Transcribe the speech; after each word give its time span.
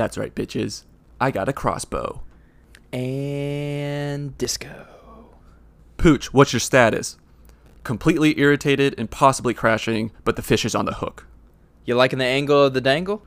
That's 0.00 0.16
right, 0.16 0.34
bitches. 0.34 0.84
I 1.20 1.30
got 1.30 1.50
a 1.50 1.52
crossbow. 1.52 2.22
And 2.90 4.34
disco. 4.38 4.86
Pooch, 5.98 6.32
what's 6.32 6.54
your 6.54 6.60
status? 6.60 7.18
Completely 7.84 8.40
irritated 8.40 8.94
and 8.96 9.10
possibly 9.10 9.52
crashing, 9.52 10.10
but 10.24 10.36
the 10.36 10.42
fish 10.42 10.64
is 10.64 10.74
on 10.74 10.86
the 10.86 10.94
hook. 10.94 11.26
You 11.84 11.96
liking 11.96 12.18
the 12.18 12.24
angle 12.24 12.64
of 12.64 12.72
the 12.72 12.80
dangle? 12.80 13.26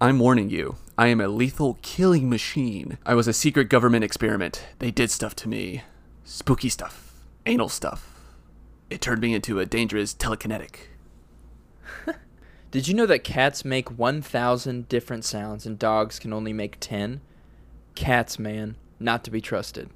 I'm 0.00 0.18
warning 0.18 0.50
you. 0.50 0.74
I 0.98 1.06
am 1.06 1.20
a 1.20 1.28
lethal 1.28 1.78
killing 1.82 2.28
machine. 2.28 2.98
I 3.06 3.14
was 3.14 3.28
a 3.28 3.32
secret 3.32 3.68
government 3.68 4.02
experiment. 4.02 4.66
They 4.80 4.90
did 4.90 5.12
stuff 5.12 5.36
to 5.36 5.48
me. 5.48 5.82
Spooky 6.24 6.68
stuff. 6.68 7.14
Anal 7.46 7.68
stuff. 7.68 8.12
It 8.90 9.00
turned 9.00 9.20
me 9.20 9.34
into 9.34 9.60
a 9.60 9.66
dangerous 9.66 10.14
telekinetic. 10.14 10.78
Did 12.76 12.88
you 12.88 12.92
know 12.92 13.06
that 13.06 13.24
cats 13.24 13.64
make 13.64 13.98
1,000 13.98 14.86
different 14.86 15.24
sounds 15.24 15.64
and 15.64 15.78
dogs 15.78 16.18
can 16.18 16.30
only 16.30 16.52
make 16.52 16.76
10? 16.78 17.22
Cats, 17.94 18.38
man, 18.38 18.76
not 19.00 19.24
to 19.24 19.30
be 19.30 19.40
trusted. 19.40 19.88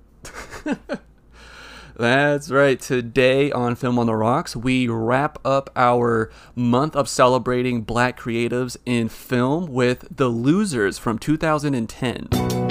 That's 1.99 2.51
right. 2.51 2.81
Today 2.81 3.53
on 3.53 3.75
Film 3.75 3.99
on 3.99 4.07
the 4.07 4.17
Rocks, 4.17 4.57
we 4.57 4.89
wrap 4.89 5.39
up 5.45 5.69
our 5.77 6.31
month 6.55 6.97
of 6.97 7.07
celebrating 7.07 7.83
black 7.83 8.19
creatives 8.19 8.79
in 8.87 9.11
film 9.11 9.67
with 9.67 10.07
The 10.11 10.29
Losers 10.29 10.97
from 10.97 11.19
2010. 11.19 12.70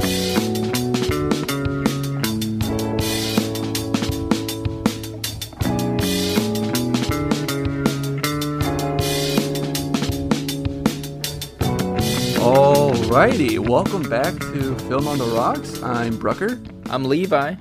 Alrighty, 13.19 13.59
welcome 13.59 14.03
back 14.03 14.33
to 14.39 14.73
Film 14.87 15.05
on 15.05 15.17
the 15.17 15.25
Rocks. 15.25 15.83
I'm 15.83 16.17
Brucker. 16.17 16.57
I'm 16.85 17.03
Levi. 17.03 17.55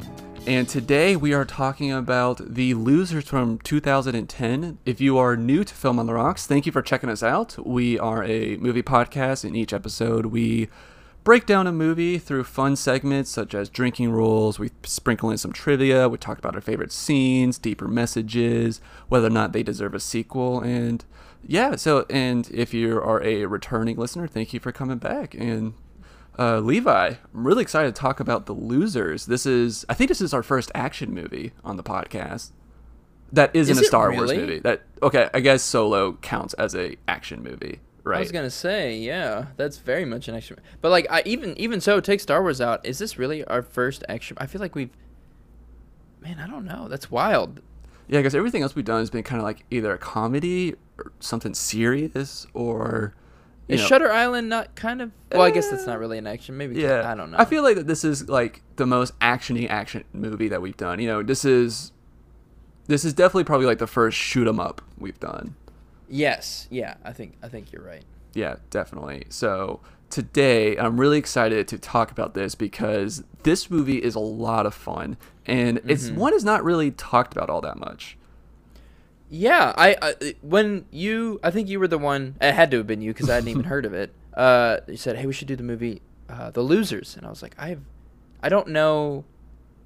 And 0.47 0.69
today 0.69 1.17
we 1.17 1.35
are 1.35 1.45
talking 1.45 1.93
about 1.93 2.55
The 2.55 2.75
Losers 2.75 3.25
from 3.25 3.59
2010. 3.59 4.79
If 4.87 5.01
you 5.01 5.19
are 5.19 5.37
new 5.37 5.65
to 5.65 5.75
Film 5.75 5.99
on 5.99 6.07
the 6.07 6.15
Rocks, 6.15 6.47
thank 6.47 6.65
you 6.65 6.71
for 6.71 6.81
checking 6.81 7.11
us 7.11 7.25
out. 7.25 7.59
We 7.67 7.99
are 7.99 8.23
a 8.23 8.57
movie 8.59 8.85
podcast. 8.85 9.45
In 9.45 9.57
each 9.57 9.73
episode, 9.73 10.27
we 10.27 10.69
break 11.25 11.45
down 11.45 11.67
a 11.67 11.73
movie 11.73 12.19
through 12.19 12.45
fun 12.45 12.77
segments 12.77 13.29
such 13.29 13.53
as 13.53 13.69
drinking 13.69 14.13
rules. 14.13 14.61
We 14.61 14.71
sprinkle 14.85 15.29
in 15.29 15.39
some 15.39 15.53
trivia. 15.53 16.09
We 16.09 16.19
talk 16.19 16.39
about 16.39 16.55
our 16.55 16.61
favorite 16.61 16.93
scenes, 16.93 17.59
deeper 17.59 17.89
messages, 17.89 18.81
whether 19.09 19.27
or 19.27 19.31
not 19.31 19.53
they 19.53 19.65
deserve 19.65 19.95
a 19.95 19.99
sequel. 19.99 20.61
And 20.61 21.05
yeah, 21.47 21.77
so, 21.77 22.05
and 22.11 22.49
if 22.51 22.75
you 22.75 22.99
are 22.99 23.23
a 23.23 23.47
returning 23.47 23.97
listener, 23.97 24.27
thank 24.27 24.53
you 24.53 24.61
for 24.61 24.73
coming 24.73 24.99
back. 24.99 25.35
And 25.35 25.75
uh, 26.39 26.61
Levi, 26.61 27.15
I'm 27.35 27.47
really 27.47 27.63
excited 27.63 27.95
to 27.95 28.01
talk 28.01 28.21
about 28.21 28.47
The 28.47 28.55
Losers. 28.55 29.27
This 29.27 29.47
is, 29.47 29.85
I 29.89 29.95
think 29.95 30.09
this 30.09 30.21
is 30.21 30.35
our 30.35 30.43
first 30.43 30.71
action 30.75 31.15
movie 31.15 31.53
on 31.65 31.77
the 31.77 31.83
podcast. 31.83 32.53
That 33.33 33.55
isn't 33.55 33.73
Is 33.73 33.83
a 33.83 33.85
Star 33.85 34.13
Wars 34.13 34.33
movie. 34.33 34.59
That 34.61 34.83
okay, 35.03 35.29
I 35.35 35.41
guess 35.41 35.63
Solo 35.63 36.15
counts 36.15 36.55
as 36.55 36.75
a 36.75 36.97
action 37.07 37.43
movie, 37.43 37.81
right? 38.03 38.17
I 38.17 38.21
was 38.21 38.33
gonna 38.33 38.49
say, 38.49 38.97
yeah, 38.97 39.49
that's 39.59 39.77
very 39.77 40.07
much 40.07 40.29
an 40.29 40.35
action. 40.35 40.59
But 40.81 40.91
like, 40.91 41.07
I 41.11 41.23
even 41.27 41.55
even 41.59 41.83
so, 41.83 42.01
take 42.01 42.21
Star 42.21 42.41
Wars 42.41 42.61
out. 42.63 42.87
Is 42.87 42.99
this 42.99 43.19
really 43.19 43.45
our 43.45 43.61
first 43.61 44.03
action? 44.09 44.39
I 44.41 44.47
feel 44.47 44.63
like 44.63 44.75
we've, 44.75 44.89
man, 46.23 46.39
I 46.39 46.47
don't 46.47 46.65
know. 46.65 46.89
That's 46.89 47.11
wild. 47.11 47.61
Yeah, 48.09 48.21
because 48.21 48.35
everything 48.35 48.63
else 48.63 48.75
we've 48.75 48.85
done 48.85 49.01
has 49.01 49.11
been 49.11 49.23
kind 49.23 49.41
of 49.41 49.45
like 49.45 49.65
either 49.71 49.93
a 49.93 49.99
comedy 49.99 50.75
or 50.99 51.13
something 51.21 51.55
serious 51.55 52.47
or. 52.55 53.15
Is 53.69 53.81
know- 53.83 53.87
Shutter 53.87 54.11
Island 54.11 54.49
not 54.49 54.75
kind 54.75 55.03
of? 55.03 55.13
Well, 55.31 55.43
I 55.43 55.51
guess 55.51 55.69
that's 55.69 55.87
not 55.87 55.99
really 55.99 56.17
an 56.17 56.27
eh, 56.27 56.33
action. 56.33 56.57
Maybe. 56.57 56.81
Yeah, 56.81 57.11
I 57.11 57.15
don't 57.15 57.31
know. 57.31 57.37
I 57.39 57.45
feel 57.45 57.63
like 57.63 57.77
that 57.77 57.87
this 57.87 58.03
is 58.03 58.29
like 58.29 58.63
the 58.77 58.87
most 58.87 59.19
actiony 59.21 59.69
action 59.69 60.05
movie 60.15 60.49
that 60.49 60.63
we've 60.63 60.77
done. 60.77 61.01
You 61.01 61.07
know, 61.07 61.23
this 61.23 61.45
is 61.45 61.93
this 62.87 63.05
is 63.05 63.13
definitely 63.13 63.45
probably 63.45 63.67
like 63.67 63.79
the 63.79 63.87
first 63.87 64.17
shoot 64.17 64.49
'em 64.49 64.59
up 64.59 64.81
we've 64.97 65.21
done. 65.21 65.55
Yes. 66.09 66.67
Yeah. 66.71 66.95
I 67.05 67.13
think 67.13 67.35
I 67.43 67.49
think 67.49 67.71
you're 67.71 67.85
right. 67.85 68.05
Yeah, 68.33 68.57
definitely. 68.71 69.25
So 69.29 69.81
today 70.11 70.77
I'm 70.77 70.99
really 71.01 71.19
excited 71.19 71.69
to 71.69 71.79
talk 71.79 72.11
about 72.11 72.35
this 72.35 72.55
because 72.55 73.23
this 73.43 73.71
movie 73.71 73.99
is 74.03 74.15
a 74.15 74.21
lot 74.21 74.67
of 74.67 74.75
fun 74.75 75.17
and 75.47 75.81
it's 75.87 76.07
Mm-hmm. 76.09 76.17
one 76.21 76.35
is 76.35 76.45
not 76.45 76.63
really 76.65 76.91
talked 76.91 77.33
about 77.35 77.51
all 77.51 77.61
that 77.63 77.79
much. 77.79 78.17
Yeah, 79.31 79.75
I, 79.77 79.97
I 80.01 80.35
when 80.41 80.87
you 80.91 81.39
I 81.43 81.51
think 81.51 81.69
you 81.69 81.79
were 81.79 81.89
the 81.89 81.99
one. 81.99 82.37
It 82.41 82.53
had 82.55 82.71
to 82.71 82.79
have 82.79 82.87
been 82.87 83.03
you 83.03 83.13
because 83.13 83.29
I 83.29 83.35
hadn't 83.35 83.51
even 83.51 83.65
heard 83.75 83.85
of 83.85 83.93
it. 83.93 84.13
Uh, 84.35 84.79
you 84.87 84.97
said, 84.97 85.17
"Hey, 85.17 85.27
we 85.27 85.33
should 85.35 85.49
do 85.49 85.57
the 85.57 85.63
movie, 85.63 86.01
uh, 86.31 86.51
The 86.51 86.63
Losers," 86.63 87.15
and 87.17 87.27
I 87.27 87.29
was 87.31 87.43
like, 87.43 87.55
"I 87.59 87.69
have, 87.69 87.81
I 88.43 88.49
don't 88.49 88.69
know 88.69 89.25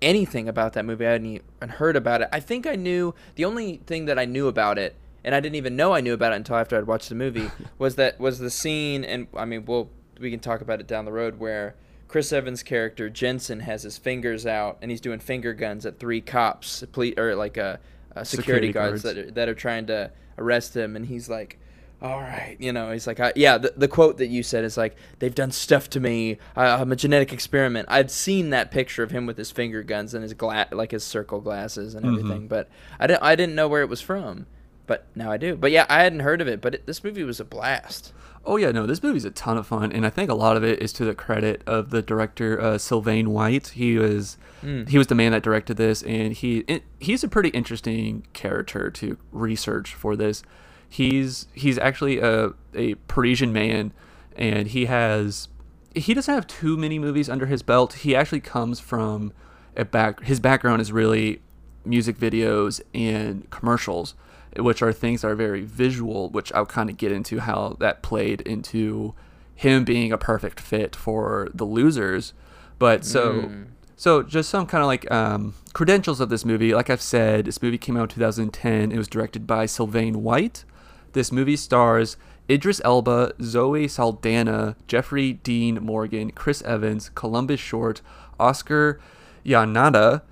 anything 0.01 0.49
about 0.49 0.75
that 0.75 0.85
movie. 0.85 1.07
I 1.07 1.13
hadn't 1.13 1.27
even 1.61 1.69
heard 1.71 1.97
about 1.97 2.23
it. 2.23 2.29
I 2.33 2.39
think 2.39 2.67
I 2.67 2.77
knew 2.77 3.15
the 3.35 3.45
only 3.45 3.79
thing 3.87 4.05
that 4.05 4.17
I 4.19 4.27
knew 4.27 4.47
about 4.47 4.79
it, 4.79 4.95
and 5.25 5.35
I 5.35 5.41
didn't 5.41 5.57
even 5.57 5.75
know 5.75 5.93
I 5.93 6.01
knew 6.01 6.15
about 6.15 6.33
it 6.33 6.37
until 6.37 6.57
after 6.57 6.77
I'd 6.79 6.87
watched 6.87 7.09
the 7.09 7.15
movie. 7.17 7.51
was 7.79 7.97
that 7.97 8.21
was 8.21 8.39
the 8.39 8.51
scene, 8.51 9.05
and 9.05 9.27
I 9.37 9.45
mean, 9.45 9.65
we'll 9.65 9.91
we 10.23 10.31
can 10.31 10.41
talk 10.41 10.61
about 10.63 10.81
it 10.81 10.87
down 10.87 11.05
the 11.05 11.13
road 11.13 11.39
where." 11.39 11.75
Chris 12.09 12.31
Evans' 12.31 12.63
character 12.63 13.09
Jensen 13.09 13.61
has 13.61 13.85
his 13.85 13.97
fingers 13.97 14.45
out 14.45 14.77
and 14.83 14.91
he's 14.91 15.01
doing 15.01 15.19
finger 15.19 15.55
guns 15.55 15.87
at 15.87 15.99
three 15.99 16.21
cops, 16.21 16.85
ple- 16.93 17.19
or 17.19 17.35
like 17.35 17.57
uh, 17.57 17.79
uh, 18.15 18.23
security, 18.23 18.27
Security 18.27 18.73
guards, 18.73 19.03
guards. 19.03 19.17
that 19.17 19.17
are, 19.19 19.31
that 19.31 19.49
are 19.49 19.55
trying 19.55 19.87
to 19.87 20.11
arrest 20.37 20.77
him, 20.77 20.95
and 20.95 21.07
he's 21.07 21.31
like, 21.31 21.59
"All 22.03 22.21
right," 22.21 22.59
you 22.61 22.71
know, 22.71 22.93
he's 22.93 23.07
like, 23.07 23.19
I, 23.19 23.33
"Yeah." 23.35 23.57
The, 23.57 23.73
the 23.79 23.89
quote 23.89 24.19
that 24.19 24.27
you 24.27 24.43
said 24.43 24.63
is 24.63 24.77
like, 24.77 24.95
"They've 25.21 25.35
done 25.35 25.53
stuff 25.53 25.89
to 25.89 26.01
me. 26.01 26.37
I, 26.55 26.67
I'm 26.67 26.93
a 26.93 26.97
genetic 26.97 27.33
experiment." 27.33 27.87
I'd 27.91 28.11
seen 28.11 28.51
that 28.51 28.71
picture 28.71 29.03
of 29.03 29.11
him 29.11 29.25
with 29.25 29.39
his 29.39 29.51
finger 29.51 29.83
guns 29.83 30.13
and 30.13 30.23
his 30.23 30.35
gla- 30.35 30.69
like 30.71 30.91
his 30.91 31.05
circle 31.05 31.41
glasses 31.41 31.95
and 31.95 32.05
everything, 32.05 32.47
but 32.47 32.69
I 33.01 33.07
didn't 33.07 33.23
I 33.23 33.37
didn't 33.37 33.55
know 33.55 33.69
where 33.69 33.81
it 33.81 33.89
was 33.89 34.03
from. 34.03 34.45
But 34.87 35.07
now 35.15 35.33
I 35.33 35.39
do. 35.39 35.57
But 35.57 35.71
yeah, 35.71 35.87
I 35.89 36.03
hadn't 36.03 36.21
heard 36.21 36.43
of 36.43 36.47
it. 36.49 36.61
But 36.61 36.75
it, 36.75 36.85
this 36.87 37.03
movie 37.03 37.23
was 37.25 37.41
a 37.41 37.45
blast. 37.47 38.13
Oh 38.45 38.57
yeah, 38.57 38.73
no, 38.73 38.87
this 38.87 39.03
movie's 39.03 39.25
a 39.25 39.31
ton 39.31 39.57
of 39.57 39.67
fun, 39.69 39.93
and 39.93 40.05
I 40.05 40.11
think 40.11 40.29
a 40.31 40.35
lot 40.35 40.57
of 40.57 40.65
it 40.65 40.81
is 40.83 40.93
to 40.95 41.05
the 41.05 41.15
credit 41.15 41.63
of 41.67 41.91
the 41.91 42.03
director 42.03 42.61
uh, 42.61 42.77
Sylvain 42.79 43.31
White. 43.31 43.69
He 43.69 43.99
was 43.99 44.37
Mm. 44.63 44.89
he 44.89 44.97
was 44.97 45.09
the 45.09 45.17
man 45.17 45.33
that 45.33 45.43
directed 45.43 45.77
this, 45.77 46.03
and 46.05 46.33
he 46.33 46.59
it, 46.69 46.85
he's 47.01 47.25
a 47.25 47.29
pretty 47.29 47.49
interesting 47.49 48.25
character 48.33 48.91
to 48.93 49.17
research 49.33 49.93
for 49.95 50.15
this. 50.15 50.43
He's 50.89 51.47
he's 51.53 51.79
actually 51.79 52.21
a 52.21 52.53
a 52.75 52.95
Parisian 53.09 53.53
man, 53.53 53.93
and 54.37 54.69
he 54.69 54.85
has 54.87 55.49
he 55.97 56.15
doesn't 56.15 56.33
have 56.33 56.47
too 56.47 56.77
many 56.77 56.99
movies 57.01 57.29
under 57.29 57.47
his 57.47 57.63
belt. 57.63 57.95
He 57.95 58.15
actually 58.15 58.41
comes 58.41 58.79
from 58.79 59.33
a 59.77 59.85
back 59.85 60.23
his 60.23 60.39
background 60.39 60.81
is 60.81 60.93
really 60.93 61.41
music 61.85 62.17
videos 62.17 62.81
and 62.95 63.51
commercials, 63.51 64.15
which 64.59 64.83
are 64.83 64.93
things 64.93 65.23
that 65.23 65.29
are 65.29 65.35
very 65.35 65.63
visual, 65.63 66.29
which 66.31 66.53
I'll 66.53 66.67
kind 66.67 66.91
of 66.91 66.97
get 66.97 67.13
into 67.13 67.41
how 67.41 67.77
that 67.81 68.03
played 68.03 68.41
into 68.43 69.15
him 69.55 69.85
being 69.85 70.13
a 70.13 70.19
perfect 70.19 70.61
fit 70.61 70.95
for 70.97 71.49
the 71.55 71.65
losers. 71.65 72.33
But 72.79 73.05
so 73.05 73.33
Mm. 73.33 73.67
so 73.97 74.23
just 74.23 74.51
some 74.51 74.67
kind 74.67 74.83
of 74.83 74.89
like 74.89 75.11
um, 75.11 75.55
credentials 75.73 76.21
of 76.21 76.29
this 76.29 76.45
movie. 76.45 76.75
Like 76.75 76.91
I've 76.91 77.01
said, 77.03 77.45
this 77.45 77.63
movie 77.63 77.79
came 77.79 77.97
out 77.97 78.05
in 78.05 78.09
2010. 78.17 78.91
It 78.93 78.99
was 78.99 79.09
directed 79.09 79.47
by 79.47 79.67
Sylvain 79.67 80.23
White. 80.23 80.65
This 81.13 81.31
movie 81.31 81.57
stars 81.57 82.17
Idris 82.51 82.81
Elba, 82.85 83.35
Zoe 83.41 83.87
Saldana, 83.87 84.75
Jeffrey 84.89 85.35
Dean 85.35 85.77
Morgan, 85.81 86.33
Chris 86.33 86.61
Evans, 86.63 87.11
Columbus 87.15 87.61
Short, 87.61 88.03
Oscar 88.41 88.99
Yanada, 89.47 90.23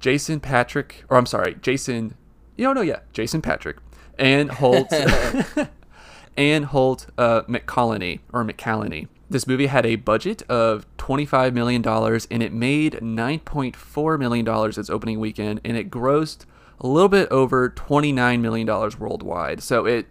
Jason 0.00 0.40
Patric, 0.40 1.04
or 1.08 1.16
I'm 1.16 1.26
sorry, 1.26 1.56
Jason, 1.62 2.14
you 2.56 2.64
don't 2.64 2.74
know, 2.74 2.80
yet, 2.82 3.12
Jason 3.12 3.42
Patric, 3.42 3.76
and 4.18 4.50
Holt, 4.50 4.92
and 6.36 6.64
Holt 6.66 7.06
uh, 7.18 7.42
McCallany 7.42 8.20
or 8.32 8.44
McCallany. 8.44 9.08
This 9.30 9.46
movie 9.46 9.66
had 9.66 9.86
a 9.86 9.96
budget 9.96 10.42
of 10.42 10.86
$25 10.98 11.52
million 11.54 11.82
and 12.30 12.42
it 12.42 12.52
made 12.52 12.92
$9.4 12.94 14.18
million 14.18 14.68
its 14.68 14.90
opening 14.90 15.18
weekend 15.18 15.60
and 15.64 15.76
it 15.76 15.90
grossed 15.90 16.44
a 16.80 16.86
little 16.86 17.08
bit 17.08 17.28
over 17.30 17.70
$29 17.70 18.40
million 18.40 18.66
worldwide. 18.66 19.62
So 19.62 19.86
it 19.86 20.06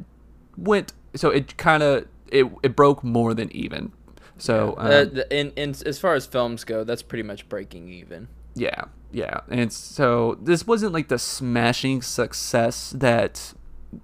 went, 0.57 0.93
so 1.15 1.29
it 1.29 1.55
kind 1.57 1.83
of, 1.83 2.07
it, 2.31 2.47
it 2.63 2.75
broke 2.75 3.03
more 3.03 3.33
than 3.33 3.51
even. 3.55 3.91
So, 4.37 4.73
um, 4.77 4.87
uh, 4.87 4.89
the- 5.05 5.27
in, 5.39 5.51
in 5.55 5.69
as 5.85 5.99
far 5.99 6.15
as 6.15 6.25
films 6.25 6.63
go, 6.63 6.83
that's 6.83 7.03
pretty 7.03 7.23
much 7.23 7.47
breaking 7.47 7.89
even. 7.89 8.27
yeah, 8.55 8.85
yeah. 9.13 9.41
And 9.47 9.71
so 9.71 10.37
this 10.41 10.65
wasn't 10.65 10.91
like 10.91 11.07
the 11.07 11.19
smashing 11.19 12.01
success 12.01 12.91
that 12.97 13.53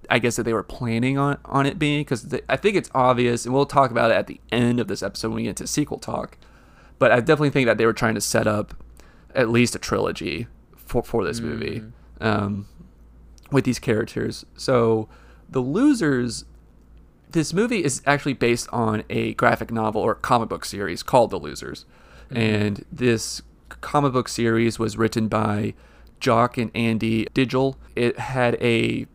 I 0.08 0.20
guess 0.20 0.36
that 0.36 0.44
they 0.44 0.52
were 0.52 0.62
planning 0.62 1.18
on 1.18 1.38
on 1.44 1.66
it 1.66 1.78
being 1.78 2.02
because 2.02 2.34
I 2.48 2.56
think 2.56 2.76
it's 2.76 2.90
obvious, 2.94 3.44
and 3.44 3.52
we'll 3.52 3.66
talk 3.66 3.90
about 3.90 4.12
it 4.12 4.14
at 4.14 4.28
the 4.28 4.40
end 4.52 4.78
of 4.78 4.86
this 4.86 5.02
episode 5.02 5.28
when 5.28 5.36
we 5.36 5.42
get 5.42 5.56
to 5.56 5.66
sequel 5.66 5.98
talk. 5.98 6.38
But 6.98 7.10
I 7.10 7.16
definitely 7.16 7.50
think 7.50 7.66
that 7.66 7.76
they 7.76 7.86
were 7.86 7.92
trying 7.92 8.14
to 8.14 8.20
set 8.20 8.46
up 8.46 8.74
at 9.34 9.48
least 9.48 9.74
a 9.74 9.78
trilogy 9.78 10.46
for 10.76 11.02
for 11.02 11.24
this 11.24 11.40
movie 11.40 11.82
um, 12.20 12.68
with 13.50 13.64
these 13.64 13.80
characters. 13.80 14.46
So 14.56 15.08
the 15.48 15.60
losers 15.60 16.44
this 17.32 17.52
movie 17.52 17.84
is 17.84 18.02
actually 18.06 18.32
based 18.32 18.68
on 18.72 19.04
a 19.08 19.34
graphic 19.34 19.70
novel 19.70 20.02
or 20.02 20.14
comic 20.14 20.48
book 20.48 20.64
series 20.64 21.02
called 21.02 21.30
The 21.30 21.38
Losers. 21.38 21.84
And 22.28 22.84
this 22.90 23.42
comic 23.80 24.12
book 24.12 24.28
series 24.28 24.78
was 24.78 24.96
written 24.96 25.28
by 25.28 25.74
Jock 26.18 26.58
and 26.58 26.70
Andy 26.74 27.26
Diggle. 27.32 27.78
It 27.96 28.18
had 28.18 28.56
a 28.60 29.06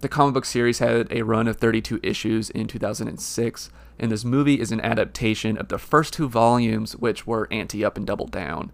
the 0.00 0.08
comic 0.08 0.34
book 0.34 0.44
series 0.44 0.80
had 0.80 1.10
a 1.10 1.22
run 1.22 1.48
of 1.48 1.56
32 1.56 1.98
issues 2.02 2.50
in 2.50 2.66
2006, 2.66 3.70
and 3.98 4.12
this 4.12 4.22
movie 4.22 4.60
is 4.60 4.70
an 4.70 4.80
adaptation 4.82 5.56
of 5.56 5.68
the 5.68 5.78
first 5.78 6.12
two 6.12 6.28
volumes, 6.28 6.94
which 6.94 7.26
were 7.26 7.48
Ante 7.50 7.82
Up 7.82 7.96
and 7.96 8.06
Double 8.06 8.26
Down. 8.26 8.70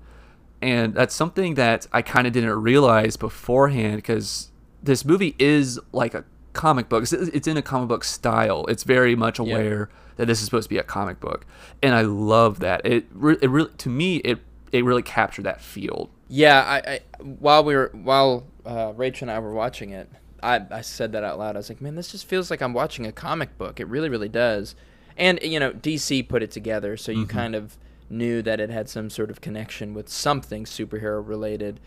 And 0.60 0.92
that's 0.92 1.14
something 1.14 1.54
that 1.54 1.86
I 1.92 2.02
kind 2.02 2.26
of 2.26 2.32
didn't 2.32 2.60
realize 2.60 3.16
beforehand 3.16 3.96
because 3.96 4.50
this 4.82 5.04
movie 5.04 5.36
is 5.38 5.78
like 5.92 6.14
a 6.14 6.24
comic 6.52 6.88
book. 6.88 7.04
It's, 7.10 7.46
in 7.46 7.56
a 7.56 7.62
comic 7.62 7.88
book 7.88 8.02
style. 8.02 8.66
It's 8.66 8.82
very 8.82 9.14
much 9.14 9.38
aware 9.38 9.88
that 10.16 10.26
this 10.26 10.40
is 10.40 10.46
supposed 10.46 10.64
to 10.64 10.74
be 10.74 10.78
a 10.78 10.82
comic 10.82 11.20
book, 11.20 11.46
and 11.82 11.94
I 11.94 12.02
love 12.02 12.58
that. 12.60 12.84
It 12.84 13.06
it 13.40 13.48
really 13.48 13.70
to 13.78 13.88
me 13.88 14.16
it 14.16 14.40
it 14.72 14.84
really 14.84 15.02
captured 15.02 15.42
that 15.42 15.60
feel. 15.60 16.10
Yeah, 16.28 16.60
I, 16.62 16.92
I 16.92 17.00
while 17.22 17.64
we 17.64 17.74
were 17.74 17.90
while 17.92 18.46
uh, 18.64 18.92
Rachel 18.96 19.28
and 19.28 19.36
I 19.36 19.40
were 19.40 19.52
watching 19.52 19.90
it, 19.90 20.08
I, 20.42 20.60
I 20.70 20.80
said 20.80 21.12
that 21.12 21.24
out 21.24 21.38
loud. 21.38 21.56
I 21.56 21.58
was 21.58 21.68
like, 21.68 21.80
man, 21.80 21.96
this 21.96 22.12
just 22.12 22.26
feels 22.26 22.50
like 22.50 22.62
I'm 22.62 22.72
watching 22.72 23.06
a 23.06 23.12
comic 23.12 23.56
book. 23.58 23.80
It 23.80 23.88
really, 23.88 24.08
really 24.08 24.28
does. 24.28 24.74
And 25.16 25.38
you 25.42 25.60
know, 25.60 25.72
DC 25.72 26.28
put 26.28 26.42
it 26.42 26.50
together, 26.50 26.96
so 26.96 27.12
you 27.12 27.26
kind 27.26 27.54
of 27.54 27.76
knew 28.08 28.42
that 28.42 28.58
it 28.60 28.70
had 28.70 28.88
some 28.88 29.10
sort 29.10 29.30
of 29.30 29.40
connection 29.40 29.92
with 29.92 30.08
something 30.08 30.64
superhero 30.64 31.26
related. 31.26 31.80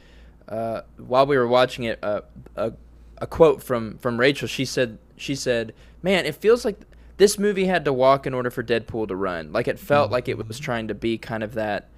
Uh, 0.48 0.82
while 0.98 1.26
we 1.26 1.38
were 1.38 1.48
watching 1.48 1.86
it, 1.86 2.00
uh, 2.04 2.22
a 2.56 2.74
a 3.18 3.28
quote 3.28 3.64
from 3.64 3.98
from 3.98 4.20
Rachel, 4.20 4.48
she 4.48 4.66
said 4.66 4.98
she 5.16 5.36
said, 5.36 5.74
"Man, 6.02 6.26
it 6.26 6.36
feels 6.36 6.66
like 6.66 6.80
this 7.18 7.40
movie 7.40 7.66
had 7.66 7.86
to 7.86 7.94
walk 7.94 8.28
in 8.28 8.34
order 8.34 8.52
for 8.52 8.64
Deadpool 8.64 9.08
to 9.08 9.16
run. 9.16 9.52
Like 9.52 9.68
it 9.68 9.80
felt 9.80 10.12
like 10.12 10.28
it 10.28 10.46
was 10.48 10.60
trying 10.60 10.88
to 10.90 10.94
be 10.94 11.18
kind 11.18 11.44
of 11.44 11.54
that." 11.54 11.90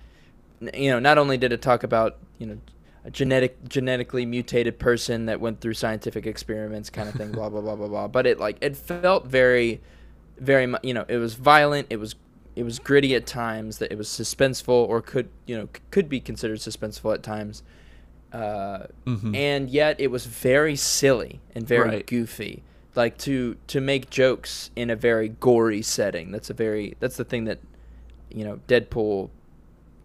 You 0.73 0.89
know, 0.89 0.99
not 0.99 1.17
only 1.17 1.37
did 1.37 1.51
it 1.53 1.61
talk 1.61 1.83
about 1.83 2.17
you 2.39 2.47
know 2.47 2.57
a 3.03 3.11
genetic 3.11 3.67
genetically 3.69 4.25
mutated 4.25 4.79
person 4.79 5.25
that 5.27 5.39
went 5.39 5.61
through 5.61 5.73
scientific 5.75 6.25
experiments 6.25 6.89
kind 6.89 7.07
of 7.09 7.15
thing, 7.15 7.31
blah 7.31 7.49
blah 7.49 7.61
blah 7.61 7.75
blah 7.75 7.87
blah, 7.87 8.07
but 8.07 8.25
it 8.25 8.39
like 8.39 8.57
it 8.61 8.75
felt 8.75 9.27
very, 9.27 9.81
very 10.39 10.65
much 10.67 10.83
you 10.83 10.93
know 10.93 11.05
it 11.07 11.17
was 11.17 11.35
violent, 11.35 11.87
it 11.89 11.97
was 11.97 12.15
it 12.55 12.63
was 12.63 12.79
gritty 12.79 13.13
at 13.15 13.25
times, 13.27 13.79
that 13.79 13.91
it 13.91 13.97
was 13.97 14.07
suspenseful 14.07 14.69
or 14.69 15.01
could 15.01 15.29
you 15.45 15.57
know 15.57 15.69
could 15.91 16.09
be 16.09 16.19
considered 16.19 16.59
suspenseful 16.59 17.13
at 17.13 17.21
times, 17.21 17.63
uh, 18.33 18.87
and 19.33 19.69
yet 19.69 19.99
it 19.99 20.07
was 20.07 20.25
very 20.25 20.75
silly 20.75 21.41
and 21.53 21.67
very 21.67 21.89
Right. 21.89 22.07
goofy. 22.07 22.63
Like 22.95 23.17
to 23.19 23.57
to 23.67 23.81
make 23.81 24.09
jokes 24.09 24.71
in 24.75 24.89
a 24.89 24.95
very 24.95 25.29
gory 25.29 25.81
setting. 25.81 26.31
That's 26.31 26.49
a 26.49 26.53
very 26.53 26.95
that's 27.01 27.17
the 27.17 27.25
thing 27.25 27.43
that 27.43 27.59
you 28.31 28.45
know 28.45 28.61
Deadpool 28.69 29.29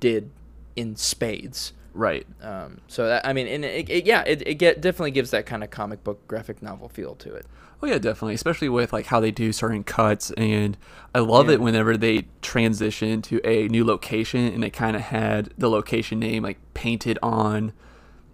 did 0.00 0.28
in 0.76 0.96
spades. 0.96 1.72
Right. 1.92 2.26
Um, 2.40 2.80
so 2.86 3.06
that 3.08 3.26
I 3.26 3.32
mean, 3.32 3.48
and 3.48 3.64
it, 3.64 3.90
it, 3.90 4.06
yeah, 4.06 4.22
it, 4.26 4.46
it 4.46 4.54
get, 4.54 4.80
definitely 4.80 5.10
gives 5.10 5.30
that 5.32 5.44
kind 5.46 5.64
of 5.64 5.70
comic 5.70 6.04
book 6.04 6.26
graphic 6.28 6.62
novel 6.62 6.88
feel 6.88 7.14
to 7.16 7.34
it. 7.34 7.46
Oh 7.82 7.86
yeah, 7.86 7.98
definitely. 7.98 8.34
Especially 8.34 8.68
with 8.68 8.92
like 8.92 9.06
how 9.06 9.18
they 9.20 9.30
do 9.32 9.52
certain 9.52 9.82
cuts, 9.82 10.30
and 10.32 10.76
I 11.14 11.18
love 11.20 11.48
Yeah. 11.48 11.54
it 11.54 11.60
whenever 11.60 11.96
they 11.96 12.26
transition 12.42 13.22
to 13.22 13.40
a 13.44 13.66
new 13.68 13.84
location 13.84 14.40
and 14.52 14.62
they 14.62 14.70
kind 14.70 14.94
of 14.96 15.02
had 15.02 15.52
the 15.58 15.68
location 15.70 16.18
name 16.20 16.42
like 16.44 16.58
painted 16.74 17.18
on, 17.22 17.72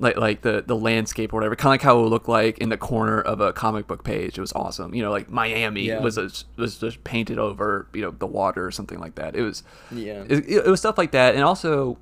like 0.00 0.16
like 0.18 0.42
the 0.42 0.62
the 0.66 0.76
landscape 0.76 1.32
or 1.32 1.36
whatever, 1.36 1.56
kind 1.56 1.68
of 1.68 1.72
like 1.74 1.82
how 1.82 1.98
it 1.98 2.02
would 2.02 2.10
look 2.10 2.28
like 2.28 2.58
in 2.58 2.68
the 2.68 2.76
corner 2.76 3.20
of 3.22 3.40
a 3.40 3.52
comic 3.54 3.86
book 3.86 4.04
page. 4.04 4.36
It 4.36 4.40
was 4.42 4.52
awesome. 4.52 4.94
You 4.94 5.02
know, 5.02 5.10
like 5.12 5.30
Miami 5.30 5.82
Yeah. 5.82 6.00
was 6.00 6.18
a, 6.18 6.28
was 6.56 6.76
just 6.78 7.02
painted 7.04 7.38
over 7.38 7.86
you 7.94 8.02
know 8.02 8.10
the 8.10 8.26
water 8.26 8.66
or 8.66 8.70
something 8.72 8.98
like 8.98 9.14
that. 9.14 9.34
It 9.36 9.42
was 9.42 9.62
Yeah. 9.92 10.24
it, 10.28 10.46
it 10.46 10.66
was 10.66 10.80
stuff 10.80 10.98
like 10.98 11.12
that, 11.12 11.34
and 11.36 11.44
also 11.44 11.96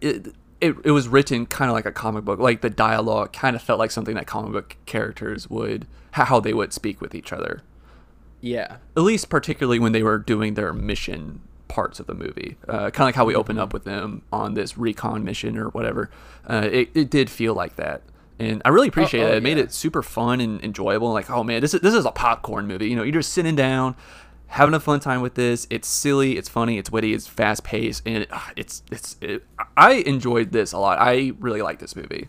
it, 0.00 0.28
it, 0.60 0.76
it 0.84 0.90
was 0.90 1.08
written 1.08 1.46
kind 1.46 1.70
of 1.70 1.74
like 1.74 1.86
a 1.86 1.92
comic 1.92 2.24
book. 2.24 2.38
Like 2.38 2.60
the 2.60 2.70
dialogue 2.70 3.32
kind 3.32 3.56
of 3.56 3.62
felt 3.62 3.78
like 3.78 3.90
something 3.90 4.14
that 4.14 4.26
comic 4.26 4.52
book 4.52 4.76
characters 4.86 5.48
would 5.48 5.86
how 6.12 6.40
they 6.40 6.52
would 6.52 6.72
speak 6.72 7.00
with 7.00 7.14
each 7.14 7.32
other. 7.32 7.62
Yeah, 8.40 8.76
At 8.96 9.02
least, 9.02 9.28
particularly 9.28 9.78
when 9.78 9.92
they 9.92 10.02
were 10.02 10.18
doing 10.18 10.54
their 10.54 10.72
mission 10.72 11.42
parts 11.68 12.00
of 12.00 12.06
the 12.06 12.14
movie, 12.14 12.56
uh, 12.66 12.90
kind 12.90 13.00
of 13.00 13.00
like 13.00 13.14
how 13.14 13.26
we 13.26 13.34
open 13.34 13.58
up 13.58 13.72
with 13.74 13.84
them 13.84 14.22
on 14.32 14.54
this 14.54 14.78
recon 14.78 15.24
mission 15.24 15.58
or 15.58 15.68
whatever. 15.68 16.10
Uh, 16.48 16.68
it, 16.72 16.90
it 16.94 17.10
did 17.10 17.28
feel 17.28 17.52
like 17.52 17.76
that, 17.76 18.00
and 18.38 18.62
I 18.64 18.70
really 18.70 18.88
appreciate 18.88 19.24
oh, 19.24 19.28
it. 19.28 19.34
It 19.36 19.42
made 19.42 19.58
it 19.58 19.72
super 19.72 20.02
fun 20.02 20.40
and 20.40 20.62
enjoyable. 20.64 21.12
Like, 21.12 21.28
oh 21.28 21.44
man, 21.44 21.60
this 21.60 21.74
is 21.74 21.82
this 21.82 21.94
is 21.94 22.06
a 22.06 22.10
popcorn 22.10 22.66
movie. 22.66 22.88
You 22.88 22.96
know, 22.96 23.02
you're 23.02 23.12
just 23.12 23.34
sitting 23.34 23.56
down. 23.56 23.94
Having 24.50 24.74
a 24.74 24.80
fun 24.80 24.98
time 24.98 25.20
with 25.20 25.34
this. 25.34 25.68
It's 25.70 25.86
silly, 25.86 26.36
it's 26.36 26.48
funny, 26.48 26.76
it's 26.76 26.90
witty, 26.90 27.14
it's 27.14 27.28
fast 27.28 27.62
paced, 27.62 28.02
and 28.04 28.24
it, 28.24 28.28
ah, 28.32 28.50
it's 28.56 28.82
it's. 28.90 29.16
It, 29.20 29.44
I 29.76 29.92
enjoyed 29.92 30.50
this 30.50 30.72
a 30.72 30.78
lot. 30.78 30.98
I 30.98 31.32
really 31.38 31.62
like 31.62 31.78
this 31.78 31.94
movie. 31.94 32.28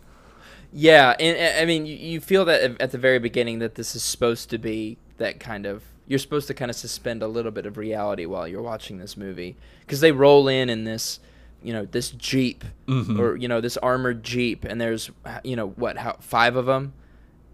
yeah, 0.72 1.16
and 1.20 1.60
I 1.60 1.66
mean, 1.66 1.88
you, 1.88 2.22
feel 2.22 2.46
that 2.46 2.80
at- 2.80 2.92
the 2.92 3.00
very 3.00 3.18
beginning 3.18 3.58
that 3.60 3.74
this 3.74 3.96
is 3.96 4.04
supposed 4.04 4.52
to 4.52 4.60
be 4.60 5.00
that 5.18 5.40
kind 5.40 5.66
of. 5.66 5.84
You're 6.08 6.20
supposed 6.20 6.46
to 6.48 6.54
kind 6.54 6.70
of 6.70 6.78
suspend 6.78 7.24
a 7.24 7.28
little 7.28 7.52
bit 7.52 7.66
of 7.66 7.76
reality 7.76 8.28
while 8.28 8.48
you're 8.48 8.62
watching 8.62 9.00
this 9.00 9.18
movie 9.18 9.56
because 9.80 10.00
they 10.02 10.12
roll 10.12 10.48
in 10.48 10.70
in 10.70 10.84
this, 10.84 11.20
you 11.64 11.74
know, 11.74 11.86
this 11.86 12.12
jeep 12.12 12.64
mm-hmm. 12.86 13.20
or 13.20 13.36
you 13.36 13.48
know 13.48 13.62
this 13.62 13.78
armored 13.78 14.22
jeep, 14.24 14.64
and 14.64 14.80
there's 14.80 15.10
you 15.44 15.56
know 15.56 15.70
what 15.70 15.98
how 15.98 16.18
five 16.20 16.56
of 16.56 16.68
them, 16.68 16.94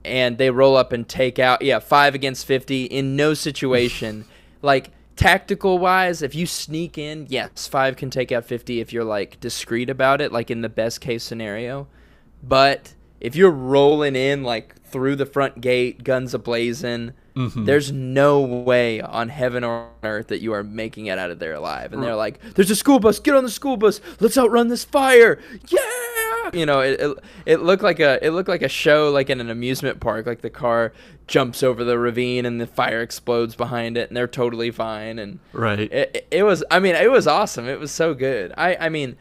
and 0.04 0.38
they 0.38 0.50
roll 0.50 0.75
up 0.75 0.92
and 0.92 1.08
take 1.08 1.40
out 1.40 1.62
yeah 1.62 1.80
five 1.80 2.16
against 2.16 2.46
50 2.46 2.84
in 2.84 3.16
no 3.16 3.34
situation 3.34 4.25
like 4.62 4.92
tactical 5.15 5.80
wise 5.80 6.21
if 6.21 6.36
you 6.36 6.45
sneak 6.45 6.95
in 6.95 7.25
yes 7.27 7.68
five 7.68 7.95
can 7.95 8.12
take 8.12 8.31
out 8.31 8.45
50 8.45 8.80
if 8.80 8.94
you're 8.94 9.04
like 9.04 9.39
discreet 9.39 9.89
about 9.89 10.21
it 10.21 10.31
like 10.31 10.51
in 10.51 10.62
the 10.62 10.69
best 10.69 11.01
case 11.01 11.24
scenario. 11.24 11.88
But 12.44 12.94
if 13.19 13.36
you're 13.36 13.51
rolling 13.51 14.15
in 14.15 14.44
like 14.44 14.81
through 14.83 15.15
the 15.15 15.25
front 15.25 15.59
gate 15.59 16.04
guns 16.04 16.33
ablazing 16.33 17.13
mm-hmm. 17.36 17.65
there's 17.65 17.92
no 17.92 18.39
way 18.39 19.01
on 19.01 19.30
heaven 19.30 19.63
or 19.63 19.89
earth 20.04 20.27
that 20.27 20.39
you 20.39 20.54
are 20.54 20.63
making 20.63 21.07
it 21.07 21.18
out 21.18 21.31
of 21.31 21.39
there 21.39 21.54
alive. 21.54 21.94
And 21.94 22.04
they're 22.04 22.15
like 22.15 22.39
there's 22.54 22.71
a 22.71 22.75
school 22.75 23.00
bus. 23.00 23.19
Get 23.19 23.36
on 23.36 23.44
the 23.44 23.50
school 23.50 23.77
bus. 23.77 24.00
Let's 24.19 24.38
outrun 24.38 24.68
this 24.68 24.86
fire. 24.86 25.39
Yeah 25.68 26.17
you 26.53 26.65
know 26.65 26.79
it, 26.79 27.00
it, 27.00 27.18
it 27.45 27.59
looked 27.62 27.83
like 27.83 28.00
a 28.00 28.24
it 28.25 28.31
looked 28.31 28.50
like 28.50 28.62
a 28.62 28.69
show 28.69 29.09
like 29.12 29.29
in 29.29 29.41
an 29.41 29.50
amusement 29.50 30.00
park 30.00 30.25
like 30.25 30.41
the 30.41 30.50
car 30.50 30.94
jumps 31.27 31.62
over 31.63 31.83
the 31.83 31.97
ravine 32.00 32.45
and 32.45 32.59
the 32.62 32.68
fire 32.68 33.01
explodes 33.01 33.56
behind 33.56 33.97
it 33.97 34.09
and 34.09 34.15
they're 34.15 34.27
totally 34.27 34.71
fine 34.71 35.19
and 35.19 35.39
Right. 35.51 35.79
it, 35.79 35.91
it, 35.91 36.27
it 36.31 36.44
was 36.44 36.63
i 36.71 36.79
mean 36.79 36.95
it 36.95 37.12
was 37.12 37.27
awesome. 37.27 37.68
It 37.68 37.79
was 37.79 37.91
so 37.91 38.13
good. 38.13 38.54
I 38.57 38.75
i 38.78 38.90
mean 38.90 39.18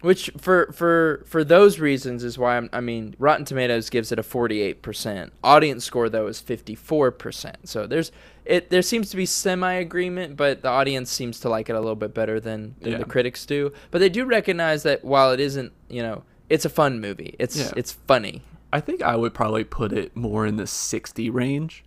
which 0.00 0.30
for 0.38 0.70
for 0.72 1.24
for 1.26 1.42
those 1.42 1.80
reasons 1.80 2.22
is 2.22 2.38
why 2.38 2.56
I'm, 2.56 2.70
i 2.72 2.80
mean 2.80 3.16
rotten 3.18 3.44
tomatoes 3.44 3.90
gives 3.90 4.12
it 4.12 4.18
a 4.18 4.22
48% 4.22 5.30
audience 5.42 5.84
score 5.84 6.08
though 6.08 6.28
is 6.28 6.40
54% 6.40 7.54
so 7.64 7.86
there's 7.86 8.12
it 8.44 8.70
there 8.70 8.82
seems 8.82 9.10
to 9.10 9.16
be 9.16 9.26
semi 9.26 9.72
agreement 9.72 10.36
but 10.36 10.62
the 10.62 10.68
audience 10.68 11.10
seems 11.10 11.40
to 11.40 11.48
like 11.48 11.68
it 11.68 11.74
a 11.74 11.80
little 11.80 11.96
bit 11.96 12.14
better 12.14 12.38
than, 12.40 12.76
than 12.80 12.92
Yeah. 12.92 12.98
the 12.98 13.04
critics 13.04 13.44
do. 13.44 13.72
But 13.90 13.98
they 13.98 14.08
do 14.08 14.24
recognize 14.24 14.84
that 14.84 15.04
while 15.04 15.32
it 15.32 15.40
isn't 15.40 15.72
you 15.90 16.02
know 16.02 16.22
it's 16.50 16.64
a 16.64 16.70
fun 16.70 17.00
movie 17.00 17.34
it's 17.38 17.56
Yeah. 17.56 17.72
it's 17.76 17.92
funny 17.92 18.42
I 18.72 18.80
think 18.80 19.02
I 19.02 19.16
would 19.16 19.34
probably 19.34 19.64
put 19.64 19.92
it 19.92 20.14
more 20.14 20.46
in 20.46 20.56
the 20.56 20.66
60 20.66 21.30
range, 21.30 21.84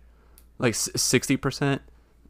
like 0.58 0.74
60%. 0.74 1.80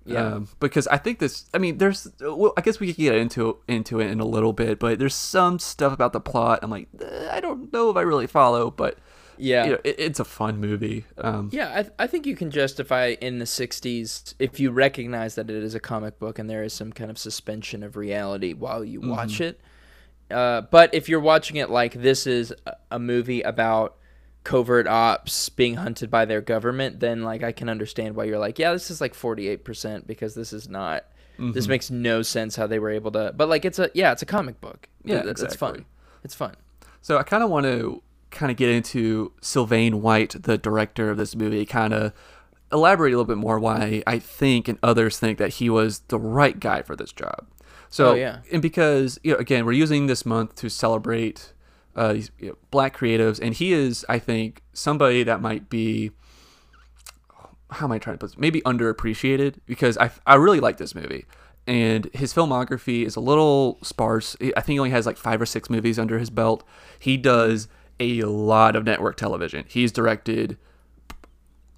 Yeah. 0.05 0.27
Um, 0.35 0.49
because 0.59 0.87
I 0.89 0.99
think 0.99 1.21
this, 1.21 1.47
I 1.55 1.59
mean, 1.59 1.79
there's, 1.79 2.09
well, 2.21 2.53
I 2.57 2.61
guess 2.61 2.81
we 2.81 2.89
could 2.89 2.97
get 2.97 3.15
into 3.15 3.59
into 3.69 4.01
it 4.01 4.11
in 4.11 4.19
a 4.21 4.27
little 4.27 4.53
bit, 4.53 4.79
but 4.81 4.99
there's 4.99 5.15
some 5.15 5.59
stuff 5.61 5.93
about 5.93 6.13
the 6.13 6.21
plot. 6.21 6.59
I'm 6.63 6.71
like, 6.71 6.89
eh, 7.01 7.29
I 7.31 7.41
don't 7.41 7.73
know 7.73 7.89
if 7.89 7.97
I 7.97 8.01
really 8.03 8.27
follow, 8.27 8.71
but 8.71 8.99
yeah 9.39 9.65
you 9.65 9.71
know, 9.73 9.79
it, 9.85 9.95
it's 9.99 10.21
a 10.21 10.25
fun 10.25 10.59
movie. 10.61 11.05
Um, 11.19 11.49
Yeah, 11.53 11.71
I, 11.73 11.83
th- 11.83 11.95
I 11.99 12.07
think 12.09 12.27
you 12.27 12.37
can 12.37 12.51
justify 12.51 13.15
in 13.21 13.39
the 13.39 13.45
60s 13.47 14.35
if 14.39 14.59
you 14.61 14.71
recognize 14.71 15.37
that 15.37 15.49
it 15.49 15.63
is 15.63 15.75
a 15.75 15.81
comic 15.81 16.19
book 16.19 16.39
and 16.39 16.51
there 16.51 16.63
is 16.65 16.73
some 16.75 16.93
kind 16.93 17.11
of 17.11 17.17
suspension 17.17 17.83
of 17.83 17.97
reality 17.97 18.53
while 18.53 18.85
you 18.85 19.01
watch 19.01 19.41
it. 19.41 19.61
Uh, 20.33 20.63
but 20.63 20.95
if 20.95 21.09
you're 21.09 21.21
watching 21.21 21.57
it 21.57 21.71
like 21.71 21.95
this 21.95 22.27
is 22.27 22.53
a, 22.91 22.99
movie 22.99 23.43
about 23.43 23.97
covert 24.45 24.87
ops 24.89 25.49
being 25.51 25.75
hunted 25.77 26.11
by 26.11 26.25
their 26.25 26.41
government, 26.41 27.01
then 27.01 27.23
like 27.23 27.43
I 27.43 27.53
can 27.53 27.69
understand 27.69 28.17
why 28.17 28.25
you're 28.25 28.39
like, 28.39 28.59
yeah, 28.59 28.73
this 28.73 28.91
is 28.91 29.01
like 29.01 29.15
48% 29.15 30.07
because 30.07 30.35
this 30.35 30.53
is 30.53 30.69
not. 30.69 31.05
This 31.39 31.67
makes 31.67 31.91
no 31.91 32.23
sense 32.23 32.55
how 32.55 32.69
they 32.69 32.79
were 32.79 32.91
able 32.91 33.11
to. 33.13 33.33
But 33.37 33.49
like 33.49 33.65
it's 33.65 33.81
a 33.81 33.91
yeah, 33.95 34.13
it's 34.13 34.23
a 34.23 34.27
comic 34.27 34.61
book. 34.61 34.89
Yeah, 35.03 35.17
It- 35.21 35.27
it's 35.27 35.43
exactly. 35.43 35.57
fun. 35.81 35.87
It's 36.23 36.35
fun. 36.37 36.55
So 37.01 37.19
I 37.19 37.25
kind 37.25 37.43
of 37.43 37.51
want 37.51 37.67
to 37.67 38.01
kind 38.31 38.53
of 38.53 38.57
get 38.57 38.69
into 38.71 39.33
Sylvain 39.41 40.03
White, 40.03 40.41
the 40.45 40.57
director 40.57 41.11
of 41.11 41.17
this 41.17 41.35
movie, 41.35 41.67
kind 41.67 41.93
of 41.93 42.13
elaborate 42.73 43.09
a 43.09 43.17
little 43.17 43.25
bit 43.25 43.39
more 43.39 43.59
why 43.59 44.03
I 44.07 44.21
think 44.21 44.69
and 44.69 44.79
others 44.85 45.19
think 45.19 45.39
that 45.39 45.55
he 45.55 45.69
was 45.69 46.01
the 46.09 46.19
right 46.19 46.59
guy 46.61 46.83
for 46.83 46.95
this 46.95 47.13
job. 47.13 47.47
So 47.93 48.13
Oh, 48.13 48.15
yeah. 48.15 48.39
and 48.51 48.63
because 48.63 49.19
you 49.23 49.33
know 49.33 49.39
again 49.39 49.65
we're 49.67 49.73
using 49.73 50.07
this 50.07 50.25
month 50.27 50.55
to 50.57 50.69
celebrate 50.71 51.53
uh, 51.95 52.15
these 52.15 52.31
you 52.39 52.49
know, 52.49 52.57
black 52.71 52.97
creatives, 52.97 53.39
and 53.41 53.55
he 53.55 53.73
is 53.75 54.05
I 54.09 54.19
think 54.19 54.63
somebody 54.73 55.23
that 55.25 55.41
might 55.43 55.69
be 55.69 56.11
how 57.71 57.87
am 57.87 57.93
I 57.93 57.99
trying 57.99 58.15
to 58.15 58.19
put 58.19 58.31
this? 58.31 58.39
Maybe 58.39 58.61
underappreciated 58.63 59.57
because 59.67 59.97
I 59.99 60.11
I 60.27 60.35
really 60.37 60.59
like 60.61 60.79
this 60.79 60.95
movie. 60.95 61.27
And 61.67 62.09
his 62.13 62.35
filmography 62.35 63.05
is 63.07 63.15
a 63.15 63.21
little 63.21 63.79
sparse. 63.83 64.37
I 64.41 64.61
think 64.63 64.75
he 64.75 64.79
only 64.81 64.91
has 64.91 65.07
like 65.07 65.17
five 65.17 65.41
or 65.41 65.47
six 65.47 65.71
movies 65.71 65.97
under 65.99 66.19
his 66.19 66.29
belt. 66.29 66.65
He 66.99 67.17
does 67.17 67.69
a 68.01 68.23
lot 68.25 68.75
of 68.75 68.85
network 68.85 69.17
television. 69.17 69.65
He's 69.69 69.93
directed 69.93 70.59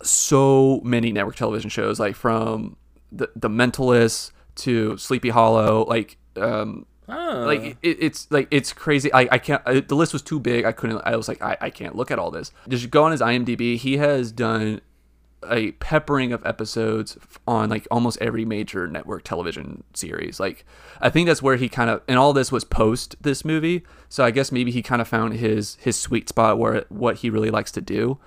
so 0.02 0.80
many 0.84 1.12
network 1.12 1.36
television 1.36 1.70
shows, 1.70 1.98
like 2.00 2.14
from 2.16 2.76
the 3.12 3.28
the 3.36 3.50
Mentalist 3.50 4.30
to 4.56 4.96
Sleepy 4.98 5.30
Hollow. 5.30 5.84
Like, 5.86 6.16
um, 6.36 6.86
Oh. 7.06 7.44
like 7.46 7.76
it, 7.82 7.98
it's 8.00 8.26
like 8.30 8.48
it's 8.50 8.72
crazy. 8.72 9.12
I 9.12 9.28
I 9.32 9.36
can't. 9.38 9.60
I, 9.66 9.80
the 9.80 9.94
list 9.94 10.14
was 10.14 10.22
too 10.22 10.40
big. 10.40 10.64
I 10.64 10.72
couldn't. 10.72 11.02
I 11.04 11.16
was 11.16 11.28
like, 11.28 11.42
I, 11.42 11.56
I 11.60 11.68
can't 11.68 11.94
look 11.94 12.10
at 12.10 12.18
all 12.18 12.30
this. 12.30 12.50
Just 12.66 12.88
go 12.90 13.04
on 13.04 13.10
his 13.12 13.20
IMDb. 13.20 13.76
He 13.76 13.98
has 13.98 14.32
done 14.32 14.80
a 15.50 15.72
peppering 15.72 16.32
of 16.32 16.44
episodes 16.46 17.18
on 17.46 17.68
like 17.68 17.86
almost 17.90 18.16
every 18.22 18.46
major 18.46 18.86
network 18.86 19.22
television 19.24 19.84
series. 19.92 20.40
Like 20.40 20.64
I 21.02 21.10
think 21.10 21.26
that's 21.26 21.42
where 21.42 21.56
he 21.56 21.68
kind 21.68 21.90
of 21.90 22.00
and 22.08 22.18
all 22.18 22.32
this 22.32 22.50
was 22.50 22.64
post 22.64 23.16
this 23.20 23.44
movie. 23.44 23.84
So 24.08 24.24
I 24.24 24.30
guess 24.30 24.50
maybe 24.50 24.70
he 24.70 24.80
kind 24.80 25.02
of 25.02 25.06
found 25.08 25.34
his 25.34 25.76
his 25.82 26.00
sweet 26.00 26.30
spot 26.30 26.58
where 26.58 26.86
what 26.88 27.16
he 27.18 27.28
really 27.28 27.50
likes 27.50 27.70
to 27.72 27.82
do. 27.82 28.18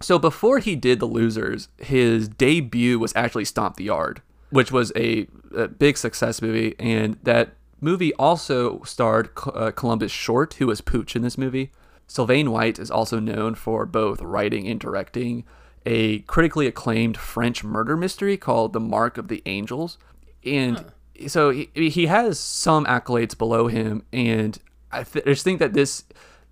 So 0.00 0.18
before 0.18 0.58
he 0.58 0.74
did 0.74 1.00
The 1.00 1.06
Losers, 1.06 1.68
his 1.78 2.28
debut 2.28 2.98
was 2.98 3.12
actually 3.14 3.44
Stomp 3.44 3.76
the 3.76 3.84
Yard, 3.84 4.22
which 4.50 4.70
was 4.70 4.92
a, 4.96 5.26
a 5.56 5.68
big 5.68 5.96
success 5.96 6.40
movie 6.40 6.74
and 6.78 7.18
that 7.22 7.56
movie 7.80 8.14
also 8.14 8.82
starred 8.82 9.30
uh, 9.54 9.70
Columbus 9.70 10.12
Short, 10.12 10.54
who 10.54 10.66
was 10.66 10.80
Pooch 10.80 11.14
in 11.14 11.22
this 11.22 11.38
movie. 11.38 11.72
Sylvain 12.06 12.50
White 12.50 12.78
is 12.78 12.90
also 12.90 13.18
known 13.18 13.54
for 13.54 13.84
both 13.84 14.20
writing 14.22 14.68
and 14.68 14.78
directing 14.78 15.44
a 15.84 16.20
critically 16.20 16.66
acclaimed 16.66 17.16
French 17.16 17.62
murder 17.62 17.96
mystery 17.96 18.36
called 18.36 18.72
The 18.72 18.80
Mark 18.80 19.18
of 19.18 19.28
the 19.28 19.42
Angels. 19.46 19.98
And 20.44 20.84
so 21.28 21.50
he, 21.50 21.70
he 21.74 22.06
has 22.06 22.38
some 22.38 22.84
accolades 22.86 23.36
below 23.36 23.68
him. 23.68 24.04
And 24.12 24.58
I, 24.90 25.04
th- 25.04 25.24
I 25.26 25.30
just 25.30 25.44
think 25.44 25.60
that 25.60 25.72
this, 25.72 26.04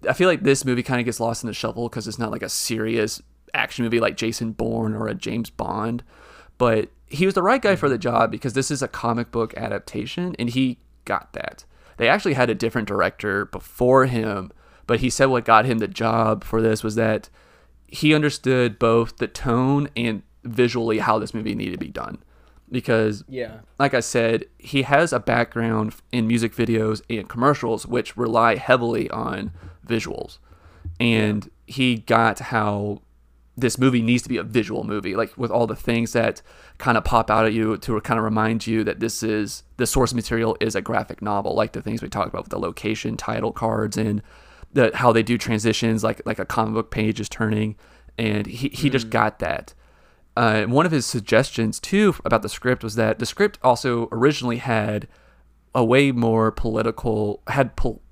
I 0.09 0.13
feel 0.13 0.29
like 0.29 0.43
this 0.43 0.65
movie 0.65 0.83
kind 0.83 1.01
of 1.01 1.05
gets 1.05 1.21
lost 1.21 1.43
in 1.43 1.49
the 1.49 1.55
shuffle 1.55 1.89
because 1.89 2.07
it's 2.07 2.19
not 2.19 2.31
like 2.31 2.43
a 2.43 2.49
serious 2.49 3.21
action 3.53 3.85
movie 3.85 4.01
like 4.01 4.17
Jason 4.17 4.53
Bourne 4.53 4.95
or 4.95 5.09
a 5.09 5.15
James 5.15 5.51
Bond. 5.51 6.03
But 6.59 6.91
he 7.15 7.27
was 7.27 7.35
the 7.35 7.43
right 7.43 7.63
guy 7.63 7.77
for 7.77 7.89
the 7.89 7.99
job 7.99 8.31
because 8.31 8.53
this 8.53 8.71
is 8.71 8.83
a 8.83 8.89
comic 8.89 9.31
book 9.31 9.55
adaptation 9.57 10.35
and 10.39 10.51
he 10.51 10.79
got 11.05 11.33
that. 11.33 11.65
They 11.97 12.09
actually 12.09 12.35
had 12.35 12.51
a 12.51 12.55
different 12.55 12.89
director 12.89 13.47
before 13.47 14.07
him, 14.07 14.51
but 14.87 15.01
he 15.01 15.11
said 15.11 15.27
what 15.27 15.45
got 15.45 15.65
him 15.65 15.79
the 15.79 15.89
job 15.89 16.45
for 16.45 16.61
this 16.61 16.83
was 16.83 16.97
that 16.97 17.29
he 17.87 18.15
understood 18.15 18.79
both 18.79 19.19
the 19.19 19.29
tone 19.29 19.89
and 19.97 20.23
visually 20.43 20.99
how 20.99 21.19
this 21.19 21.33
movie 21.33 21.55
needed 21.55 21.73
to 21.73 21.79
be 21.79 21.89
done. 21.89 22.19
Because, 22.71 23.23
yeah. 23.29 23.61
like 23.79 23.95
I 23.95 24.01
said, 24.01 24.47
he 24.59 24.83
has 24.83 25.13
a 25.13 25.21
background 25.21 25.95
in 26.11 26.27
music 26.27 26.55
videos 26.55 27.03
and 27.09 27.29
commercials, 27.29 27.87
which 27.87 28.17
rely 28.17 28.57
heavily 28.57 29.09
on 29.11 29.53
visuals. 29.87 30.39
And 30.99 31.49
he 31.67 31.97
got 31.97 32.41
how 32.41 33.03
this 33.57 33.79
movie 33.79 34.03
needs 34.03 34.23
to 34.25 34.29
be 34.29 34.37
a 34.37 34.43
visual 34.43 34.85
movie, 34.85 35.15
like 35.15 35.37
with 35.37 35.51
all 35.51 35.67
the 35.67 35.77
things 35.77 36.13
that 36.13 36.43
kind 36.79 36.99
of 36.99 37.05
pop 37.05 37.31
out 37.31 37.47
at 37.47 37.53
you 37.53 37.77
to 37.77 38.01
kind 38.01 38.19
of 38.19 38.25
remind 38.25 38.67
you 38.67 38.83
that 38.83 39.01
this 39.01 39.23
is 39.23 39.63
the 39.77 39.87
source 39.87 40.13
material 40.13 40.57
is 40.61 40.75
a 40.75 40.83
graphic 40.83 41.23
novel, 41.23 41.55
like 41.55 41.73
the 41.73 41.83
things 41.83 42.03
we 42.03 42.09
talked 42.09 42.29
about 42.29 42.45
with 42.45 42.51
the 42.51 42.59
location, 42.59 43.17
title 43.17 43.53
cards, 43.53 43.97
and 43.97 44.23
the 44.73 44.91
how 44.95 45.13
they 45.13 45.23
do 45.23 45.39
transitions, 45.39 46.03
like 46.03 46.21
like 46.27 46.41
a 46.41 46.45
comic 46.45 46.75
book 46.75 46.91
page 46.91 47.21
is 47.21 47.29
turning, 47.29 47.77
and 48.19 48.47
he 48.47 48.69
he 48.71 48.91
just 48.91 49.11
got 49.11 49.39
that. 49.39 49.73
Uh, 50.37 50.65
one 50.65 50.85
of 50.85 50.91
his 50.91 51.07
suggestions 51.07 51.79
too 51.79 52.17
about 52.25 52.43
the 52.43 52.49
script 52.49 52.83
was 52.83 52.97
that 52.97 53.21
the 53.21 53.27
script 53.27 53.57
also 53.63 54.09
originally 54.11 54.57
had 54.57 55.07
a 55.77 55.85
way 55.85 56.11
more 56.11 56.51
political 56.51 57.41
had 57.47 57.77
pol- 57.77 58.03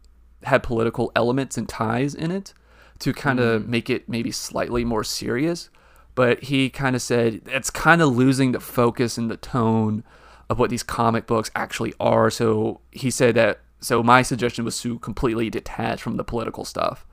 had 0.44 0.62
political 0.62 1.10
elements 1.16 1.58
and 1.58 1.68
ties 1.68 2.14
in 2.14 2.30
it 2.30 2.54
to 3.02 3.12
kind 3.12 3.40
of 3.40 3.62
mm-hmm. 3.62 3.70
make 3.70 3.90
it 3.90 4.08
maybe 4.08 4.30
slightly 4.30 4.84
more 4.84 5.04
serious. 5.04 5.68
But 6.14 6.44
he 6.44 6.70
kind 6.70 6.94
of 6.94 7.02
said 7.02 7.42
it's 7.46 7.70
kind 7.70 8.02
of 8.02 8.14
losing 8.14 8.52
the 8.52 8.60
focus 8.60 9.18
and 9.18 9.30
the 9.30 9.36
tone 9.36 10.04
of 10.48 10.58
what 10.58 10.70
these 10.70 10.82
comic 10.82 11.26
books 11.26 11.50
actually 11.54 11.94
are. 11.98 12.30
So 12.30 12.80
he 12.90 13.10
said 13.10 13.34
that. 13.34 13.60
So 13.80 14.02
my 14.02 14.22
suggestion 14.22 14.64
was 14.64 14.80
to 14.82 15.00
completely 15.00 15.50
detach 15.50 16.00
from 16.00 16.16
the 16.16 16.22
political 16.22 16.64
stuff 16.64 17.04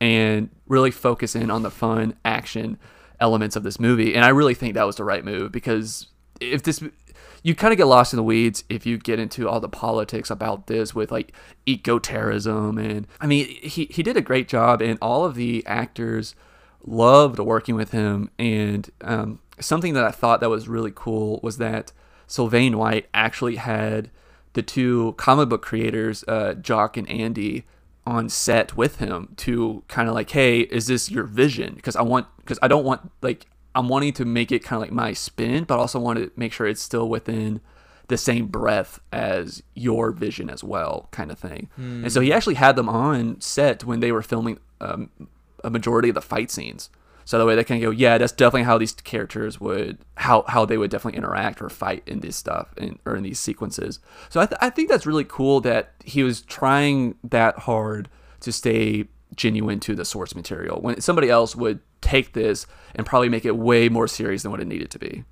and 0.00 0.50
really 0.68 0.92
focus 0.92 1.34
in 1.34 1.50
on 1.50 1.62
the 1.62 1.70
fun 1.70 2.14
action 2.24 2.78
elements 3.18 3.56
of 3.56 3.64
this 3.64 3.80
movie. 3.80 4.14
And 4.14 4.24
I 4.24 4.28
really 4.28 4.54
think 4.54 4.74
that 4.74 4.86
was 4.86 4.96
the 4.96 5.04
right 5.04 5.24
move 5.24 5.50
because 5.50 6.06
if 6.40 6.62
this 6.62 6.82
you 7.44 7.54
kind 7.54 7.72
of 7.72 7.78
get 7.78 7.86
lost 7.86 8.12
in 8.12 8.16
the 8.16 8.24
weeds 8.24 8.64
if 8.68 8.86
you 8.86 8.98
get 8.98 9.20
into 9.20 9.48
all 9.48 9.60
the 9.60 9.68
politics 9.68 10.30
about 10.30 10.66
this 10.66 10.94
with 10.94 11.12
like 11.12 11.32
eco-terrorism 11.66 12.78
and 12.78 13.06
I 13.20 13.26
mean 13.26 13.46
he 13.46 13.84
he 13.84 14.02
did 14.02 14.16
a 14.16 14.22
great 14.22 14.48
job 14.48 14.82
and 14.82 14.98
all 15.00 15.24
of 15.24 15.36
the 15.36 15.64
actors 15.66 16.34
loved 16.86 17.38
working 17.38 17.74
with 17.74 17.92
him. 17.92 18.30
And 18.38 18.90
um, 19.00 19.40
something 19.60 19.94
that 19.94 20.04
I 20.04 20.10
thought 20.10 20.40
that 20.40 20.50
was 20.50 20.68
really 20.68 20.92
cool 20.94 21.40
was 21.42 21.58
that 21.58 21.92
Sylvain 22.26 22.78
White 22.78 23.08
actually 23.12 23.56
had 23.56 24.10
the 24.54 24.62
two 24.62 25.14
comic 25.16 25.48
book 25.48 25.62
creators 25.62 26.24
uh, 26.28 26.54
Jock 26.54 26.96
and 26.96 27.08
Andy 27.08 27.64
on 28.06 28.28
set 28.28 28.76
with 28.76 28.96
him 28.96 29.32
to 29.34 29.82
kind 29.88 30.10
of 30.10 30.14
like 30.14 30.30
hey 30.30 30.60
is 30.60 30.86
this 30.86 31.10
your 31.10 31.24
vision? 31.24 31.74
Because 31.74 31.96
I 31.96 32.02
want 32.02 32.26
because 32.38 32.58
I 32.62 32.68
don't 32.68 32.84
want 32.84 33.10
like 33.22 33.46
I'm 33.74 33.88
wanting 33.88 34.12
to 34.14 34.24
make 34.24 34.52
it 34.52 34.62
kind 34.62 34.76
of 34.76 34.82
like 34.82 34.92
my 34.92 35.12
spin, 35.12 35.64
but 35.64 35.78
also 35.78 35.98
want 35.98 36.18
to 36.18 36.30
make 36.36 36.52
sure 36.52 36.66
it's 36.66 36.80
still 36.80 37.08
within 37.08 37.60
the 38.08 38.16
same 38.18 38.46
breath 38.46 39.00
as 39.12 39.62
your 39.74 40.10
vision 40.10 40.50
as 40.50 40.62
well, 40.62 41.08
kind 41.10 41.30
of 41.30 41.38
thing. 41.38 41.70
And 41.76 42.12
so 42.12 42.20
he 42.20 42.32
actually 42.32 42.54
had 42.54 42.76
them 42.76 42.88
on 42.88 43.40
set 43.40 43.84
when 43.84 44.00
they 44.00 44.12
were 44.12 44.22
filming 44.22 44.58
um, 44.80 45.10
a 45.62 45.70
majority 45.70 46.10
of 46.10 46.14
the 46.14 46.20
fight 46.20 46.50
scenes. 46.50 46.90
So 47.24 47.38
that 47.38 47.46
way 47.46 47.54
they 47.54 47.64
can 47.64 47.80
go, 47.80 47.88
yeah, 47.88 48.18
that's 48.18 48.32
definitely 48.32 48.64
how 48.64 48.76
these 48.76 48.92
characters 48.92 49.58
would, 49.58 49.96
how 50.18 50.44
how 50.46 50.66
they 50.66 50.76
would 50.76 50.90
definitely 50.90 51.16
interact 51.16 51.62
or 51.62 51.70
fight 51.70 52.02
in 52.06 52.20
this 52.20 52.36
stuff 52.36 52.74
in, 52.76 52.98
or 53.06 53.16
in 53.16 53.22
these 53.22 53.40
sequences. 53.40 53.98
So 54.28 54.40
I, 54.40 54.46
th- 54.46 54.58
I 54.60 54.68
think 54.68 54.90
that's 54.90 55.06
really 55.06 55.24
cool 55.24 55.62
that 55.62 55.94
he 56.04 56.22
was 56.22 56.42
trying 56.42 57.14
that 57.24 57.60
hard 57.60 58.10
to 58.40 58.52
stay 58.52 59.06
genuine 59.34 59.80
to 59.80 59.94
the 59.94 60.04
source 60.04 60.34
material 60.34 60.82
when 60.82 61.00
somebody 61.00 61.30
else 61.30 61.56
would 61.56 61.80
take 62.04 62.32
this 62.32 62.66
and 62.94 63.06
probably 63.06 63.28
make 63.28 63.44
it 63.44 63.56
way 63.56 63.88
more 63.88 64.06
serious 64.06 64.42
than 64.42 64.50
what 64.52 64.60
it 64.60 64.66
needed 64.66 64.90
to 64.90 64.98
be. 64.98 65.24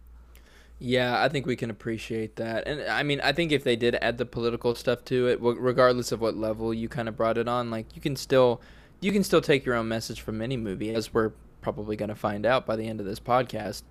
Yeah, 0.78 1.22
I 1.22 1.28
think 1.28 1.46
we 1.46 1.54
can 1.54 1.70
appreciate 1.70 2.36
that. 2.36 2.66
And 2.66 2.82
I 2.90 3.04
mean, 3.04 3.20
I 3.20 3.32
think 3.32 3.52
if 3.52 3.62
they 3.62 3.76
did 3.76 3.94
add 4.02 4.18
the 4.18 4.26
political 4.26 4.74
stuff 4.74 5.04
to 5.04 5.28
it, 5.28 5.38
regardless 5.40 6.10
of 6.10 6.20
what 6.20 6.36
level 6.36 6.74
you 6.74 6.88
kind 6.88 7.08
of 7.08 7.16
brought 7.16 7.38
it 7.38 7.46
on, 7.46 7.70
like 7.70 7.94
you 7.94 8.02
can 8.02 8.16
still 8.16 8.60
you 9.00 9.12
can 9.12 9.22
still 9.22 9.40
take 9.40 9.64
your 9.64 9.76
own 9.76 9.86
message 9.86 10.20
from 10.20 10.42
any 10.42 10.56
movie 10.56 10.92
as 10.92 11.14
we're 11.14 11.32
probably 11.60 11.94
going 11.94 12.08
to 12.08 12.16
find 12.16 12.44
out 12.44 12.66
by 12.66 12.74
the 12.74 12.88
end 12.88 12.98
of 12.98 13.06
this 13.06 13.20
podcast. 13.20 13.82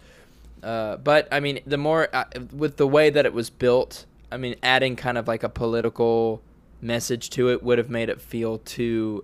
Uh, 0.61 0.97
but 0.97 1.29
I 1.31 1.39
mean, 1.39 1.61
the 1.65 1.77
more 1.77 2.09
uh, 2.13 2.25
with 2.51 2.75
the 2.75 2.87
way 2.87 3.09
that 3.09 3.25
it 3.25 3.33
was 3.33 3.49
built, 3.49 4.05
I 4.29 4.37
mean, 4.37 4.55
adding 4.61 4.97
kind 4.97 5.17
of 5.17 5.27
like 5.27 5.43
a 5.43 5.49
political 5.49 6.41
message 6.81 7.29
to 7.29 7.49
it 7.51 7.63
would 7.63 7.77
have 7.77 7.89
made 7.89 8.09
it 8.09 8.19
feel 8.19 8.57
too 8.57 9.23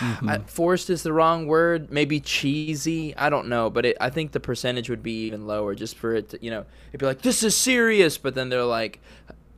I, 0.00 0.38
forced 0.46 0.90
is 0.90 1.02
the 1.02 1.12
wrong 1.12 1.46
word. 1.46 1.90
Maybe 1.90 2.20
cheesy. 2.20 3.16
I 3.16 3.30
don't 3.30 3.48
know, 3.48 3.70
but 3.70 3.86
it, 3.86 3.96
I 4.00 4.10
think 4.10 4.32
the 4.32 4.40
percentage 4.40 4.88
would 4.90 5.02
be 5.02 5.26
even 5.26 5.46
lower 5.46 5.74
just 5.74 5.96
for 5.96 6.14
it 6.14 6.30
to, 6.30 6.38
you 6.40 6.50
know, 6.50 6.64
it'd 6.90 7.00
be 7.00 7.06
like 7.06 7.22
this 7.22 7.42
is 7.42 7.56
serious, 7.56 8.18
but 8.18 8.34
then 8.34 8.48
they're 8.48 8.64
like, 8.64 9.00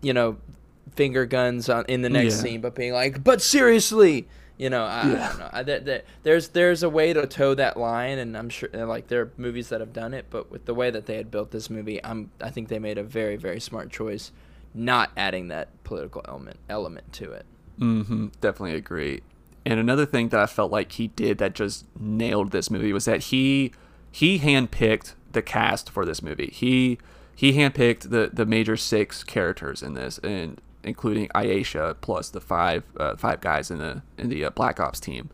you 0.02 0.12
know, 0.12 0.36
finger 0.96 1.26
guns 1.26 1.68
on, 1.68 1.84
in 1.88 2.02
the 2.02 2.10
next 2.10 2.36
Yeah. 2.36 2.42
scene, 2.42 2.60
but 2.60 2.74
being 2.74 2.92
like, 2.92 3.22
but 3.22 3.40
seriously, 3.42 4.26
you 4.56 4.70
know, 4.70 4.84
I, 4.84 5.02
I 5.02 5.28
don't 5.28 5.38
know. 5.38 5.50
I, 5.52 5.62
there, 5.62 5.80
there, 5.80 6.02
there's 6.24 6.48
there's 6.48 6.82
a 6.82 6.88
way 6.88 7.12
to 7.12 7.26
toe 7.26 7.54
that 7.54 7.76
line, 7.76 8.18
and 8.18 8.36
I'm 8.36 8.48
sure 8.48 8.68
uh, 8.74 8.86
like 8.86 9.06
there 9.06 9.22
are 9.22 9.30
movies 9.36 9.68
that 9.68 9.80
have 9.80 9.92
done 9.92 10.14
it, 10.14 10.26
but 10.30 10.50
with 10.50 10.64
the 10.64 10.74
way 10.74 10.90
that 10.90 11.06
they 11.06 11.16
had 11.16 11.30
built 11.30 11.52
this 11.52 11.70
movie, 11.70 12.04
I'm 12.04 12.30
I 12.40 12.50
think 12.50 12.68
they 12.68 12.80
made 12.80 12.98
a 12.98 13.04
very 13.04 13.36
very 13.36 13.60
smart 13.60 13.90
choice, 13.90 14.32
not 14.74 15.10
adding 15.16 15.46
that 15.48 15.68
political 15.84 16.22
element 16.26 16.56
element 16.68 17.12
to 17.14 17.30
it. 17.30 17.46
Mm-hmm. 17.78 18.26
Definitely 18.40 18.74
agree. 18.76 19.20
And 19.64 19.78
another 19.78 20.06
thing 20.06 20.30
that 20.30 20.40
I 20.40 20.46
felt 20.46 20.72
like 20.72 20.92
he 20.92 21.08
did 21.08 21.38
that 21.38 21.54
just 21.54 21.84
nailed 21.98 22.52
this 22.52 22.70
movie 22.70 22.92
was 22.92 23.04
that 23.04 23.24
he 23.24 23.72
he 24.10 24.38
handpicked 24.38 25.14
the 25.32 25.42
cast 25.42 25.90
for 25.90 26.04
this 26.04 26.22
movie. 26.22 26.50
He 26.52 26.98
he 27.34 27.52
handpicked 27.52 28.10
the 28.10 28.30
the 28.32 28.46
major 28.46 28.76
six 28.76 29.22
characters 29.22 29.82
in 29.82 29.94
this, 29.94 30.18
and 30.18 30.60
including 30.82 31.28
Aisha 31.28 31.96
plus 32.00 32.30
the 32.30 32.40
five 32.40 32.84
uh, 32.98 33.16
five 33.16 33.40
guys 33.40 33.70
in 33.70 33.78
the 33.78 34.02
in 34.16 34.28
the 34.28 34.44
uh, 34.44 34.50
Black 34.50 34.80
Ops 34.80 35.00
team. 35.00 35.30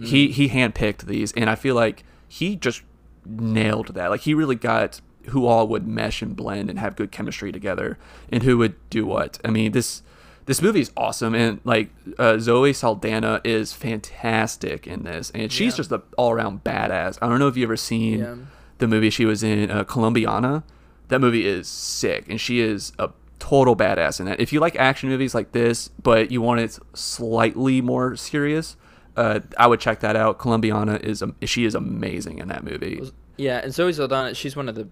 He 0.00 0.32
he 0.32 0.48
handpicked 0.48 1.02
these, 1.06 1.32
and 1.34 1.48
I 1.48 1.54
feel 1.54 1.76
like 1.76 2.02
he 2.26 2.56
just 2.56 2.82
nailed 3.24 3.94
that. 3.94 4.10
Like 4.10 4.22
he 4.22 4.34
really 4.34 4.56
got 4.56 5.00
who 5.28 5.46
all 5.46 5.68
would 5.68 5.86
mesh 5.86 6.20
and 6.20 6.34
blend 6.34 6.68
and 6.68 6.78
have 6.78 6.96
good 6.96 7.12
chemistry 7.12 7.52
together, 7.52 7.98
and 8.30 8.42
who 8.42 8.58
would 8.58 8.74
do 8.90 9.06
what. 9.06 9.38
I 9.44 9.50
mean 9.50 9.72
this 9.72 10.02
this 10.46 10.60
movie 10.60 10.80
is 10.80 10.90
awesome 10.96 11.34
and 11.34 11.60
like 11.64 11.90
uh, 12.18 12.38
zoe 12.38 12.72
saldana 12.72 13.40
is 13.44 13.72
fantastic 13.72 14.86
in 14.86 15.02
this 15.04 15.30
and 15.34 15.50
she's 15.52 15.72
Yeah. 15.72 15.76
just 15.78 15.92
an 15.92 16.02
all-around 16.18 16.64
badass 16.64 17.18
i 17.22 17.28
don't 17.28 17.38
know 17.38 17.48
if 17.48 17.56
you 17.56 17.64
ever 17.64 17.76
seen 17.76 18.18
Yeah. 18.20 18.34
the 18.78 18.88
movie 18.88 19.10
she 19.10 19.24
was 19.24 19.42
in, 19.42 19.70
uh, 19.70 19.84
Colombiana. 19.84 20.62
That 21.08 21.20
movie 21.20 21.46
is 21.46 21.68
sick, 21.68 22.24
and 22.28 22.40
she 22.40 22.60
is 22.60 22.92
a 22.98 23.10
total 23.38 23.76
badass 23.76 24.18
in 24.20 24.26
that. 24.26 24.40
If 24.40 24.52
you 24.52 24.58
like 24.58 24.74
action 24.76 25.08
movies 25.10 25.34
like 25.34 25.52
this, 25.52 25.90
but 26.02 26.30
you 26.32 26.40
want 26.42 26.60
it 26.60 26.78
slightly 26.94 27.80
more 27.82 28.16
serious, 28.16 28.76
uh, 29.16 29.40
I 29.58 29.66
would 29.68 29.78
check 29.80 30.00
that 30.00 30.16
out. 30.16 30.38
Colombiana 30.38 30.96
is 30.96 31.22
um, 31.22 31.36
she 31.44 31.64
is 31.66 31.74
amazing 31.74 32.38
in 32.38 32.48
that 32.48 32.64
movie. 32.64 33.00
Yeah, 33.36 33.60
and 33.62 33.72
Zoe 33.72 33.92
Saldana, 33.92 34.34
she's 34.34 34.56
one 34.56 34.68
of 34.68 34.74
the 34.74 34.88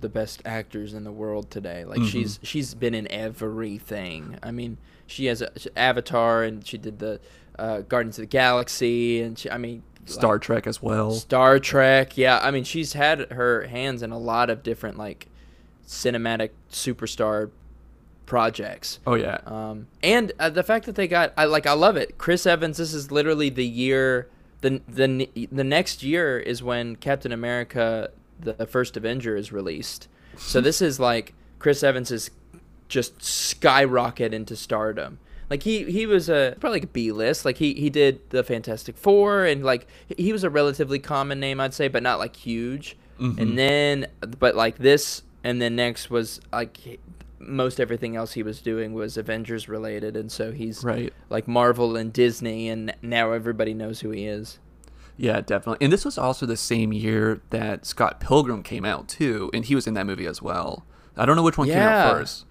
the 0.00 0.08
best 0.08 0.40
actors 0.46 0.94
in 0.94 1.04
the 1.04 1.12
world 1.12 1.50
today. 1.50 1.84
Like 1.84 2.00
Mhm. 2.00 2.08
she's 2.10 2.38
she's 2.42 2.74
been 2.74 2.94
in 2.94 3.06
everything. 3.10 4.38
I 4.42 4.50
mean, 4.52 4.78
she 5.06 5.26
has 5.26 5.42
a, 5.42 5.50
Avatar, 5.76 6.42
and 6.42 6.66
she 6.66 6.78
did 6.78 6.98
the 6.98 7.20
uh, 7.58 7.80
Guardians 7.80 8.18
of 8.18 8.22
the 8.22 8.26
Galaxy, 8.26 9.20
and 9.20 9.38
she, 9.38 9.50
I 9.50 9.58
mean, 9.58 9.82
Star 10.04 10.34
like, 10.34 10.42
Trek 10.42 10.66
as 10.66 10.82
well. 10.82 11.12
Star 11.12 11.58
Trek. 11.58 12.16
Yeah, 12.16 12.38
I 12.42 12.50
mean, 12.50 12.64
she's 12.64 12.92
had 12.92 13.32
her 13.32 13.66
hands 13.66 14.02
in 14.02 14.12
a 14.12 14.18
lot 14.18 14.50
of 14.50 14.62
different 14.62 14.98
like 14.98 15.26
cinematic 15.86 16.50
superstar 16.70 17.50
projects. 18.24 18.98
Oh 19.06 19.14
yeah, 19.14 19.38
Um, 19.46 19.88
and 20.02 20.32
uh, 20.38 20.50
the 20.50 20.62
fact 20.62 20.86
that 20.86 20.94
they 20.94 21.08
got, 21.08 21.32
I 21.36 21.44
like, 21.44 21.66
I 21.66 21.72
love 21.72 21.96
it. 21.96 22.18
Chris 22.18 22.46
Evans. 22.46 22.76
This 22.78 22.92
is 22.94 23.10
literally 23.10 23.50
the 23.50 23.66
year. 23.66 24.28
the 24.60 24.80
the 24.88 25.28
The 25.50 25.64
next 25.64 26.02
year 26.02 26.38
is 26.38 26.62
when 26.62 26.96
Captain 26.96 27.32
America: 27.32 28.10
The 28.40 28.66
First 28.66 28.96
Avenger 28.96 29.36
is 29.36 29.52
released. 29.52 30.08
So 30.36 30.60
this 30.60 30.82
is 30.82 31.00
like 31.00 31.34
Chris 31.58 31.82
Evans 31.82 32.10
is 32.10 32.30
just 32.88 33.22
skyrocket 33.22 34.32
into 34.32 34.56
stardom. 34.56 35.18
Like 35.48 35.62
he 35.62 35.84
he 35.84 36.06
was 36.06 36.28
a 36.28 36.56
probably 36.60 36.80
like 36.80 36.84
a 36.84 36.92
B 36.92 37.12
list. 37.12 37.44
Like 37.44 37.58
he 37.58 37.74
he 37.74 37.88
did 37.88 38.20
the 38.30 38.42
Fantastic 38.42 38.96
Four 38.96 39.44
and 39.44 39.64
like 39.64 39.86
he 40.16 40.32
was 40.32 40.42
a 40.42 40.50
relatively 40.50 40.98
common 40.98 41.38
name 41.38 41.60
I'd 41.60 41.74
say, 41.74 41.88
but 41.88 42.02
not 42.02 42.18
like 42.18 42.34
huge. 42.34 42.96
Mhm. 43.20 43.38
And 43.38 43.58
then 43.58 44.06
but 44.20 44.56
like 44.56 44.78
this 44.78 45.22
and 45.44 45.62
then 45.62 45.76
next 45.76 46.10
was 46.10 46.40
like 46.52 46.98
most 47.38 47.80
everything 47.80 48.16
else 48.16 48.32
he 48.32 48.42
was 48.42 48.60
doing 48.60 48.94
was 48.94 49.16
Avengers 49.16 49.68
related, 49.68 50.16
and 50.16 50.30
so 50.30 50.52
he's 50.52 50.82
right. 50.82 51.12
like 51.30 51.46
Marvel 51.46 51.96
and 51.96 52.12
Disney, 52.12 52.68
and 52.68 52.94
now 53.02 53.32
everybody 53.32 53.74
knows 53.74 54.00
who 54.00 54.10
he 54.10 54.26
is. 54.26 54.58
Yeah, 55.16 55.40
definitely. 55.40 55.84
And 55.84 55.92
this 55.92 56.04
was 56.04 56.18
also 56.18 56.44
the 56.44 56.56
same 56.56 56.92
year 56.92 57.40
that 57.50 57.86
Scott 57.86 58.20
Pilgrim 58.20 58.62
came 58.62 58.84
out 58.84 59.08
too, 59.08 59.50
and 59.54 59.64
he 59.64 59.74
was 59.74 59.86
in 59.86 59.94
that 59.94 60.06
movie 60.06 60.26
as 60.26 60.42
well. 60.42 60.84
I 61.16 61.24
don't 61.24 61.36
know 61.36 61.42
which 61.42 61.56
one 61.56 61.68
came 61.68 61.78
out 61.78 62.18
first. 62.18 62.44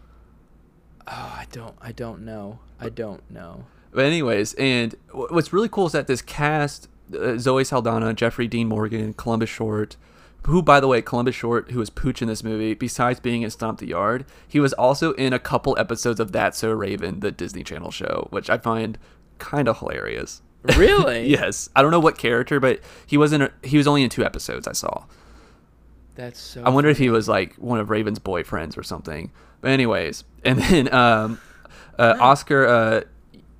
Oh, 1.08 1.36
I 1.40 1.46
don't, 1.52 1.76
I 1.82 1.92
don't 1.92 2.26
know, 2.26 2.60
I 2.80 2.90
don't 2.90 3.30
know. 3.30 3.66
But 3.92 4.06
anyways, 4.06 4.54
and 4.56 4.96
what's 5.12 5.54
really 5.54 5.70
cool 5.70 5.86
is 5.86 5.92
that 5.94 6.08
this 6.08 6.22
cast: 6.22 6.88
uh, 7.18 7.38
Zoe 7.38 7.64
Saldana, 7.64 8.14
Jeffrey 8.14 8.48
Dean 8.48 8.68
Morgan, 8.68 9.14
Columbus 9.14 9.50
Short, 9.50 9.96
who, 10.46 10.62
by 10.62 10.80
the 10.80 10.88
way, 10.88 11.02
Columbus 11.02 11.36
Short, 11.36 11.72
who 11.72 11.80
was 11.80 11.90
Pooch 11.90 12.22
in 12.22 12.28
this 12.28 12.44
movie, 12.44 12.74
besides 12.74 13.20
being 13.20 13.42
in 13.42 13.50
Stomp 13.50 13.80
the 13.80 13.88
Yard, 13.88 14.26
he 14.48 14.60
was 14.60 14.74
also 14.74 15.14
in 15.14 15.34
a 15.34 15.40
couple 15.40 15.78
episodes 15.80 16.20
of 16.20 16.34
That 16.34 16.56
So 16.56 16.72
Raven, 16.72 17.20
the 17.22 17.32
Disney 17.32 17.64
Channel 17.64 17.92
show, 17.92 18.28
which 18.32 18.50
I 18.50 18.58
find 18.58 18.98
kind 19.40 19.68
of 19.68 19.80
hilarious. 19.80 20.42
Really? 20.76 21.28
yes, 21.30 21.70
I 21.76 21.82
don't 21.82 21.92
know 21.92 22.00
what 22.00 22.18
character, 22.18 22.60
but 22.60 22.80
he 23.08 23.18
was 23.18 23.34
in. 23.34 23.44
A, 23.44 23.52
he 23.64 23.78
was 23.78 23.88
only 23.88 24.04
in 24.04 24.10
two 24.10 24.26
episodes. 24.26 24.68
I 24.68 24.74
saw. 24.74 25.06
That's 26.16 26.40
so. 26.40 26.64
I 26.64 26.70
wonder 26.70 26.90
if 26.90 26.98
he 26.98 27.10
was 27.10 27.28
like 27.28 27.56
one 27.56 27.80
of 27.80 27.90
Raven's 27.90 28.20
boyfriends 28.20 28.78
or 28.78 28.84
something. 28.84 29.32
But 29.66 29.72
anyways, 29.72 30.24
and 30.44 30.60
then 30.60 30.94
um, 30.94 31.40
uh, 31.98 32.16
Oscar 32.20 32.68
uh, 32.68 33.02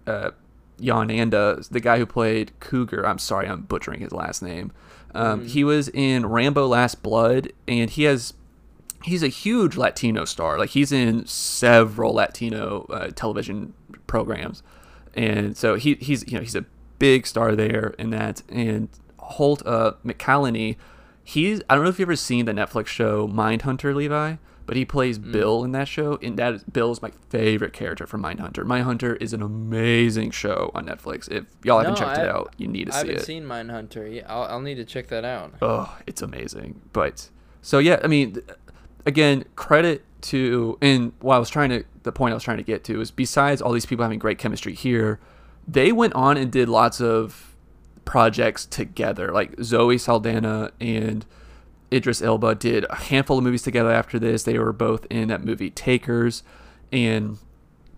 uh, 0.08 0.32
Yananda, 0.80 1.68
the 1.70 1.80
guy 1.80 1.98
who 1.98 2.06
played 2.06 2.52
Cougar. 2.60 3.04
I'm 3.08 3.18
sorry, 3.18 3.48
I'm 3.48 3.62
butchering 3.64 4.02
his 4.02 4.12
last 4.12 4.44
name. 4.44 4.72
Um, 5.16 5.42
Mhm. 5.42 5.48
He 5.50 5.64
was 5.64 5.90
in 5.90 6.28
Rambo: 6.28 6.68
Last 6.68 7.02
Blood, 7.02 7.52
and 7.68 7.90
he 7.90 8.04
has 8.04 8.36
he's 9.04 9.24
a 9.24 9.30
huge 9.30 9.78
Latino 9.78 10.26
star. 10.26 10.60
Like 10.60 10.70
he's 10.70 10.92
in 10.92 11.26
several 11.26 12.14
Latino 12.14 12.86
uh, 12.92 13.08
television 13.08 13.74
programs, 14.06 14.62
and 15.16 15.58
so 15.58 15.74
he 15.74 15.96
he's 15.96 16.24
you 16.32 16.36
know 16.38 16.42
he's 16.42 16.54
a 16.56 16.66
big 17.00 17.26
star 17.26 17.56
there 17.56 17.96
in 17.98 18.12
that. 18.12 18.44
And 18.48 18.90
Holt 19.18 19.66
uh, 19.66 19.94
McCallany, 20.06 20.76
he's 21.24 21.64
I 21.68 21.74
don't 21.74 21.84
know 21.84 21.90
if 21.90 21.98
you've 21.98 22.10
ever 22.10 22.16
seen 22.16 22.46
the 22.46 22.52
Netflix 22.54 22.86
show 22.86 23.28
Mindhunter, 23.28 23.96
Levi, 23.96 24.36
but 24.66 24.76
he 24.76 24.86
plays 24.86 25.20
Mm. 25.20 25.32
Bill 25.32 25.64
in 25.64 25.72
that 25.74 25.88
show, 25.88 26.18
and 26.22 26.38
that 26.38 26.54
is, 26.56 26.64
Bill 26.64 26.92
is 26.92 27.02
my 27.02 27.12
favorite 27.30 27.74
character 27.74 28.06
from 28.08 28.24
Mindhunter. 28.24 28.64
Mindhunter 28.64 29.22
is 29.22 29.34
an 29.34 29.42
amazing 29.42 30.32
show 30.32 30.72
on 30.74 30.86
Netflix. 30.88 31.30
If 31.32 31.46
y'all 31.64 31.80
haven't 31.80 32.00
No, 32.00 32.06
checked 32.06 32.20
it 32.20 32.28
out, 32.28 32.54
you 32.58 32.68
need 32.68 32.88
to 32.88 32.96
I 32.96 33.02
see 33.02 33.08
it. 33.08 33.10
I 33.10 33.14
haven't 33.14 33.26
seen 33.26 33.44
Mindhunter. 33.46 34.16
Yeah, 34.16 34.24
I'll, 34.28 34.44
I'll 34.44 34.62
need 34.62 34.76
to 34.76 34.86
check 34.86 35.08
that 35.08 35.26
out. 35.26 35.54
Oh, 35.62 35.96
it's 36.08 36.22
amazing. 36.22 36.82
But 36.94 37.30
so 37.62 37.80
yeah, 37.80 38.00
I 38.04 38.08
mean, 38.08 38.40
again, 39.06 39.46
credit 39.56 40.04
to 40.22 40.78
and 40.82 41.14
what 41.20 41.36
I 41.36 41.40
was 41.40 41.50
trying 41.52 41.70
to 41.70 41.84
the 42.02 42.12
point 42.12 42.32
I 42.32 42.36
was 42.36 42.44
trying 42.44 42.58
to 42.58 42.64
get 42.64 42.84
to 42.86 43.00
is 43.02 43.12
besides 43.12 43.62
all 43.62 43.72
these 43.72 43.86
people 43.86 44.04
having 44.04 44.18
great 44.20 44.38
chemistry 44.40 44.74
here, 44.74 45.20
they 45.68 45.92
went 45.92 46.14
on 46.14 46.38
and 46.38 46.52
did 46.52 46.68
lots 46.70 47.00
of 47.00 47.56
projects 48.06 48.66
together. 48.66 49.32
Like 49.32 49.56
Zoe 49.62 49.98
Saldana 49.98 50.72
and 50.80 51.26
Idris 51.96 52.22
Elba 52.22 52.56
did 52.56 52.86
a 52.90 52.96
handful 52.96 53.38
of 53.38 53.44
movies 53.44 53.62
together 53.62 53.92
after 53.92 54.20
this. 54.20 54.44
They 54.44 54.60
were 54.60 54.74
both 54.74 55.08
in 55.10 55.30
that 55.30 55.44
movie 55.44 55.70
Takers 55.70 56.44
and 56.92 57.38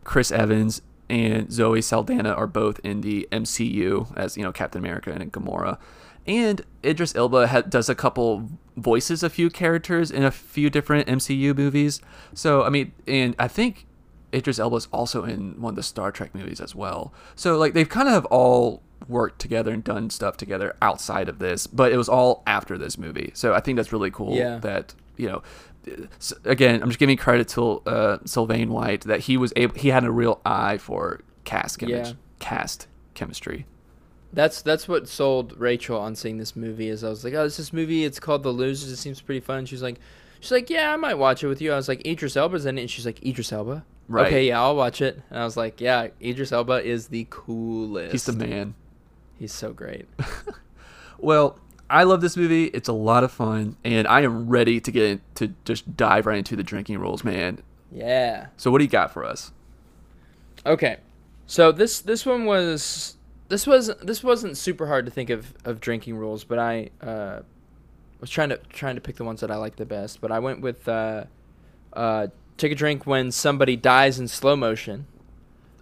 Chris 0.04 0.32
Evans 0.32 0.82
and 1.10 1.52
Zoe 1.52 1.82
Saldana 1.82 2.34
are 2.34 2.48
both 2.48 2.80
in 2.84 3.02
the 3.02 3.28
MCU 3.32 4.16
as 4.16 4.38
you 4.38 4.44
know 4.44 4.52
Captain 4.52 4.80
America 4.80 5.12
and 5.12 5.32
Gamora. 5.32 5.78
And 6.26 6.62
Idris 6.84 7.16
Elba 7.16 7.48
ha- 7.48 7.62
does 7.62 7.90
a 7.90 7.96
couple 7.96 8.50
voices 8.76 9.24
a 9.24 9.30
few 9.30 9.50
characters 9.50 10.12
in 10.12 10.24
a 10.24 10.32
few 10.32 10.70
different 10.70 11.08
MCU 11.08 11.56
movies. 11.56 12.02
So 12.34 12.64
I 12.64 12.70
mean, 12.70 12.92
and 13.08 13.36
I 13.40 13.48
think 13.48 13.86
Idris 14.34 14.60
Elba 14.60 14.76
is 14.76 14.88
also 14.92 15.24
in 15.24 15.60
one 15.62 15.72
of 15.72 15.76
the 15.76 15.84
Star 15.84 16.12
Trek 16.12 16.36
movies 16.36 16.60
as 16.60 16.76
well. 16.76 17.14
So 17.36 17.58
like 17.58 17.74
they've 17.74 17.90
kind 17.90 18.10
of 18.10 18.26
all 18.26 18.84
worked 19.08 19.40
together 19.40 19.72
and 19.72 19.84
done 19.84 20.10
stuff 20.10 20.38
together 20.38 20.76
outside 20.82 21.30
of 21.30 21.40
this, 21.40 21.68
but 21.68 21.92
it 21.92 21.98
was 21.98 22.10
all 22.10 22.44
after 22.48 22.78
this 22.78 22.98
movie. 22.98 23.32
So 23.34 23.54
I 23.54 23.60
think 23.60 23.76
that's 23.78 23.92
really 23.94 24.12
cool 24.12 24.36
Yeah. 24.36 24.58
that 24.60 24.94
you 25.18 25.28
know 25.28 25.42
again, 26.46 26.82
I'm 26.82 26.90
just 26.90 27.00
giving 27.00 27.18
credit 27.18 27.48
to 27.50 27.80
uh, 27.86 28.18
Sylvain 28.26 28.72
White 28.72 29.02
that 29.02 29.22
he 29.22 29.38
was 29.38 29.54
able, 29.56 29.76
he 29.76 29.90
had 29.90 30.04
a 30.04 30.12
real 30.12 30.42
eye 30.46 30.78
for 30.78 31.22
cast 31.46 31.80
chemistry. 31.80 32.08
Yeah. 32.10 32.14
Cast 32.40 32.88
chemistry. 33.14 33.66
That's 34.34 34.62
that's 34.62 34.88
what 34.88 35.08
sold 35.08 35.58
Rachel 35.58 35.98
on 36.00 36.16
seeing 36.16 36.38
this 36.38 36.56
movie. 36.56 36.90
Is 36.90 37.04
I 37.04 37.10
was 37.10 37.24
like, 37.24 37.34
oh, 37.34 37.46
it's 37.46 37.58
this 37.58 37.72
movie. 37.72 38.04
It's 38.04 38.20
called 38.20 38.44
The 38.44 38.50
Losers. 38.52 38.92
It 38.92 38.98
seems 38.98 39.22
pretty 39.22 39.40
fun. 39.40 39.66
She's 39.66 39.82
like, 39.82 40.00
she's 40.42 40.52
like, 40.52 40.70
yeah, 40.70 40.92
I 40.94 40.98
might 40.98 41.16
watch 41.16 41.44
it 41.44 41.48
with 41.48 41.62
you. 41.62 41.72
I 41.72 41.78
was 41.78 41.88
like, 41.88 42.06
Idris 42.06 42.36
Elba's 42.36 42.66
in 42.66 42.78
it, 42.78 42.82
and 42.82 42.90
she's 42.92 43.06
like, 43.06 43.26
Idris 43.26 43.52
Elba. 43.54 43.86
Right. 44.10 44.28
Okay, 44.28 44.48
yeah, 44.48 44.62
I'll 44.62 44.76
watch 44.76 45.02
it. 45.02 45.22
And 45.30 45.40
I 45.40 45.46
was 45.46 45.58
like, 45.58 45.80
yeah, 45.82 46.10
Idris 46.22 46.52
Elba 46.52 46.84
is 46.84 47.08
the 47.08 47.26
coolest. 47.30 48.12
He's 48.12 48.26
the 48.26 48.34
man. 48.34 48.76
He's 49.38 49.54
so 49.54 49.74
great. 49.74 50.08
Well, 51.20 51.60
I 51.90 52.04
love 52.04 52.22
this 52.22 52.38
movie. 52.38 52.66
It's 52.66 52.90
a 52.90 52.94
lot 52.94 53.24
of 53.24 53.32
fun, 53.32 53.78
and 53.84 54.08
I 54.08 54.22
am 54.22 54.50
ready 54.50 54.80
to 54.80 54.92
get 54.92 55.04
in, 55.04 55.22
to 55.36 55.54
just 55.66 55.96
dive 55.96 56.26
right 56.26 56.38
into 56.38 56.56
the 56.56 56.64
drinking 56.64 57.00
rules, 57.00 57.24
man. 57.24 57.60
Yeah. 57.92 58.48
So 58.58 58.72
what 58.72 58.80
do 58.80 58.84
you 58.84 58.90
got 58.90 59.12
for 59.12 59.24
us? 59.24 59.52
Okay. 60.66 60.98
So 61.46 61.72
this 61.72 62.02
this 62.02 62.26
one 62.26 62.46
was 62.46 63.16
this 63.48 63.66
was 63.66 63.88
this 64.02 64.24
wasn't 64.24 64.58
super 64.58 64.88
hard 64.88 65.06
to 65.06 65.12
think 65.12 65.30
of 65.30 65.54
of 65.64 65.80
drinking 65.80 66.18
rules, 66.18 66.44
but 66.44 66.60
I 66.60 66.90
uh, 67.02 67.42
was 68.20 68.30
trying 68.30 68.50
to 68.50 68.58
trying 68.70 68.96
to 68.96 69.02
pick 69.02 69.16
the 69.16 69.24
ones 69.24 69.40
that 69.40 69.50
I 69.50 69.56
like 69.56 69.78
the 69.78 69.86
best. 69.86 70.20
But 70.20 70.32
I 70.32 70.40
went 70.40 70.60
with 70.60 70.88
uh, 70.90 71.24
uh, 71.94 72.28
take 72.58 72.74
a 72.74 72.76
drink 72.76 73.08
when 73.08 73.32
somebody 73.32 73.78
dies 73.78 74.20
in 74.20 74.28
slow 74.28 74.58
motion, 74.58 75.08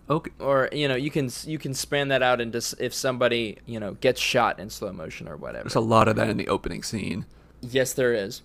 Okay. 0.10 0.32
or 0.40 0.70
you 0.72 0.88
know 0.88 0.96
you 0.96 1.10
can 1.10 1.30
you 1.46 1.58
can 1.58 1.74
span 1.74 2.10
that 2.10 2.22
out 2.22 2.40
into 2.40 2.62
if 2.80 2.94
somebody 2.94 3.58
you 3.66 3.80
know 3.80 3.94
gets 3.96 4.22
shot 4.22 4.60
in 4.60 4.70
slow 4.70 4.92
motion 4.94 5.28
or 5.28 5.36
whatever. 5.36 5.64
There's 5.64 5.76
a 5.76 5.80
lot 5.80 6.08
of 6.08 6.16
that 6.18 6.30
in 6.30 6.38
the 6.38 6.48
opening 6.48 6.84
scene. 6.84 7.26
Yes, 7.62 7.94
there 7.94 8.14
is. 8.14 8.42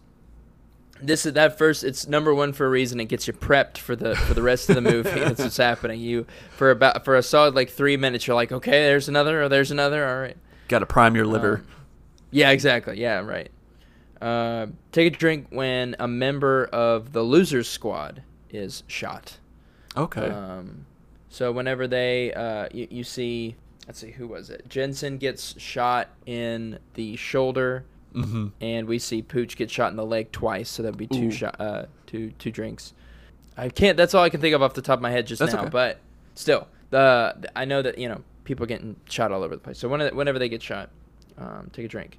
This 1.03 1.25
is 1.25 1.33
that 1.35 1.57
first. 1.57 1.83
It's 1.85 2.07
number 2.07 2.35
one 2.35 2.53
for 2.53 2.67
a 2.67 2.71
reason. 2.71 3.01
It 3.01 3.07
gets 3.07 3.27
you 3.27 3.33
prepped 3.33 3.79
for 3.79 3.97
the 3.97 4.15
for 4.17 4.35
the 4.35 4.43
rest 4.43 4.69
of 4.69 4.75
the 4.75 4.81
movie. 4.83 5.11
That's 5.21 5.41
what's 5.41 5.57
happening. 5.57 6.01
You 6.01 6.27
for 6.57 6.71
about 6.71 7.05
for 7.05 7.17
a 7.17 7.23
solid 7.23 7.55
like 7.55 7.71
three 7.71 7.97
minutes. 7.97 8.27
You're 8.27 8.37
like, 8.37 8.53
okay, 8.53 8.85
there's 8.85 9.09
another, 9.09 9.43
or 9.43 9.49
there's 9.49 9.71
another. 9.71 10.07
All 10.07 10.21
right. 10.21 10.37
Got 10.69 10.81
to 10.81 10.87
prime 10.87 11.17
your 11.17 11.27
liver. 11.27 11.57
Um, 11.57 11.67
yeah, 12.31 12.51
exactly. 12.51 13.01
Yeah, 13.01 13.21
right. 13.21 13.51
Uh, 14.21 14.67
take 14.93 15.15
a 15.15 15.17
drink 15.17 15.47
when 15.51 15.97
a 15.99 16.07
member 16.07 16.67
of 16.67 17.13
the 17.13 17.23
losers 17.23 17.69
squad 17.69 18.23
is 18.51 18.83
shot. 18.87 19.39
okay. 19.97 20.29
Um, 20.29 20.85
so 21.31 21.53
whenever 21.53 21.87
they, 21.87 22.35
uh, 22.35 22.69
you, 22.73 22.89
you 22.91 23.05
see, 23.05 23.57
let's 23.87 24.01
see, 24.01 24.11
who 24.11 24.27
was 24.27 24.51
it? 24.51 24.69
Jensen 24.69 25.17
gets 25.17 25.59
shot 25.59 26.09
in 26.27 26.79
the 26.95 27.17
shoulder 27.17 27.85
mm-hmm. 28.13 28.49
and 28.61 28.87
we 28.87 28.99
see 28.99 29.23
Pooch 29.23 29.57
get 29.57 29.71
shot 29.71 29.91
in 29.91 29.97
the 29.97 30.05
leg 30.05 30.33
twice, 30.33 30.69
so 30.69 30.83
that'd 30.83 30.99
be 30.99 31.07
two 31.07 31.29
Ooh. 31.29 31.31
shot, 31.31 31.57
uh, 31.61 31.85
two 32.07 32.33
two 32.33 32.51
drinks. 32.51 32.93
I 33.57 33.69
can't. 33.69 33.97
That's 33.97 34.13
all 34.13 34.25
I 34.25 34.29
can 34.29 34.41
think 34.41 34.55
of 34.55 34.63
off 34.63 34.75
the 34.75 34.83
top 34.83 34.99
of 34.99 35.03
my 35.03 35.11
head 35.11 35.27
just 35.27 35.39
That's 35.39 35.53
now. 35.53 35.61
okay. 35.61 35.71
But 35.71 35.99
still, 36.35 36.67
the 36.91 37.51
I 37.55 37.65
know 37.65 37.81
that 37.83 37.99
you 37.99 38.09
know 38.09 38.23
people 38.45 38.65
are 38.65 38.69
getting 38.69 38.97
shot 39.09 39.33
all 39.33 39.43
over 39.43 39.55
the 39.55 39.63
place. 39.63 39.79
So 39.79 39.89
whenever 39.89 40.15
whenever 40.15 40.39
they 40.39 40.49
get 40.49 40.63
shot, 40.63 40.91
um, 41.39 41.71
take 41.73 41.85
a 41.85 41.89
drink. 41.89 42.19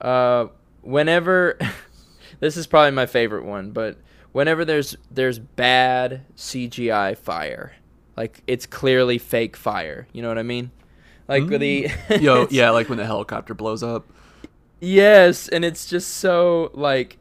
Uh, 0.00 0.46
whenever 0.82 1.58
this 2.40 2.56
is 2.56 2.66
probably 2.66 2.92
my 2.92 3.06
favorite 3.06 3.44
one, 3.44 3.72
but 3.72 3.96
whenever 4.32 4.64
there's 4.64 4.96
there's 5.10 5.38
bad 5.38 6.22
CGI 6.36 7.16
fire, 7.16 7.72
like 8.18 8.42
it's 8.46 8.66
clearly 8.66 9.16
fake 9.18 9.56
fire. 9.56 10.06
You 10.12 10.20
know 10.22 10.28
what 10.28 10.38
I 10.38 10.42
mean? 10.42 10.70
Like 11.28 11.44
Mm. 11.44 11.58
the 12.08 12.20
Yo, 12.20 12.46
yeah, 12.50 12.70
like 12.70 12.88
when 12.88 12.98
the 12.98 13.06
helicopter 13.06 13.54
blows 13.54 13.82
up. 13.82 14.04
Yes, 14.80 15.48
and 15.48 15.64
it's 15.64 15.86
just 15.86 16.08
so 16.14 16.70
like 16.74 17.16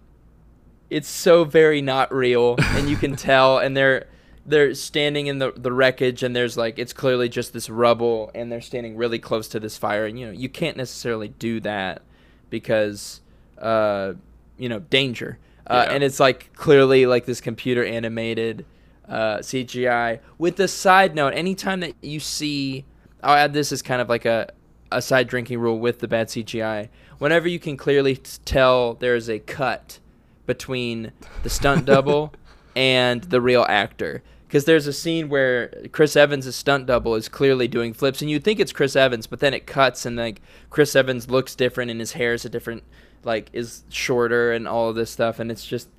it's 0.89 1.07
so 1.09 1.43
very 1.43 1.81
not 1.81 2.13
real 2.13 2.55
and 2.59 2.89
you 2.89 2.95
can 2.95 3.15
tell 3.29 3.57
and 3.59 3.75
they're 3.75 4.07
they're 4.45 4.73
standing 4.73 5.27
in 5.27 5.39
the 5.39 5.51
the 5.57 5.71
wreckage 5.71 6.23
and 6.23 6.33
there's 6.35 6.55
like 6.57 6.79
it's 6.79 6.93
clearly 6.93 7.27
just 7.29 7.51
this 7.53 7.69
rubble 7.69 8.31
and 8.33 8.49
they're 8.51 8.61
standing 8.61 8.95
really 8.95 9.19
close 9.19 9.47
to 9.49 9.59
this 9.59 9.77
fire 9.77 10.05
and 10.05 10.17
you 10.19 10.25
know, 10.25 10.31
you 10.31 10.47
can't 10.49 10.77
necessarily 10.77 11.27
do 11.27 11.59
that 11.59 12.01
because 12.49 13.21
uh 13.59 14.13
you 14.57 14.69
know, 14.69 14.79
danger. 14.79 15.37
Uh, 15.69 15.83
Yeah. 15.87 15.93
and 15.95 16.03
it's 16.03 16.19
like 16.19 16.53
clearly 16.55 17.05
like 17.05 17.25
this 17.25 17.41
computer 17.41 17.83
animated 17.83 18.65
uh, 19.07 19.37
CGI. 19.37 20.19
With 20.37 20.57
the 20.57 20.67
side 20.67 21.15
note, 21.15 21.33
anytime 21.33 21.79
that 21.81 21.95
you 22.01 22.19
see, 22.19 22.85
I'll 23.23 23.35
add 23.35 23.53
this 23.53 23.71
as 23.71 23.81
kind 23.81 24.01
of 24.01 24.09
like 24.09 24.25
a, 24.25 24.51
a 24.91 25.01
side 25.01 25.27
drinking 25.27 25.59
rule 25.59 25.79
with 25.79 25.99
the 25.99 26.07
bad 26.07 26.27
CGI. 26.27 26.89
Whenever 27.17 27.47
you 27.47 27.59
can 27.59 27.77
clearly 27.77 28.15
t- 28.15 28.37
tell 28.45 28.93
there's 28.95 29.29
a 29.29 29.39
cut 29.39 29.99
between 30.45 31.11
the 31.43 31.49
stunt 31.49 31.85
double 31.85 32.33
and 32.75 33.23
the 33.23 33.41
real 33.41 33.65
actor. 33.67 34.23
Because 34.47 34.63
there's 34.63 34.87
a 34.87 34.93
scene 34.93 35.27
where 35.27 35.73
Chris 35.91 36.15
Evans' 36.15 36.55
stunt 36.55 36.85
double 36.85 37.15
is 37.15 37.27
clearly 37.27 37.67
doing 37.67 37.93
flips, 37.93 38.21
and 38.21 38.31
you 38.31 38.39
think 38.39 38.61
it's 38.61 38.71
Chris 38.71 38.95
Evans, 38.95 39.27
but 39.27 39.41
then 39.41 39.53
it 39.53 39.67
cuts, 39.67 40.05
and 40.05 40.15
like 40.15 40.41
Chris 40.69 40.95
Evans 40.95 41.29
looks 41.29 41.53
different, 41.53 41.91
and 41.91 41.99
his 41.99 42.13
hair 42.13 42.33
is 42.33 42.45
a 42.45 42.49
different, 42.49 42.83
like 43.25 43.49
is 43.51 43.83
shorter, 43.89 44.53
and 44.53 44.65
all 44.65 44.89
of 44.89 44.95
this 44.95 45.11
stuff, 45.11 45.39
and 45.39 45.51
it's 45.51 45.65
just, 45.65 45.89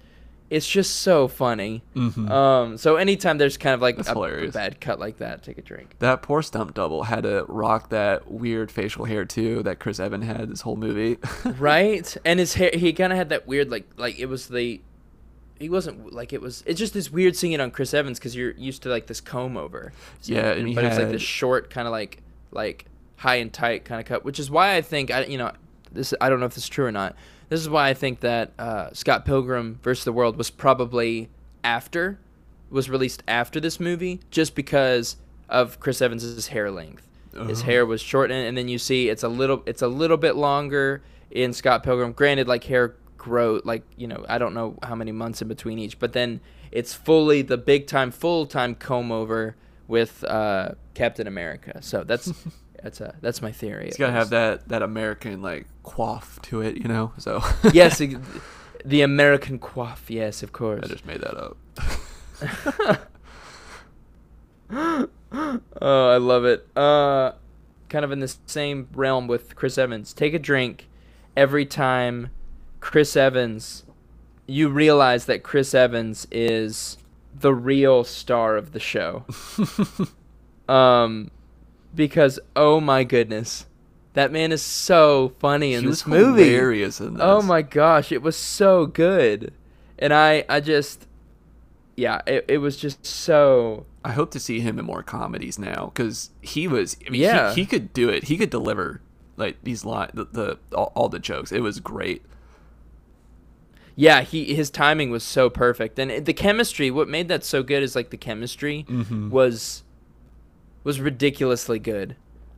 it's 0.51 0.67
just 0.69 0.97
so 1.01 1.29
funny. 1.29 1.83
Mhm. 1.95 2.31
Um, 2.31 2.79
so 2.79 2.97
anytime 2.97 3.37
there's 3.39 3.57
kind 3.59 3.75
of 3.75 3.83
like 3.83 3.97
That's 3.97 4.09
a, 4.09 4.13
hilarious. 4.13 4.55
bad 4.55 4.81
cut 4.81 4.99
like 4.99 5.19
that, 5.19 5.43
take 5.43 5.59
a 5.59 5.63
drink. 5.63 5.97
That 5.99 6.23
poor 6.23 6.41
stump 6.43 6.73
double 6.75 7.03
had 7.05 7.25
to 7.25 7.45
rock 7.49 7.91
that 7.91 8.31
weird 8.31 8.71
facial 8.71 9.05
hair 9.05 9.25
too 9.25 9.63
that 9.65 9.79
Chris 9.79 10.01
Evan 10.01 10.23
had 10.23 10.49
this 10.49 10.63
whole 10.63 10.77
movie. 10.77 11.19
right? 11.59 12.17
And 12.25 12.41
his 12.41 12.55
hair, 12.55 12.71
he 12.73 12.93
kind 12.93 13.13
of 13.13 13.19
had 13.19 13.29
that 13.29 13.47
weird 13.47 13.71
like 13.71 13.87
like 13.97 14.19
it 14.19 14.27
was 14.27 14.49
the, 14.49 14.81
he 15.59 15.69
wasn't 15.69 16.13
like 16.13 16.33
it 16.33 16.41
was. 16.41 16.63
It's 16.67 16.79
just 16.79 16.95
this 16.95 17.11
weird 17.13 17.37
seeing 17.37 17.53
it 17.53 17.61
on 17.61 17.71
Chris 17.71 17.93
Evans 17.93 18.19
because 18.19 18.35
you're 18.37 18.53
used 18.53 18.83
to 18.85 18.89
like 18.89 19.07
this 19.07 19.21
comb 19.21 19.57
over. 19.57 19.93
Yeah, 20.23 20.53
and 20.53 20.69
he 20.69 20.75
but 20.75 20.85
it's 20.85 20.97
like 20.97 21.07
had- 21.07 21.15
this 21.15 21.23
short 21.23 21.69
kind 21.69 21.87
of 21.87 21.93
like 21.93 22.23
like 22.53 22.87
high 23.17 23.37
and 23.37 23.53
tight 23.53 23.85
kind 23.85 24.01
of 24.01 24.07
cut, 24.07 24.25
which 24.25 24.39
is 24.39 24.51
why 24.51 24.77
I 24.77 24.81
think 24.83 25.11
I 25.11 25.25
you 25.25 25.37
know 25.37 25.53
this 25.93 26.15
I 26.21 26.29
don't 26.31 26.41
know 26.41 26.47
if 26.47 26.55
this 26.55 26.65
is 26.65 26.69
true 26.71 26.87
or 26.87 26.93
not. 26.93 27.17
This 27.49 27.61
is 27.61 27.69
why 27.69 27.89
I 27.89 27.95
think 27.95 28.21
that 28.21 28.53
uh, 28.59 28.91
Scott 28.93 29.25
Pilgrim 29.25 29.79
versus 29.83 30.05
the 30.05 30.13
World 30.13 30.37
was 30.37 30.51
probably 30.51 31.29
after 31.65 32.19
was 32.71 32.91
released 32.91 33.23
after 33.27 33.59
this 33.61 33.81
movie, 33.81 34.21
just 34.31 34.55
because 34.55 35.17
of 35.49 35.81
Chris 35.81 36.03
Evans's 36.03 36.49
hair 36.49 36.71
length. 36.71 37.05
His 37.47 37.63
Oh. 37.63 37.65
hair 37.65 37.87
was 37.87 38.01
shortened, 38.03 38.39
and, 38.39 38.49
and 38.49 38.59
then 38.59 38.69
you 38.69 38.79
see 38.79 39.09
it's 39.09 39.23
a 39.23 39.29
little 39.29 39.63
it's 39.65 39.81
a 39.83 39.89
little 39.89 40.17
bit 40.17 40.37
longer 40.37 41.03
in 41.31 41.53
Scott 41.53 41.83
Pilgrim. 41.83 42.13
Granted, 42.13 42.49
like 42.49 42.65
hair 42.65 42.95
grow 43.17 43.61
like 43.65 43.83
you 43.97 44.07
know 44.07 44.25
I 44.29 44.39
don't 44.39 44.55
know 44.55 44.77
how 44.83 44.95
many 44.95 45.13
months 45.13 45.41
in 45.41 45.49
between 45.49 45.79
each, 45.79 45.99
but 45.99 46.13
then 46.13 46.41
it's 46.71 46.93
fully 46.95 47.41
the 47.43 47.57
big 47.57 47.87
time 47.87 48.11
full 48.11 48.45
time 48.45 48.75
comb 48.75 49.11
over 49.13 49.57
with 49.87 50.23
uh, 50.25 50.71
Captain 50.95 51.27
America. 51.27 51.81
So 51.81 52.05
that's 52.05 52.33
that's 52.83 53.01
a 53.01 53.15
that's 53.21 53.43
my 53.43 53.53
theory. 53.53 53.89
It's 53.89 53.97
gotta 53.97 54.13
have 54.13 54.31
that 54.31 54.69
that 54.69 54.83
American 54.83 55.43
like 55.43 55.67
quaff 55.83 56.41
to 56.43 56.61
it, 56.61 56.77
you 56.77 56.89
know. 56.89 57.13
So 57.19 57.43
yes, 57.73 58.01
the 58.85 59.03
American 59.03 59.59
quaff. 59.59 60.11
Yes, 60.11 60.43
of 60.43 60.53
course. 60.53 60.81
I 60.85 60.89
just 60.89 61.07
made 61.07 61.21
that 61.21 61.37
up. 61.37 61.57
oh, 64.71 66.11
I 66.11 66.17
love 66.19 66.45
it. 66.45 66.67
Uh, 66.77 67.33
kind 67.89 68.05
of 68.05 68.13
in 68.13 68.21
the 68.21 68.35
same 68.47 68.89
realm 68.95 69.27
with 69.27 69.57
Chris 69.57 69.79
Evans. 69.79 70.13
Take 70.13 70.35
a 70.35 70.39
drink 70.39 70.89
every 71.37 71.67
time 71.67 72.31
Chris 72.81 73.17
Evans. 73.17 73.85
You 74.47 74.69
realize 74.69 75.27
that 75.27 75.43
Chris 75.43 75.75
Evans 75.75 76.27
is 76.31 76.97
the 77.35 77.55
real 77.55 78.05
star 78.05 78.57
of 78.57 78.73
the 78.73 78.81
show. 78.81 79.25
um, 80.69 81.31
because 81.95 82.39
oh 82.57 82.81
my 82.81 83.05
goodness, 83.05 83.67
that 84.15 84.31
man 84.33 84.53
is 84.53 84.63
so 84.63 85.33
funny 85.39 85.75
in 85.75 85.81
he 85.83 85.87
this 85.89 86.05
was 86.05 86.07
movie. 86.07 86.45
hilarious 86.51 87.01
in 87.01 87.15
this. 87.15 87.23
Oh 87.25 87.43
my 87.43 87.63
gosh, 87.63 88.13
it 88.13 88.23
was 88.23 88.37
so 88.37 88.87
good. 88.87 89.53
And 89.99 90.13
I 90.15 90.45
I 90.49 90.61
just 90.61 91.07
yeah, 91.97 92.21
it, 92.27 92.45
it 92.49 92.59
was 92.59 92.77
just 92.77 93.05
so 93.05 93.87
I 94.05 94.13
hope 94.13 94.31
to 94.31 94.41
see 94.41 94.61
him 94.61 94.79
in 94.79 94.85
more 94.85 95.03
comedies 95.03 95.59
now 95.59 95.91
because 95.93 96.31
he 96.41 96.69
was. 96.69 96.97
I 97.07 97.11
mean, 97.11 97.21
Yeah. 97.21 97.53
he, 97.55 97.63
he 97.63 97.67
could 97.67 97.93
do 97.93 98.09
it. 98.09 98.25
He 98.25 98.37
could 98.37 98.51
deliver 98.51 99.01
like 99.37 99.57
these 99.65 99.85
line 99.85 100.11
the, 100.15 100.25
the 100.25 100.59
all, 100.75 100.93
all 100.95 101.09
the 101.09 101.19
jokes. 101.19 101.51
It 101.53 101.61
was 101.61 101.81
great. 101.81 102.23
yeah, 103.97 104.21
he 104.23 104.55
his 104.55 104.71
timing 104.71 105.11
was 105.11 105.25
so 105.25 105.51
perfect. 105.51 105.99
And 105.99 106.25
the 106.25 106.33
chemistry, 106.33 106.91
what 106.91 107.09
made 107.09 107.27
that 107.29 107.45
so 107.45 107.63
good 107.65 107.83
is 107.83 107.97
like 107.97 108.11
the 108.11 108.17
chemistry 108.17 108.87
Mhm. 108.89 109.31
was 109.31 109.83
was 110.89 111.01
ridiculously 111.01 111.79
good. 111.79 112.17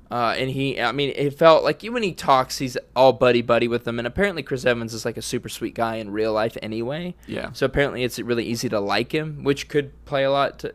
Uh, 0.08 0.34
and 0.36 0.50
he, 0.50 0.80
I 0.80 0.92
mean, 0.92 1.12
it 1.16 1.36
felt 1.36 1.62
like 1.64 1.82
when 1.82 2.04
he 2.04 2.12
talks, 2.12 2.58
he's 2.58 2.76
all 2.94 3.12
buddy 3.12 3.42
buddy 3.42 3.66
with 3.66 3.82
them. 3.82 3.98
And 3.98 4.06
apparently, 4.06 4.42
Chris 4.42 4.64
Evans 4.64 4.94
is 4.94 5.04
like 5.04 5.16
a 5.16 5.22
super 5.22 5.48
sweet 5.48 5.74
guy 5.74 5.96
in 5.96 6.10
real 6.10 6.32
life 6.32 6.56
anyway. 6.62 7.14
Yeah. 7.26 7.50
So 7.52 7.66
apparently, 7.66 8.04
it's 8.04 8.20
really 8.20 8.44
easy 8.44 8.68
to 8.68 8.78
like 8.78 9.12
him, 9.12 9.42
which 9.42 9.68
could 9.68 10.04
play 10.04 10.22
a 10.22 10.30
lot 10.30 10.60
to 10.60 10.72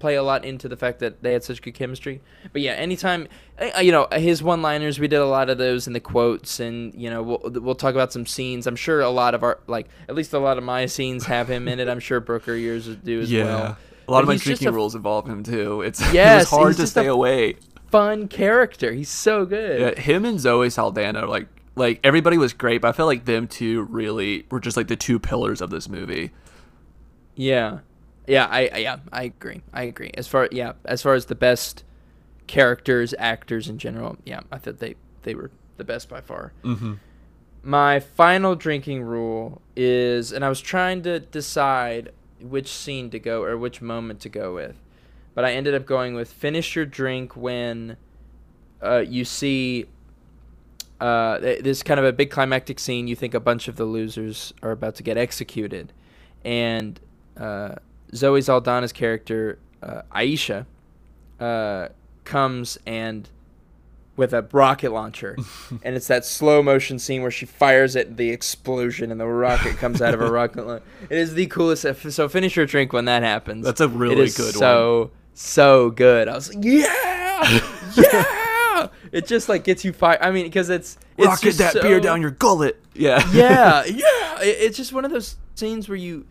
play 0.00 0.16
a 0.16 0.22
lot 0.24 0.44
into 0.44 0.68
the 0.68 0.76
fact 0.76 0.98
that 1.00 1.22
they 1.22 1.32
had 1.32 1.44
such 1.44 1.62
good 1.62 1.74
chemistry. 1.74 2.20
But 2.52 2.62
yeah, 2.62 2.72
anytime 2.72 3.28
you 3.80 3.92
know 3.92 4.08
his 4.12 4.42
one-liners, 4.42 4.98
we 4.98 5.06
did 5.06 5.20
a 5.20 5.26
lot 5.26 5.50
of 5.50 5.58
those 5.58 5.86
in 5.86 5.92
the 5.92 6.00
quotes, 6.00 6.60
and 6.60 6.94
you 6.94 7.10
know 7.10 7.22
we'll 7.22 7.40
we'll 7.62 7.74
talk 7.74 7.94
about 7.94 8.12
some 8.12 8.26
scenes. 8.26 8.66
I'm 8.66 8.76
sure 8.76 9.00
a 9.00 9.10
lot 9.10 9.34
of 9.34 9.42
our 9.44 9.58
like 9.66 9.88
at 10.08 10.16
least 10.16 10.32
a 10.32 10.38
lot 10.38 10.58
of 10.58 10.64
my 10.64 10.86
scenes 10.86 11.26
have 11.26 11.48
him 11.48 11.68
in 11.68 11.78
it. 11.80 11.88
I'm 11.88 12.00
sure 12.00 12.18
Brooker 12.20 12.54
yours 12.54 12.86
do 12.86 13.20
as 13.20 13.30
yeah. 13.30 13.44
well. 13.44 13.76
A 14.08 14.10
lot 14.10 14.18
But 14.18 14.22
of 14.22 14.28
my 14.28 14.36
drinking 14.36 14.68
a 14.68 14.72
rules 14.72 14.94
involve 14.94 15.26
him 15.28 15.42
too. 15.42 15.82
It's 15.86 16.00
Yes, 16.12 16.34
it 16.34 16.38
was 16.38 16.50
hard 16.50 16.76
to 16.76 16.86
stay 16.86 17.06
away. 17.06 17.56
Fun 17.90 18.26
character. 18.28 18.92
He's 18.92 19.10
so 19.10 19.44
good. 19.44 19.80
Yeah, 19.80 20.00
him 20.00 20.24
and 20.24 20.40
Zoe 20.40 20.70
Saldana, 20.70 21.26
like 21.26 21.48
like 21.76 22.00
everybody 22.02 22.38
was 22.38 22.52
great, 22.52 22.80
but 22.80 22.88
I 22.88 22.92
felt 22.92 23.06
like 23.06 23.24
them 23.26 23.46
two 23.46 23.82
really 23.82 24.46
were 24.50 24.60
just 24.60 24.76
like 24.76 24.88
the 24.88 24.96
two 24.96 25.18
pillars 25.18 25.60
of 25.60 25.70
this 25.70 25.88
movie. 25.88 26.30
Yeah, 27.34 27.80
yeah, 28.26 28.46
I, 28.46 28.68
I 28.72 28.78
yeah, 28.78 28.96
I 29.12 29.22
agree. 29.24 29.62
I 29.72 29.84
agree. 29.84 30.10
As 30.14 30.26
far 30.26 30.48
yeah, 30.50 30.72
as 30.84 31.02
far 31.02 31.14
as 31.14 31.26
the 31.26 31.34
best 31.34 31.84
characters, 32.46 33.14
actors 33.18 33.68
in 33.68 33.78
general, 33.78 34.16
yeah, 34.24 34.40
I 34.50 34.58
thought 34.58 34.78
they 34.78 34.96
they 35.22 35.34
were 35.34 35.50
the 35.76 35.84
best 35.84 36.08
by 36.08 36.20
far. 36.20 36.52
Mm-hmm. 36.64 36.94
My 37.62 38.00
final 38.00 38.54
drinking 38.54 39.02
rule 39.02 39.60
is, 39.76 40.32
and 40.32 40.44
I 40.44 40.48
was 40.48 40.60
trying 40.60 41.02
to 41.02 41.20
decide 41.20 42.12
which 42.40 42.68
scene 42.68 43.10
to 43.10 43.18
go 43.18 43.42
or 43.42 43.56
which 43.56 43.80
moment 43.80 44.20
to 44.20 44.28
go 44.28 44.54
with, 44.54 44.76
but 45.34 45.44
I 45.44 45.52
ended 45.52 45.74
up 45.74 45.86
going 45.86 46.14
with 46.14 46.32
finish 46.32 46.76
your 46.76 46.86
drink 46.86 47.36
when 47.36 47.96
uh, 48.82 48.98
you 48.98 49.24
see 49.24 49.86
uh, 51.00 51.38
th- 51.38 51.62
this 51.62 51.82
kind 51.82 52.00
of 52.00 52.06
a 52.06 52.12
big 52.12 52.30
climactic 52.30 52.78
scene. 52.78 53.08
You 53.08 53.16
think 53.16 53.34
a 53.34 53.40
bunch 53.40 53.68
of 53.68 53.76
the 53.76 53.84
losers 53.84 54.52
are 54.62 54.70
about 54.70 54.94
to 54.96 55.02
get 55.02 55.16
executed, 55.16 55.92
and 56.44 57.00
uh, 57.36 57.76
Zoe 58.14 58.40
Saldana's 58.40 58.92
character 58.92 59.58
uh, 59.82 60.02
Aisha 60.14 60.66
uh, 61.40 61.88
comes 62.24 62.78
and 62.86 63.28
with 64.18 64.34
a 64.34 64.46
rocket 64.52 64.92
launcher, 64.92 65.36
and 65.82 65.96
it's 65.96 66.08
that 66.08 66.26
slow 66.26 66.62
motion 66.62 66.98
scene 66.98 67.22
where 67.22 67.30
she 67.30 67.46
fires 67.46 67.96
it, 67.96 68.18
the 68.18 68.28
explosion, 68.28 69.10
and 69.10 69.18
the 69.18 69.26
rocket 69.26 69.78
comes 69.78 70.02
out 70.02 70.12
of 70.12 70.20
a 70.20 70.30
rocket. 70.30 70.66
launcher. 70.66 70.84
It 71.08 71.16
is 71.16 71.32
the 71.32 71.46
coolest. 71.46 71.86
So 72.12 72.28
finish 72.28 72.56
your 72.56 72.66
drink 72.66 72.92
when 72.92 73.06
that 73.06 73.22
happens. 73.22 73.64
That's 73.64 73.80
a 73.80 73.88
really 73.88 74.28
good 74.28 74.54
one. 74.54 74.60
so 74.60 75.10
so 75.32 75.90
good. 75.90 76.28
I 76.28 76.34
was 76.34 76.54
like, 76.54 76.64
yeah, 76.64 77.60
yeah. 77.96 78.88
It 79.12 79.26
just 79.26 79.48
like 79.48 79.64
gets 79.64 79.84
you 79.84 79.92
fired. 79.92 80.20
I 80.20 80.30
mean, 80.30 80.44
because 80.44 80.68
it's 80.68 80.98
it's 81.16 81.26
Rocket 81.26 81.42
just 81.42 81.58
that 81.58 81.80
beer 81.80 82.00
down 82.00 82.20
your 82.20 82.30
gullet. 82.32 82.80
Yeah. 82.94 83.22
yeah, 83.32 83.84
yeah. 83.84 84.40
It, 84.42 84.56
it's 84.60 84.76
just 84.76 84.92
one 84.92 85.04
of 85.04 85.10
those 85.10 85.36
scenes 85.54 85.88
where 85.88 85.96
you, 85.96 86.26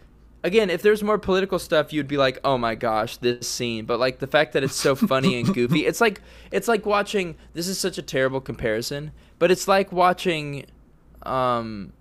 again, 0.48 0.70
if 0.70 0.82
there's 0.82 1.04
more 1.04 1.18
political 1.18 1.60
stuff, 1.60 1.92
you'd 1.92 2.08
be 2.08 2.16
like, 2.18 2.40
oh 2.44 2.58
my 2.58 2.74
gosh, 2.74 3.18
this 3.18 3.48
scene. 3.48 3.86
But 3.86 4.00
like 4.00 4.20
the 4.20 4.28
fact 4.28 4.54
that 4.54 4.64
it's 4.64 4.76
so 4.76 4.96
funny 4.96 5.40
and 5.40 5.54
goofy, 5.54 5.86
it's 5.86 6.02
like 6.02 6.22
it's 6.52 6.68
like 6.68 6.86
watching. 6.86 7.36
This 7.54 7.68
is 7.68 7.78
such 7.78 7.98
a 7.98 8.02
terrible 8.02 8.40
comparison, 8.40 9.12
but 9.40 9.52
it's 9.52 9.68
like 9.68 9.92
watching, 9.92 10.66
um, 11.24 11.92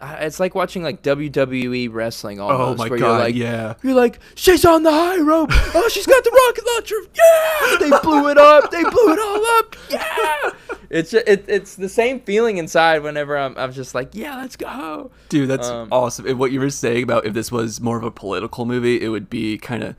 it's 0.00 0.38
like 0.38 0.54
watching 0.54 0.82
like 0.82 1.02
WWE 1.02 1.92
wrestling 1.92 2.40
almost. 2.40 2.58
oh 2.58 2.62
almost. 2.62 2.78
my 2.78 2.88
where 2.88 2.98
god. 2.98 3.06
You're 3.06 3.18
like, 3.18 3.34
yeah. 3.34 3.74
you're 3.82 3.94
like, 3.94 4.20
she's 4.34 4.64
on 4.64 4.82
the 4.82 4.90
high 4.92 5.18
rope. 5.20 5.50
Oh, 5.52 5.88
she's 5.90 6.06
got 6.06 6.22
the 6.24 6.30
rocket 6.30 6.64
launcher. 6.74 6.96
Yeah, 7.14 7.76
they 7.78 8.02
blew 8.02 8.28
it 8.28 8.38
up. 8.38 8.70
They 8.70 8.82
blew 8.82 9.12
it 9.12 9.18
all 9.18 9.46
up. 9.58 9.76
Yeah, 9.90 10.50
it's 10.90 11.12
it, 11.14 11.44
it's 11.48 11.74
the 11.76 11.88
same 11.88 12.20
feeling 12.20 12.58
inside 12.58 13.02
whenever 13.02 13.36
I'm 13.36 13.56
I'm 13.58 13.72
just 13.72 13.94
like, 13.94 14.14
yeah, 14.14 14.36
let's 14.36 14.56
go. 14.56 15.10
Dude, 15.28 15.48
that's 15.48 15.68
Um, 15.68 15.88
awesome. 15.90 16.26
And 16.26 16.38
what 16.38 16.52
you 16.52 16.60
were 16.60 16.70
saying 16.70 17.02
about 17.02 17.26
if 17.26 17.34
this 17.34 17.50
was 17.50 17.80
more 17.80 17.96
of 17.96 18.04
a 18.04 18.10
political 18.10 18.64
movie, 18.66 19.00
it 19.02 19.08
would 19.08 19.28
be 19.28 19.58
kind 19.58 19.82
of 19.82 19.96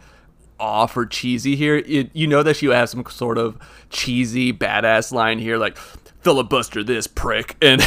off 0.59 0.95
or 0.97 1.05
cheesy 1.05 1.55
here. 1.55 1.77
It, 1.77 2.09
you 2.13 2.27
know 2.27 2.43
that 2.43 2.55
she 2.57 2.67
would 2.67 2.75
have 2.75 2.89
some 2.89 3.03
sort 3.09 3.37
of 3.37 3.57
cheesy 3.89 4.51
badass 4.53 5.11
line 5.11 5.39
here, 5.39 5.57
like 5.57 5.77
filibuster 6.21 6.83
this 6.83 7.07
prick, 7.07 7.55
and 7.61 7.81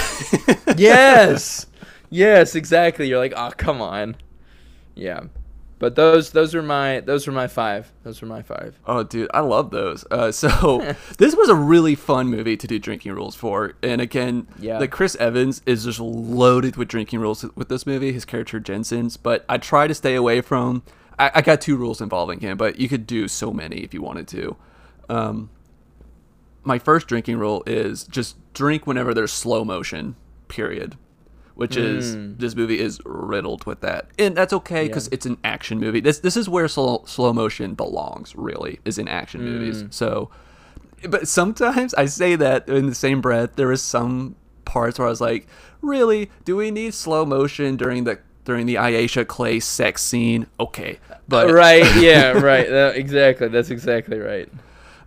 yes, 0.76 1.66
yes, 2.12 2.54
exactly. 2.54 3.08
You're 3.08 3.18
like, 3.18 3.32
oh, 3.36 3.50
come 3.56 3.80
on. 3.82 4.16
Yeah, 4.94 5.22
but 5.78 5.96
those 5.96 6.30
those 6.30 6.54
are 6.54 6.62
my 6.62 7.00
those 7.00 7.26
are 7.26 7.32
my 7.32 7.46
five. 7.48 7.90
Those 8.04 8.22
are 8.22 8.26
my 8.26 8.42
five. 8.42 8.78
oh, 8.86 9.02
dude, 9.02 9.30
I 9.32 9.40
love 9.40 9.70
those. 9.70 10.04
Uh, 10.10 10.30
so 10.30 10.94
this 11.18 11.34
was 11.34 11.48
a 11.48 11.54
really 11.54 11.94
fun 11.94 12.28
movie 12.28 12.56
to 12.56 12.66
do 12.66 12.78
drinking 12.78 13.12
rules 13.12 13.34
for, 13.34 13.74
and 13.82 14.00
again, 14.00 14.46
Yeah. 14.60 14.78
like 14.78 14.90
Chris 14.90 15.16
Evans 15.16 15.62
is 15.66 15.84
just 15.84 15.98
loaded 15.98 16.76
with 16.76 16.88
drinking 16.88 17.20
rules 17.20 17.44
with 17.56 17.68
this 17.68 17.86
movie. 17.86 18.12
His 18.12 18.24
character 18.24 18.60
Jensen's, 18.60 19.16
but 19.16 19.44
I 19.48 19.56
try 19.58 19.86
to 19.86 19.94
stay 19.94 20.14
away 20.14 20.40
from. 20.42 20.82
I, 21.18 21.30
I 21.36 21.40
got 21.42 21.60
two 21.60 21.76
rules 21.76 22.00
involving 22.00 22.40
him, 22.40 22.56
but 22.58 22.78
you 22.78 22.88
could 22.88 23.06
do 23.06 23.26
so 23.28 23.50
many 23.50 23.76
if 23.78 23.92
you 23.94 24.02
wanted 24.02 24.28
to. 24.28 24.56
Um, 25.08 25.50
my 26.64 26.78
first 26.78 27.06
drinking 27.08 27.38
rule 27.38 27.62
is 27.66 28.04
just 28.04 28.36
drink 28.54 28.86
whenever 28.86 29.12
there's 29.14 29.32
slow 29.32 29.64
motion. 29.64 30.16
Period. 30.48 30.96
Which 31.54 31.76
is 31.76 32.16
Mm. 32.16 32.38
this 32.38 32.56
movie 32.56 32.80
is 32.80 32.98
riddled 33.04 33.64
with 33.66 33.80
that, 33.82 34.06
and 34.18 34.34
that's 34.34 34.52
okay 34.54 34.86
because 34.88 35.06
Yeah. 35.08 35.14
it's 35.14 35.26
an 35.26 35.36
action 35.44 35.78
movie. 35.78 36.00
This 36.00 36.18
this 36.20 36.36
is 36.36 36.48
where 36.48 36.66
slow 36.66 37.04
slow 37.06 37.32
motion 37.32 37.74
belongs. 37.74 38.34
Really, 38.34 38.80
is 38.86 38.96
in 38.98 39.06
action 39.06 39.42
movies. 39.44 39.82
Mm. 39.82 39.92
So, 39.92 40.30
but 41.08 41.28
sometimes 41.28 41.92
I 41.94 42.06
say 42.06 42.36
that 42.36 42.68
in 42.68 42.86
the 42.86 42.94
same 42.94 43.20
breath. 43.20 43.50
There 43.56 43.70
is 43.70 43.82
some 43.82 44.34
parts 44.64 44.98
where 44.98 45.06
I 45.06 45.10
was 45.10 45.20
like, 45.20 45.46
really, 45.82 46.30
do 46.44 46.56
we 46.56 46.70
need 46.70 46.94
slow 46.94 47.24
motion 47.26 47.76
during 47.76 48.04
the 48.04 48.18
during 48.44 48.66
the 48.66 48.76
Aisha 48.76 49.26
Clay 49.26 49.60
sex 49.60 50.00
scene? 50.02 50.46
Okay, 50.58 50.98
but 51.28 51.50
right. 51.52 51.84
Yeah. 52.00 52.32
Right. 52.32 52.68
That- 52.68 52.96
exactly. 52.96 53.48
That's 53.48 53.70
exactly 53.70 54.18
right. 54.18 54.48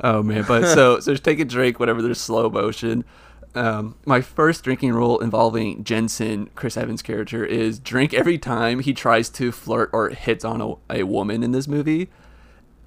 Oh 0.02 0.22
man, 0.22 0.44
but 0.48 0.68
so 0.74 1.00
so 1.00 1.12
just 1.14 1.24
take 1.24 1.40
a 1.40 1.46
drink 1.46 1.80
whenever 1.80 2.02
there's 2.04 2.20
slow 2.22 2.50
motion. 2.50 3.04
Um, 3.56 3.96
my 4.06 4.20
first 4.20 4.66
drinking 4.66 4.92
rule 4.92 5.20
involving 5.20 5.84
Jensen, 5.86 6.50
Chris 6.56 6.76
Evans' 6.76 7.02
character, 7.02 7.46
is 7.46 7.80
drink 7.80 8.14
every 8.14 8.38
time 8.38 8.82
he 8.82 8.94
tries 8.94 9.30
to 9.30 9.52
flirt 9.54 9.90
or 9.94 10.10
hits 10.10 10.44
on 10.44 10.62
a, 10.62 10.74
a 10.90 11.04
woman 11.04 11.42
in 11.42 11.52
this 11.52 11.66
movie, 11.66 12.10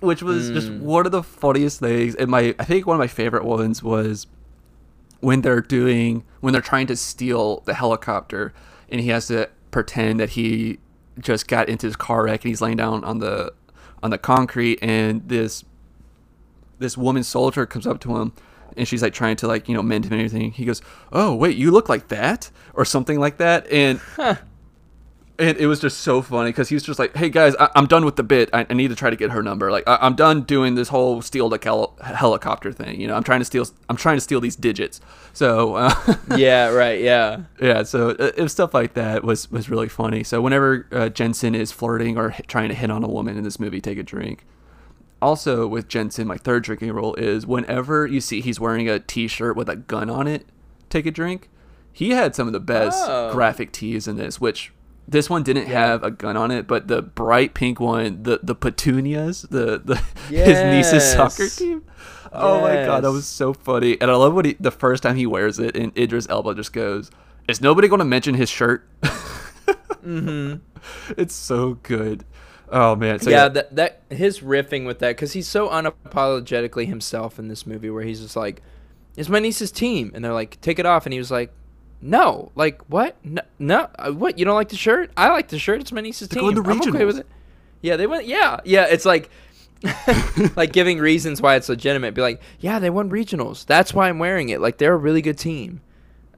which 0.00 0.22
was 0.22 0.50
just 0.50 0.70
one 0.70 1.06
of 1.06 1.12
the 1.12 1.22
funniest 1.22 1.80
things. 1.80 2.14
And 2.14 2.30
my 2.30 2.54
I 2.58 2.64
think 2.64 2.86
one 2.86 2.96
of 2.96 2.98
my 2.98 3.06
favorite 3.06 3.44
ones 3.44 3.82
was 3.82 4.26
when 5.20 5.40
they're 5.40 5.62
doing 5.62 6.24
when 6.40 6.52
they're 6.52 6.60
trying 6.60 6.86
to 6.88 6.96
steal 6.96 7.60
the 7.60 7.74
helicopter, 7.74 8.52
and 8.90 9.00
he 9.00 9.08
has 9.08 9.28
to 9.28 9.48
pretend 9.70 10.20
that 10.20 10.30
he 10.30 10.78
just 11.18 11.48
got 11.48 11.68
into 11.68 11.86
his 11.86 11.96
car 11.96 12.24
wreck 12.24 12.44
and 12.44 12.50
he's 12.50 12.60
laying 12.60 12.76
down 12.76 13.04
on 13.04 13.20
the 13.20 13.54
on 14.02 14.10
the 14.10 14.18
concrete, 14.18 14.78
and 14.82 15.26
this 15.30 15.64
this 16.78 16.98
woman 16.98 17.22
soldier 17.22 17.64
comes 17.64 17.86
up 17.86 18.00
to 18.00 18.18
him 18.18 18.32
and 18.78 18.88
she's 18.88 19.02
like 19.02 19.12
trying 19.12 19.36
to 19.36 19.46
like 19.46 19.68
you 19.68 19.74
know 19.74 19.82
mend 19.82 20.06
him 20.06 20.12
and 20.12 20.22
everything. 20.22 20.52
He 20.52 20.64
goes 20.64 20.80
oh 21.12 21.34
wait 21.34 21.56
you 21.56 21.70
look 21.70 21.88
like 21.88 22.08
that? 22.08 22.50
or 22.74 22.84
something 22.84 23.18
like 23.18 23.38
that. 23.38 23.66
And 23.72 24.00
and 25.40 25.56
it 25.56 25.66
was 25.66 25.80
just 25.80 25.98
so 26.00 26.20
funny 26.20 26.50
because 26.50 26.68
he 26.68 26.74
was 26.74 26.82
just 26.82 26.98
like 26.98 27.16
hey 27.16 27.28
guys 27.28 27.54
I- 27.60 27.70
i'm 27.76 27.86
done 27.86 28.04
with 28.04 28.16
the 28.16 28.22
bit. 28.24 28.50
I-, 28.52 28.66
I 28.68 28.74
need 28.74 28.88
to 28.88 28.96
try 28.96 29.10
to 29.10 29.16
get 29.16 29.30
her 29.30 29.42
number. 29.42 29.70
Like 29.70 29.84
I- 29.88 29.98
i'm 30.00 30.14
done 30.14 30.42
doing 30.42 30.74
this 30.74 30.88
whole 30.88 31.22
steal 31.22 31.48
the 31.48 31.58
hel- 31.62 31.96
helicopter 32.02 32.72
thing 32.72 33.00
you 33.00 33.06
know? 33.06 33.14
I'm 33.14 33.22
trying 33.24 33.40
to 33.40 33.44
steal 33.44 33.66
i'm 33.88 33.96
trying 33.96 34.16
to 34.16 34.20
steal 34.20 34.40
these 34.40 34.56
digits. 34.56 35.00
So 35.32 35.74
uh, 35.76 35.94
Yeah. 36.36 36.68
Right. 36.70 37.00
Yeah. 37.00 37.42
yeah 37.60 37.82
so 37.84 38.10
uh, 38.10 38.32
it 38.36 38.42
was 38.42 38.52
stuff 38.52 38.74
like 38.74 38.94
that 38.94 39.22
was 39.24 39.50
was 39.50 39.70
really 39.70 39.88
funny. 39.88 40.24
So 40.24 40.40
whenever 40.40 40.86
uh, 40.92 41.08
jensen 41.08 41.54
is 41.54 41.70
flirting 41.72 42.16
or 42.18 42.30
hit, 42.30 42.48
trying 42.48 42.68
to 42.70 42.74
hit 42.74 42.90
on 42.90 43.04
a 43.04 43.08
woman 43.08 43.36
in 43.36 43.44
this 43.44 43.58
movie 43.60 43.80
take 43.80 43.98
a 43.98 44.02
drink 44.02 44.44
also 45.20 45.66
with 45.66 45.88
jensen 45.88 46.26
my 46.26 46.36
third 46.36 46.62
drinking 46.62 46.92
rule 46.92 47.14
is 47.16 47.46
whenever 47.46 48.06
you 48.06 48.20
see 48.20 48.40
he's 48.40 48.60
wearing 48.60 48.88
a 48.88 48.98
t-shirt 49.00 49.56
with 49.56 49.68
a 49.68 49.76
gun 49.76 50.08
on 50.10 50.26
it 50.28 50.46
take 50.90 51.06
a 51.06 51.10
drink. 51.10 51.48
He 51.92 52.10
had 52.10 52.34
some 52.36 52.46
of 52.46 52.52
the 52.52 52.60
best 52.60 53.02
Oh. 53.08 53.32
graphic 53.32 53.72
tees 53.72 54.06
in 54.06 54.16
this 54.16 54.40
which 54.40 54.72
this 55.08 55.28
one 55.28 55.42
didn't 55.42 55.66
have 55.66 56.02
a 56.04 56.10
gun 56.10 56.36
on 56.36 56.50
it 56.50 56.66
but 56.68 56.86
the 56.86 57.02
bright 57.02 57.54
pink 57.54 57.80
one 57.80 58.22
the 58.22 58.38
the 58.42 58.54
petunias 58.54 59.42
the, 59.42 59.80
the 59.84 59.96
his 60.28 60.60
niece's 60.62 61.12
soccer 61.12 61.48
team. 61.48 61.82
Oh 62.32 62.60
my 62.60 62.74
god 62.84 63.02
that 63.04 63.10
was 63.10 63.26
so 63.26 63.52
funny. 63.52 64.00
And 64.00 64.10
i 64.10 64.14
love 64.14 64.34
what 64.34 64.44
he 64.44 64.56
the 64.60 64.70
first 64.70 65.02
time 65.02 65.16
he 65.16 65.26
wears 65.26 65.58
it 65.58 65.76
and 65.76 65.96
idris 65.98 66.28
elba 66.28 66.54
just 66.54 66.72
goes 66.72 67.10
is 67.48 67.60
nobody 67.60 67.88
going 67.88 67.98
to 68.00 68.04
mention 68.04 68.34
his 68.34 68.48
shirt? 68.50 68.86
Mm-hmm. 70.04 70.62
it's 71.18 71.34
so 71.34 71.74
good 71.82 72.24
oh 72.70 72.96
man 72.96 73.18
so 73.18 73.30
yeah, 73.30 73.48
that 73.48 73.74
that 73.76 74.02
his 74.10 74.40
riffing 74.40 74.86
with 74.86 74.98
that 75.00 75.10
because 75.10 75.32
he's 75.32 75.48
so 75.48 75.68
unapologetically 75.68 76.86
himself 76.86 77.38
in 77.38 77.48
this 77.48 77.66
movie, 77.66 77.90
where 77.90 78.02
he's 78.02 78.20
just 78.20 78.36
like, 78.36 78.62
"It's 79.16 79.28
my 79.28 79.38
niece's 79.38 79.70
team," 79.70 80.12
and 80.14 80.24
they're 80.24 80.32
like, 80.32 80.60
"Take 80.60 80.78
it 80.78 80.86
off," 80.86 81.06
and 81.06 81.12
he 81.12 81.18
was 81.18 81.30
like, 81.30 81.52
"No, 82.00 82.52
like 82.54 82.82
what? 82.88 83.16
No, 83.24 83.42
no 83.58 83.88
uh, 83.98 84.12
what? 84.12 84.38
You 84.38 84.44
don't 84.44 84.54
like 84.54 84.68
the 84.68 84.76
shirt? 84.76 85.10
I 85.16 85.28
like 85.28 85.48
the 85.48 85.58
shirt. 85.58 85.80
It's 85.80 85.92
my 85.92 86.00
niece's 86.00 86.28
They're 86.28 86.42
team. 86.42 86.54
going 86.54 86.64
to 86.64 86.70
I'm 86.88 86.94
okay 86.94 87.04
with 87.04 87.18
it." 87.18 87.26
Yeah, 87.80 87.96
they 87.96 88.06
went. 88.06 88.26
Yeah, 88.26 88.60
yeah. 88.64 88.86
It's 88.88 89.04
like. 89.04 89.30
like 90.56 90.72
giving 90.72 90.98
reasons 90.98 91.40
why 91.40 91.54
it's 91.54 91.68
legitimate 91.68 92.12
be 92.12 92.20
like 92.20 92.42
yeah 92.58 92.80
they 92.80 92.90
won 92.90 93.08
regionals 93.08 93.64
that's 93.66 93.94
why 93.94 94.08
i'm 94.08 94.18
wearing 94.18 94.48
it 94.48 94.60
like 94.60 94.76
they're 94.76 94.94
a 94.94 94.96
really 94.96 95.22
good 95.22 95.38
team 95.38 95.80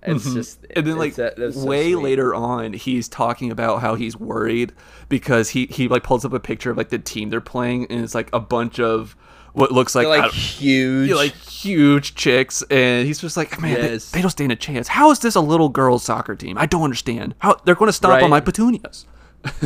it's 0.03 0.27
Mhm. 0.27 0.35
just 0.35 0.67
and 0.75 0.87
then 0.87 0.97
like 0.99 1.15
that- 1.17 1.37
so 1.37 1.65
way 1.65 1.93
sweet. 1.93 2.03
later 2.03 2.35
on 2.35 2.73
he's 2.73 3.09
talking 3.09 3.51
about 3.51 3.81
how 3.83 3.95
he's 3.95 4.17
worried 4.17 4.73
because 5.09 5.51
he 5.51 5.67
he 5.67 5.89
like 5.89 6.03
pulls 6.03 6.25
up 6.25 6.33
a 6.33 6.41
picture 6.41 6.71
of 6.71 6.77
like 6.77 6.89
the 6.89 6.99
team 6.99 7.31
they're 7.31 7.41
playing 7.41 7.87
and 7.91 8.03
it's 8.03 8.15
like 8.15 8.31
a 8.33 8.41
bunch 8.41 8.81
of 8.81 9.15
what 9.53 9.73
looks 9.73 9.95
like, 9.97 10.07
like 10.07 10.31
huge 10.33 11.11
like 11.11 11.35
huge 11.35 12.15
chicks 12.15 12.63
and 12.71 13.07
he's 13.07 13.19
just 13.19 13.37
like 13.37 13.61
man 13.61 13.75
they- 13.75 13.91
Yes. 13.93 14.11
they, 14.11 14.21
don't 14.21 14.31
stand 14.31 14.53
a 14.53 14.57
chance 14.57 14.89
how 14.89 15.11
is 15.11 15.19
this 15.19 15.35
a 15.35 15.41
little 15.41 15.69
girls 15.69 16.05
soccer 16.05 16.35
team 16.37 16.57
i 16.57 16.67
don't 16.67 16.83
understand 16.85 17.35
how 17.41 17.57
they're 17.65 17.75
going 17.75 17.89
to 17.89 17.93
stomp 17.93 18.13
Right. 18.15 18.23
on 18.23 18.31
my 18.31 18.41
petunias 18.41 19.07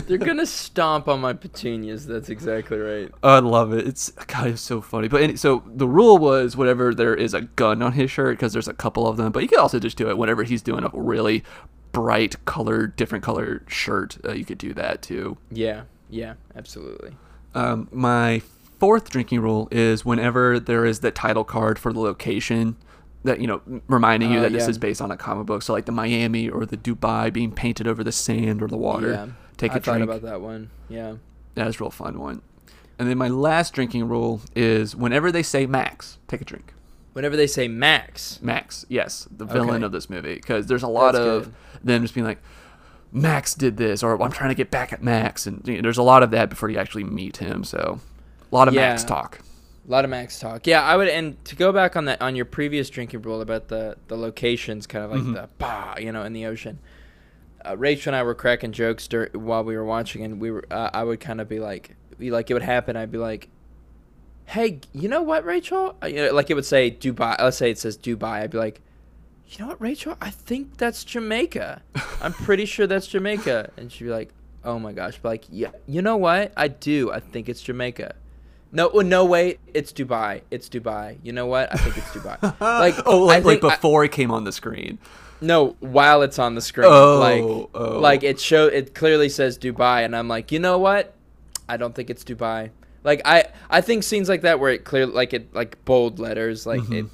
They're 0.07 0.19
gonna 0.19 0.47
stomp 0.47 1.09
on 1.09 1.21
my 1.21 1.33
petunias. 1.33 2.07
That's 2.07 2.29
exactly 2.29 2.79
right. 2.79 3.11
I 3.23 3.41
love 3.41 3.73
it. 3.73 3.87
It's 3.89 4.11
God, 4.11 4.49
it's 4.49 4.61
so 4.63 4.81
funny. 4.81 5.09
But 5.09 5.23
any, 5.23 5.37
so 5.37 5.63
the 5.67 5.89
rule 5.89 6.19
was 6.19 6.57
whenever 6.57 6.95
there 6.95 7.15
is 7.15 7.35
a 7.35 7.43
gun 7.43 7.83
on 7.83 7.93
his 7.93 8.11
shirt, 8.11 8.37
because 8.39 8.53
there's 8.53 8.69
a 8.69 8.75
couple 8.75 9.07
of 9.09 9.17
them. 9.17 9.33
But 9.33 9.43
you 9.43 9.49
could 9.49 9.59
also 9.59 9.79
just 9.81 9.97
do 9.97 10.09
it 10.09 10.17
whenever 10.19 10.45
he's 10.45 10.63
doing 10.63 10.85
a 10.85 10.91
really 10.93 11.43
bright 11.93 12.45
colored, 12.45 12.95
different 12.97 13.25
colored 13.25 13.65
shirt. 13.69 14.19
Uh, 14.25 14.33
you 14.33 14.45
could 14.45 14.59
do 14.59 14.75
that 14.75 15.03
too. 15.03 15.37
Yeah, 15.51 15.83
yeah, 16.09 16.35
absolutely. 16.57 17.17
Um, 17.55 17.89
my 17.93 18.43
fourth 18.81 19.11
drinking 19.11 19.41
rule 19.41 19.69
is 19.71 20.05
whenever 20.05 20.61
there 20.61 20.85
is 20.85 21.01
the 21.01 21.11
title 21.11 21.45
card 21.45 21.79
for 21.79 21.93
the 21.93 22.01
location 22.01 22.77
that 23.23 23.41
you 23.41 23.47
know 23.47 23.63
reminding 23.89 24.31
you 24.31 24.39
Oh, 24.39 24.43
that 24.43 24.53
this 24.53 24.65
yeah. 24.65 24.71
is 24.71 24.79
based 24.79 25.01
on 25.01 25.11
a 25.11 25.17
comic 25.17 25.47
book 25.47 25.63
so 25.63 25.73
like 25.73 25.87
the 25.87 25.93
miami 25.93 26.49
or 26.51 26.67
the 26.67 26.77
dubai 26.77 27.33
being 27.33 27.53
painted 27.53 27.87
over 27.87 28.05
the 28.05 28.13
sand 28.13 28.61
or 28.61 28.67
the 28.69 28.77
water 28.77 29.13
Yeah, 29.13 29.27
take 29.57 29.73
a 29.73 29.77
I 29.77 29.79
thought 29.79 29.93
drink 29.99 30.05
about 30.11 30.23
that 30.23 30.40
one. 30.40 30.71
Yeah. 30.88 31.14
that 31.55 31.67
is 31.69 31.77
a 31.77 31.79
real 31.85 31.90
fun 31.90 32.19
one 32.19 32.43
and 32.99 33.09
then 33.09 33.19
my 33.19 33.29
last 33.29 33.73
drinking 33.75 34.09
rule 34.09 34.40
is 34.55 34.95
whenever 34.95 35.31
they 35.33 35.43
say 35.43 35.67
max 35.67 36.19
take 36.29 36.40
a 36.40 36.45
drink 36.45 36.73
Whenever 37.12 37.37
they 37.37 37.47
say 37.47 37.69
Max, 37.69 38.40
max 38.43 38.85
yes 38.88 39.29
the 39.31 39.45
villain 39.45 39.77
Okay. 39.77 39.85
of 39.85 39.93
this 39.93 40.11
movie 40.11 40.35
because 40.35 40.67
there's 40.67 40.83
a 40.83 40.88
lot 40.88 41.12
That's 41.12 41.25
of 41.25 41.45
good. 41.45 41.55
them 41.85 42.03
just 42.03 42.12
being 42.14 42.27
like 42.27 42.38
max 43.12 43.55
did 43.55 43.77
this 43.77 44.03
or 44.03 44.21
i'm 44.21 44.33
trying 44.33 44.51
to 44.51 44.55
get 44.57 44.71
back 44.73 44.93
at 44.93 45.01
max 45.03 45.47
and 45.47 45.62
you 45.69 45.77
know, 45.77 45.83
there's 45.83 45.99
a 45.99 46.03
lot 46.03 46.25
of 46.25 46.33
that 46.33 46.51
before 46.51 46.69
you 46.69 46.77
actually 46.79 47.05
meet 47.05 47.37
him 47.37 47.62
so 47.62 48.01
a 48.51 48.55
lot 48.55 48.67
of 48.67 48.75
max 48.75 49.05
talk 49.05 49.38
a 49.87 49.90
lot 49.90 50.03
of 50.03 50.11
Max 50.11 50.38
talk. 50.38 50.67
Yeah, 50.67 50.81
I 50.83 50.97
would. 50.97 51.09
And 51.09 51.45
to 51.45 51.55
go 51.57 51.71
back 51.71 51.95
on 51.95 52.07
that 52.07 52.23
on 52.23 52.35
your 52.35 52.47
previous 52.47 52.88
drinking 52.88 53.21
rule 53.21 53.43
about 53.43 53.69
the 53.69 53.99
the 54.09 54.17
locations, 54.17 54.87
kind 54.87 55.05
of 55.05 55.11
like 55.11 55.21
Mhm. 55.21 55.35
the 55.35 55.49
bah, 55.59 55.97
you 56.01 56.11
know, 56.11 56.23
in 56.23 56.33
the 56.33 56.47
ocean. 56.47 56.79
Uh, 57.66 57.77
Rachel 57.77 58.11
and 58.11 58.16
I 58.16 58.22
were 58.22 58.35
cracking 58.35 58.72
jokes 58.72 59.09
dur- 59.09 59.31
while 59.33 59.64
we 59.64 59.77
were 59.77 59.85
watching, 59.85 60.22
and 60.24 60.40
we 60.40 60.50
were. 60.50 60.64
Uh, 60.70 60.90
I 60.92 61.05
would 61.05 61.20
kind 61.20 61.40
of 61.40 61.48
be 61.48 61.59
like, 61.61 61.96
be 62.18 62.31
like 62.31 62.50
it 62.50 62.55
would 62.55 62.62
happen. 62.62 62.96
I'd 62.96 63.11
be 63.12 63.18
like, 63.18 63.48
"Hey, 64.46 64.81
you 64.92 65.09
know 65.09 65.22
what, 65.22 65.44
Rachel? 65.44 65.96
Uh, 66.03 66.07
you 66.07 66.16
know, 66.16 66.33
like 66.35 66.50
it 66.50 66.55
would 66.55 66.64
say 66.66 66.90
Dubai. 66.90 67.40
Let's 67.40 67.57
say 67.57 67.70
it 67.70 67.79
says 67.79 67.96
Dubai. 67.96 68.42
I'd 68.42 68.50
be 68.50 68.59
like, 68.59 68.81
"You 69.48 69.61
know 69.61 69.68
what, 69.68 69.81
Rachel? 69.81 70.16
I 70.20 70.31
think 70.31 70.77
that's 70.77 71.05
Jamaica. 71.05 71.83
I'm 72.20 72.33
pretty 72.33 72.64
sure 72.66 72.87
that's 72.87 73.07
Jamaica." 73.07 73.70
And 73.77 73.90
she'd 73.90 74.05
be 74.05 74.11
like, 74.11 74.31
"Oh 74.64 74.79
my 74.79 74.92
gosh!" 74.92 75.18
But 75.22 75.29
like, 75.31 75.44
yeah, 75.50 75.70
you 75.87 76.03
know 76.03 76.16
what? 76.16 76.53
I 76.57 76.68
do. 76.68 77.11
I 77.12 77.20
think 77.20 77.48
it's 77.48 77.62
Jamaica. 77.62 78.14
No, 78.72 78.88
no, 78.88 79.24
wait. 79.24 79.61
It's 79.72 79.92
Dubai. 79.92 80.42
It's 80.50 80.68
Dubai. 80.68 81.18
You 81.22 81.33
know 81.33 81.46
what? 81.46 81.72
I 81.72 81.77
think 81.77 81.96
it's 81.96 82.09
Dubai. 82.09 82.42
like, 82.61 82.96
oh 83.07 83.20
like, 83.24 83.44
like 83.44 83.61
think 83.61 83.72
I- 83.72 83.77
before 83.77 84.05
it 84.05 84.11
came 84.12 84.31
on 84.33 84.42
the 84.44 84.53
screen 84.53 84.98
no, 85.40 85.77
while 85.81 86.23
it's 86.23 86.38
on 86.38 86.55
the 86.55 86.61
screen, 86.61 86.88
Oh, 86.90 87.18
like, 87.18 87.42
oh. 87.75 87.99
like 88.01 88.23
it 88.23 88.40
show 88.40 88.66
it 88.66 88.94
clearly 88.94 89.29
says 89.29 89.59
Dubai, 89.59 90.05
and 90.05 90.14
I'm 90.16 90.29
like, 90.29 90.53
you 90.53 90.59
know 90.59 90.79
what? 90.79 91.14
I 91.68 91.77
don't 91.77 91.94
think 91.94 92.11
it's 92.11 92.25
Dubai. 92.25 92.70
Like, 93.03 93.20
I 93.25 93.44
I 93.70 93.81
think 93.81 94.03
scenes 94.03 94.29
like 94.29 94.42
that 94.42 94.61
where 94.61 94.70
it 94.73 94.85
clear 94.85 95.07
like 95.07 95.33
it 95.35 95.55
like 95.55 95.85
bold 95.85 96.18
letters, 96.18 96.66
like 96.66 96.81
Mhm. 96.83 97.07
it 97.07 97.11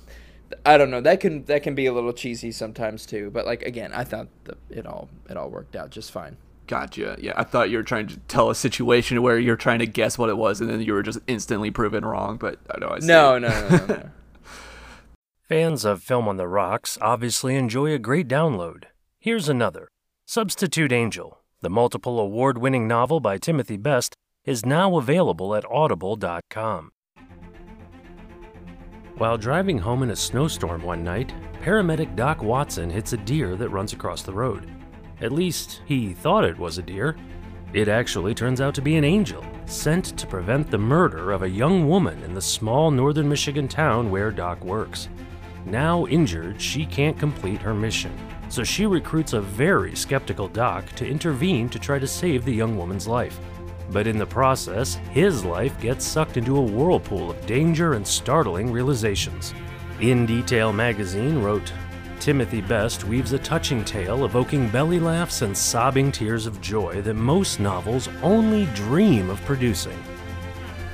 I 0.66 0.76
don't 0.78 0.90
know. 0.90 1.00
That 1.00 1.20
can 1.20 1.44
that 1.44 1.62
can 1.62 1.74
be 1.74 1.86
a 1.86 1.92
little 1.92 2.12
cheesy 2.12 2.50
sometimes 2.52 3.06
too. 3.06 3.30
But 3.32 3.46
like 3.46 3.62
again, 3.62 3.92
I 3.92 4.04
thought 4.04 4.28
the, 4.44 4.56
it 4.68 4.86
all 4.86 5.08
it 5.28 5.36
all 5.36 5.48
worked 5.48 5.76
out 5.76 5.90
just 5.90 6.10
fine. 6.10 6.36
Gotcha. 6.66 7.16
Yeah, 7.20 7.32
I 7.36 7.42
thought 7.44 7.70
you 7.70 7.78
were 7.78 7.82
trying 7.82 8.06
to 8.08 8.16
tell 8.28 8.48
a 8.50 8.54
situation 8.54 9.22
where 9.22 9.38
you're 9.38 9.56
trying 9.56 9.80
to 9.80 9.86
guess 9.86 10.16
what 10.18 10.28
it 10.28 10.36
was, 10.36 10.60
and 10.60 10.70
then 10.70 10.80
you 10.80 10.92
were 10.92 11.02
just 11.02 11.18
instantly 11.26 11.70
proven 11.72 12.04
wrong. 12.04 12.36
But 12.36 12.58
I 12.72 12.78
know 12.78 12.90
I 12.90 12.98
see. 13.00 13.06
No, 13.08 13.38
no, 13.38 13.48
no, 13.48 13.68
no, 13.76 13.86
no. 13.86 14.02
Fans 15.50 15.84
of 15.84 16.00
Film 16.00 16.28
on 16.28 16.36
the 16.36 16.46
Rocks 16.46 16.96
obviously 17.02 17.56
enjoy 17.56 17.92
a 17.92 17.98
great 17.98 18.28
download. 18.28 18.84
Here's 19.18 19.48
another 19.48 19.88
Substitute 20.24 20.92
Angel, 20.92 21.42
the 21.60 21.68
multiple 21.68 22.20
award 22.20 22.56
winning 22.56 22.86
novel 22.86 23.18
by 23.18 23.36
Timothy 23.36 23.76
Best, 23.76 24.14
is 24.44 24.64
now 24.64 24.96
available 24.96 25.56
at 25.56 25.64
audible.com. 25.68 26.92
While 29.18 29.38
driving 29.38 29.78
home 29.78 30.04
in 30.04 30.10
a 30.10 30.14
snowstorm 30.14 30.84
one 30.84 31.02
night, 31.02 31.34
paramedic 31.60 32.14
Doc 32.14 32.44
Watson 32.44 32.88
hits 32.88 33.12
a 33.12 33.16
deer 33.16 33.56
that 33.56 33.70
runs 33.70 33.92
across 33.92 34.22
the 34.22 34.32
road. 34.32 34.70
At 35.20 35.32
least, 35.32 35.82
he 35.84 36.14
thought 36.14 36.44
it 36.44 36.60
was 36.60 36.78
a 36.78 36.82
deer. 36.82 37.16
It 37.72 37.88
actually 37.88 38.36
turns 38.36 38.60
out 38.60 38.76
to 38.76 38.82
be 38.82 38.94
an 38.94 39.04
angel, 39.04 39.44
sent 39.66 40.16
to 40.16 40.28
prevent 40.28 40.70
the 40.70 40.78
murder 40.78 41.32
of 41.32 41.42
a 41.42 41.50
young 41.50 41.88
woman 41.88 42.22
in 42.22 42.34
the 42.34 42.40
small 42.40 42.92
northern 42.92 43.28
Michigan 43.28 43.66
town 43.66 44.12
where 44.12 44.30
Doc 44.30 44.62
works. 44.64 45.08
Now 45.66 46.06
injured, 46.06 46.60
she 46.60 46.86
can't 46.86 47.18
complete 47.18 47.60
her 47.60 47.74
mission, 47.74 48.16
so 48.48 48.64
she 48.64 48.86
recruits 48.86 49.32
a 49.32 49.40
very 49.40 49.94
skeptical 49.94 50.48
Doc 50.48 50.86
to 50.96 51.06
intervene 51.06 51.68
to 51.68 51.78
try 51.78 51.98
to 51.98 52.06
save 52.06 52.44
the 52.44 52.54
young 52.54 52.76
woman's 52.76 53.06
life. 53.06 53.38
But 53.90 54.06
in 54.06 54.18
the 54.18 54.26
process, 54.26 54.94
his 55.10 55.44
life 55.44 55.78
gets 55.80 56.04
sucked 56.04 56.36
into 56.36 56.56
a 56.56 56.62
whirlpool 56.62 57.30
of 57.30 57.46
danger 57.46 57.94
and 57.94 58.06
startling 58.06 58.72
realizations. 58.72 59.52
In 60.00 60.26
Detail 60.26 60.72
magazine 60.72 61.42
wrote 61.42 61.72
Timothy 62.20 62.60
Best 62.60 63.04
weaves 63.04 63.32
a 63.32 63.38
touching 63.38 63.84
tale 63.84 64.24
evoking 64.24 64.68
belly 64.68 65.00
laughs 65.00 65.42
and 65.42 65.56
sobbing 65.56 66.12
tears 66.12 66.46
of 66.46 66.60
joy 66.60 67.00
that 67.02 67.14
most 67.14 67.60
novels 67.60 68.08
only 68.22 68.66
dream 68.74 69.30
of 69.30 69.44
producing. 69.44 69.98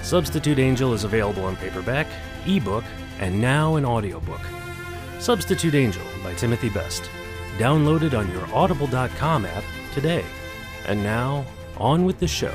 Substitute 0.03 0.59
Angel 0.59 0.95
is 0.95 1.05
available 1.05 1.45
on 1.45 1.57
paperback, 1.57 2.07
ebook, 2.47 2.85
and 3.19 3.41
now 3.41 3.75
an 3.75 3.85
audiobook. 3.85 4.41
Substitute 5.19 5.75
Angel 5.75 6.05
by 6.23 6.35
Timothy 6.35 6.69
Best. 6.69 7.11
Downloaded 7.59 8.17
on 8.17 8.31
your 8.31 8.47
audible.com 8.55 9.47
app 9.47 9.65
today. 9.93 10.25
And 10.87 11.03
now, 11.03 11.45
on 11.79 12.05
with 12.05 12.19
the 12.19 12.29
show. 12.29 12.55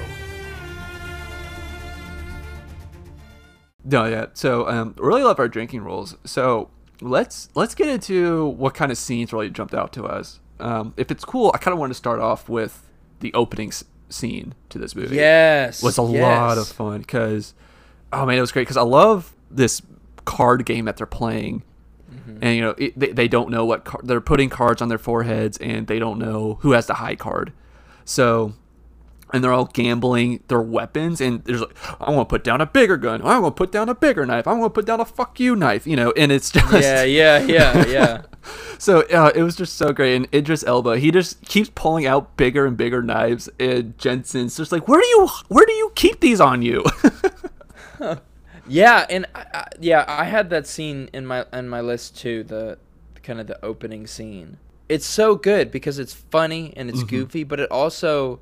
No, 3.84 4.06
yeah. 4.06 4.28
So, 4.34 4.67
um, 4.67 4.95
really 4.97 5.24
love 5.24 5.39
our 5.39 5.47
drinking 5.47 5.82
rules. 5.82 6.15
So 6.24 6.69
let's 7.02 7.50
let's 7.56 7.74
get 7.76 7.88
into 7.88 8.47
what 8.50 8.74
kind 8.74 8.91
of 8.91 8.97
scenes 8.97 9.34
really 9.34 9.50
jumped 9.50 9.74
out 9.74 9.91
to 9.93 10.06
us. 10.06 10.39
Um, 10.60 10.93
if 10.97 11.10
it's 11.12 11.26
cool, 11.26 11.52
I 11.54 11.58
kind 11.58 11.74
of 11.74 11.80
want 11.80 11.89
to 11.89 11.95
start 11.95 12.19
off 12.19 12.47
with 12.47 12.88
the 13.19 13.34
opening 13.34 13.69
s- 13.69 13.84
scene 14.10 14.54
to 14.69 14.78
this 14.78 14.95
movie. 14.95 15.15
Yes, 15.15 15.82
was 15.82 15.97
a 15.97 16.04
yes. 16.04 16.21
lot 16.21 16.58
of 16.58 16.67
fun 16.67 17.00
because, 17.00 17.56
oh 18.13 18.26
man, 18.26 18.38
it 18.38 18.41
was 18.41 18.52
great 18.52 18.63
because 18.63 18.78
I 18.78 18.84
love 18.84 19.36
this 19.50 19.82
card 20.26 20.65
game 20.65 20.86
that 20.86 20.97
they're 20.97 21.08
playing. 21.08 21.63
And 22.41 22.55
you 22.55 22.62
know 22.62 22.75
it, 22.77 22.97
they, 22.97 23.12
they 23.12 23.27
don't 23.27 23.49
know 23.49 23.65
what 23.65 23.86
car- 23.86 24.01
they're 24.03 24.21
putting 24.21 24.49
cards 24.49 24.81
on 24.81 24.89
their 24.89 24.97
foreheads, 24.97 25.57
and 25.57 25.88
they 25.88 25.99
don't 25.99 26.19
know 26.19 26.60
who 26.62 26.71
has 26.73 26.88
the 26.88 26.95
high 26.95 27.15
card. 27.15 27.53
So 28.05 28.53
and 29.34 29.43
they're 29.43 29.53
all 29.53 29.65
gambling 29.65 30.43
their 30.47 30.62
weapons 30.62 31.21
and 31.21 31.43
there's 31.45 31.62
like 31.62 31.75
i 32.01 32.12
want 32.12 32.27
to 32.27 32.34
put 32.34 32.43
down 32.43 32.62
a 32.62 32.65
bigger 32.65 32.97
gun. 32.97 33.21
I 33.21 33.39
want 33.39 33.55
to 33.55 33.57
put 33.57 33.71
down 33.71 33.89
a 33.89 33.95
bigger 33.95 34.25
knife. 34.25 34.47
I 34.47 34.53
want 34.53 34.73
to 34.73 34.77
put 34.77 34.86
down 34.86 34.99
a 34.99 35.05
fuck 35.05 35.39
you 35.39 35.55
knife 35.55 35.88
you 35.88 35.95
know 35.95 36.12
and 36.17 36.31
it's 36.31 36.49
just 36.51 36.71
Yeah, 36.73 37.03
yeah, 37.03 37.39
yeah, 37.39 37.86
yeah. 37.88 38.21
so 38.77 39.01
uh, 39.03 39.31
it 39.36 39.43
was 39.43 39.55
just 39.55 39.75
so 39.77 39.93
great. 39.93 40.15
And 40.15 40.27
idris 40.34 40.63
elba 40.63 40.99
he 40.99 41.12
just 41.12 41.43
keeps 41.45 41.71
pulling 41.73 42.05
out 42.05 42.36
bigger 42.38 42.65
and 42.65 42.75
bigger 42.75 43.01
knives 43.01 43.49
and 43.60 43.97
jensen's 43.97 44.57
just 44.57 44.71
like 44.71 44.88
where 44.88 44.99
do 44.99 45.07
you 45.07 45.29
where 45.47 45.65
do 45.65 45.73
you 45.73 45.91
keep 45.95 46.19
these 46.19 46.41
on 46.41 46.62
you 46.62 46.84
Yeah, 48.67 49.06
and 49.10 49.26
I, 49.34 49.45
I, 49.54 49.67
yeah, 49.80 50.06
I 50.08 50.26
had 50.26 50.50
that 50.52 50.67
scene 50.67 51.10
in 51.13 51.26
my 51.26 51.45
in 51.52 51.69
my 51.69 51.82
list 51.82 52.17
too. 52.17 52.43
The 52.43 52.78
kind 53.24 53.39
of 53.39 53.47
the 53.47 53.63
opening 53.63 54.08
scene. 54.08 54.58
It's 54.89 55.06
so 55.06 55.36
good 55.36 55.71
because 55.71 56.00
it's 56.00 56.13
funny 56.13 56.74
and 56.76 56.89
it's 56.89 57.04
goofy, 57.04 57.43
but 57.43 57.60
it 57.60 57.71
also 57.71 58.39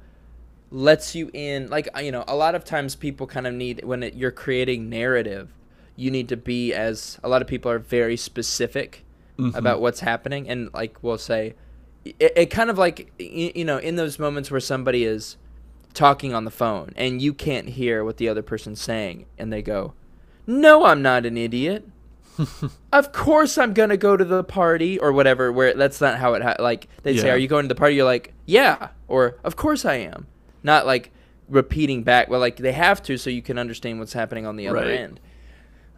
lets 0.72 1.16
you 1.16 1.30
in. 1.34 1.70
Like 1.70 1.90
uh, 1.96 2.00
you 2.00 2.12
know, 2.12 2.24
a 2.28 2.36
lot 2.36 2.56
of 2.56 2.64
times 2.66 2.96
people 2.96 3.28
kind 3.28 3.46
of 3.48 3.54
need 3.54 3.84
when 3.84 4.04
it, 4.04 4.16
you're 4.16 4.32
creating 4.32 4.90
narrative, 4.90 5.50
you 5.96 6.10
need 6.12 6.30
to 6.30 6.38
be 6.38 6.74
as 6.74 7.20
a 7.24 7.30
lot 7.30 7.42
of 7.42 7.48
people 7.48 7.72
are 7.72 7.80
very 7.80 8.18
specific 8.18 9.04
about 9.56 9.80
what's 9.80 10.02
happening, 10.02 10.50
and 10.50 10.74
like 10.74 10.98
we'll 11.02 11.18
say, 11.18 11.56
it, 12.04 12.34
it 12.36 12.46
kind 12.48 12.70
of 12.70 12.78
like 12.78 13.12
you 13.20 13.64
know 13.64 13.78
in 13.78 13.96
those 13.96 14.20
moments 14.20 14.52
where 14.52 14.60
somebody 14.60 15.04
is 15.06 15.38
talking 15.94 16.34
on 16.34 16.46
the 16.46 16.52
phone 16.52 16.94
and 16.96 17.22
you 17.22 17.34
can't 17.34 17.70
hear 17.70 18.04
what 18.04 18.18
the 18.18 18.28
other 18.30 18.42
person's 18.42 18.82
saying, 18.82 19.26
and 19.38 19.52
they 19.54 19.62
go. 19.62 19.94
No, 20.50 20.84
I'm 20.86 21.02
not 21.04 21.26
an 21.28 21.38
idiot. 21.38 21.88
of 22.94 23.12
course 23.12 23.58
I'm 23.58 23.74
gonna 23.74 23.98
go 23.98 24.16
to 24.18 24.24
the 24.26 24.44
party 24.44 24.98
or 24.98 25.12
whatever. 25.12 25.52
Where 25.52 25.74
that's 25.74 26.00
not 26.02 26.18
how 26.18 26.34
it 26.34 26.42
ha- 26.42 26.56
like 26.60 26.88
they 27.04 27.16
say, 27.18 27.30
"Are 27.30 27.38
you 27.38 27.48
going 27.48 27.66
to 27.66 27.68
the 27.68 27.76
party?" 27.76 27.96
You're 27.96 28.06
like, 28.06 28.34
"Yeah," 28.46 28.90
or 29.08 29.36
"Of 29.44 29.56
course 29.56 29.84
I 29.86 29.96
am." 29.96 30.26
Not 30.64 30.86
like 30.86 31.12
repeating 31.50 32.04
back. 32.04 32.30
Well, 32.30 32.40
like 32.40 32.56
they 32.58 32.72
have 32.72 33.04
to 33.04 33.18
so 33.18 33.30
you 33.30 33.42
can 33.42 33.58
understand 33.60 34.00
what's 34.00 34.14
happening 34.14 34.46
on 34.48 34.56
the 34.56 34.68
other 34.70 34.80
Right. 34.80 35.00
end. 35.00 35.20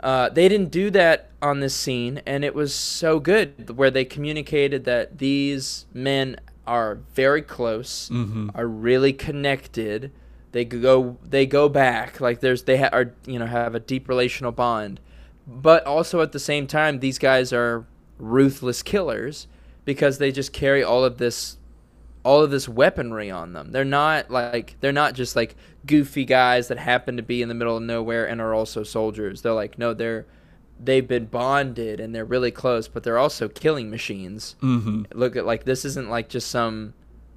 Uh, 0.01 0.29
they 0.29 0.49
didn't 0.49 0.71
do 0.71 0.89
that 0.89 1.29
on 1.43 1.59
this 1.59 1.75
scene, 1.75 2.21
and 2.25 2.43
it 2.43 2.55
was 2.55 2.73
so 2.73 3.19
good 3.19 3.77
where 3.77 3.91
they 3.91 4.03
communicated 4.03 4.83
that 4.85 5.19
these 5.19 5.85
men 5.93 6.37
are 6.65 6.95
very 7.13 7.43
close, 7.43 8.09
are 8.55 8.67
really 8.67 9.13
connected. 9.13 10.11
They 10.51 10.65
go 10.65 11.17
they 11.23 11.45
go 11.45 11.69
back 11.69 12.19
like 12.19 12.41
there's 12.41 12.63
they 12.63 12.77
ha- 12.77 12.89
are 12.91 13.13
you 13.25 13.39
know 13.39 13.45
have 13.45 13.75
a 13.75 13.79
deep 13.79 14.09
relational 14.09 14.51
bond, 14.51 14.99
but 15.47 15.85
also 15.85 16.21
at 16.21 16.31
the 16.31 16.39
same 16.39 16.67
time 16.67 16.99
these 16.99 17.17
guys 17.17 17.53
are 17.53 17.85
ruthless 18.17 18.83
killers 18.83 19.47
because 19.85 20.17
they 20.17 20.31
just 20.31 20.53
carry 20.53 20.83
all 20.83 21.03
of 21.03 21.17
this 21.17 21.57
all 22.23 22.43
of 22.43 22.51
this 22.51 22.69
weaponry 22.69 23.31
on 23.31 23.53
them. 23.53 23.71
They're 23.71 23.85
not 23.85 24.29
like 24.29 24.75
they're 24.79 24.91
not 24.91 25.13
just 25.13 25.35
like 25.35 25.55
goofy 25.85 26.25
guys 26.25 26.67
that 26.67 26.77
happen 26.77 27.17
to 27.17 27.23
be 27.23 27.41
in 27.41 27.49
the 27.49 27.55
middle 27.55 27.77
of 27.77 27.83
nowhere 27.83 28.27
and 28.27 28.39
are 28.41 28.53
also 28.53 28.83
soldiers. 28.83 29.41
They're 29.41 29.53
like 29.53 29.77
no, 29.77 29.93
they're 29.93 30.25
they've 30.83 31.07
been 31.07 31.25
bonded 31.25 31.99
and 31.99 32.13
they're 32.13 32.25
really 32.25 32.51
close, 32.51 32.87
but 32.87 33.03
they're 33.03 33.17
also 33.17 33.47
killing 33.47 33.89
machines. 33.89 34.55
mm-hmm. 34.61 35.03
Look 35.13 35.35
at 35.35 35.45
like 35.45 35.63
this 35.63 35.85
isn't 35.85 36.09
like 36.09 36.29
just 36.29 36.49
some 36.49 36.93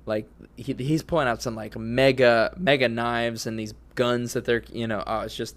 like 0.07 0.29
he, 0.57 0.75
he's 0.79 1.03
pulling 1.03 1.29
out 1.29 1.41
some 1.43 1.55
like 1.55 1.77
mega 1.77 2.55
mega 2.59 2.89
knives 2.89 3.47
and 3.47 3.59
these 3.59 3.75
guns 3.95 4.33
that 4.35 4.45
they're 4.45 4.63
you 4.73 4.87
know 4.87 5.03
oh 5.07 5.21
it's 5.21 5.37
just 5.37 5.57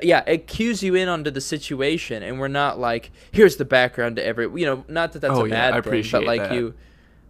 yeah, 0.00 0.22
it 0.28 0.46
cues 0.46 0.80
you 0.84 0.94
in 0.94 1.08
onto 1.08 1.32
the 1.32 1.40
situation, 1.40 2.22
and 2.22 2.38
we're 2.38 2.46
not 2.46 2.78
like, 2.78 3.10
here's 3.32 3.56
the 3.56 3.64
background 3.64 4.14
to 4.14 4.24
every, 4.24 4.44
you 4.60 4.64
know, 4.64 4.84
not 4.86 5.10
that 5.12 5.18
that's 5.18 5.34
Oh, 5.34 5.44
a 5.44 5.48
yeah, 5.48 5.72
bad 5.72 5.82
thing, 5.84 6.04
but 6.12 6.22
like 6.22 6.40
that. 6.40 6.54
you, 6.54 6.74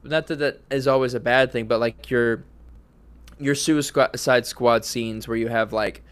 not 0.02 0.26
that 0.26 0.38
that 0.40 0.60
is 0.70 0.86
always 0.86 1.14
a 1.14 1.20
bad 1.20 1.50
thing, 1.50 1.66
but 1.66 1.80
like 1.80 2.10
your, 2.10 2.44
your 3.38 3.54
Suicide 3.54 4.44
Squad 4.44 4.84
scenes 4.84 5.26
where 5.26 5.38
you 5.38 5.48
have 5.48 5.72
like, 5.72 6.02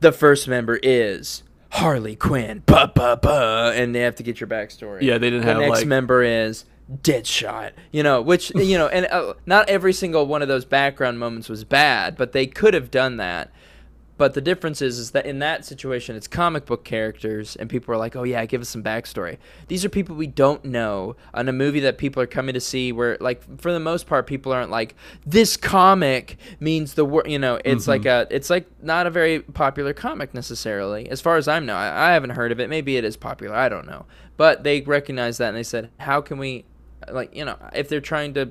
the 0.00 0.10
first 0.10 0.48
member 0.48 0.80
is 0.82 1.44
Harley 1.70 2.16
Quinn, 2.16 2.64
ba 2.66 2.90
ba 2.92 3.16
ba, 3.22 3.72
and 3.76 3.94
they 3.94 4.00
have 4.00 4.16
to 4.16 4.24
get 4.24 4.40
your 4.40 4.48
backstory. 4.48 5.00
Yeah, 5.02 5.18
they 5.18 5.30
didn't 5.30 5.42
the 5.42 5.52
have, 5.52 5.58
The 5.58 5.66
next 5.68 5.78
like- 5.82 5.86
member 5.86 6.24
is 6.24 6.64
Deadshot, 6.92 7.72
you 7.92 8.02
know, 8.02 8.20
which 8.20 8.50
you 8.54 8.76
know, 8.76 8.88
and 8.88 9.06
uh, 9.06 9.34
not 9.46 9.68
every 9.68 9.92
single 9.92 10.26
one 10.26 10.42
of 10.42 10.48
those 10.48 10.64
background 10.64 11.18
moments 11.18 11.48
was 11.48 11.64
bad, 11.64 12.16
but 12.16 12.32
they 12.32 12.46
could 12.46 12.74
have 12.74 12.90
done 12.90 13.16
that. 13.16 13.50
But 14.16 14.34
the 14.34 14.40
difference 14.40 14.80
is, 14.80 14.98
is 14.98 15.10
that 15.10 15.26
in 15.26 15.40
that 15.40 15.64
situation, 15.64 16.14
it's 16.14 16.28
comic 16.28 16.66
book 16.66 16.84
characters, 16.84 17.56
and 17.56 17.68
people 17.68 17.92
are 17.92 17.96
like, 17.96 18.14
"Oh 18.14 18.22
yeah, 18.22 18.44
give 18.46 18.60
us 18.60 18.68
some 18.68 18.82
backstory." 18.82 19.38
These 19.66 19.84
are 19.84 19.88
people 19.88 20.14
we 20.14 20.28
don't 20.28 20.64
know 20.64 21.16
on 21.32 21.48
a 21.48 21.52
movie 21.52 21.80
that 21.80 21.98
people 21.98 22.22
are 22.22 22.26
coming 22.26 22.54
to 22.54 22.60
see. 22.60 22.92
Where, 22.92 23.16
like, 23.20 23.42
for 23.60 23.72
the 23.72 23.80
most 23.80 24.06
part, 24.06 24.28
people 24.28 24.52
aren't 24.52 24.70
like, 24.70 24.94
"This 25.26 25.56
comic 25.56 26.36
means 26.60 26.94
the 26.94 27.04
word." 27.04 27.28
You 27.28 27.40
know, 27.40 27.58
it's 27.64 27.88
like 27.88 28.06
a, 28.06 28.28
it's 28.30 28.50
like 28.50 28.66
not 28.80 29.08
a 29.08 29.10
very 29.10 29.40
popular 29.40 29.92
comic 29.92 30.32
necessarily, 30.32 31.08
as 31.08 31.20
far 31.20 31.36
as 31.36 31.48
I'm 31.48 31.66
know. 31.66 31.74
I, 31.74 32.10
I 32.10 32.12
haven't 32.12 32.30
heard 32.30 32.52
of 32.52 32.60
it. 32.60 32.70
Maybe 32.70 32.96
it 32.96 33.04
is 33.04 33.16
popular. 33.16 33.56
I 33.56 33.68
don't 33.68 33.86
know. 33.86 34.06
But 34.36 34.62
they 34.62 34.80
recognize 34.82 35.38
that, 35.38 35.48
and 35.48 35.56
they 35.56 35.64
said, 35.64 35.90
"How 35.98 36.20
can 36.20 36.38
we, 36.38 36.66
like, 37.12 37.34
you 37.34 37.44
know, 37.44 37.56
if 37.74 37.88
they're 37.88 38.00
trying 38.00 38.34
to 38.34 38.50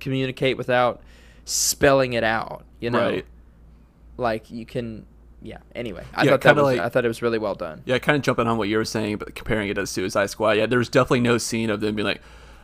communicate 0.00 0.56
without 0.56 1.00
spelling 1.44 2.12
it 2.12 2.24
out, 2.24 2.64
you 2.80 2.90
know." 2.90 2.98
Right. 3.00 3.24
like 4.16 4.50
you 4.50 4.66
can 4.66 5.06
yeah 5.40 5.58
anyway 5.76 6.02
i 6.12 6.24
Yeah, 6.24 6.30
thought 6.32 6.40
that 6.40 6.56
was 6.56 6.64
like- 6.64 6.80
i 6.80 6.88
thought 6.88 7.04
it 7.04 7.08
was 7.08 7.22
really 7.22 7.38
well 7.38 7.54
done 7.54 7.82
Yeah, 7.86 7.98
kind 7.98 8.16
of 8.16 8.22
jumping 8.22 8.48
on 8.48 8.58
what 8.58 8.66
you 8.68 8.76
were 8.76 8.84
saying, 8.84 9.18
but 9.18 9.36
comparing 9.36 9.68
it 9.68 9.74
to 9.74 9.86
Suicide 9.86 10.28
Squad. 10.30 10.52
Yeah, 10.52 10.66
there's 10.66 10.88
definitely 10.88 11.20
no 11.20 11.38
scene 11.38 11.70
of 11.70 11.80
them 11.80 11.94
being 11.94 12.06
like, 12.06 12.20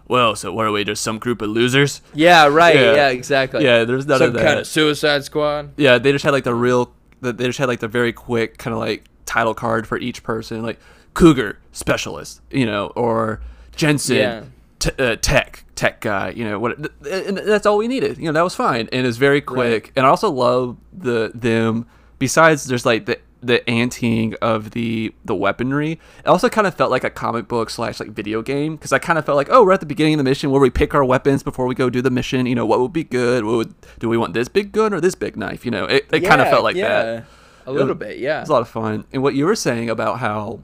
"Well, 0.09 0.35
so 0.35 0.53
what 0.53 0.67
are 0.67 0.73
we? 0.73 0.83
Just 0.83 1.03
some 1.05 1.19
group 1.21 1.41
of 1.43 1.51
losers?" 1.51 2.03
yeah 2.13 2.47
right 2.49 2.75
Yeah. 2.75 2.95
yeah, 2.95 3.09
exactly 3.11 3.63
Yeah, 3.65 3.85
there's 3.85 4.07
none 4.07 4.19
some 4.19 4.29
of 4.29 4.35
that. 4.35 4.45
kind 4.45 4.59
of 4.59 4.67
suicide 4.67 5.23
squad 5.25 5.71
Yeah, 5.77 5.99
they 5.99 6.11
just 6.11 6.25
had 6.25 6.33
like 6.33 6.43
the 6.45 6.55
real. 6.55 6.93
They 7.21 7.47
just 7.47 7.59
had 7.61 7.69
like 7.69 7.79
the 7.81 7.89
very 7.89 8.13
quick 8.13 8.59
kind 8.59 8.75
of 8.75 8.81
like 8.81 9.05
title 9.25 9.55
card 9.55 9.87
for 9.87 9.97
each 9.97 10.25
person, 10.25 10.63
like 10.65 10.79
Cougar 11.15 11.59
specialist, 11.71 12.41
you 12.51 12.67
know, 12.67 12.89
or 12.97 13.41
Jensen 13.77 14.17
Yeah. 14.17 14.43
T- 14.85 15.03
uh, 15.03 15.17
tech 15.17 15.65
tech 15.75 16.01
guy, 16.01 16.31
you 16.31 16.45
know, 16.45 16.59
what 16.59 16.79
and 16.79 17.39
that's 17.39 17.67
all 17.67 17.79
we 17.79 17.89
needed. 17.89 18.19
You 18.19 18.27
know, 18.27 18.33
that 18.33 18.43
was 18.43 18.55
fine 18.55 18.89
and 18.93 19.07
it's 19.07 19.17
very 19.17 19.41
quick. 19.41 19.93
And 19.97 20.07
I 20.07 20.09
also 20.09 20.31
love 20.31 20.77
the 20.93 21.33
them 21.35 21.87
besides 22.19 22.67
there's 22.67 22.87
like 22.87 23.07
the 23.07 23.19
the 23.43 23.61
anteing 23.69 24.35
of 24.41 24.71
the 24.71 25.15
the 25.25 25.35
weaponry. 25.35 25.93
It 25.93 26.27
also 26.27 26.49
kind 26.49 26.67
of 26.67 26.75
felt 26.75 26.91
like 26.91 27.05
a 27.05 27.11
comic 27.11 27.49
book 27.49 27.71
slash 27.71 28.01
like 28.01 28.11
video 28.11 28.43
game 28.43 28.77
because 28.77 28.93
I 28.93 28.99
kind 28.99 29.19
of 29.19 29.27
felt 29.27 29.37
like 29.37 29.49
oh 29.51 29.65
we're 29.65 29.73
at 29.73 29.81
the 29.81 29.87
beginning 29.87 30.15
of 30.15 30.19
the 30.19 30.25
mission 30.25 30.51
where 30.51 30.61
we 30.61 30.71
pick 30.71 30.95
our 30.95 31.05
weapons 31.05 31.43
before 31.43 31.67
we 31.67 31.75
go 31.75 31.91
do 31.91 32.03
the 32.03 32.11
mission. 32.11 32.47
You 32.47 32.55
know 32.55 32.67
what 32.67 32.81
would 32.81 32.93
be 32.93 33.05
good? 33.05 33.45
What 33.45 33.57
would 33.57 33.75
do 33.99 34.09
we 34.09 34.17
want 34.17 34.35
this 34.35 34.49
big 34.49 34.73
gun 34.73 34.93
or 34.93 35.01
this 35.01 35.15
big 35.15 35.37
knife? 35.37 35.65
You 35.65 35.71
know 35.71 35.85
it, 35.85 36.07
it 36.13 36.21
kind 36.21 36.41
of 36.41 36.49
felt 36.49 36.63
like 36.63 36.77
yeah. 36.77 36.89
that. 36.89 37.27
A 37.67 37.73
little 37.73 37.95
bit, 37.95 38.19
yeah. 38.19 38.43
it's 38.43 38.51
a 38.51 38.53
lot 38.53 38.61
of 38.61 38.69
fun. 38.69 39.07
And 39.11 39.23
what 39.23 39.33
you 39.33 39.47
were 39.47 39.57
saying 39.57 39.89
about 39.89 40.19
how 40.19 40.61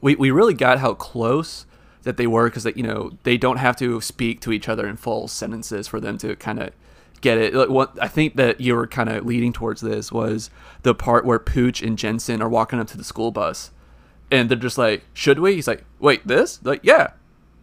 we, 0.00 0.14
we 0.14 0.30
really 0.30 0.54
got 0.54 0.78
how 0.78 0.94
close 0.94 1.66
that 2.02 2.16
they 2.16 2.26
were 2.26 2.48
because 2.48 2.64
that 2.64 2.76
you 2.76 2.82
know 2.82 3.12
they 3.22 3.36
don't 3.36 3.58
have 3.58 3.76
to 3.76 4.00
speak 4.00 4.40
to 4.40 4.52
each 4.52 4.68
other 4.68 4.86
in 4.86 4.96
full 4.96 5.28
sentences 5.28 5.88
for 5.88 6.00
them 6.00 6.18
to 6.18 6.36
kind 6.36 6.58
of 6.58 6.72
get 7.20 7.38
it. 7.38 7.54
Like, 7.54 7.68
what 7.68 7.96
I 8.00 8.08
think 8.08 8.36
that 8.36 8.60
you 8.60 8.74
were 8.74 8.86
kind 8.86 9.08
of 9.08 9.24
leading 9.24 9.52
towards 9.52 9.80
this 9.80 10.12
was 10.12 10.50
the 10.82 10.94
part 10.94 11.24
where 11.24 11.38
Pooch 11.38 11.82
and 11.82 11.96
Jensen 11.96 12.42
are 12.42 12.48
walking 12.48 12.78
up 12.78 12.88
to 12.88 12.96
the 12.96 13.04
school 13.04 13.30
bus, 13.30 13.70
and 14.30 14.48
they're 14.48 14.58
just 14.58 14.78
like, 14.78 15.04
"Should 15.14 15.38
we?" 15.38 15.54
He's 15.54 15.68
like, 15.68 15.84
"Wait, 15.98 16.26
this?" 16.26 16.60
Like, 16.62 16.80
yeah, 16.82 17.12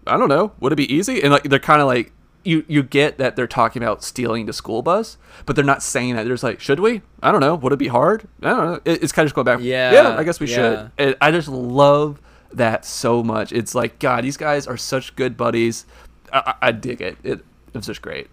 I 0.07 0.17
don't 0.17 0.29
know. 0.29 0.53
Would 0.59 0.73
it 0.73 0.77
be 0.77 0.91
easy? 0.93 1.21
And 1.21 1.31
like 1.31 1.43
they're 1.43 1.59
kind 1.59 1.81
of 1.81 1.87
like. 1.87 2.11
You, 2.45 2.63
you 2.69 2.83
get 2.83 3.17
that 3.17 3.35
they're 3.35 3.47
talking 3.47 3.83
about 3.83 4.01
stealing 4.01 4.45
the 4.45 4.53
school 4.53 4.81
bus, 4.81 5.17
but 5.45 5.57
they're 5.57 5.65
not 5.65 5.83
saying 5.83 6.15
that. 6.15 6.23
They're 6.23 6.33
just 6.33 6.41
like, 6.41 6.61
should 6.61 6.79
we? 6.79 7.01
I 7.21 7.33
don't 7.33 7.41
know. 7.41 7.55
Would 7.55 7.73
it 7.73 7.77
be 7.77 7.89
hard? 7.89 8.29
I 8.41 8.49
don't 8.49 8.65
know. 8.65 8.79
It, 8.85 9.03
it's 9.03 9.11
kind 9.11 9.25
of 9.25 9.27
just 9.27 9.35
going 9.35 9.43
back. 9.43 9.59
Yeah, 9.61 9.91
yeah. 9.91 10.17
I 10.17 10.23
guess 10.23 10.39
we 10.39 10.47
yeah. 10.47 10.55
should. 10.55 10.91
And 10.97 11.15
I 11.19 11.31
just 11.31 11.49
love 11.49 12.21
that 12.53 12.85
so 12.85 13.23
much. 13.23 13.51
It's 13.51 13.75
like 13.75 13.99
God, 13.99 14.23
these 14.23 14.37
guys 14.37 14.67
are 14.67 14.77
such 14.77 15.15
good 15.15 15.37
buddies. 15.37 15.85
I, 16.31 16.39
I, 16.45 16.67
I 16.67 16.71
dig 16.71 17.01
it. 17.01 17.17
It 17.23 17.39
it 17.67 17.75
was 17.75 17.85
just 17.85 18.01
great. 18.01 18.27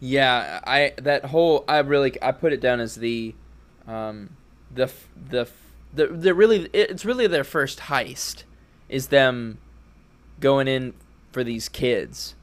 Yeah, 0.00 0.60
I 0.66 0.92
that 0.98 1.26
whole 1.26 1.64
I 1.66 1.78
really 1.78 2.16
I 2.22 2.32
put 2.32 2.52
it 2.52 2.60
down 2.60 2.80
as 2.80 2.94
the, 2.94 3.34
um, 3.86 4.30
the 4.72 4.90
the 5.30 5.48
the 5.92 6.06
the 6.06 6.34
really 6.34 6.68
it's 6.72 7.04
really 7.04 7.26
their 7.26 7.44
first 7.44 7.80
heist, 7.80 8.44
is 8.88 9.08
them, 9.08 9.58
going 10.40 10.68
in 10.68 10.94
for 11.32 11.42
these 11.42 11.68
kids, 11.68 12.34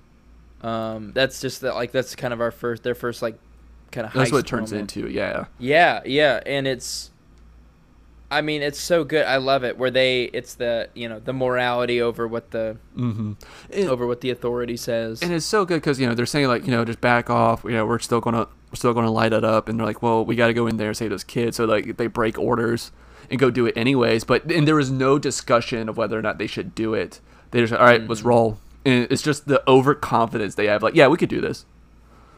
um 0.62 1.12
that's 1.14 1.40
just 1.40 1.62
that 1.62 1.76
like 1.76 1.92
that's 1.92 2.16
kind 2.16 2.34
of 2.34 2.42
our 2.42 2.52
first 2.52 2.84
their 2.84 2.96
first 2.96 3.22
like, 3.22 3.38
kind 3.92 4.06
of 4.06 4.14
That's 4.14 4.32
what 4.32 4.40
it 4.40 4.48
turns 4.48 4.74
into. 4.74 5.08
Yeah. 5.08 5.46
Yeah, 5.58 6.02
yeah, 6.06 6.42
and 6.46 6.68
it's 6.68 7.12
I 8.32 8.42
mean, 8.42 8.62
it's 8.64 8.80
so 8.80 9.04
good. 9.04 9.26
I 9.26 9.38
love 9.38 9.64
it 9.64 9.78
where 9.78 9.92
they 9.92 10.24
it's 10.26 10.56
the, 10.56 10.90
you 10.96 11.08
know, 11.08 11.20
the 11.20 11.34
morality 11.34 12.02
over 12.02 12.28
what 12.28 12.52
the 12.52 12.78
Mm-hmm. 12.98 13.34
over 13.90 14.08
what 14.08 14.22
the 14.22 14.30
authority 14.32 14.78
says. 14.78 15.22
and 15.22 15.32
it's 15.32 15.46
so 15.46 15.64
good 15.66 15.76
because 15.82 16.00
you 16.00 16.08
know 16.08 16.16
they're 16.16 16.26
saying 16.26 16.48
like 16.48 16.66
you 16.66 16.72
know 16.72 16.84
just 16.86 17.02
back 17.02 17.30
off. 17.30 17.64
You 17.64 17.72
know 17.72 17.86
we're 17.86 18.00
still 18.00 18.22
gonna 18.22 18.48
we're 18.72 18.76
still 18.76 18.94
gonna 18.94 19.12
light 19.12 19.32
it 19.34 19.44
up, 19.44 19.70
and 19.70 19.80
they're 19.80 19.86
like, 19.86 20.02
well, 20.02 20.26
we 20.26 20.36
got 20.36 20.48
to 20.48 20.54
go 20.54 20.66
in 20.68 20.78
there 20.78 20.88
and 20.90 20.98
save 20.98 21.10
those 21.12 21.24
kids. 21.24 21.58
So 21.58 21.66
like 21.66 21.98
they 21.98 22.08
break 22.08 22.38
orders 22.40 22.92
and 23.30 23.40
go 23.40 23.50
do 23.52 23.66
it 23.66 23.78
anyways. 23.78 24.24
But 24.24 24.52
and 24.52 24.68
there 24.68 24.76
was 24.76 24.90
no 24.92 25.20
discussion 25.20 25.88
of 25.90 25.98
whether 25.98 26.18
or 26.18 26.22
not 26.22 26.38
they 26.38 26.48
should 26.48 26.74
do 26.76 26.94
it. 26.94 27.20
They 27.52 27.62
just 27.62 27.74
all 27.74 27.86
right, 27.86 28.08
let's 28.08 28.22
Mm-hmm. 28.22 28.30
roll. 28.30 28.60
And 28.86 29.08
it's 29.10 29.22
just 29.24 29.48
the 29.48 29.64
overconfidence 29.68 30.56
they 30.56 30.68
have. 30.68 30.82
Like 30.84 30.96
yeah, 30.96 31.08
we 31.08 31.18
could 31.18 31.30
do 31.30 31.42
this. 31.42 31.66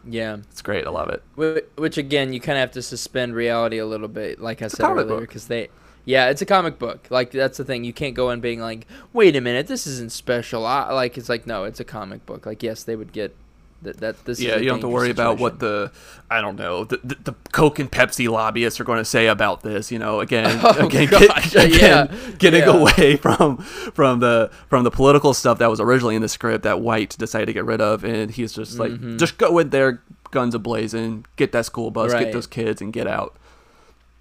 Yeah. 0.07 0.37
It's 0.51 0.61
great. 0.61 0.85
I 0.85 0.89
love 0.89 1.09
it. 1.09 1.71
Which 1.77 1.97
again, 1.97 2.33
you 2.33 2.39
kind 2.39 2.57
of 2.57 2.61
have 2.61 2.71
to 2.71 2.81
suspend 2.81 3.35
reality 3.35 3.77
a 3.77 3.85
little 3.85 4.07
bit, 4.07 4.39
like 4.39 4.61
I 4.61 4.65
a 4.65 4.69
said 4.69 4.85
earlier, 4.85 5.21
because 5.21 5.47
they, 5.47 5.69
yeah, 6.05 6.29
it's 6.29 6.41
a 6.41 6.45
comic 6.45 6.79
book. 6.79 7.07
Like 7.09 7.31
that's 7.31 7.57
the 7.57 7.65
thing. 7.65 7.83
You 7.83 7.93
can't 7.93 8.15
go 8.15 8.29
in 8.31 8.39
being 8.39 8.59
like, 8.59 8.87
wait 9.13 9.35
a 9.35 9.41
minute, 9.41 9.67
this 9.67 9.85
isn't 9.85 10.11
special. 10.11 10.65
I, 10.65 10.91
like 10.93 11.17
it's 11.17 11.29
like 11.29 11.45
no, 11.45 11.63
it's 11.63 11.79
a 11.79 11.85
comic 11.85 12.25
book. 12.25 12.45
Like 12.45 12.63
yes, 12.63 12.83
they 12.83 12.95
would 12.95 13.11
get 13.11 13.35
that. 13.81 13.97
That 13.97 14.25
this. 14.25 14.39
Yeah, 14.39 14.57
you 14.57 14.65
don't 14.65 14.75
have 14.75 14.81
to 14.81 14.87
worry 14.89 15.09
about 15.11 15.37
what 15.39 15.59
the 15.59 15.91
I 16.29 16.41
don't 16.41 16.55
know 16.55 16.83
the, 16.83 16.97
the, 17.03 17.15
the 17.15 17.35
Coke 17.51 17.79
and 17.79 17.91
Pepsi 17.91 18.29
lobbyists 18.29 18.79
are 18.79 18.83
going 18.83 18.97
to 18.99 19.05
say 19.05 19.27
about 19.27 19.61
this. 19.61 19.91
You 19.91 19.99
know, 19.99 20.19
again, 20.19 20.59
Oh, 20.63 20.85
again, 20.87 21.07
get- 21.07 21.55
again, 21.55 21.71
yeah, 21.71 22.31
getting 22.37 22.61
yeah. 22.61 22.75
away 22.77 23.15
from 23.17 23.57
from 23.57 24.19
the 24.19 24.49
from 24.69 24.83
the 24.83 24.91
political 24.91 25.33
stuff 25.33 25.57
that 25.59 25.69
was 25.69 25.79
originally 25.79 26.15
in 26.15 26.21
the 26.21 26.29
script 26.29 26.63
that 26.63 26.81
White 26.81 27.15
decided 27.17 27.45
to 27.47 27.53
get 27.53 27.65
rid 27.65 27.81
of, 27.81 28.03
and 28.03 28.31
he's 28.31 28.53
just 28.53 28.79
like, 28.79 28.91
Mhm. 28.91 29.17
just 29.19 29.37
go 29.37 29.57
in 29.59 29.69
there, 29.69 30.01
guns 30.31 30.55
ablazing, 30.55 31.25
get 31.35 31.51
that 31.51 31.65
school 31.65 31.91
bus, 31.91 32.11
Right. 32.13 32.25
get 32.25 32.33
those 32.33 32.47
kids, 32.47 32.81
and 32.81 32.91
get 32.91 33.07
out. 33.07 33.35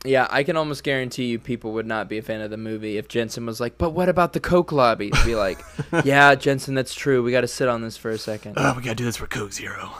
Yeah, 0.06 0.26
I 0.30 0.42
can 0.42 0.56
almost 0.56 0.84
guarantee 0.84 1.26
you 1.26 1.38
people 1.38 1.72
would 1.72 1.86
not 1.86 2.08
be 2.08 2.18
a 2.18 2.22
fan 2.22 2.40
of 2.40 2.50
the 2.50 2.56
movie 2.56 2.96
if 2.96 3.08
Jensen 3.08 3.44
was 3.46 3.60
like, 3.60 3.76
but 3.78 3.90
what 3.90 4.08
about 4.08 4.32
the 4.32 4.40
Coke 4.40 4.72
lobby? 4.72 5.10
To 5.10 5.24
be 5.24 5.34
like, 5.34 5.58
yeah, 6.04 6.34
Jensen, 6.34 6.74
that's 6.74 6.94
true. 6.94 7.22
We 7.22 7.32
got 7.32 7.42
to 7.42 7.48
sit 7.48 7.68
on 7.68 7.82
this 7.82 7.96
for 7.96 8.10
a 8.10 8.18
second. 8.18 8.54
Oh, 8.56 8.74
we 8.76 8.82
gotta 8.82 8.94
do 8.94 9.04
this 9.04 9.16
for 9.16 9.26
Coke 9.26 9.52
Zero. 9.52 9.92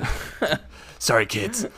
Sorry, 0.98 1.26
kids. 1.26 1.66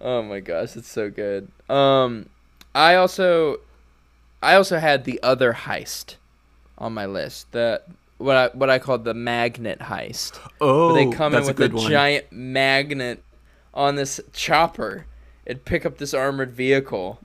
Oh 0.00 0.22
my 0.22 0.40
gosh, 0.40 0.76
it's 0.76 0.88
so 0.88 1.10
good. 1.10 1.48
Um, 1.68 2.30
I 2.74 2.94
also, 2.94 3.60
I 4.42 4.54
also 4.54 4.78
had 4.78 5.04
the 5.04 5.22
other 5.22 5.52
heist 5.52 6.16
on 6.78 6.94
my 6.94 7.04
list. 7.04 7.52
The 7.52 7.82
what 8.16 8.36
I 8.36 8.48
what 8.56 8.70
I 8.70 8.78
called 8.78 9.04
the 9.04 9.12
magnet 9.12 9.80
heist. 9.80 10.38
Oh, 10.60 10.94
Where 10.94 11.04
they 11.04 11.14
come 11.14 11.34
in 11.34 11.44
with 11.44 11.60
a 11.60 11.64
a, 11.64 11.68
giant 11.68 12.32
magnet 12.32 13.22
on 13.74 13.96
this 13.96 14.20
chopper 14.32 15.04
and 15.48 15.64
pick 15.64 15.86
up 15.86 15.98
this 15.98 16.14
armored 16.14 16.52
vehicle. 16.52 17.20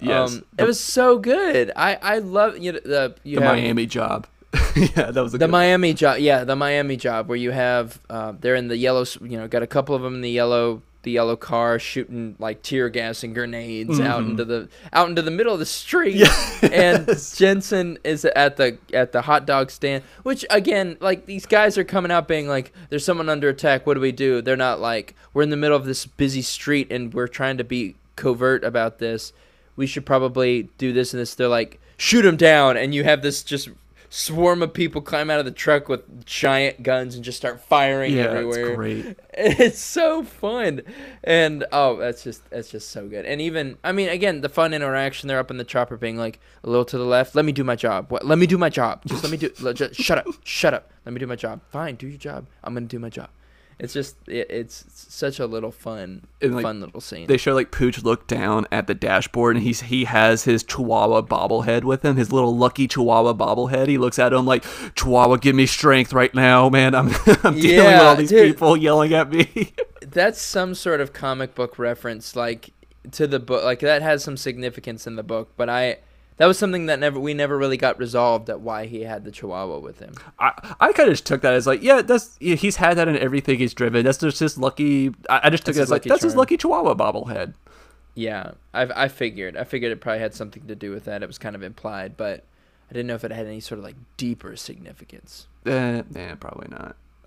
Yes, 0.00 0.34
um, 0.34 0.44
the, 0.56 0.64
it 0.64 0.66
was 0.66 0.80
so 0.80 1.18
good. 1.18 1.72
I 1.74 1.96
I 1.96 2.18
love 2.18 2.58
you 2.58 2.72
know 2.72 2.80
the 2.84 3.14
you 3.24 3.38
the 3.38 3.44
have 3.44 3.56
Miami 3.56 3.86
job. 3.86 4.26
yeah, 4.76 5.10
that 5.10 5.20
was 5.22 5.34
a 5.34 5.38
the 5.38 5.48
Miami 5.48 5.92
job. 5.94 6.18
Yeah, 6.18 6.44
the 6.44 6.56
Miami 6.56 6.96
job 6.96 7.28
where 7.28 7.36
you 7.36 7.50
have 7.50 8.00
uh, 8.08 8.32
they're 8.38 8.54
in 8.54 8.68
the 8.68 8.76
yellow. 8.76 9.04
You 9.20 9.38
know, 9.38 9.48
got 9.48 9.62
a 9.62 9.66
couple 9.66 9.94
of 9.94 10.02
them 10.02 10.14
in 10.14 10.20
the 10.20 10.30
yellow 10.30 10.82
the 11.04 11.12
yellow 11.12 11.36
car 11.36 11.78
shooting 11.78 12.34
like 12.38 12.60
tear 12.62 12.88
gas 12.88 13.22
and 13.22 13.34
grenades 13.34 14.00
out 14.00 14.22
Mhm. 14.24 14.30
into 14.30 14.44
the 14.44 14.68
out 14.92 15.08
into 15.08 15.22
the 15.22 15.30
middle 15.30 15.52
of 15.52 15.58
the 15.60 15.64
street. 15.66 16.16
Yes. 16.62 16.62
And 16.72 17.06
Jensen 17.36 17.98
is 18.04 18.24
at 18.24 18.56
the 18.56 18.78
at 18.92 19.12
the 19.12 19.22
hot 19.22 19.46
dog 19.46 19.70
stand, 19.70 20.02
which 20.24 20.44
again, 20.50 20.96
like 21.00 21.26
these 21.26 21.46
guys 21.46 21.78
are 21.78 21.84
coming 21.84 22.10
out 22.10 22.26
being 22.26 22.48
like, 22.48 22.72
"There's 22.90 23.04
someone 23.04 23.28
under 23.28 23.48
attack. 23.48 23.86
What 23.86 23.94
do 23.94 24.00
we 24.00 24.12
do?" 24.12 24.42
They're 24.42 24.56
not 24.56 24.80
like, 24.80 25.14
"We're 25.32 25.42
in 25.42 25.50
the 25.50 25.56
middle 25.56 25.76
of 25.76 25.84
this 25.86 26.04
busy 26.04 26.42
street 26.42 26.88
and 26.90 27.14
we're 27.14 27.28
trying 27.28 27.58
to 27.58 27.64
be 27.64 27.94
covert 28.16 28.64
about 28.64 28.98
this. 28.98 29.32
We 29.76 29.86
should 29.86 30.04
probably 30.04 30.68
do 30.78 30.92
this 30.92 31.14
and 31.14 31.20
this." 31.20 31.34
They're 31.36 31.46
like, 31.48 31.78
"Shoot 31.96 32.24
him 32.24 32.36
down!" 32.36 32.76
And 32.76 32.92
you 32.92 33.04
have 33.04 33.22
this 33.22 33.42
just 33.44 33.68
swarm 34.10 34.62
of 34.62 34.72
people 34.72 35.00
climb 35.00 35.30
out 35.30 35.38
of 35.38 35.44
the 35.44 35.50
truck 35.50 35.88
with 35.88 36.24
giant 36.24 36.82
guns 36.82 37.14
and 37.14 37.24
just 37.24 37.36
start 37.36 37.60
firing 37.60 38.14
yeah, 38.14 38.24
everywhere. 38.24 38.66
it's 38.68 38.76
great. 38.76 39.18
It's 39.40 39.78
so 39.78 40.24
fun, 40.24 40.82
and 41.22 41.64
oh, 41.70 41.96
that's 41.96 42.24
just 42.24 42.50
that's 42.50 42.70
just 42.70 42.90
so 42.90 43.06
good. 43.06 43.24
And 43.24 43.40
even 43.40 43.78
I 43.84 43.92
mean, 43.92 44.08
again, 44.08 44.40
the 44.40 44.48
fun 44.48 44.74
interaction. 44.74 45.28
They're 45.28 45.38
up 45.38 45.52
in 45.52 45.58
the 45.58 45.64
chopper, 45.64 45.96
being 45.96 46.16
like 46.16 46.40
a 46.64 46.68
little 46.68 46.84
to 46.86 46.98
the 46.98 47.04
left. 47.04 47.36
Let 47.36 47.44
me 47.44 47.52
do 47.52 47.62
my 47.62 47.76
job. 47.76 48.10
What? 48.10 48.26
Let 48.26 48.38
me 48.38 48.48
do 48.48 48.58
my 48.58 48.68
job. 48.68 49.02
Just 49.06 49.22
let 49.22 49.30
me 49.30 49.38
do. 49.38 49.50
let- 49.60 49.76
just, 49.76 49.94
shut 49.94 50.18
up. 50.18 50.26
Shut 50.42 50.74
up. 50.74 50.90
Let 51.06 51.12
me 51.12 51.20
do 51.20 51.28
my 51.28 51.36
job. 51.36 51.60
Fine, 51.70 51.96
do 51.96 52.08
your 52.08 52.18
job. 52.18 52.46
I'm 52.64 52.74
gonna 52.74 52.86
do 52.86 52.98
my 52.98 53.10
job. 53.10 53.28
It's 53.78 53.92
just 53.92 54.16
it, 54.26 54.46
it's 54.50 54.84
such 54.90 55.38
a 55.38 55.46
little 55.46 55.70
fun, 55.70 56.26
And, 56.42 56.56
like, 56.56 56.64
fun 56.64 56.80
little 56.80 57.00
scene. 57.00 57.28
they 57.28 57.36
show 57.36 57.54
like 57.54 57.70
Pooch 57.70 58.02
look 58.02 58.26
down 58.26 58.66
at 58.72 58.88
the 58.88 58.94
dashboard 58.94 59.54
and 59.56 59.64
he's 59.64 59.82
he 59.82 60.04
has 60.04 60.44
his 60.44 60.64
Chihuahua 60.64 61.22
bobblehead 61.22 61.84
with 61.84 62.04
him, 62.04 62.16
his 62.16 62.32
little 62.32 62.56
lucky 62.56 62.88
Chihuahua 62.88 63.34
bobblehead. 63.34 63.86
He 63.86 63.96
looks 63.96 64.18
at 64.18 64.32
him 64.32 64.46
like 64.46 64.64
Chihuahua, 64.96 65.36
give 65.36 65.54
me 65.54 65.66
strength 65.66 66.12
right 66.12 66.34
now, 66.34 66.68
man. 66.68 66.94
I'm 66.94 67.08
I'm 67.44 67.54
dealing 67.60 67.86
with 67.92 68.00
all 68.02 68.16
these 68.16 68.30
dude. 68.30 68.54
people 68.54 68.76
yelling 68.76 69.14
at 69.14 69.30
me. 69.30 69.72
that's 70.02 70.40
some 70.40 70.74
sort 70.74 71.00
of 71.00 71.12
comic 71.12 71.54
book 71.54 71.78
reference, 71.78 72.34
like 72.34 72.70
to 73.12 73.26
the 73.28 73.38
book. 73.38 73.62
Like 73.62 73.78
that 73.80 74.02
has 74.02 74.24
some 74.24 74.36
significance 74.36 75.06
in 75.06 75.14
the 75.16 75.22
book, 75.22 75.52
but 75.56 75.68
I. 75.68 75.98
That 76.38 76.46
was 76.46 76.56
something 76.58 76.86
that 76.86 76.98
never 77.00 77.18
we 77.20 77.34
never 77.34 77.58
really 77.58 77.76
got 77.76 77.98
resolved 77.98 78.48
at 78.48 78.60
why 78.60 78.86
he 78.86 79.02
had 79.02 79.24
the 79.24 79.30
Chihuahua 79.32 79.78
with 79.80 79.98
him. 79.98 80.14
I, 80.38 80.74
I 80.80 80.92
kind 80.92 81.08
of 81.08 81.12
just 81.14 81.26
took 81.26 81.42
that 81.42 81.52
as 81.52 81.66
like, 81.66 81.82
yeah, 81.82 82.00
that's 82.00 82.36
yeah, 82.40 82.54
he's 82.54 82.76
had 82.76 82.96
that 82.96 83.08
in 83.08 83.16
everything 83.18 83.58
he's 83.58 83.74
driven. 83.74 84.04
That's 84.04 84.18
just 84.18 84.38
his 84.38 84.56
lucky. 84.56 85.08
I, 85.28 85.40
I 85.44 85.50
just 85.50 85.66
took 85.66 85.74
That's 85.74 85.78
it 85.78 85.82
as 85.82 85.90
like 85.90 86.02
that's 86.04 86.22
his 86.22 86.36
lucky 86.36 86.56
Chihuahua 86.56 86.94
bobblehead. 86.94 87.54
Yeah, 88.14 88.52
I 88.72 89.04
I 89.04 89.08
figured. 89.08 89.56
I 89.56 89.64
figured 89.64 89.92
it 89.92 90.00
probably 90.00 90.20
had 90.20 90.32
something 90.34 90.66
to 90.68 90.74
do 90.74 90.90
with 90.92 91.04
that. 91.06 91.22
It 91.22 91.26
was 91.26 91.38
kind 91.38 91.56
of 91.56 91.62
implied, 91.62 92.16
but 92.16 92.44
I 92.88 92.92
didn't 92.94 93.08
know 93.08 93.14
if 93.16 93.24
it 93.24 93.32
had 93.32 93.46
any 93.46 93.60
sort 93.60 93.78
of 93.80 93.84
like 93.84 93.96
deeper 94.16 94.54
significance. 94.56 95.46
Eh, 95.66 96.02
nah, 96.14 96.34
probably 96.36 96.68
not. 96.70 96.96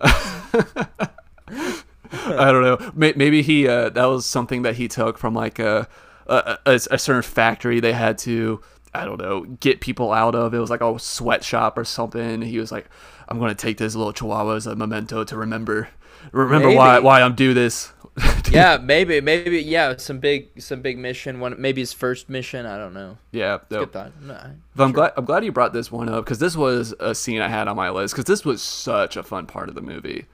I 2.12 2.50
don't 2.52 2.62
know. 2.62 2.92
May- 2.94 3.14
Maybe 3.16 3.42
he 3.42 3.68
uh, 3.68 3.90
that 3.90 4.04
was 4.06 4.26
something 4.26 4.62
that 4.62 4.76
he 4.76 4.88
took 4.88 5.18
from 5.18 5.34
like 5.34 5.58
a 5.58 5.88
a, 6.26 6.58
a, 6.66 6.72
a 6.90 6.98
certain 6.98 7.22
factory 7.22 7.80
they 7.80 7.92
had 7.92 8.18
to 8.18 8.60
I 8.94 9.04
don't 9.04 9.20
know, 9.20 9.42
get 9.60 9.80
people 9.80 10.12
out 10.12 10.34
of. 10.34 10.52
It 10.54 10.58
was 10.58 10.70
like 10.70 10.82
a 10.82 10.98
sweatshop 10.98 11.78
or 11.78 11.84
something. 11.84 12.42
He 12.42 12.58
was 12.58 12.70
like, 12.70 12.88
I'm 13.28 13.38
gonna 13.38 13.54
take 13.54 13.78
this 13.78 13.94
little 13.94 14.12
chihuahua 14.12 14.54
as 14.56 14.66
a 14.66 14.76
memento 14.76 15.24
to 15.24 15.36
remember 15.36 15.88
remember 16.32 16.70
why 16.70 16.94
Maybe. 16.94 17.04
why 17.04 17.22
I'm 17.22 17.34
do 17.34 17.54
this. 17.54 17.92
yeah, 18.50 18.76
maybe, 18.76 19.22
maybe, 19.22 19.62
yeah, 19.62 19.96
some 19.96 20.18
big, 20.18 20.60
some 20.60 20.82
big 20.82 20.98
mission. 20.98 21.40
One, 21.40 21.54
maybe 21.58 21.80
his 21.80 21.94
first 21.94 22.28
mission. 22.28 22.66
I 22.66 22.76
don't 22.76 22.92
know. 22.92 23.16
yeah. 23.30 23.60
no. 23.70 23.80
Good 23.80 23.92
thought. 23.94 24.12
No, 24.20 24.34
I- 24.34 24.50
But 24.76 24.84
I'm 24.84 24.92
glad 24.92 25.12
I'm 25.16 25.24
glad 25.24 25.44
you 25.46 25.52
brought 25.52 25.72
this 25.72 25.90
one 25.90 26.10
up 26.10 26.24
because 26.26 26.38
this 26.38 26.54
was 26.54 26.94
a 27.00 27.14
scene 27.14 27.40
I 27.40 27.48
had 27.48 27.68
on 27.68 27.76
my 27.76 27.88
list 27.88 28.12
because 28.14 28.26
this 28.26 28.44
was 28.44 28.60
such 28.60 29.16
a 29.16 29.22
fun 29.22 29.46
part 29.46 29.70
of 29.70 29.74
the 29.74 29.80
movie. 29.80 30.26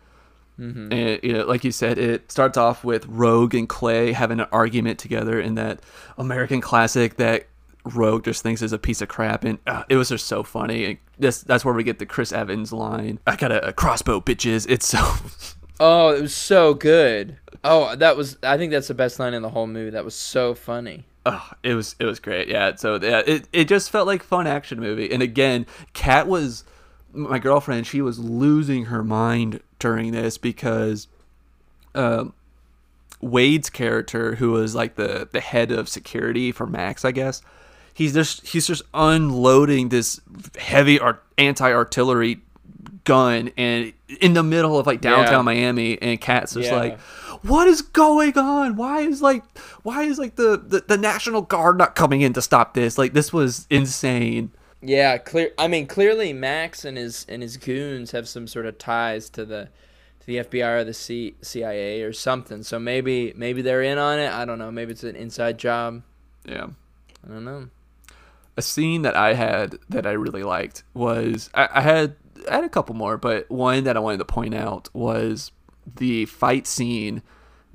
Mm-hmm. 0.58 0.92
And 0.92 1.20
you 1.22 1.32
know, 1.34 1.44
like 1.46 1.62
you 1.62 1.70
said, 1.70 1.98
it 1.98 2.32
starts 2.32 2.58
off 2.58 2.82
with 2.82 3.06
Rogue 3.06 3.54
and 3.54 3.68
Clay 3.68 4.10
having 4.10 4.40
an 4.40 4.48
argument 4.50 4.98
together 4.98 5.40
in 5.40 5.54
that 5.54 5.80
American 6.16 6.60
classic 6.60 7.16
that 7.18 7.46
Rogue 7.94 8.24
just 8.24 8.42
thinks 8.42 8.62
is 8.62 8.72
a 8.72 8.78
piece 8.78 9.00
of 9.00 9.08
crap, 9.08 9.44
and 9.44 9.58
uh, 9.66 9.84
it 9.88 9.96
was 9.96 10.08
just 10.08 10.26
so 10.26 10.42
funny. 10.42 10.84
And 10.84 10.98
this 11.18 11.42
that's 11.42 11.64
where 11.64 11.74
we 11.74 11.84
get 11.84 11.98
the 11.98 12.06
Chris 12.06 12.32
Evans 12.32 12.72
line. 12.72 13.18
I 13.26 13.36
got 13.36 13.52
a, 13.52 13.68
a 13.68 13.72
crossbow, 13.72 14.20
bitches. 14.20 14.66
It's 14.68 14.86
so 14.86 14.98
Oh, 15.80 16.10
it 16.10 16.22
was 16.22 16.34
so 16.34 16.74
good. 16.74 17.38
Oh, 17.62 17.94
that 17.96 18.16
was. 18.16 18.36
I 18.42 18.56
think 18.56 18.72
that's 18.72 18.88
the 18.88 18.94
best 18.94 19.18
line 19.18 19.34
in 19.34 19.42
the 19.42 19.50
whole 19.50 19.66
movie. 19.66 19.90
That 19.90 20.04
was 20.04 20.14
so 20.14 20.54
funny. 20.54 21.04
Oh, 21.24 21.50
it 21.62 21.74
was 21.74 21.94
it 21.98 22.04
was 22.04 22.20
great. 22.20 22.48
Yeah. 22.48 22.74
So 22.74 22.98
yeah, 23.00 23.22
it 23.26 23.48
it 23.52 23.68
just 23.68 23.90
felt 23.90 24.06
like 24.06 24.22
fun 24.22 24.46
action 24.46 24.80
movie. 24.80 25.12
And 25.12 25.22
again, 25.22 25.66
Kat 25.92 26.26
was 26.26 26.64
my 27.12 27.38
girlfriend. 27.38 27.86
She 27.86 28.00
was 28.00 28.18
losing 28.18 28.86
her 28.86 29.04
mind 29.04 29.60
during 29.78 30.10
this 30.12 30.36
because 30.36 31.06
um, 31.94 32.32
Wade's 33.20 33.70
character, 33.70 34.36
who 34.36 34.52
was 34.52 34.74
like 34.74 34.96
the 34.96 35.28
the 35.30 35.40
head 35.40 35.70
of 35.70 35.88
security 35.88 36.50
for 36.50 36.66
Max, 36.66 37.04
I 37.04 37.12
guess. 37.12 37.40
He's 37.98 38.14
just 38.14 38.46
he's 38.46 38.66
just 38.68 38.82
unloading 38.94 39.88
this 39.88 40.20
heavy 40.56 41.00
art, 41.00 41.20
anti 41.36 41.72
artillery 41.72 42.38
gun 43.02 43.50
and 43.56 43.92
in 44.20 44.34
the 44.34 44.42
middle 44.44 44.78
of 44.78 44.86
like 44.86 45.00
downtown 45.00 45.32
Yeah. 45.32 45.42
Miami 45.42 46.00
and 46.00 46.20
Kat's 46.20 46.54
just 46.54 46.70
Yeah. 46.70 46.76
like 46.76 47.00
what 47.42 47.66
is 47.66 47.82
going 47.82 48.36
on 48.38 48.76
why 48.76 49.00
is 49.00 49.20
like 49.22 49.42
why 49.82 50.02
is 50.04 50.18
like 50.18 50.36
the, 50.36 50.62
the 50.64 50.84
the 50.86 50.96
national 50.98 51.42
guard 51.42 51.76
not 51.78 51.96
coming 51.96 52.20
in 52.20 52.32
to 52.34 52.42
stop 52.42 52.74
this 52.74 52.98
like 52.98 53.14
this 53.14 53.32
was 53.32 53.66
insane 53.70 54.52
Yeah, 54.80 55.18
clear. 55.18 55.50
I 55.58 55.66
mean, 55.66 55.88
clearly 55.88 56.32
Max 56.32 56.84
and 56.84 56.96
his 56.96 57.26
and 57.28 57.42
his 57.42 57.56
goons 57.56 58.12
have 58.12 58.28
some 58.28 58.46
sort 58.46 58.64
of 58.66 58.78
ties 58.78 59.28
to 59.30 59.44
the 59.44 59.70
to 60.20 60.26
the 60.26 60.36
FBI 60.36 60.80
or 60.80 60.84
the 60.84 60.94
C, 60.94 61.34
CIA 61.42 62.02
or 62.02 62.12
something. 62.12 62.62
So 62.62 62.78
maybe 62.78 63.32
maybe 63.34 63.60
they're 63.62 63.82
in 63.82 63.98
on 63.98 64.20
it. 64.20 64.30
I 64.30 64.44
don't 64.44 64.58
know. 64.60 64.70
Maybe 64.70 64.92
it's 64.92 65.02
an 65.02 65.16
inside 65.16 65.58
job. 65.58 66.02
yeah 66.44 66.66
I 67.26 67.32
don't 67.32 67.44
know. 67.44 67.68
A 68.58 68.62
scene 68.62 69.02
that 69.02 69.14
I 69.14 69.34
had 69.34 69.78
that 69.88 70.04
I 70.04 70.10
really 70.10 70.42
liked 70.42 70.82
was 70.92 71.48
I, 71.54 71.68
I 71.74 71.80
had 71.80 72.16
I 72.50 72.56
had 72.56 72.64
a 72.64 72.68
couple 72.68 72.94
more, 72.94 73.16
but 73.16 73.48
one 73.48 73.84
that 73.84 73.96
I 73.96 74.00
wanted 74.00 74.18
to 74.18 74.24
point 74.24 74.52
out 74.52 74.92
was 74.92 75.52
the 75.96 76.26
fight 76.26 76.66
scene 76.66 77.22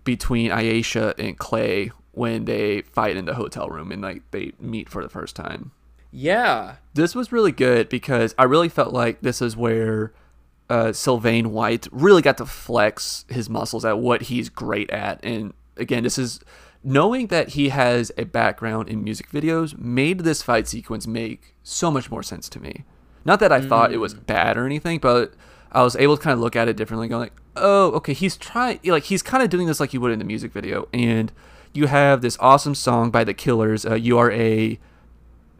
between 0.03 0.51
Aisha 0.51 1.13
and 1.17 1.37
Clay 1.39 1.91
when 2.11 2.43
they 2.45 2.81
fight 2.81 3.15
in 3.15 3.25
the 3.25 3.35
hotel 3.35 3.69
room 3.69 3.93
and 3.93 4.01
like 4.01 4.29
they 4.31 4.51
meet 4.59 4.89
for 4.89 5.01
the 5.01 5.09
first 5.09 5.37
time. 5.37 5.71
Yeah. 6.11 6.75
This 6.93 7.15
was 7.15 7.31
really 7.31 7.53
good 7.53 7.87
because 7.87 8.35
I 8.37 8.43
really 8.43 8.69
felt 8.69 8.93
like 8.93 9.21
this 9.21 9.41
is 9.41 9.55
where 9.55 10.13
uh, 10.69 10.91
Sylvain 10.91 11.51
White 11.51 11.87
really 11.91 12.21
got 12.21 12.37
to 12.37 12.45
flex 12.45 13.25
his 13.29 13.49
muscles 13.49 13.85
at 13.85 13.99
what 13.99 14.23
he's 14.23 14.49
great 14.49 14.89
at. 14.91 15.23
And 15.23 15.53
again, 15.77 16.03
this 16.03 16.17
is 16.17 16.41
knowing 16.83 17.27
that 17.27 17.49
he 17.49 17.69
has 17.69 18.11
a 18.17 18.25
background 18.25 18.89
in 18.89 19.03
music 19.03 19.29
videos 19.29 19.77
made 19.77 20.19
this 20.19 20.41
fight 20.41 20.67
sequence 20.67 21.07
make 21.07 21.55
so 21.63 21.89
much 21.89 22.11
more 22.11 22.23
sense 22.23 22.49
to 22.49 22.59
me. 22.59 22.83
Not 23.25 23.39
that 23.39 23.51
I 23.53 23.61
thought 23.61 23.93
it 23.93 23.97
was 23.97 24.13
bad 24.13 24.57
or 24.57 24.65
anything, 24.65 24.99
but 24.99 25.33
I 25.71 25.81
was 25.83 25.95
able 25.95 26.17
to 26.17 26.23
kind 26.23 26.33
of 26.33 26.39
look 26.39 26.55
at 26.55 26.67
it 26.67 26.75
differently, 26.75 27.07
going 27.07 27.21
like, 27.21 27.41
"Oh, 27.55 27.91
okay, 27.93 28.13
he's 28.13 28.35
trying 28.35 28.79
like 28.83 29.03
he's 29.03 29.23
kind 29.23 29.41
of 29.41 29.49
doing 29.49 29.65
this 29.65 29.79
like 29.79 29.91
he 29.91 29.97
would 29.97 30.11
in 30.11 30.19
the 30.19 30.25
music 30.25 30.51
video." 30.51 30.87
And 30.93 31.31
you 31.73 31.87
have 31.87 32.21
this 32.21 32.37
awesome 32.39 32.75
song 32.75 33.11
by 33.11 33.23
the 33.23 33.33
Killers, 33.33 33.85
uh, 33.85 33.95
"You 33.95 34.17
Are 34.17 34.31
a 34.31 34.77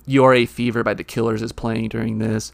you 0.06 0.24
Are 0.24 0.34
a 0.34 0.46
Fever 0.46 0.84
by 0.84 0.94
the 0.94 1.04
Killers 1.04 1.42
is 1.42 1.52
playing 1.52 1.90
during 1.90 2.20
this. 2.20 2.52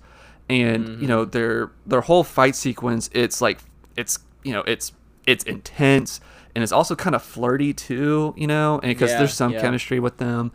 And, 0.50 1.00
you 1.00 1.08
know, 1.08 1.26
their 1.26 1.72
their 1.86 2.02
whole 2.02 2.24
fight 2.24 2.56
sequence, 2.56 3.10
it's 3.14 3.42
like 3.42 3.60
it's 3.96 4.20
you 4.44 4.54
know, 4.54 4.62
it's 4.62 4.94
it's 5.28 5.44
intense 5.44 6.22
and 6.56 6.64
it's 6.64 6.72
also 6.72 6.96
kind 6.96 7.16
of 7.16 7.22
flirty 7.24 7.74
too, 7.74 8.34
you 8.38 8.48
know, 8.48 8.76
and 8.84 8.90
because 8.90 9.12
Yeah, 9.12 9.20
there's 9.20 9.34
some 9.34 9.54
yeah. 9.54 9.62
chemistry 9.62 10.00
with 10.00 10.18
them 10.18 10.52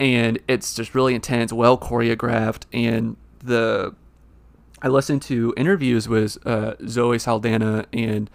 and 0.00 0.38
it's 0.48 0.74
just 0.74 0.94
really 0.94 1.14
intense, 1.14 1.52
well 1.52 1.76
choreographed 1.78 2.62
and 2.72 3.16
the 3.42 3.94
I 4.80 4.88
listened 4.88 5.22
to 5.22 5.52
interviews 5.56 6.08
with 6.08 6.38
uh, 6.46 6.74
Zoe 6.86 7.18
Saldana 7.18 7.86
and 7.92 8.30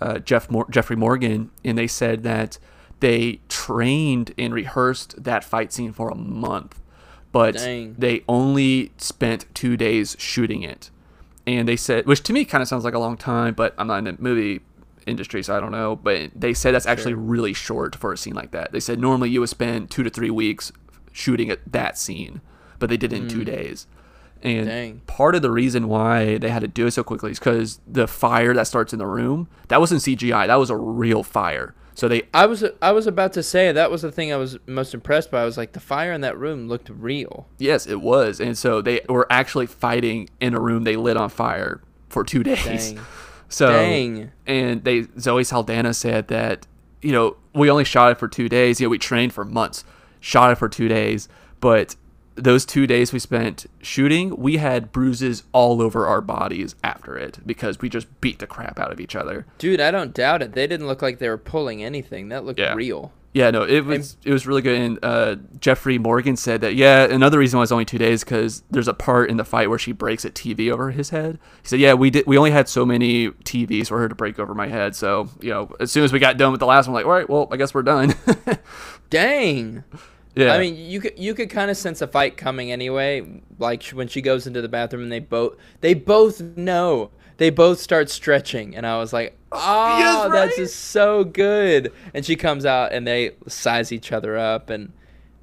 uh, 0.00 0.20
Jeff 0.20 0.48
Mor- 0.48 0.68
Jeffrey 0.70 0.94
Morgan, 0.94 1.50
and 1.64 1.76
they 1.76 1.88
said 1.88 2.22
that 2.22 2.58
they 3.00 3.40
trained 3.48 4.32
and 4.38 4.54
rehearsed 4.54 5.22
that 5.24 5.42
fight 5.42 5.72
scene 5.72 5.92
for 5.92 6.08
a 6.08 6.14
month, 6.14 6.80
but 7.32 7.54
Dang. 7.56 7.96
they 7.98 8.22
only 8.28 8.92
spent 8.98 9.46
two 9.54 9.76
days 9.76 10.14
shooting 10.20 10.62
it. 10.62 10.90
And 11.48 11.66
they 11.66 11.76
said, 11.76 12.06
which 12.06 12.22
to 12.24 12.32
me 12.32 12.44
kind 12.44 12.62
of 12.62 12.68
sounds 12.68 12.84
like 12.84 12.94
a 12.94 12.98
long 13.00 13.16
time, 13.16 13.54
but 13.54 13.74
I'm 13.76 13.88
not 13.88 13.98
in 13.98 14.04
the 14.04 14.16
movie 14.20 14.60
industry, 15.08 15.42
so 15.42 15.56
I 15.56 15.60
don't 15.60 15.72
know. 15.72 15.96
But 15.96 16.30
they 16.34 16.54
said 16.54 16.74
that's 16.74 16.86
actually 16.86 17.14
really 17.14 17.52
short 17.52 17.96
for 17.96 18.12
a 18.12 18.18
scene 18.18 18.34
like 18.34 18.50
that. 18.52 18.72
They 18.72 18.80
said 18.80 19.00
normally 19.00 19.30
you 19.30 19.40
would 19.40 19.48
spend 19.48 19.90
two 19.90 20.02
to 20.02 20.10
three 20.10 20.30
weeks 20.30 20.72
shooting 21.12 21.50
at 21.50 21.60
that 21.70 21.98
scene, 21.98 22.40
but 22.78 22.88
they 22.88 22.96
did 22.96 23.12
it 23.12 23.16
in 23.16 23.28
two 23.28 23.38
hmm. 23.38 23.44
days. 23.44 23.86
And 24.42 24.66
Dang. 24.66 25.00
part 25.06 25.34
of 25.34 25.42
the 25.42 25.50
reason 25.50 25.88
why 25.88 26.38
they 26.38 26.48
had 26.48 26.60
to 26.60 26.68
do 26.68 26.86
it 26.86 26.92
so 26.92 27.02
quickly 27.02 27.32
is 27.32 27.40
because 27.40 27.80
the 27.88 28.06
fire 28.06 28.54
that 28.54 28.68
starts 28.68 28.92
in 28.92 29.00
the 29.00 29.06
room 29.06 29.48
that 29.66 29.80
wasn't 29.80 30.02
CGI. 30.02 30.46
That 30.46 30.56
was 30.56 30.70
a 30.70 30.76
real 30.76 31.24
fire. 31.24 31.74
So 31.98 32.06
they 32.06 32.22
I 32.32 32.46
was 32.46 32.64
I 32.80 32.92
was 32.92 33.08
about 33.08 33.32
to 33.32 33.42
say 33.42 33.72
that 33.72 33.90
was 33.90 34.02
the 34.02 34.12
thing 34.12 34.32
I 34.32 34.36
was 34.36 34.56
most 34.66 34.94
impressed 34.94 35.32
by. 35.32 35.42
I 35.42 35.44
was 35.44 35.56
like 35.56 35.72
the 35.72 35.80
fire 35.80 36.12
in 36.12 36.20
that 36.20 36.38
room 36.38 36.68
looked 36.68 36.88
real. 36.88 37.48
yes, 37.58 37.88
it 37.88 38.00
was, 38.00 38.38
and 38.38 38.56
so 38.56 38.80
they 38.80 39.00
were 39.08 39.26
actually 39.30 39.66
fighting 39.66 40.28
in 40.40 40.54
a 40.54 40.60
room 40.60 40.84
they 40.84 40.94
lit 40.94 41.16
on 41.16 41.28
fire 41.28 41.80
for 42.08 42.22
two 42.22 42.42
days. 42.44 42.92
Dang. 42.92 43.04
So 43.48 43.68
Dang. 43.70 44.30
and 44.46 44.84
they 44.84 45.06
Zoe 45.18 45.44
Saldana 45.44 45.94
said 45.94 46.28
that 46.28 46.66
you 47.02 47.12
know 47.12 47.36
we 47.54 47.70
only 47.70 47.84
shot 47.84 48.12
it 48.12 48.18
for 48.18 48.28
two 48.28 48.48
days. 48.48 48.80
You 48.80 48.86
know 48.86 48.90
we 48.90 48.98
trained 48.98 49.32
for 49.32 49.44
months, 49.44 49.84
shot 50.20 50.52
it 50.52 50.56
for 50.56 50.68
two 50.68 50.88
days, 50.88 51.28
but 51.60 51.96
those 52.34 52.64
two 52.64 52.86
days 52.86 53.12
we 53.12 53.18
spent 53.18 53.66
shooting, 53.82 54.36
we 54.36 54.58
had 54.58 54.92
bruises 54.92 55.42
all 55.52 55.82
over 55.82 56.06
our 56.06 56.20
bodies 56.20 56.76
after 56.84 57.16
it 57.18 57.40
because 57.44 57.80
we 57.80 57.88
just 57.88 58.06
beat 58.20 58.38
the 58.38 58.46
crap 58.46 58.78
out 58.78 58.92
of 58.92 59.00
each 59.00 59.16
other. 59.16 59.44
Dude, 59.58 59.80
I 59.80 59.90
don't 59.90 60.14
doubt 60.14 60.42
it. 60.42 60.52
They 60.52 60.68
didn't 60.68 60.86
look 60.86 61.02
like 61.02 61.18
they 61.18 61.28
were 61.28 61.36
pulling 61.36 61.82
anything. 61.82 62.28
That 62.28 62.44
looked 62.44 62.60
Yeah. 62.60 62.74
real. 62.74 63.12
Yeah, 63.38 63.52
no, 63.52 63.62
it 63.62 63.84
was 63.84 64.16
it 64.24 64.32
was 64.32 64.48
really 64.48 64.62
good. 64.62 64.76
And 64.80 64.98
uh, 65.00 65.36
Jeffrey 65.60 65.96
Morgan 65.96 66.36
said 66.36 66.60
that 66.62 66.74
yeah, 66.74 67.04
another 67.04 67.38
reason 67.38 67.56
why 67.56 67.62
it's 67.62 67.70
only 67.70 67.84
two 67.84 67.96
days 67.96 68.24
because 68.24 68.64
there's 68.68 68.88
a 68.88 68.94
part 68.94 69.30
in 69.30 69.36
the 69.36 69.44
fight 69.44 69.70
where 69.70 69.78
she 69.78 69.92
breaks 69.92 70.24
a 70.24 70.30
TV 70.30 70.72
over 70.72 70.90
his 70.90 71.10
head. 71.10 71.38
He 71.62 71.68
said, 71.68 71.78
yeah, 71.78 71.94
we 71.94 72.10
did. 72.10 72.26
We 72.26 72.36
only 72.36 72.50
had 72.50 72.68
so 72.68 72.84
many 72.84 73.28
TVs 73.28 73.86
for 73.86 73.98
her 74.00 74.08
to 74.08 74.14
break 74.16 74.40
over 74.40 74.56
my 74.56 74.66
head. 74.66 74.96
So 74.96 75.28
you 75.40 75.50
know, 75.50 75.70
as 75.78 75.92
soon 75.92 76.02
as 76.02 76.12
we 76.12 76.18
got 76.18 76.36
done 76.36 76.50
with 76.50 76.58
the 76.58 76.66
last 76.66 76.88
one, 76.88 76.94
like, 76.94 77.06
all 77.06 77.12
right, 77.12 77.30
well, 77.30 77.46
I 77.52 77.56
guess 77.56 77.72
we're 77.72 77.82
done. 77.82 78.16
Dang. 79.10 79.84
yeah, 80.34 80.52
I 80.52 80.58
mean, 80.58 80.74
you 80.74 81.00
could 81.00 81.16
you 81.16 81.32
could 81.32 81.48
kind 81.48 81.70
of 81.70 81.76
sense 81.76 82.02
a 82.02 82.08
fight 82.08 82.36
coming 82.36 82.72
anyway. 82.72 83.40
Like 83.60 83.84
when 83.90 84.08
she 84.08 84.20
goes 84.20 84.48
into 84.48 84.62
the 84.62 84.68
bathroom 84.68 85.04
and 85.04 85.12
they 85.12 85.20
both 85.20 85.54
they 85.80 85.94
both 85.94 86.40
know 86.40 87.12
they 87.38 87.50
both 87.50 87.80
start 87.80 88.10
stretching, 88.10 88.76
and 88.76 88.86
I 88.86 88.98
was 88.98 89.12
like, 89.12 89.36
oh, 89.52 89.98
Yes, 89.98 90.30
that's 90.32 90.56
just 90.56 90.76
so 90.90 91.24
good. 91.24 91.92
And 92.12 92.24
she 92.26 92.36
comes 92.36 92.66
out 92.66 92.92
and 92.92 93.06
they 93.06 93.32
size 93.46 93.90
each 93.92 94.12
other 94.12 94.36
up, 94.36 94.70
and 94.70 94.92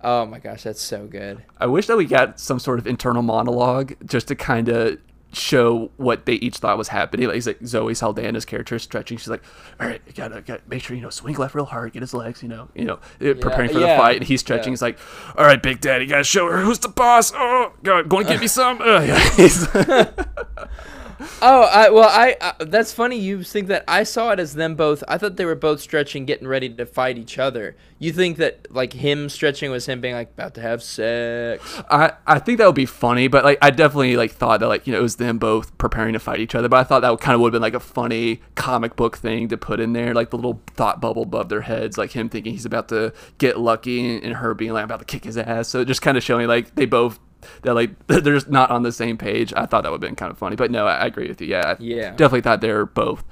oh 0.02 0.26
my 0.26 0.40
gosh, 0.40 0.64
that's 0.64 0.82
so 0.82 1.08
good. 1.08 1.44
I 1.58 1.66
wish 1.66 1.88
that 1.88 1.98
we 1.98 2.06
got 2.06 2.40
some 2.40 2.60
sort 2.60 2.80
of 2.80 2.86
internal 2.86 3.24
monologue 3.24 3.94
just 4.06 4.28
to 4.28 4.36
kind 4.36 4.70
of 4.70 5.00
show 5.34 5.92
what 5.98 6.26
they 6.26 6.36
each 6.36 6.58
thought 6.58 6.78
was 6.78 6.88
happening. 6.90 7.28
Like, 7.28 7.36
he's 7.36 7.48
like 7.48 7.60
Zoe 7.66 7.94
Saldana's 7.94 8.46
character 8.46 8.76
is 8.76 8.84
stretching. 8.84 9.18
She's 9.18 9.28
like, 9.28 9.44
"All 9.80 9.88
right, 9.88 10.02
you 10.08 10.14
gotta, 10.14 10.42
gotta 10.42 10.62
make 10.68 10.82
sure 10.84 10.96
you 10.96 11.02
know 11.02 11.10
swing 11.10 11.36
left 11.36 11.56
real 11.56 11.66
hard, 11.66 11.94
get 11.94 12.02
his 12.02 12.14
legs, 12.14 12.42
you 12.44 12.50
know, 12.50 12.70
you 12.76 12.86
know, 12.86 12.96
uh, 13.22 13.34
preparing 13.40 13.70
for 13.72 13.80
the 13.80 13.88
fight." 13.88 14.18
And 14.18 14.26
he's 14.26 14.42
stretching. 14.42 14.68
yeah. 14.68 14.72
He's 14.74 14.82
like, 14.82 14.98
"All 15.38 15.46
right, 15.46 15.62
Big 15.62 15.82
Daddy, 15.82 16.06
gotta 16.06 16.24
show 16.24 16.50
her 16.52 16.60
who's 16.62 16.80
the 16.80 16.90
boss. 16.90 17.32
Oh, 17.36 17.74
God, 17.84 18.08
going 18.10 18.26
to 18.28 18.34
give 18.34 18.42
me 18.42 18.48
some." 18.60 18.82
Uh, 18.82 19.02
yeah. 19.02 20.10
Oh, 21.42 21.62
I, 21.64 21.90
well, 21.90 22.10
I 22.10 22.36
uh, 22.42 22.66
that's 22.66 22.92
funny. 22.92 23.18
You 23.18 23.44
think 23.44 23.68
that 23.68 23.84
I 23.88 24.04
saw 24.04 24.32
it 24.32 24.40
as 24.40 24.56
them 24.56 24.76
both. 24.76 25.04
I 25.08 25.18
thought 25.18 25.38
they 25.38 25.46
were 25.46 25.56
both 25.56 25.80
stretching, 25.80 26.26
getting 26.26 26.48
ready 26.48 26.70
to 26.70 26.86
fight 26.86 27.18
each 27.18 27.38
other. 27.38 27.76
You 28.00 28.12
think 28.12 28.38
that 28.38 28.68
like 28.70 28.94
him 28.94 29.30
stretching 29.30 29.72
was 29.72 29.86
him 29.86 30.02
being 30.02 30.16
like 30.16 30.32
about 30.32 30.54
to 30.56 30.62
have 30.62 30.84
sex? 30.84 31.82
I, 31.90 32.14
I 32.28 32.40
think 32.40 32.58
that 32.58 32.66
would 32.66 32.76
be 32.76 32.86
funny, 32.86 33.28
but 33.28 33.44
like 33.44 33.58
I 33.62 33.70
definitely 33.70 34.18
like 34.18 34.32
thought 34.32 34.60
that 34.60 34.68
like 34.68 34.86
you 34.88 34.94
know 34.94 35.00
it 35.00 35.04
was 35.04 35.16
them 35.16 35.38
both 35.38 35.78
preparing 35.78 36.14
to 36.14 36.20
fight 36.20 36.40
each 36.40 36.56
other. 36.56 36.68
But 36.68 36.78
I 36.78 36.84
thought 36.84 37.02
that 37.02 37.10
would 37.10 37.22
kind 37.22 37.36
of 37.36 37.42
would 37.42 37.54
have 37.54 37.54
been 37.54 37.62
like 37.62 37.74
a 37.74 37.80
funny 37.80 38.42
comic 38.56 38.96
book 38.96 39.18
thing 39.18 39.48
to 39.50 39.58
put 39.58 39.80
in 39.80 39.94
there, 39.94 40.14
like 40.14 40.32
the 40.32 40.38
little 40.38 40.62
thought 40.76 41.00
bubble 41.00 41.24
above 41.24 41.50
their 41.50 41.62
heads, 41.62 41.98
like 41.98 42.12
him 42.12 42.30
thinking 42.30 42.52
he's 42.52 42.66
about 42.66 42.90
to 42.90 43.14
get 43.38 43.60
lucky 43.60 44.16
and, 44.16 44.24
and 44.24 44.34
her 44.36 44.54
being 44.54 44.74
like 44.74 44.84
about 44.84 45.00
to 45.00 45.06
kick 45.06 45.24
his 45.24 45.38
ass. 45.38 45.70
So 45.70 45.86
just 45.86 46.02
kind 46.02 46.18
of 46.18 46.24
showing 46.24 46.48
like 46.48 46.76
they 46.76 46.86
both 46.86 47.20
that 47.64 47.74
like 47.74 47.92
they're 48.08 48.22
just 48.22 48.50
not 48.50 48.70
on 48.72 48.84
the 48.84 48.92
same 48.92 49.18
page. 49.18 49.54
I 49.56 49.66
thought 49.66 49.82
that 49.84 49.92
would 49.92 50.02
have 50.02 50.10
been 50.10 50.16
kind 50.16 50.32
of 50.32 50.38
funny, 50.38 50.56
but 50.56 50.72
no, 50.72 50.88
I, 50.88 50.96
I 50.96 51.06
agree 51.06 51.28
with 51.28 51.42
you. 51.42 51.48
Yeah, 51.48 51.76
I 51.80 51.82
Yeah. 51.82 52.10
definitely 52.12 52.42
thought 52.42 52.62
they 52.62 52.72
were 52.74 52.86
both 52.86 53.24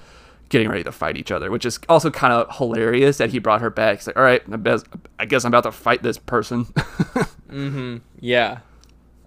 getting 0.50 0.70
ready 0.70 0.84
to 0.84 0.92
fight 0.92 1.18
each 1.18 1.32
other, 1.32 1.50
which 1.50 1.66
is 1.66 1.80
also 1.90 2.12
kind 2.12 2.32
of 2.34 2.58
hilarious 2.58 3.18
that 3.18 3.32
he 3.32 3.40
brought 3.40 3.62
her 3.62 3.72
back. 3.72 3.98
He's 4.00 4.08
like, 4.08 4.18
all 4.18 4.24
right, 4.24 4.42
I, 4.52 4.56
best, 4.58 4.86
I 5.18 5.26
guess 5.26 5.46
I'm 5.46 5.50
about 5.50 5.64
to 5.64 5.72
fight 5.72 6.04
this 6.04 6.18
person. 6.18 6.68
Mm-hmm. 7.50 7.98
Yeah. 8.20 8.60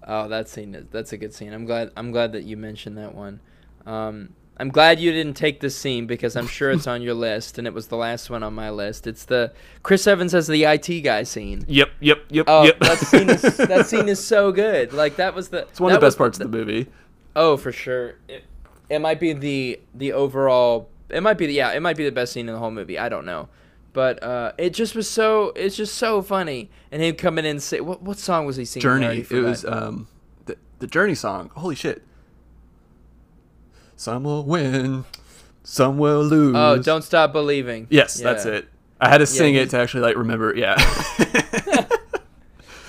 Oh, 0.07 0.28
that 0.28 0.49
scene 0.49 0.74
is 0.74 0.87
that's 0.91 1.12
a 1.12 1.16
good 1.16 1.32
scene. 1.34 1.53
I'm 1.53 1.64
glad 1.64 1.91
I'm 1.97 2.11
glad 2.11 2.32
that 2.32 2.43
you 2.45 2.57
mentioned 2.57 2.99
that 2.99 3.14
one. 3.14 3.41
Um, 3.87 4.30
I'm 4.59 4.70
glad 4.70 4.98
you 5.00 5.12
didn't 5.12 5.34
take 5.34 5.61
this 5.61 5.76
scene 5.76 6.07
because 6.07 6.34
I'm 6.34 6.46
sure 6.46 6.70
it's 6.70 6.86
on 6.86 7.02
your 7.02 7.12
list, 7.28 7.59
and 7.59 7.66
it 7.66 7.74
was 7.74 7.88
the 7.88 7.96
last 7.96 8.30
one 8.30 8.42
on 8.42 8.54
my 8.54 8.70
list. 8.70 9.07
It's 9.07 9.24
the 9.24 9.52
Chris 9.82 10.07
Evans 10.07 10.34
as 10.34 10.46
the 10.46 10.64
IT 10.64 11.02
guy 11.02 11.24
scene. 11.24 11.64
yep, 11.68 11.90
yep, 12.00 12.20
yep, 12.30 12.46
Oh, 12.48 12.64
yep. 12.64 12.78
that 12.80 12.98
scene 12.98 13.28
is 13.28 13.42
that 13.59 13.86
scene 13.86 14.09
is 14.09 14.24
so 14.24 14.52
good. 14.52 14.92
Like 14.92 15.16
that 15.16 15.34
was 15.34 15.48
the. 15.50 15.59
it's 15.62 15.80
one 15.80 15.92
of 15.92 16.00
the 16.00 16.07
best 16.07 16.14
was 16.14 16.16
parts 16.16 16.40
of 16.40 16.50
the 16.50 16.57
movie. 16.59 16.86
Oh, 17.34 17.57
for 17.59 17.70
sure. 17.72 18.14
It, 18.28 18.44
it 18.88 18.98
might 19.00 19.20
be 19.20 19.32
the 19.34 19.80
the 19.94 20.12
overall. 20.14 20.88
It 21.11 21.22
might 21.22 21.38
be 21.38 21.46
the, 21.46 21.52
yeah. 21.52 21.72
It 21.72 21.80
might 21.80 21.96
be 21.96 22.04
the 22.04 22.12
best 22.12 22.32
scene 22.32 22.48
in 22.48 22.54
the 22.54 22.59
whole 22.59 22.70
movie. 22.70 22.98
I 22.98 23.09
don't 23.11 23.26
know, 23.26 23.48
but 23.92 24.22
uh, 24.22 24.52
it 24.57 24.70
just 24.70 24.94
was 24.94 25.09
so. 25.11 25.52
It's 25.54 25.76
just 25.76 25.94
so 25.96 26.22
funny. 26.22 26.70
And 26.90 27.02
him 27.02 27.14
coming 27.16 27.44
in 27.44 27.50
and 27.52 27.62
say, 27.62 27.80
what 27.80 28.00
what 28.02 28.18
song 28.18 28.46
was 28.46 28.57
he 28.57 28.64
singing? 28.64 28.88
I 28.88 28.90
Journey. 28.90 29.26
It 29.30 29.40
was 29.42 29.64
um 29.66 30.09
the 30.46 30.57
the 30.78 30.86
Journey 30.86 31.14
song. 31.14 31.50
Holy 31.57 31.74
shit. 31.74 32.02
Some 33.97 34.24
will 34.24 34.44
win, 34.44 35.05
some 35.62 35.99
will 35.99 36.22
lose. 36.22 36.55
oh, 36.57 36.78
don't 36.82 37.03
stop 37.03 37.32
believing. 37.32 37.86
Yes, 37.90 38.14
that's 38.14 38.44
it. 38.44 38.68
I 39.01 39.09
had 39.09 39.18
to 39.18 39.26
sing 39.26 39.55
he's- 39.55 39.66
it 39.66 39.70
to 39.70 39.78
actually 39.78 40.03
like 40.03 40.16
remember. 40.16 40.55
Yeah. 40.55 40.76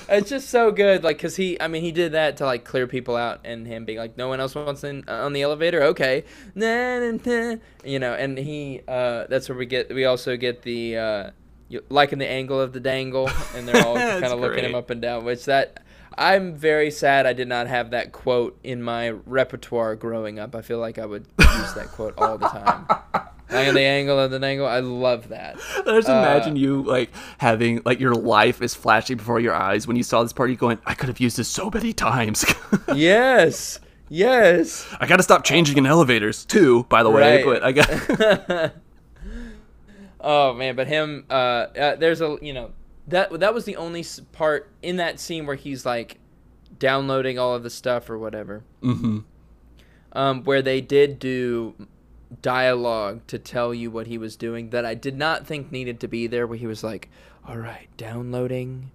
It's 0.10 0.30
just 0.30 0.49
so 0.49 0.72
good, 0.72 1.03
like, 1.03 1.20
cause 1.20 1.36
he, 1.36 1.60
I 1.60 1.68
mean, 1.68 1.82
he 1.82 1.91
did 1.91 2.14
that 2.14 2.38
to 2.38 2.45
like 2.45 2.64
clear 2.64 2.88
people 2.88 3.18
out, 3.18 3.41
and 3.43 3.68
him 3.68 3.84
being 3.84 3.97
like, 3.97 4.18
no 4.18 4.30
one 4.30 4.39
else 4.39 4.55
wants 4.55 4.86
in 4.86 5.03
uh, 5.05 5.26
on 5.26 5.34
the 5.34 5.41
elevator. 5.41 5.84
Okay, 5.84 6.24
nah, 6.55 6.99
nah, 6.99 7.18
nah. 7.26 7.55
you 7.84 7.99
know, 7.99 8.14
and 8.14 8.38
he, 8.38 8.82
uh, 8.88 9.26
that's 9.28 9.49
where 9.49 9.58
we 9.58 9.66
get, 9.66 9.93
we 9.93 10.05
also 10.05 10.38
get 10.38 10.62
the, 10.62 10.97
uh, 10.97 11.32
you, 11.68 11.84
liking 11.89 12.20
the 12.20 12.28
angle 12.28 12.60
of 12.60 12.72
the 12.72 12.80
dangle, 12.80 13.30
and 13.53 13.68
they're 13.68 13.86
all 13.86 13.95
kind 13.97 14.24
of 14.24 14.39
looking 14.39 14.64
him 14.64 14.76
up 14.76 14.89
and 14.89 15.01
down. 15.01 15.26
Which 15.26 15.43
that, 15.43 15.84
I'm 16.18 16.55
very 16.55 16.89
sad 16.89 17.26
I 17.26 17.34
did 17.34 17.47
not 17.47 17.68
have 17.68 17.91
that 17.91 18.11
quote 18.11 18.57
in 18.63 18.82
my 18.82 19.09
repertoire 19.09 19.95
growing 19.95 20.39
up. 20.39 20.55
I 20.55 20.61
feel 20.61 20.80
like 20.80 20.97
I 20.97 21.05
would 21.05 21.28
use 21.39 21.74
that 21.76 21.89
quote 21.91 22.15
all 22.18 22.38
the 22.38 22.47
time. 22.47 22.88
Liking 23.49 23.76
the 23.76 23.82
angle 23.82 24.20
of 24.20 24.30
the 24.32 24.39
dangle. 24.39 24.68
I 24.68 24.80
love 24.80 25.30
that. 25.30 25.55
I 25.55 25.82
just 25.86 26.09
Uh, 26.09 26.13
imagine 26.13 26.55
you 26.57 26.82
like 26.84 27.11
having 27.38 27.82
like 27.86 27.99
your 27.99 28.13
life 28.13 28.61
is 28.61 28.74
flashing 28.76 29.15
before 29.18 29.39
your 29.39 29.53
eyes 29.53 29.88
when 29.88 29.95
you 29.95 30.03
saw 30.03 30.22
this 30.24 30.34
party 30.34 30.55
going, 30.55 30.80
I 30.86 30.95
could 30.95 31.07
have 31.07 31.20
used 31.22 31.38
this 31.38 31.47
so 31.47 31.70
many 31.74 31.93
times. 31.93 32.43
yes. 32.93 33.80
Yes. 34.09 34.86
I 34.99 35.05
gotta 35.07 35.24
stop 35.24 35.43
changing 35.45 35.78
in 35.78 35.86
elevators 35.86 36.43
too, 36.45 36.84
by 36.89 37.03
the 37.03 37.09
way. 37.09 37.43
Right. 37.43 37.45
But 37.45 37.63
I 37.63 37.72
got 37.72 38.74
oh 40.20 40.53
man, 40.53 40.76
but 40.76 40.88
him. 40.88 41.26
Uh, 41.30 41.34
uh, 41.34 41.95
there's 41.95 42.22
a 42.22 42.38
you 42.41 42.53
know 42.53 42.72
that 43.08 43.39
that 43.39 43.53
was 43.53 43.66
the 43.66 43.76
only 43.76 44.05
part 44.32 44.70
in 44.82 44.97
that 44.97 45.20
scene 45.20 45.45
where 45.45 45.55
he's 45.55 45.86
like 45.86 46.20
downloading 46.80 47.39
all 47.39 47.55
of 47.55 47.64
the 47.64 47.70
stuff 47.70 48.10
or 48.10 48.18
whatever. 48.18 48.64
hmm 48.82 49.20
Um, 50.12 50.43
where 50.43 50.62
they 50.62 50.82
did 50.82 51.20
do 51.20 51.76
dialogue 52.41 53.22
to 53.28 53.39
tell 53.39 53.74
you 53.74 53.89
what 53.89 54.08
he 54.08 54.18
was 54.18 54.36
doing 54.36 54.70
that 54.72 54.86
I 54.86 54.93
did 54.95 55.18
not 55.18 55.47
think 55.47 55.72
needed 55.72 55.99
to 56.01 56.08
be 56.08 56.28
there. 56.28 56.45
Where 56.45 56.58
he 56.58 56.68
was 56.68 56.84
like, 56.84 57.10
"All 57.47 57.58
right, 57.58 57.88
downloading, 57.97 58.91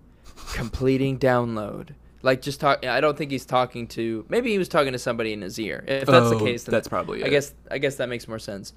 completing 0.52 1.18
download." 1.18 1.90
Like 2.22 2.40
just 2.42 2.60
talk. 2.60 2.84
I 2.86 3.00
don't 3.00 3.16
think 3.18 3.30
he's 3.30 3.44
talking 3.46 3.88
to. 3.88 4.24
Maybe 4.28 4.50
he 4.52 4.58
was 4.58 4.68
talking 4.68 4.92
to 4.92 4.98
somebody 4.98 5.32
in 5.32 5.40
his 5.42 5.58
ear. 5.58 5.84
If 5.88 6.06
that's 6.06 6.30
the 6.30 6.36
Oh, 6.36 6.44
case, 6.44 6.64
then 6.64 6.72
that's 6.72 6.88
probably 6.88 7.24
I 7.24 7.26
it. 7.26 7.30
guess 7.30 7.54
I 7.70 7.78
guess 7.78 7.96
that 7.96 8.08
makes 8.08 8.28
more 8.28 8.38
sense. 8.38 8.72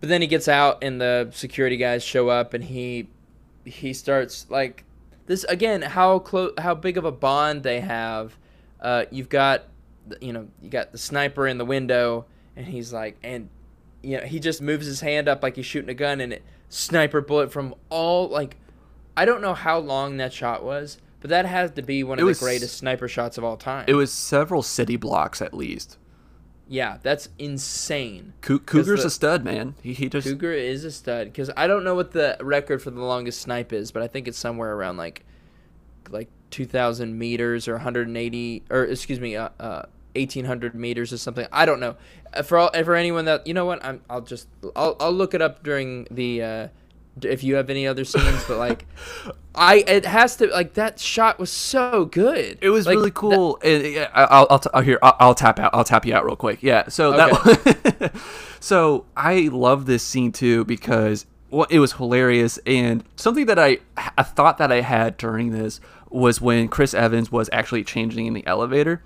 But 0.00 0.08
then 0.08 0.20
he 0.22 0.26
gets 0.26 0.48
out 0.48 0.82
and 0.82 1.00
the 1.00 1.28
security 1.32 1.76
guys 1.76 2.02
show 2.02 2.28
up 2.28 2.54
and 2.54 2.64
he 2.64 3.08
he 3.64 3.92
starts 3.92 4.46
like 4.50 4.84
this 5.26 5.44
again 5.44 5.82
how 5.82 6.18
close 6.18 6.52
how 6.58 6.74
big 6.74 6.96
of 6.96 7.04
a 7.04 7.12
bond 7.12 7.62
they 7.62 7.80
have. 7.80 8.36
Uh, 8.80 9.04
you've 9.10 9.28
got 9.28 9.64
you 10.20 10.32
know 10.32 10.48
you 10.60 10.68
got 10.68 10.92
the 10.92 10.98
sniper 10.98 11.46
in 11.46 11.58
the 11.58 11.64
window 11.64 12.26
and 12.56 12.66
he's 12.66 12.92
like 12.92 13.16
and 13.22 13.48
you 14.02 14.18
know 14.18 14.24
he 14.24 14.40
just 14.40 14.60
moves 14.60 14.86
his 14.86 15.00
hand 15.00 15.28
up 15.28 15.42
like 15.42 15.54
he's 15.56 15.66
shooting 15.66 15.88
a 15.90 15.94
gun 15.94 16.20
and 16.20 16.32
it 16.32 16.42
sniper 16.68 17.20
bullet 17.20 17.52
from 17.52 17.74
all 17.88 18.28
like 18.28 18.56
I 19.16 19.24
don't 19.24 19.40
know 19.42 19.54
how 19.54 19.78
long 19.78 20.16
that 20.16 20.32
shot 20.32 20.64
was, 20.64 20.98
but 21.20 21.30
that 21.30 21.44
has 21.44 21.70
to 21.72 21.82
be 21.82 22.02
one 22.02 22.18
of 22.18 22.24
was- 22.24 22.40
the 22.40 22.44
greatest 22.44 22.78
sniper 22.78 23.06
shots 23.08 23.38
of 23.38 23.44
all 23.44 23.56
time. 23.56 23.84
it 23.86 23.94
was 23.94 24.10
several 24.12 24.62
city 24.62 24.96
blocks 24.96 25.40
at 25.42 25.54
least. 25.54 25.98
Yeah, 26.72 26.96
that's 27.02 27.28
insane. 27.38 28.32
Cou- 28.40 28.58
Cougar's 28.60 29.02
the- 29.02 29.08
a 29.08 29.10
stud, 29.10 29.44
man. 29.44 29.74
He 29.82 29.92
he 29.92 30.08
just 30.08 30.26
Cougar 30.26 30.52
is 30.52 30.84
a 30.84 30.90
stud 30.90 31.26
because 31.26 31.50
I 31.54 31.66
don't 31.66 31.84
know 31.84 31.94
what 31.94 32.12
the 32.12 32.38
record 32.40 32.80
for 32.82 32.90
the 32.90 33.02
longest 33.02 33.42
snipe 33.42 33.74
is, 33.74 33.90
but 33.92 34.02
I 34.02 34.08
think 34.08 34.26
it's 34.26 34.38
somewhere 34.38 34.72
around 34.74 34.96
like 34.96 35.22
like 36.10 36.28
2,000 36.50 37.18
meters 37.18 37.68
or 37.68 37.74
180 37.74 38.62
or 38.70 38.84
excuse 38.84 39.20
me, 39.20 39.36
uh, 39.36 39.50
uh, 39.60 39.82
1,800 40.14 40.74
meters 40.74 41.12
or 41.12 41.18
something. 41.18 41.46
I 41.52 41.64
don't 41.66 41.80
know. 41.80 41.96
Uh, 42.34 42.42
For 42.42 42.56
all, 42.58 42.70
for 42.84 42.94
anyone 42.94 43.26
that 43.26 43.46
you 43.46 43.52
know 43.54 43.66
what, 43.66 43.84
I'm 43.84 44.00
I'll 44.08 44.20
just 44.22 44.48
I'll 44.74 44.96
I'll 44.98 45.12
look 45.12 45.34
it 45.34 45.42
up 45.42 45.62
during 45.62 46.06
the. 46.10 46.42
Uh, 46.42 46.68
if 47.20 47.44
you 47.44 47.56
have 47.56 47.68
any 47.70 47.86
other 47.86 48.04
scenes, 48.04 48.44
but 48.48 48.58
like, 48.58 48.86
I 49.54 49.84
it 49.86 50.04
has 50.06 50.36
to 50.36 50.46
like 50.46 50.74
that 50.74 50.98
shot 50.98 51.38
was 51.38 51.50
so 51.50 52.06
good. 52.06 52.58
It 52.62 52.70
was 52.70 52.86
Like, 52.86 52.96
really 52.96 53.10
that- 53.10 53.14
cool. 53.14 53.58
and, 53.62 53.84
yeah, 53.84 54.08
I- 54.14 54.24
I'll, 54.24 54.46
I'll, 54.50 54.58
t- 54.58 54.70
I'll 54.72 54.80
here. 54.82 54.98
I'll, 55.02 55.16
I'll 55.20 55.34
tap 55.34 55.58
out. 55.58 55.70
I'll 55.74 55.84
tap 55.84 56.06
you 56.06 56.14
out 56.14 56.24
real 56.24 56.36
quick. 56.36 56.62
Yeah. 56.62 56.88
So 56.88 57.12
that. 57.12 58.12
so 58.60 59.04
I 59.16 59.48
love 59.52 59.86
this 59.86 60.02
scene 60.02 60.32
too 60.32 60.64
because 60.64 61.26
well, 61.50 61.66
it 61.70 61.78
was 61.80 61.92
hilarious 61.94 62.58
and 62.66 63.04
something 63.16 63.46
that 63.46 63.58
I 63.58 63.78
I 64.16 64.22
thought 64.22 64.58
that 64.58 64.72
I 64.72 64.80
had 64.80 65.16
during 65.16 65.50
this 65.52 65.80
was 66.08 66.40
when 66.40 66.68
Chris 66.68 66.94
Evans 66.94 67.30
was 67.32 67.48
actually 67.52 67.84
changing 67.84 68.26
in 68.26 68.34
the 68.34 68.46
elevator. 68.46 69.02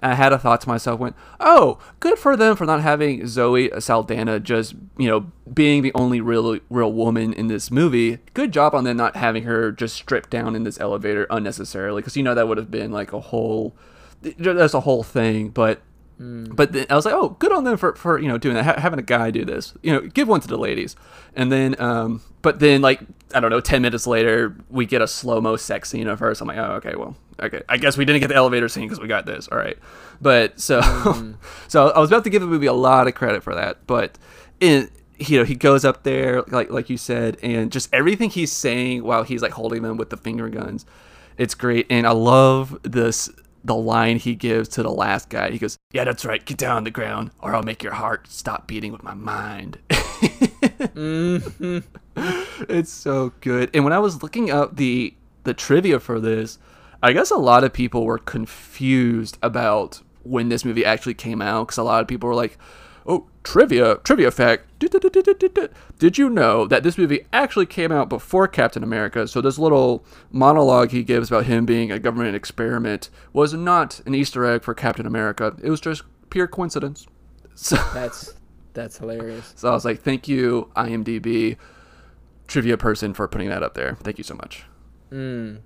And 0.00 0.12
I 0.12 0.14
had 0.14 0.32
a 0.32 0.38
thought 0.38 0.60
to 0.62 0.68
myself, 0.68 1.00
went, 1.00 1.16
"Oh, 1.40 1.78
good 2.00 2.18
for 2.18 2.36
them 2.36 2.56
for 2.56 2.66
not 2.66 2.82
having 2.82 3.26
Zoe 3.26 3.70
Saldana 3.78 4.40
just, 4.40 4.74
you 4.98 5.08
know, 5.08 5.32
being 5.52 5.82
the 5.82 5.92
only 5.94 6.20
real 6.20 6.58
real 6.70 6.92
woman 6.92 7.32
in 7.32 7.46
this 7.46 7.70
movie. 7.70 8.18
Good 8.34 8.52
job 8.52 8.74
on 8.74 8.84
them 8.84 8.96
not 8.96 9.16
having 9.16 9.44
her 9.44 9.72
just 9.72 9.96
stripped 9.96 10.30
down 10.30 10.54
in 10.54 10.64
this 10.64 10.80
elevator 10.80 11.26
unnecessarily, 11.30 12.02
because 12.02 12.16
you 12.16 12.22
know 12.22 12.34
that 12.34 12.48
would 12.48 12.58
have 12.58 12.70
been 12.70 12.92
like 12.92 13.12
a 13.12 13.20
whole, 13.20 13.74
that's 14.22 14.74
a 14.74 14.80
whole 14.80 15.02
thing. 15.02 15.48
But 15.48 15.80
but 16.18 16.72
then 16.72 16.86
I 16.88 16.94
was 16.94 17.04
like, 17.04 17.14
oh, 17.14 17.30
good 17.38 17.52
on 17.52 17.64
them 17.64 17.76
for, 17.76 17.94
for 17.94 18.18
you 18.18 18.28
know 18.28 18.38
doing 18.38 18.54
that, 18.54 18.64
ha- 18.64 18.80
having 18.80 18.98
a 18.98 19.02
guy 19.02 19.30
do 19.30 19.44
this. 19.44 19.74
You 19.82 19.92
know, 19.92 20.00
give 20.00 20.28
one 20.28 20.40
to 20.40 20.48
the 20.48 20.56
ladies. 20.56 20.96
And 21.34 21.52
then, 21.52 21.78
um, 21.78 22.22
but 22.40 22.58
then 22.58 22.80
like 22.80 23.00
I 23.34 23.40
don't 23.40 23.50
know, 23.50 23.60
ten 23.60 23.82
minutes 23.82 24.06
later, 24.06 24.56
we 24.70 24.86
get 24.86 25.02
a 25.02 25.08
slow 25.08 25.40
mo 25.42 25.56
sex 25.56 25.90
scene 25.90 26.08
of 26.08 26.20
her. 26.20 26.34
So 26.34 26.44
I'm 26.44 26.48
like, 26.48 26.56
oh, 26.56 26.72
okay, 26.76 26.94
well, 26.96 27.16
okay, 27.40 27.62
I 27.68 27.76
guess 27.76 27.98
we 27.98 28.06
didn't 28.06 28.20
get 28.20 28.28
the 28.28 28.34
elevator 28.34 28.68
scene 28.68 28.84
because 28.84 28.98
we 28.98 29.08
got 29.08 29.26
this. 29.26 29.46
All 29.48 29.58
right, 29.58 29.76
but 30.20 30.58
so 30.58 30.80
so 31.68 31.90
I 31.90 31.98
was 31.98 32.10
about 32.10 32.24
to 32.24 32.30
give 32.30 32.40
the 32.40 32.48
movie 32.48 32.66
a 32.66 32.72
lot 32.72 33.08
of 33.08 33.14
credit 33.14 33.42
for 33.42 33.54
that, 33.54 33.86
but 33.86 34.16
in 34.60 34.90
you 35.18 35.38
know 35.38 35.44
he 35.44 35.54
goes 35.54 35.84
up 35.84 36.02
there 36.02 36.42
like 36.44 36.70
like 36.70 36.88
you 36.88 36.96
said, 36.96 37.36
and 37.42 37.70
just 37.70 37.92
everything 37.92 38.30
he's 38.30 38.52
saying 38.52 39.04
while 39.04 39.22
he's 39.22 39.42
like 39.42 39.52
holding 39.52 39.82
them 39.82 39.98
with 39.98 40.08
the 40.08 40.16
finger 40.16 40.48
guns, 40.48 40.86
it's 41.36 41.54
great, 41.54 41.86
and 41.90 42.06
I 42.06 42.12
love 42.12 42.78
this 42.84 43.28
the 43.66 43.74
line 43.74 44.16
he 44.18 44.34
gives 44.34 44.68
to 44.70 44.82
the 44.82 44.90
last 44.90 45.28
guy. 45.28 45.50
He 45.50 45.58
goes, 45.58 45.76
"Yeah, 45.92 46.04
that's 46.04 46.24
right. 46.24 46.44
Get 46.44 46.56
down 46.58 46.76
on 46.76 46.84
the 46.84 46.90
ground, 46.90 47.32
or 47.40 47.54
I'll 47.54 47.62
make 47.62 47.82
your 47.82 47.94
heart 47.94 48.28
stop 48.28 48.66
beating 48.66 48.92
with 48.92 49.02
my 49.02 49.14
mind." 49.14 49.78
Mhm. 49.90 51.82
it's 52.68 52.92
so 52.92 53.32
good. 53.40 53.70
And 53.74 53.84
when 53.84 53.92
I 53.92 53.98
was 53.98 54.22
looking 54.22 54.50
up 54.50 54.76
the 54.76 55.14
the 55.44 55.54
trivia 55.54 56.00
for 56.00 56.18
this, 56.20 56.58
I 57.02 57.12
guess 57.12 57.30
a 57.30 57.36
lot 57.36 57.64
of 57.64 57.72
people 57.72 58.04
were 58.04 58.18
confused 58.18 59.38
about 59.42 60.00
when 60.22 60.48
this 60.48 60.64
movie 60.64 60.84
actually 60.84 61.14
came 61.14 61.40
out 61.40 61.66
because 61.66 61.78
a 61.78 61.82
lot 61.82 62.00
of 62.02 62.08
people 62.08 62.28
were 62.28 62.34
like, 62.34 62.58
"Oh, 63.06 63.28
trivia, 63.42 63.96
trivia 64.04 64.30
fact. 64.30 64.78
Did 65.98 66.18
you 66.18 66.28
know 66.28 66.66
that 66.66 66.82
this 66.82 66.98
movie 66.98 67.26
actually 67.32 67.66
came 67.66 67.92
out 67.92 68.08
before 68.08 68.48
Captain 68.48 68.82
America? 68.82 69.26
So 69.28 69.40
this 69.40 69.58
little 69.58 70.04
monologue 70.30 70.90
he 70.90 71.02
gives 71.02 71.28
about 71.30 71.46
him 71.46 71.64
being 71.66 71.90
a 71.90 71.98
government 71.98 72.36
experiment 72.36 73.08
was 73.32 73.54
not 73.54 74.00
an 74.06 74.14
Easter 74.14 74.44
egg 74.44 74.62
for 74.62 74.74
Captain 74.74 75.06
America. 75.06 75.56
It 75.62 75.70
was 75.70 75.80
just 75.80 76.02
pure 76.30 76.46
coincidence." 76.46 77.06
So, 77.54 77.76
That's 77.94 78.34
that's 78.74 78.98
hilarious. 78.98 79.54
so 79.56 79.68
I 79.68 79.72
was 79.72 79.84
like, 79.84 80.00
"Thank 80.02 80.28
you, 80.28 80.70
IMDb." 80.76 81.56
trivia 82.46 82.76
person 82.76 83.12
for 83.12 83.26
putting 83.28 83.48
that 83.48 83.62
up 83.62 83.74
there. 83.74 83.96
Thank 84.02 84.18
you 84.18 84.24
so 84.24 84.34
much. 84.34 84.64
Mm. 85.10 85.60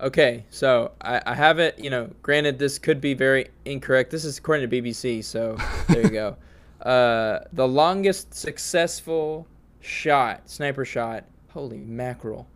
Okay, 0.00 0.44
so 0.48 0.92
I, 1.00 1.20
I 1.26 1.34
have 1.34 1.58
it. 1.58 1.78
You 1.78 1.90
know, 1.90 2.10
granted, 2.22 2.58
this 2.58 2.78
could 2.78 3.00
be 3.00 3.14
very 3.14 3.48
incorrect. 3.64 4.10
This 4.10 4.24
is 4.24 4.38
according 4.38 4.70
to 4.70 4.82
BBC, 4.82 5.22
so 5.24 5.56
there 5.88 6.02
you 6.02 6.10
go. 6.10 6.36
Uh, 6.82 7.40
the 7.52 7.68
longest 7.68 8.32
successful 8.34 9.46
shot, 9.80 10.48
sniper 10.48 10.84
shot, 10.84 11.24
holy 11.50 11.78
mackerel, 11.78 12.46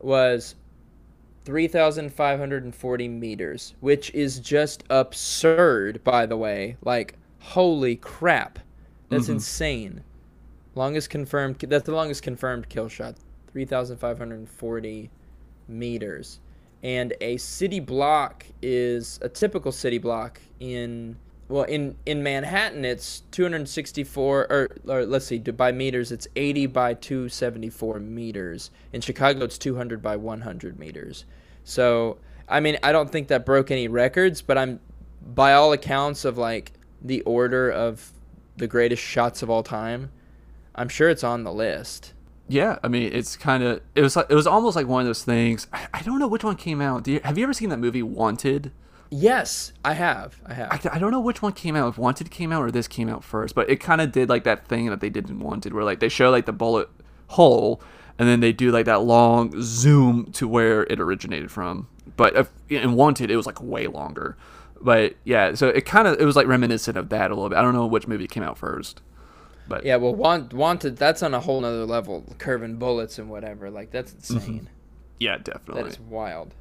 was 0.00 0.54
3,540 1.44 3.08
meters, 3.08 3.74
which 3.80 4.12
is 4.14 4.38
just 4.40 4.84
absurd, 4.90 6.02
by 6.04 6.26
the 6.26 6.36
way. 6.36 6.76
Like, 6.82 7.14
holy 7.38 7.96
crap. 7.96 8.58
That's 9.08 9.26
Mhm. 9.26 9.34
insane. 9.34 10.04
Longest 10.74 11.10
confirmed, 11.10 11.58
that's 11.60 11.86
the 11.86 11.92
longest 11.94 12.22
confirmed 12.22 12.68
kill 12.68 12.88
shot. 12.88 13.16
3,540 13.50 15.10
meters. 15.66 16.40
And 16.82 17.14
a 17.20 17.36
city 17.38 17.80
block 17.80 18.46
is 18.62 19.18
a 19.22 19.28
typical 19.28 19.72
city 19.72 19.98
block 19.98 20.40
in 20.60 21.16
well 21.50 21.64
in 21.64 21.96
in 22.06 22.22
Manhattan 22.22 22.84
it's 22.84 23.20
264 23.32 24.46
or, 24.50 24.68
or 24.86 25.04
let's 25.04 25.26
see 25.26 25.38
by 25.38 25.72
meters 25.72 26.12
it's 26.12 26.26
80 26.36 26.66
by 26.66 26.94
274 26.94 27.98
meters. 28.00 28.70
In 28.92 29.00
Chicago 29.00 29.44
it's 29.44 29.58
200 29.58 30.00
by 30.02 30.16
100 30.16 30.78
meters. 30.78 31.24
So 31.64 32.18
I 32.48 32.60
mean 32.60 32.78
I 32.82 32.92
don't 32.92 33.10
think 33.10 33.28
that 33.28 33.44
broke 33.44 33.70
any 33.70 33.88
records, 33.88 34.40
but 34.40 34.56
I'm 34.56 34.80
by 35.20 35.52
all 35.52 35.72
accounts 35.72 36.24
of 36.24 36.38
like 36.38 36.72
the 37.02 37.20
order 37.22 37.70
of 37.70 38.12
the 38.56 38.66
greatest 38.66 39.02
shots 39.02 39.42
of 39.42 39.50
all 39.50 39.62
time, 39.62 40.10
I'm 40.74 40.88
sure 40.88 41.08
it's 41.08 41.24
on 41.24 41.44
the 41.44 41.52
list. 41.52 42.12
Yeah, 42.48 42.78
I 42.82 42.88
mean, 42.88 43.12
it's 43.12 43.36
kind 43.36 43.62
of 43.62 43.80
it 43.94 44.02
was 44.02 44.16
like 44.16 44.26
it 44.28 44.34
was 44.34 44.46
almost 44.46 44.76
like 44.76 44.86
one 44.86 45.02
of 45.02 45.06
those 45.06 45.24
things. 45.24 45.66
I, 45.72 45.86
I 45.94 46.02
don't 46.02 46.18
know 46.18 46.28
which 46.28 46.44
one 46.44 46.56
came 46.56 46.80
out. 46.80 47.06
You, 47.06 47.20
have 47.24 47.38
you 47.38 47.44
ever 47.44 47.52
seen 47.52 47.68
that 47.68 47.78
movie 47.78 48.02
Wanted? 48.02 48.72
Yes, 49.10 49.72
I 49.84 49.94
have. 49.94 50.40
I 50.46 50.54
have. 50.54 50.86
I, 50.86 50.96
I 50.96 50.98
don't 50.98 51.10
know 51.10 51.20
which 51.20 51.42
one 51.42 51.52
came 51.52 51.74
out. 51.74 51.88
If 51.88 51.98
Wanted 51.98 52.30
came 52.30 52.52
out 52.52 52.62
or 52.62 52.70
this 52.70 52.86
came 52.86 53.08
out 53.08 53.24
first, 53.24 53.54
but 53.54 53.68
it 53.68 53.76
kind 53.76 54.00
of 54.00 54.12
did 54.12 54.28
like 54.28 54.44
that 54.44 54.66
thing 54.68 54.86
that 54.86 55.00
they 55.00 55.10
did 55.10 55.28
in 55.28 55.40
Wanted, 55.40 55.72
where 55.72 55.84
like 55.84 56.00
they 56.00 56.08
show 56.08 56.30
like 56.30 56.46
the 56.46 56.52
bullet 56.52 56.88
hole, 57.28 57.82
and 58.18 58.28
then 58.28 58.40
they 58.40 58.52
do 58.52 58.70
like 58.70 58.86
that 58.86 59.02
long 59.02 59.52
zoom 59.60 60.30
to 60.32 60.46
where 60.46 60.84
it 60.84 61.00
originated 61.00 61.50
from. 61.50 61.88
But 62.16 62.36
if, 62.36 62.50
in 62.68 62.94
Wanted, 62.94 63.30
it 63.30 63.36
was 63.36 63.46
like 63.46 63.60
way 63.60 63.88
longer. 63.88 64.36
But 64.80 65.16
yeah, 65.24 65.54
so 65.54 65.68
it 65.68 65.84
kind 65.84 66.06
of 66.06 66.20
it 66.20 66.24
was 66.24 66.36
like 66.36 66.46
reminiscent 66.46 66.96
of 66.96 67.08
that 67.08 67.32
a 67.32 67.34
little 67.34 67.48
bit. 67.48 67.58
I 67.58 67.62
don't 67.62 67.74
know 67.74 67.86
which 67.86 68.06
movie 68.06 68.28
came 68.28 68.44
out 68.44 68.58
first, 68.58 69.02
but 69.68 69.84
yeah, 69.84 69.96
well, 69.96 70.14
want, 70.14 70.54
wanted. 70.54 70.96
That's 70.96 71.22
on 71.22 71.34
a 71.34 71.40
whole 71.40 71.60
nother 71.60 71.84
level. 71.84 72.24
Curving 72.38 72.76
bullets 72.76 73.18
and 73.18 73.28
whatever. 73.28 73.70
Like 73.70 73.90
that's 73.90 74.12
mm-hmm. 74.12 74.36
insane. 74.36 74.70
yeah, 75.18 75.36
definitely. 75.36 75.82
That 75.82 75.88
is 75.90 76.00
wild. 76.00 76.54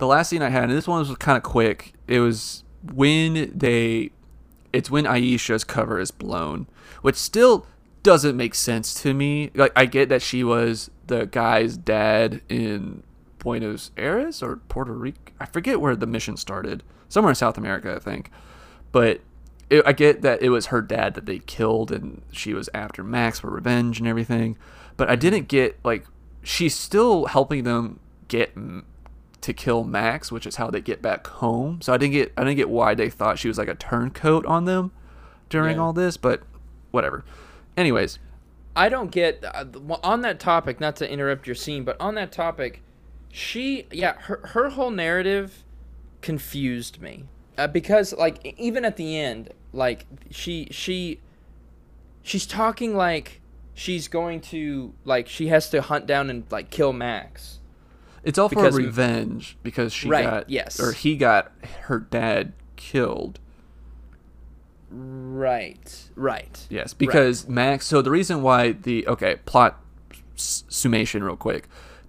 The 0.00 0.06
last 0.06 0.30
scene 0.30 0.42
I 0.42 0.48
had, 0.48 0.64
and 0.64 0.72
this 0.72 0.88
one 0.88 0.98
was 0.98 1.14
kind 1.16 1.36
of 1.36 1.44
quick. 1.44 1.94
It 2.08 2.18
was 2.20 2.64
when 2.92 3.52
they, 3.56 4.10
it's 4.72 4.90
when 4.90 5.04
Aisha's 5.04 5.62
cover 5.62 6.00
is 6.00 6.10
blown, 6.10 6.66
which 7.02 7.16
still 7.16 7.66
doesn't 8.02 8.36
make 8.36 8.54
sense 8.54 8.94
to 9.02 9.14
me. 9.14 9.50
Like 9.54 9.72
I 9.76 9.86
get 9.86 10.08
that 10.08 10.22
she 10.22 10.42
was 10.42 10.90
the 11.06 11.26
guy's 11.26 11.76
dad 11.76 12.40
in 12.48 13.02
Buenos 13.38 13.90
Aires 13.96 14.42
or 14.42 14.56
Puerto 14.56 14.92
Rico. 14.92 15.18
I 15.38 15.46
forget 15.46 15.80
where 15.80 15.94
the 15.94 16.06
mission 16.06 16.36
started. 16.36 16.82
Somewhere 17.08 17.30
in 17.30 17.36
South 17.36 17.58
America, 17.58 17.94
I 17.94 17.98
think. 17.98 18.30
But 18.92 19.20
it, 19.68 19.84
I 19.86 19.92
get 19.92 20.22
that 20.22 20.42
it 20.42 20.50
was 20.50 20.66
her 20.66 20.80
dad 20.80 21.14
that 21.14 21.26
they 21.26 21.40
killed, 21.40 21.92
and 21.92 22.22
she 22.32 22.54
was 22.54 22.68
after 22.72 23.02
Max 23.02 23.40
for 23.40 23.50
revenge 23.50 23.98
and 23.98 24.08
everything. 24.08 24.56
But 24.96 25.10
I 25.10 25.16
didn't 25.16 25.48
get 25.48 25.78
like 25.84 26.06
she's 26.42 26.74
still 26.74 27.26
helping 27.26 27.64
them 27.64 28.00
get 28.28 28.52
to 29.42 29.52
kill 29.52 29.84
Max, 29.84 30.30
which 30.30 30.46
is 30.46 30.56
how 30.56 30.70
they 30.70 30.80
get 30.80 31.00
back 31.00 31.26
home. 31.26 31.80
So 31.82 31.92
I 31.92 31.96
didn't 31.96 32.12
get 32.12 32.32
I 32.36 32.42
didn't 32.44 32.56
get 32.56 32.68
why 32.70 32.94
they 32.94 33.08
thought 33.10 33.38
she 33.38 33.48
was 33.48 33.58
like 33.58 33.68
a 33.68 33.74
turncoat 33.74 34.44
on 34.46 34.64
them 34.64 34.92
during 35.48 35.76
Yeah. 35.76 35.82
all 35.82 35.92
this, 35.92 36.16
but 36.16 36.42
whatever. 36.90 37.24
Anyways, 37.76 38.18
I 38.76 38.88
don't 38.88 39.10
get 39.10 39.44
uh, 39.44 39.64
on 40.02 40.20
that 40.22 40.38
topic. 40.40 40.80
Not 40.80 40.96
to 40.96 41.10
interrupt 41.10 41.46
your 41.46 41.54
scene, 41.56 41.84
but 41.84 41.96
on 42.00 42.14
that 42.16 42.32
topic, 42.32 42.82
she 43.32 43.86
yeah 43.90 44.14
her 44.22 44.40
her 44.48 44.70
whole 44.70 44.90
narrative 44.90 45.64
confused 46.20 47.00
me 47.00 47.24
uh, 47.56 47.66
because 47.66 48.12
like 48.12 48.54
even 48.58 48.84
at 48.84 48.96
the 48.96 49.18
end, 49.18 49.50
like 49.72 50.06
she 50.30 50.68
she 50.70 51.20
she's 52.22 52.46
talking 52.46 52.94
like 52.94 53.40
she's 53.74 54.08
going 54.08 54.40
to 54.40 54.92
like 55.04 55.28
she 55.28 55.46
has 55.48 55.70
to 55.70 55.80
hunt 55.80 56.06
down 56.06 56.28
and 56.28 56.44
like 56.50 56.70
kill 56.70 56.92
Max. 56.92 57.59
It's 58.24 58.38
all 58.38 58.48
for 58.48 58.56
Because- 58.56 58.76
revenge 58.76 59.56
because 59.62 59.92
she 59.92 60.08
Right, 60.08 60.24
got 60.24 60.50
yes. 60.50 60.78
or 60.80 60.92
he 60.92 61.16
got 61.16 61.52
her 61.82 61.98
dad 61.98 62.52
killed. 62.76 63.38
Right. 64.90 66.08
Right. 66.16 66.66
Yes, 66.68 66.94
because 66.94 67.48
Max. 67.48 67.86
So 67.86 68.02
the 68.02 68.10
reason 68.10 68.42
why 68.42 68.72
the 68.72 69.06
okay 69.06 69.36
plot 69.44 69.80
summation 70.34 71.22
real 71.22 71.36
quick, 71.36 71.68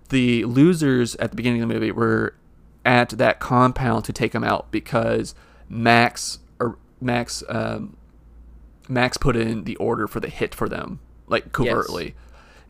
the 0.09 0.45
losers 0.45 1.15
at 1.17 1.29
the 1.31 1.35
beginning 1.35 1.61
of 1.61 1.69
the 1.69 1.73
movie 1.75 1.91
were 1.91 2.33
at 2.83 3.09
that 3.09 3.39
compound 3.39 4.05
to 4.05 4.13
take 4.13 4.33
him 4.33 4.43
out 4.43 4.71
because 4.71 5.35
Max 5.69 6.39
or 6.59 6.77
Max 6.99 7.43
um, 7.49 7.95
Max 8.89 9.17
put 9.17 9.35
in 9.35 9.65
the 9.65 9.75
order 9.75 10.07
for 10.07 10.19
the 10.19 10.29
hit 10.29 10.55
for 10.55 10.67
them 10.67 10.99
like 11.27 11.51
covertly. 11.51 12.05
Yes. 12.05 12.13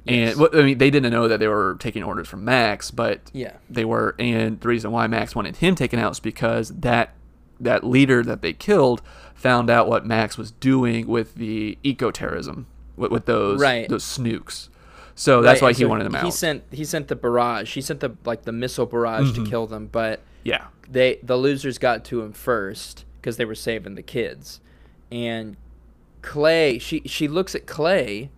And 0.08 0.40
well, 0.40 0.50
I 0.54 0.64
mean, 0.64 0.78
they 0.78 0.90
didn't 0.90 1.12
know 1.12 1.28
that 1.28 1.40
they 1.40 1.48
were 1.48 1.78
taking 1.80 2.04
orders 2.04 2.28
from 2.28 2.44
Max, 2.44 2.90
but 2.90 3.30
Yeah. 3.34 3.54
they 3.70 3.86
were. 3.86 4.16
And 4.18 4.60
the 4.60 4.68
reason 4.68 4.92
why 4.92 5.08
Max 5.08 5.36
wanted 5.36 5.58
him 5.58 5.76
taken 5.76 6.00
out 6.00 6.14
is 6.14 6.20
because 6.20 6.70
that 6.70 7.14
that 7.60 7.84
leader 7.84 8.24
that 8.24 8.42
they 8.42 8.54
killed 8.54 9.04
found 9.36 9.70
out 9.70 9.88
what 9.88 10.06
Max 10.06 10.38
was 10.38 10.52
doing 10.52 11.06
with 11.06 11.36
the 11.36 11.78
eco 11.84 12.10
terrorism 12.10 12.66
with, 12.98 13.12
with 13.12 13.26
those 13.26 13.60
Right. 13.62 13.88
those 13.88 14.04
snukes. 14.04 14.70
So 15.14 15.42
that's 15.44 15.62
Right, 15.62 15.68
why 15.68 15.70
and 15.70 15.78
he 15.78 15.84
so 15.84 15.90
wanted 15.90 16.06
them 16.06 16.16
out. 16.16 16.26
He 16.26 16.32
sent 16.32 16.64
he 16.72 16.84
sent 16.84 17.08
the 17.08 17.16
barrage. 17.16 17.74
He 17.76 17.82
sent 17.82 18.00
the 18.00 18.16
like 18.26 18.44
the 18.44 18.52
missile 18.52 18.88
barrage 18.88 19.34
to 19.34 19.42
mm-hmm. 19.42 19.50
kill 19.50 19.68
them, 19.68 19.88
but 19.92 20.22
yeah, 20.44 20.68
they 20.90 21.20
the 21.22 21.38
losers 21.38 21.78
got 21.78 22.04
to 22.06 22.22
him 22.22 22.34
first 22.34 23.06
because 23.20 23.38
they 23.38 23.46
were 23.46 23.54
saving 23.56 23.94
the 23.96 24.02
kids. 24.02 24.62
And 25.12 25.58
Clay, 26.24 26.80
she 26.80 27.02
she 27.06 27.28
looks 27.28 27.54
at 27.54 27.68
Clay, 27.68 28.32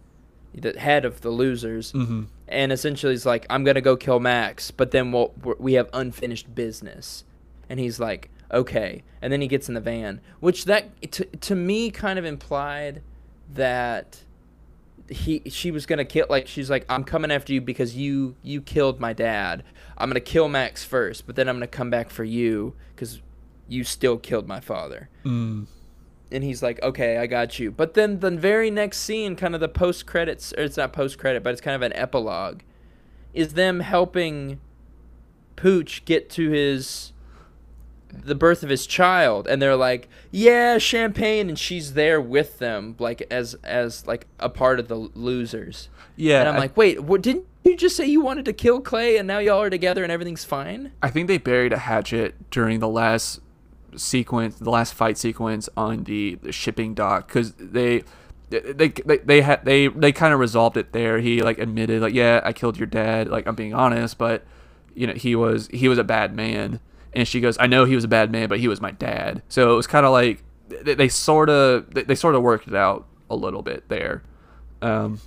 the 0.56 0.80
head 0.80 1.06
of 1.06 1.22
the 1.22 1.30
losers, 1.30 1.92
Mhm. 1.94 2.28
and 2.48 2.72
essentially 2.72 3.14
is 3.14 3.26
like, 3.26 3.46
"I'm 3.50 3.64
gonna 3.64 3.82
go 3.82 3.96
kill 3.98 4.20
Max, 4.20 4.72
but 4.72 4.92
then 4.92 5.12
we'll, 5.12 5.34
we 5.60 5.74
have 5.74 5.90
unfinished 5.94 6.54
business." 6.56 7.24
And 7.70 7.80
he's 7.80 8.00
like, 8.00 8.30
"Okay." 8.52 9.04
And 9.22 9.32
then 9.34 9.42
he 9.42 9.48
gets 9.48 9.68
in 9.68 9.74
the 9.74 9.82
van, 9.82 10.20
which 10.40 10.66
that 10.66 10.90
to 11.14 11.26
to 11.26 11.56
me 11.56 11.90
kind 11.92 12.20
of 12.20 12.26
implied 12.26 13.02
that 13.54 14.24
he 15.10 15.42
she 15.48 15.70
was 15.72 15.86
gonna 15.86 16.06
kill 16.06 16.26
like 16.30 16.48
she's 16.48 16.70
like 16.70 16.86
i'm 16.88 17.04
coming 17.04 17.30
after 17.30 17.52
you 17.54 17.60
because 17.60 17.94
you 17.96 18.36
you 18.42 18.62
killed 18.62 19.02
my 19.02 19.12
dad 19.12 19.62
i'm 19.98 20.10
gonna 20.10 20.20
kill 20.22 20.48
max 20.48 20.86
first 20.86 21.28
but 21.28 21.36
then 21.36 21.50
i'm 21.50 21.56
gonna 21.58 21.68
come 21.68 21.90
back 21.90 22.10
for 22.10 22.24
you 22.24 22.74
because 22.96 23.22
you 23.68 23.84
still 23.84 24.18
killed 24.18 24.48
my 24.48 24.62
father 24.62 25.10
Mm. 25.26 25.66
And 26.34 26.44
he's 26.44 26.62
like 26.64 26.82
okay 26.82 27.18
i 27.18 27.28
got 27.28 27.60
you 27.60 27.72
but 27.72 27.94
then 27.94 28.20
the 28.20 28.32
very 28.32 28.72
next 28.72 29.00
scene 29.00 29.36
kind 29.36 29.54
of 29.54 29.62
the 29.62 29.70
post 29.70 30.06
credits 30.06 30.54
or 30.54 30.64
it's 30.64 30.78
not 30.78 30.92
post 30.92 31.18
credit 31.18 31.44
but 31.44 31.52
it's 31.52 31.62
kind 31.62 31.76
of 31.76 31.82
an 31.82 31.94
epilogue 31.94 32.62
is 33.34 33.54
them 33.54 33.80
helping 33.80 34.60
pooch 35.56 36.04
get 36.06 36.30
to 36.30 36.50
his 36.50 37.12
the 38.12 38.36
birth 38.36 38.62
of 38.62 38.70
his 38.70 38.86
child 38.86 39.48
and 39.48 39.62
they're 39.62 39.76
like 39.76 40.08
yeah 40.32 40.78
champagne 40.78 41.50
and 41.50 41.58
she's 41.58 41.94
there 41.94 42.22
with 42.22 42.60
them 42.60 42.96
like 43.00 43.26
as 43.32 43.56
as 43.64 44.06
like 44.06 44.28
a 44.40 44.50
part 44.50 44.80
of 44.80 44.88
the 44.88 44.96
losers 44.96 45.90
yeah. 46.16 46.40
and 46.42 46.50
i'm 46.50 46.56
I- 46.56 46.60
like 46.60 46.78
wait 46.78 47.02
what 47.02 47.22
didn't 47.22 47.46
you 47.64 47.78
just 47.78 47.96
say 47.96 48.06
you 48.06 48.22
wanted 48.22 48.46
to 48.46 48.54
kill 48.54 48.82
clay 48.82 49.18
and 49.18 49.28
now 49.28 49.40
y'all 49.40 49.62
are 49.62 49.70
together 49.70 50.04
and 50.04 50.12
everything's 50.12 50.44
fine 50.44 50.92
I 51.02 51.10
think 51.10 51.28
they 51.28 51.38
buried 51.38 51.72
a 51.72 51.78
hatchet 51.78 52.52
during 52.52 52.80
the 52.80 52.90
last 52.90 53.40
sequence, 53.98 54.56
the 54.56 54.70
last 54.70 54.94
fight 54.94 55.18
sequence 55.18 55.70
on 55.78 56.04
the, 56.06 56.36
the 56.36 56.52
shipping 56.52 56.94
dock, 56.94 57.28
because 57.28 57.54
they. 57.54 58.04
They 58.50 58.90
they 58.90 59.18
they 59.18 59.42
had 59.42 59.66
they 59.66 59.88
they 59.88 60.12
kind 60.12 60.32
of 60.32 60.40
resolved 60.40 60.78
it 60.78 60.92
there. 60.92 61.18
He 61.18 61.42
like 61.42 61.58
admitted 61.58 62.04
like 62.04 62.14
yeah 62.14 62.40
I 62.44 62.54
killed 62.54 62.78
your 62.78 62.86
dad 62.86 63.28
like 63.28 63.48
I'm 63.48 63.56
being 63.56 63.74
honest 63.74 64.20
but 64.20 64.44
you 64.94 65.08
know 65.08 65.14
he 65.14 65.36
was 65.36 65.70
he 65.74 65.88
was 65.88 65.98
a 65.98 66.04
bad 66.04 66.36
man 66.36 66.80
and 67.14 67.28
she 67.28 67.40
goes 67.40 67.58
I 67.60 67.66
know 67.66 67.86
he 67.86 67.96
was 67.96 68.04
a 68.04 68.08
bad 68.08 68.32
man 68.32 68.50
but 68.50 68.60
he 68.60 68.68
was 68.68 68.80
my 68.80 68.92
dad 68.92 69.42
so 69.50 69.74
it 69.74 69.76
was 69.76 69.88
kind 69.88 70.06
of 70.06 70.12
like 70.12 70.44
they, 70.70 70.94
they 70.94 71.08
sort 71.10 71.50
of 71.50 71.96
they, 71.96 72.04
they 72.04 72.14
sort 72.14 72.36
of 72.36 72.44
worked 72.44 72.68
it 72.68 72.76
out 72.76 73.08
a 73.28 73.36
little 73.36 73.64
bit 73.64 73.90
there 73.90 74.22
um 74.84 75.20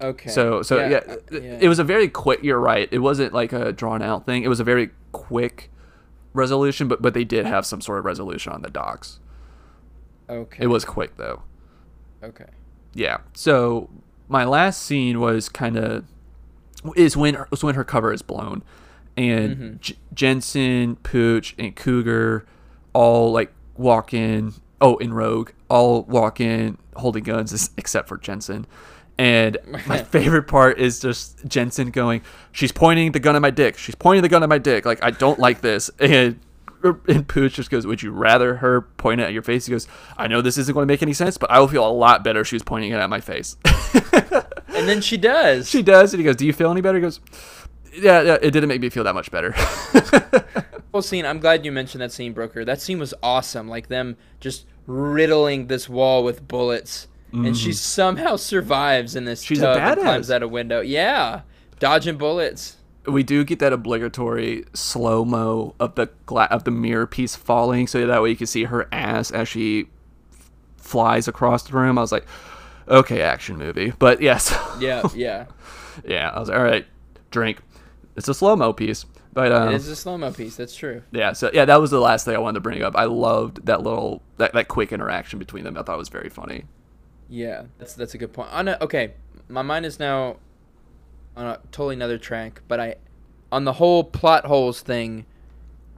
okay 0.00 0.30
so 0.30 0.62
so 0.62 0.76
yeah, 0.88 0.98
uh, 0.98 1.16
it- 1.32 1.42
it 1.64 1.68
was 1.68 1.80
a 1.80 1.84
very 1.84 2.06
quick. 2.06 2.44
You're 2.44 2.60
right. 2.60 2.88
It 2.92 3.00
wasn't 3.00 3.32
like 3.34 3.52
a 3.52 3.72
drawn 3.72 4.02
out 4.02 4.24
thing. 4.24 4.44
It 4.44 4.48
was 4.48 4.60
a 4.60 4.64
very 4.64 4.90
quick 5.10 5.68
resolution, 6.32 6.88
but 6.88 7.02
but 7.02 7.14
they 7.14 7.24
did 7.24 7.46
have 7.46 7.64
some 7.66 7.80
sort 7.80 7.98
of 7.98 8.04
resolution 8.04 8.52
on 8.52 8.62
the 8.62 8.70
docks. 8.70 9.18
okay 10.28 10.64
It 10.64 10.68
was 10.68 10.84
quick 10.84 11.16
though. 11.16 11.42
okay 12.22 12.46
Yeah. 12.94 13.18
So 13.34 13.88
my 14.28 14.44
last 14.44 14.82
scene 14.82 15.20
was 15.20 15.48
kind 15.48 15.76
of 15.76 16.04
is 16.96 17.16
when 17.16 17.36
was 17.50 17.62
when 17.62 17.74
her 17.74 17.84
cover 17.84 18.12
is 18.12 18.22
blown, 18.22 18.62
and 19.16 19.56
Mhm. 19.56 19.80
J- 19.80 19.96
Jensen, 20.14 20.96
Pooch, 20.96 21.54
and 21.58 21.74
Cougar 21.76 22.44
all 22.92 23.32
like 23.32 23.52
walk 23.76 24.12
in. 24.14 24.54
Oh, 24.80 24.96
in 24.96 25.14
Rogue, 25.14 25.50
all 25.68 26.02
walk 26.02 26.40
in 26.40 26.76
holding 26.96 27.22
guns, 27.22 27.70
except 27.76 28.08
for 28.08 28.16
Jensen, 28.18 28.66
And 29.18 29.58
my 29.86 29.98
favorite 30.02 30.44
part 30.44 30.78
is 30.78 31.00
just 31.00 31.46
Jensen 31.46 31.90
going, 31.90 32.22
"She's 32.50 32.72
pointing 32.72 33.12
the 33.12 33.20
gun 33.20 33.36
at 33.36 33.42
my 33.42 33.50
dick. 33.50 33.78
She's 33.78 33.94
pointing 33.94 34.22
the 34.22 34.28
gun 34.28 34.42
at 34.42 34.48
my 34.48 34.58
dick. 34.58 34.84
Like 34.84 35.02
I 35.02 35.10
don't 35.10 35.38
like 35.38 35.60
this." 35.60 35.90
And 36.00 36.40
and 37.06 37.28
Pooch 37.28 37.54
just 37.54 37.70
goes, 37.70 37.86
"Would 37.86 38.02
you 38.02 38.10
rather 38.10 38.56
her 38.56 38.80
point 38.82 39.20
it 39.20 39.24
at 39.24 39.32
your 39.32 39.42
face?" 39.42 39.66
He 39.66 39.70
goes, 39.70 39.86
"I 40.16 40.26
know 40.26 40.42
this 40.42 40.58
isn't 40.58 40.74
going 40.74 40.86
to 40.86 40.92
make 40.92 41.02
any 41.02 41.12
sense, 41.12 41.38
but 41.38 41.50
I 41.50 41.60
will 41.60 41.68
feel 41.68 41.86
a 41.86 41.92
lot 41.92 42.24
better 42.24 42.40
if 42.40 42.48
she 42.48 42.56
was 42.56 42.62
pointing 42.62 42.90
it 42.92 42.96
at 42.96 43.10
my 43.10 43.20
face." 43.20 43.56
And 44.74 44.88
then 44.88 45.02
she 45.02 45.18
does. 45.18 45.68
she 45.68 45.82
does, 45.82 46.12
and 46.14 46.18
he 46.18 46.24
goes, 46.24 46.34
"Do 46.34 46.46
you 46.46 46.52
feel 46.52 46.70
any 46.70 46.80
better?" 46.80 46.96
He 46.96 47.02
goes, 47.02 47.20
"Yeah, 47.94 48.22
yeah 48.22 48.38
it 48.40 48.50
didn't 48.52 48.68
make 48.68 48.80
me 48.80 48.88
feel 48.88 49.04
that 49.04 49.14
much 49.14 49.30
better." 49.30 49.54
whole 50.92 51.02
scene. 51.02 51.26
I'm 51.26 51.40
glad 51.40 51.64
you 51.64 51.72
mentioned 51.72 52.02
that 52.02 52.12
scene, 52.12 52.32
Brooker. 52.32 52.64
That 52.64 52.80
scene 52.80 52.98
was 52.98 53.14
awesome. 53.22 53.68
Like 53.68 53.88
them 53.88 54.16
just 54.40 54.66
riddling 54.86 55.66
this 55.66 55.88
wall 55.88 56.22
with 56.22 56.46
bullets, 56.46 57.08
and 57.32 57.56
she 57.56 57.72
somehow 57.72 58.36
survives 58.36 59.16
in 59.16 59.24
this 59.24 59.40
Mm-hmm. 59.42 59.48
She's 59.54 59.62
a 59.62 59.74
tub 59.74 59.76
and 59.78 59.98
badass. 59.98 60.02
climbs 60.02 60.30
out 60.30 60.42
a 60.42 60.48
window. 60.48 60.80
Yeah, 60.80 61.42
dodging 61.78 62.16
bullets. 62.18 62.76
we 63.06 63.22
do 63.22 63.42
get 63.44 63.58
that 63.58 63.72
obligatory 63.72 64.64
slow 64.74 65.24
mo 65.24 65.74
of 65.80 65.94
the 65.96 66.08
gla- 66.26 66.48
of 66.50 66.64
the 66.64 66.70
mirror 66.70 67.06
piece 67.06 67.34
falling, 67.34 67.86
so 67.86 68.06
that 68.06 68.22
way 68.22 68.30
you 68.30 68.36
can 68.36 68.46
see 68.46 68.64
her 68.64 68.86
ass 68.92 69.30
as 69.30 69.48
she 69.48 69.86
f- 70.32 70.50
flies 70.76 71.26
across 71.26 71.62
the 71.64 71.72
room. 71.72 71.98
I 71.98 72.02
was 72.02 72.12
like, 72.12 72.26
okay, 72.88 73.22
action 73.22 73.56
movie, 73.56 73.92
but 73.98 74.20
yes, 74.20 74.54
Yeah, 74.78 75.02
yeah. 75.14 75.46
yeah, 76.04 76.30
I 76.30 76.38
was 76.40 76.48
like, 76.48 76.58
all 76.58 76.64
right, 76.64 76.86
drink. 77.30 77.58
It's 78.14 78.28
a 78.28 78.34
slow 78.34 78.54
mo 78.56 78.72
piece, 78.74 79.06
but 79.32 79.50
um, 79.52 79.70
it 79.70 79.76
is 79.76 79.88
a 79.88 79.96
slow 79.96 80.18
mo 80.18 80.30
piece. 80.32 80.56
That's 80.56 80.76
true. 80.76 81.02
yeah, 81.12 81.32
so 81.32 81.50
yeah, 81.54 81.64
that 81.64 81.80
was 81.80 81.90
the 81.90 81.98
last 82.00 82.24
thing 82.26 82.36
I 82.36 82.38
wanted 82.38 82.56
to 82.56 82.60
bring 82.60 82.82
up. 82.82 82.94
I 82.94 83.04
loved 83.04 83.64
that 83.66 83.82
little 83.82 84.22
that, 84.36 84.52
that 84.52 84.68
quick 84.68 84.92
interaction 84.92 85.38
between 85.38 85.64
them. 85.64 85.76
I 85.78 85.82
thought 85.82 85.94
it 85.94 85.98
was 85.98 86.10
very 86.10 86.28
funny. 86.28 86.64
Yeah, 87.28 87.64
that's 87.78 87.94
that's 87.94 88.14
a 88.14 88.18
good 88.18 88.32
point. 88.32 88.50
On 88.52 88.68
a, 88.68 88.78
okay, 88.80 89.14
my 89.48 89.62
mind 89.62 89.86
is 89.86 89.98
now 89.98 90.36
on 91.36 91.46
a 91.46 91.58
totally 91.70 91.94
another 91.94 92.18
track, 92.18 92.62
but 92.68 92.78
I 92.80 92.96
on 93.50 93.64
the 93.64 93.74
whole 93.74 94.04
plot 94.04 94.44
holes 94.46 94.80
thing, 94.82 95.24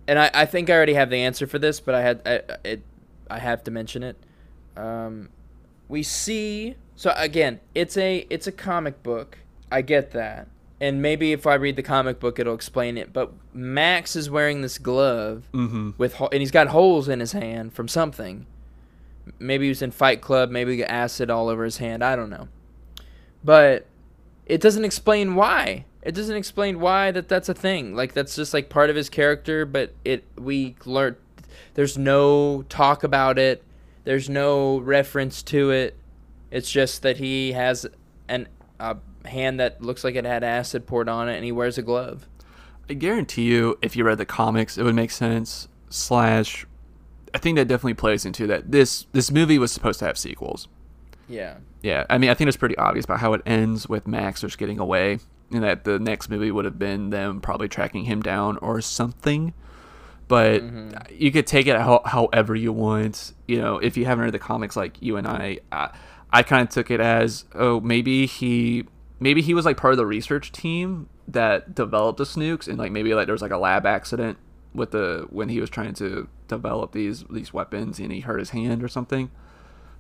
and 0.06 0.18
I, 0.18 0.30
I 0.34 0.46
think 0.46 0.70
I 0.70 0.74
already 0.74 0.94
have 0.94 1.10
the 1.10 1.18
answer 1.18 1.46
for 1.46 1.58
this, 1.58 1.80
but 1.80 1.94
I 1.94 2.02
had 2.02 2.20
I, 2.26 2.40
it 2.68 2.82
I 3.30 3.38
have 3.38 3.64
to 3.64 3.70
mention 3.70 4.02
it. 4.02 4.16
Um, 4.76 5.28
we 5.88 6.02
see 6.02 6.76
so 6.96 7.12
again, 7.16 7.60
it's 7.74 7.96
a 7.96 8.26
it's 8.30 8.46
a 8.46 8.52
comic 8.52 9.02
book. 9.02 9.38
I 9.72 9.82
get 9.82 10.12
that. 10.12 10.48
And 10.80 11.00
maybe 11.00 11.32
if 11.32 11.46
I 11.46 11.54
read 11.54 11.76
the 11.76 11.82
comic 11.82 12.20
book, 12.20 12.38
it'll 12.38 12.54
explain 12.54 12.98
it. 12.98 13.12
But 13.12 13.32
Max 13.54 14.16
is 14.16 14.28
wearing 14.28 14.60
this 14.60 14.76
glove 14.78 15.48
Mm-hmm. 15.52 15.90
with 15.96 16.14
ho- 16.14 16.28
and 16.30 16.40
he's 16.42 16.50
got 16.50 16.66
holes 16.68 17.08
in 17.08 17.20
his 17.20 17.32
hand 17.32 17.72
from 17.72 17.88
something. 17.88 18.46
Maybe 19.38 19.66
he 19.66 19.68
was 19.70 19.82
in 19.82 19.90
Fight 19.90 20.20
Club. 20.20 20.50
Maybe 20.50 20.72
he 20.72 20.78
got 20.78 20.90
acid 20.90 21.30
all 21.30 21.48
over 21.48 21.64
his 21.64 21.78
hand. 21.78 22.04
I 22.04 22.16
don't 22.16 22.30
know. 22.30 22.48
But 23.42 23.86
it 24.46 24.60
doesn't 24.60 24.84
explain 24.84 25.34
why. 25.34 25.84
It 26.02 26.14
doesn't 26.14 26.36
explain 26.36 26.80
why 26.80 27.10
that 27.10 27.28
that's 27.28 27.48
a 27.48 27.54
thing. 27.54 27.94
Like 27.94 28.12
that's 28.12 28.36
just 28.36 28.52
like 28.52 28.68
part 28.68 28.90
of 28.90 28.96
his 28.96 29.08
character. 29.08 29.64
But 29.64 29.94
it 30.04 30.24
we 30.36 30.76
learned 30.84 31.16
there's 31.74 31.96
no 31.96 32.62
talk 32.68 33.04
about 33.04 33.38
it. 33.38 33.62
There's 34.04 34.28
no 34.28 34.78
reference 34.78 35.42
to 35.44 35.70
it. 35.70 35.96
It's 36.50 36.70
just 36.70 37.02
that 37.02 37.16
he 37.16 37.52
has 37.52 37.86
an 38.28 38.48
a 38.78 38.96
hand 39.24 39.58
that 39.60 39.80
looks 39.80 40.04
like 40.04 40.14
it 40.14 40.24
had 40.24 40.44
acid 40.44 40.86
poured 40.86 41.08
on 41.08 41.28
it, 41.28 41.36
and 41.36 41.44
he 41.44 41.52
wears 41.52 41.78
a 41.78 41.82
glove. 41.82 42.26
I 42.88 42.94
guarantee 42.94 43.44
you, 43.44 43.78
if 43.80 43.96
you 43.96 44.04
read 44.04 44.18
the 44.18 44.26
comics, 44.26 44.76
it 44.76 44.82
would 44.82 44.94
make 44.94 45.10
sense. 45.10 45.68
Slash, 45.88 46.66
I 47.34 47.38
think 47.38 47.56
that 47.56 47.66
definitely 47.66 47.94
plays 47.94 48.24
into 48.24 48.46
that. 48.46 48.70
This 48.70 49.06
this 49.12 49.30
movie 49.30 49.58
was 49.58 49.72
supposed 49.72 49.98
to 49.98 50.06
have 50.06 50.16
sequels. 50.16 50.68
Yeah. 51.28 51.56
Yeah, 51.82 52.06
I 52.08 52.16
mean, 52.16 52.30
I 52.30 52.34
think 52.34 52.48
it's 52.48 52.56
pretty 52.56 52.78
obvious 52.78 53.04
about 53.04 53.20
how 53.20 53.34
it 53.34 53.42
ends 53.44 53.86
with 53.86 54.06
Max 54.06 54.40
just 54.40 54.56
getting 54.56 54.78
away, 54.78 55.18
and 55.50 55.62
that 55.62 55.84
the 55.84 55.98
next 55.98 56.30
movie 56.30 56.50
would 56.50 56.64
have 56.64 56.78
been 56.78 57.10
them 57.10 57.42
probably 57.42 57.68
tracking 57.68 58.04
him 58.04 58.22
down 58.22 58.56
or 58.58 58.80
something. 58.80 59.52
But 60.26 60.62
mm-hmm. 60.62 60.92
you 61.10 61.30
could 61.30 61.46
take 61.46 61.66
it 61.66 61.76
how, 61.76 62.00
however 62.06 62.54
you 62.54 62.72
want. 62.72 63.34
You 63.46 63.60
know, 63.60 63.76
if 63.76 63.98
you 63.98 64.06
haven't 64.06 64.24
read 64.24 64.32
the 64.32 64.38
comics 64.38 64.76
like 64.76 65.02
you 65.02 65.18
and 65.18 65.26
I, 65.26 65.58
I, 65.70 65.94
I 66.32 66.42
kind 66.42 66.66
of 66.66 66.72
took 66.72 66.90
it 66.90 67.00
as, 67.00 67.44
oh, 67.54 67.80
maybe 67.80 68.24
he, 68.24 68.86
maybe 69.20 69.42
he 69.42 69.52
was 69.52 69.66
like 69.66 69.76
part 69.76 69.92
of 69.92 69.98
the 69.98 70.06
research 70.06 70.52
team 70.52 71.10
that 71.28 71.74
developed 71.74 72.16
the 72.16 72.24
snukes, 72.24 72.66
and 72.66 72.78
like 72.78 72.92
maybe 72.92 73.12
like 73.12 73.26
there 73.26 73.34
was 73.34 73.42
like 73.42 73.50
a 73.50 73.58
lab 73.58 73.84
accident 73.84 74.38
with 74.74 74.90
the 74.90 75.26
when 75.30 75.48
he 75.48 75.60
was 75.60 75.70
trying 75.70 75.94
to 75.94 76.28
develop 76.48 76.92
these 76.92 77.24
these 77.30 77.52
weapons 77.52 77.98
and 77.98 78.12
he 78.12 78.20
hurt 78.20 78.38
his 78.38 78.50
hand 78.50 78.82
or 78.82 78.88
something 78.88 79.30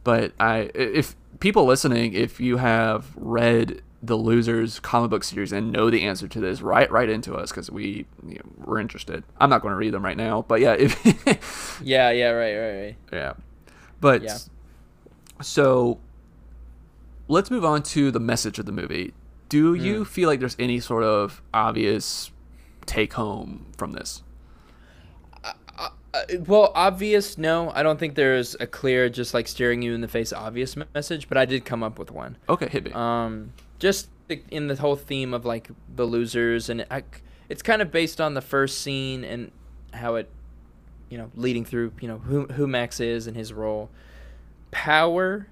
but 0.04 0.32
I 0.38 0.70
if 0.74 1.16
people 1.40 1.64
listening, 1.64 2.12
if 2.12 2.38
you 2.38 2.58
have 2.58 3.06
read 3.16 3.82
the 4.02 4.16
Losers 4.16 4.78
comic 4.80 5.10
book 5.10 5.24
series 5.24 5.50
and 5.50 5.72
know 5.72 5.88
the 5.88 6.02
answer 6.02 6.28
to 6.28 6.40
this, 6.40 6.60
write 6.60 6.90
right 6.92 7.08
into 7.08 7.34
us 7.34 7.50
because 7.50 7.70
we 7.70 8.06
you 8.26 8.34
know, 8.34 8.42
we're 8.66 8.78
interested. 8.78 9.24
I'm 9.40 9.48
not 9.48 9.62
going 9.62 9.72
to 9.72 9.76
read 9.76 9.94
them 9.94 10.04
right 10.04 10.16
now, 10.16 10.44
but 10.46 10.60
yeah, 10.60 10.74
if 10.74 11.80
Yeah. 11.82 12.10
Yeah. 12.10 12.30
Right. 12.30 12.54
Right. 12.54 12.82
Right. 12.82 12.96
yeah, 13.12 13.32
but 14.00 14.22
Yeah. 14.22 14.36
so 15.40 15.98
let's 17.26 17.50
move 17.50 17.64
on 17.64 17.82
to 17.82 18.10
the 18.10 18.20
message 18.20 18.58
of 18.58 18.66
the 18.66 18.72
movie. 18.72 19.14
Do 19.48 19.74
you 19.74 19.98
hmm. 19.98 20.04
feel 20.04 20.28
like 20.28 20.40
there's 20.40 20.56
any 20.58 20.80
sort 20.80 21.04
of 21.04 21.40
obvious 21.54 22.30
take 22.84 23.14
home 23.14 23.66
from 23.78 23.92
this? 23.92 24.22
Uh, 26.14 26.22
well, 26.46 26.70
obvious, 26.76 27.36
no. 27.36 27.70
I 27.70 27.82
don't 27.82 27.98
think 27.98 28.14
there's 28.14 28.54
a 28.60 28.68
clear, 28.68 29.08
just 29.08 29.34
like 29.34 29.48
staring 29.48 29.82
you 29.82 29.94
in 29.94 30.00
the 30.00 30.08
face, 30.08 30.32
obvious 30.32 30.76
message. 30.94 31.28
But 31.28 31.38
I 31.38 31.44
did 31.44 31.64
come 31.64 31.82
up 31.82 31.98
with 31.98 32.12
one. 32.12 32.36
Okay, 32.48 32.68
hit 32.68 32.84
me. 32.84 32.92
Um, 32.92 33.52
just 33.80 34.08
in 34.50 34.68
the 34.68 34.76
whole 34.76 34.94
theme 34.96 35.34
of 35.34 35.44
like 35.44 35.70
the 35.94 36.04
losers, 36.04 36.68
and 36.68 36.86
I, 36.88 37.02
it's 37.48 37.62
kind 37.62 37.82
of 37.82 37.90
based 37.90 38.20
on 38.20 38.34
the 38.34 38.40
first 38.40 38.80
scene 38.80 39.24
and 39.24 39.50
how 39.92 40.14
it, 40.14 40.30
you 41.10 41.18
know, 41.18 41.32
leading 41.34 41.64
through, 41.64 41.92
you 42.00 42.06
know, 42.06 42.18
who 42.18 42.46
who 42.46 42.68
Max 42.68 43.00
is 43.00 43.26
and 43.26 43.36
his 43.36 43.52
role. 43.52 43.90
Power 44.70 45.48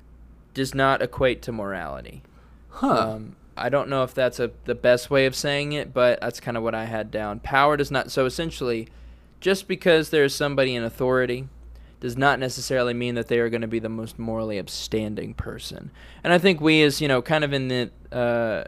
does 0.54 0.74
not 0.74 1.02
equate 1.02 1.42
to 1.42 1.52
morality. 1.52 2.22
huh. 2.68 3.14
Um, 3.14 3.36
I 3.56 3.68
don't 3.68 3.88
know 3.88 4.02
if 4.02 4.14
that's 4.14 4.40
a 4.40 4.52
the 4.64 4.74
best 4.74 5.10
way 5.10 5.26
of 5.26 5.34
saying 5.34 5.72
it, 5.72 5.92
but 5.92 6.20
that's 6.20 6.40
kind 6.40 6.56
of 6.56 6.62
what 6.62 6.74
I 6.74 6.84
had 6.84 7.10
down. 7.10 7.40
Power 7.40 7.76
does 7.76 7.90
not. 7.90 8.10
So 8.10 8.26
essentially, 8.26 8.88
just 9.42 9.66
because 9.66 10.10
there's 10.10 10.34
somebody 10.34 10.74
in 10.74 10.84
authority, 10.84 11.48
does 12.00 12.16
not 12.16 12.38
necessarily 12.38 12.94
mean 12.94 13.16
that 13.16 13.28
they 13.28 13.38
are 13.40 13.50
going 13.50 13.60
to 13.60 13.68
be 13.68 13.80
the 13.80 13.88
most 13.88 14.18
morally 14.18 14.58
upstanding 14.58 15.34
person. 15.34 15.90
And 16.24 16.32
I 16.32 16.38
think 16.38 16.60
we, 16.60 16.82
as 16.82 17.00
you 17.00 17.08
know, 17.08 17.20
kind 17.20 17.44
of 17.44 17.52
in 17.52 17.68
the 17.68 17.90
uh, 18.10 18.64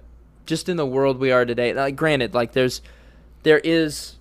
just 0.47 0.69
in 0.69 0.77
the 0.77 0.85
world 0.85 1.19
we 1.19 1.31
are 1.31 1.45
today. 1.45 1.73
Like, 1.73 1.97
granted, 1.97 2.35
like 2.35 2.53
there's 2.53 2.83
there 3.45 3.59
is. 3.59 4.17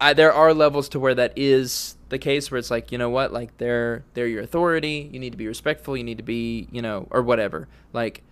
I, 0.00 0.12
there 0.12 0.32
are 0.32 0.54
levels 0.54 0.88
to 0.90 1.00
where 1.00 1.14
that 1.16 1.32
is 1.34 1.96
the 2.08 2.18
case 2.18 2.50
where 2.50 2.58
it's 2.58 2.70
like 2.70 2.92
you 2.92 2.98
know 2.98 3.10
what 3.10 3.32
like 3.32 3.56
they're 3.58 4.04
they're 4.14 4.28
your 4.28 4.42
authority 4.42 5.10
you 5.12 5.18
need 5.18 5.30
to 5.30 5.36
be 5.36 5.48
respectful 5.48 5.96
you 5.96 6.04
need 6.04 6.18
to 6.18 6.22
be 6.22 6.68
you 6.70 6.80
know 6.80 7.08
or 7.10 7.20
whatever 7.20 7.66
like 7.92 8.22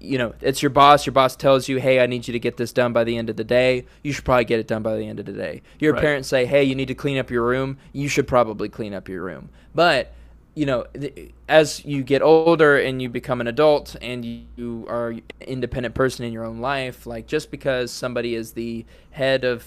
you 0.00 0.18
know, 0.18 0.34
it's 0.40 0.62
your 0.62 0.70
boss. 0.70 1.06
Your 1.06 1.12
boss 1.12 1.34
tells 1.36 1.68
you, 1.68 1.78
"Hey, 1.78 2.00
I 2.00 2.06
need 2.06 2.28
you 2.28 2.32
to 2.32 2.38
get 2.38 2.56
this 2.56 2.72
done 2.72 2.92
by 2.92 3.04
the 3.04 3.16
end 3.16 3.30
of 3.30 3.36
the 3.36 3.44
day." 3.44 3.84
You 4.02 4.12
should 4.12 4.24
probably 4.24 4.44
get 4.44 4.60
it 4.60 4.66
done 4.66 4.82
by 4.82 4.96
the 4.96 5.06
end 5.06 5.18
of 5.20 5.26
the 5.26 5.32
day. 5.32 5.62
Your 5.78 5.92
Right. 5.92 6.02
parents 6.02 6.28
say, 6.28 6.46
"Hey, 6.46 6.64
you 6.64 6.74
need 6.74 6.88
to 6.88 6.94
clean 6.94 7.18
up 7.18 7.30
your 7.30 7.44
room." 7.44 7.78
You 7.92 8.08
should 8.08 8.26
probably 8.28 8.68
clean 8.68 8.94
up 8.94 9.08
your 9.08 9.22
room. 9.22 9.48
But 9.74 10.12
you 10.54 10.66
know, 10.66 10.84
th- 10.92 11.32
as 11.48 11.84
you 11.84 12.02
get 12.02 12.20
older 12.20 12.76
and 12.76 13.00
you 13.00 13.08
become 13.08 13.40
an 13.40 13.46
adult 13.46 13.94
and 14.02 14.24
you 14.24 14.86
are 14.88 15.10
an 15.10 15.22
independent 15.40 15.94
person 15.94 16.24
in 16.24 16.32
your 16.32 16.44
own 16.44 16.58
life, 16.58 17.06
like 17.06 17.28
just 17.28 17.52
because 17.52 17.92
somebody 17.92 18.34
is 18.34 18.52
the 18.52 18.84
head 19.12 19.44
of, 19.44 19.64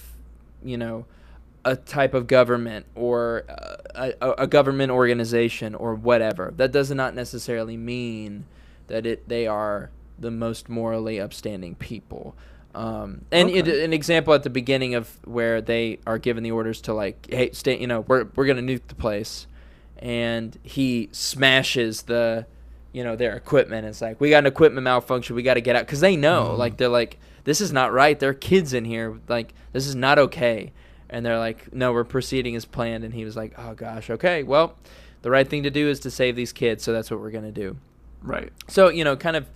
you 0.62 0.76
know, 0.76 1.06
a 1.64 1.76
type 1.76 2.12
of 2.12 2.26
government 2.26 2.84
or 2.94 3.44
uh, 3.48 3.76
a, 3.94 4.12
a, 4.20 4.32
a 4.42 4.46
government 4.46 4.90
organization 4.90 5.74
or 5.74 5.94
whatever, 5.94 6.52
that 6.58 6.72
does 6.72 6.90
not 6.90 7.14
necessarily 7.14 7.76
mean 7.78 8.44
that 8.88 9.06
it 9.06 9.26
they 9.28 9.46
are 9.46 9.88
the 10.18 10.30
most 10.30 10.68
morally 10.68 11.20
upstanding 11.20 11.74
people. 11.74 12.34
Um, 12.74 13.26
and 13.30 13.50
it, 13.50 13.68
an 13.68 13.92
example 13.92 14.32
at 14.32 14.44
the 14.44 14.50
beginning 14.50 14.94
of 14.94 15.18
where 15.24 15.60
they 15.60 15.98
are 16.06 16.18
given 16.18 16.42
the 16.42 16.52
orders 16.52 16.80
to 16.82 16.94
like, 16.94 17.26
hey, 17.30 17.50
stay, 17.52 17.78
you 17.78 17.86
know, 17.86 18.00
we're 18.00 18.26
we're 18.34 18.46
gonna 18.46 18.62
nuke 18.62 18.86
the 18.88 18.94
place, 18.94 19.46
and 19.98 20.58
he 20.62 21.10
smashes 21.12 22.02
the, 22.02 22.46
you 22.92 23.04
know, 23.04 23.14
their 23.14 23.36
equipment. 23.36 23.86
It's 23.86 24.00
like 24.00 24.20
we 24.20 24.30
got 24.30 24.38
an 24.38 24.46
equipment 24.46 24.84
malfunction. 24.84 25.36
We 25.36 25.42
got 25.42 25.54
to 25.54 25.60
get 25.60 25.76
out 25.76 25.84
because 25.86 26.00
they 26.00 26.16
know, 26.16 26.54
like 26.54 26.78
they're 26.78 26.88
like, 26.88 27.18
this 27.44 27.60
is 27.60 27.72
not 27.72 27.92
right. 27.92 28.18
There 28.18 28.30
are 28.30 28.34
kids 28.34 28.72
in 28.72 28.86
here. 28.86 29.18
Like 29.28 29.52
this 29.72 29.86
is 29.86 29.94
not 29.94 30.18
okay. 30.18 30.72
And 31.10 31.26
they're 31.26 31.38
like, 31.38 31.74
no, 31.74 31.92
we're 31.92 32.04
proceeding 32.04 32.56
as 32.56 32.64
planned. 32.64 33.04
And 33.04 33.12
he 33.12 33.26
was 33.26 33.36
like, 33.36 33.52
oh 33.58 33.74
gosh, 33.74 34.08
okay, 34.08 34.44
well, 34.44 34.76
the 35.20 35.30
right 35.30 35.46
thing 35.46 35.64
to 35.64 35.70
do 35.70 35.88
is 35.88 36.00
to 36.00 36.10
save 36.10 36.36
these 36.36 36.52
kids. 36.54 36.82
So 36.82 36.92
that's 36.94 37.10
what 37.10 37.20
we're 37.20 37.30
gonna 37.30 37.52
do. 37.52 37.76
right. 38.22 38.50
So 38.68 38.88
you 38.88 39.04
know, 39.04 39.14
kind 39.16 39.36
of, 39.36 39.46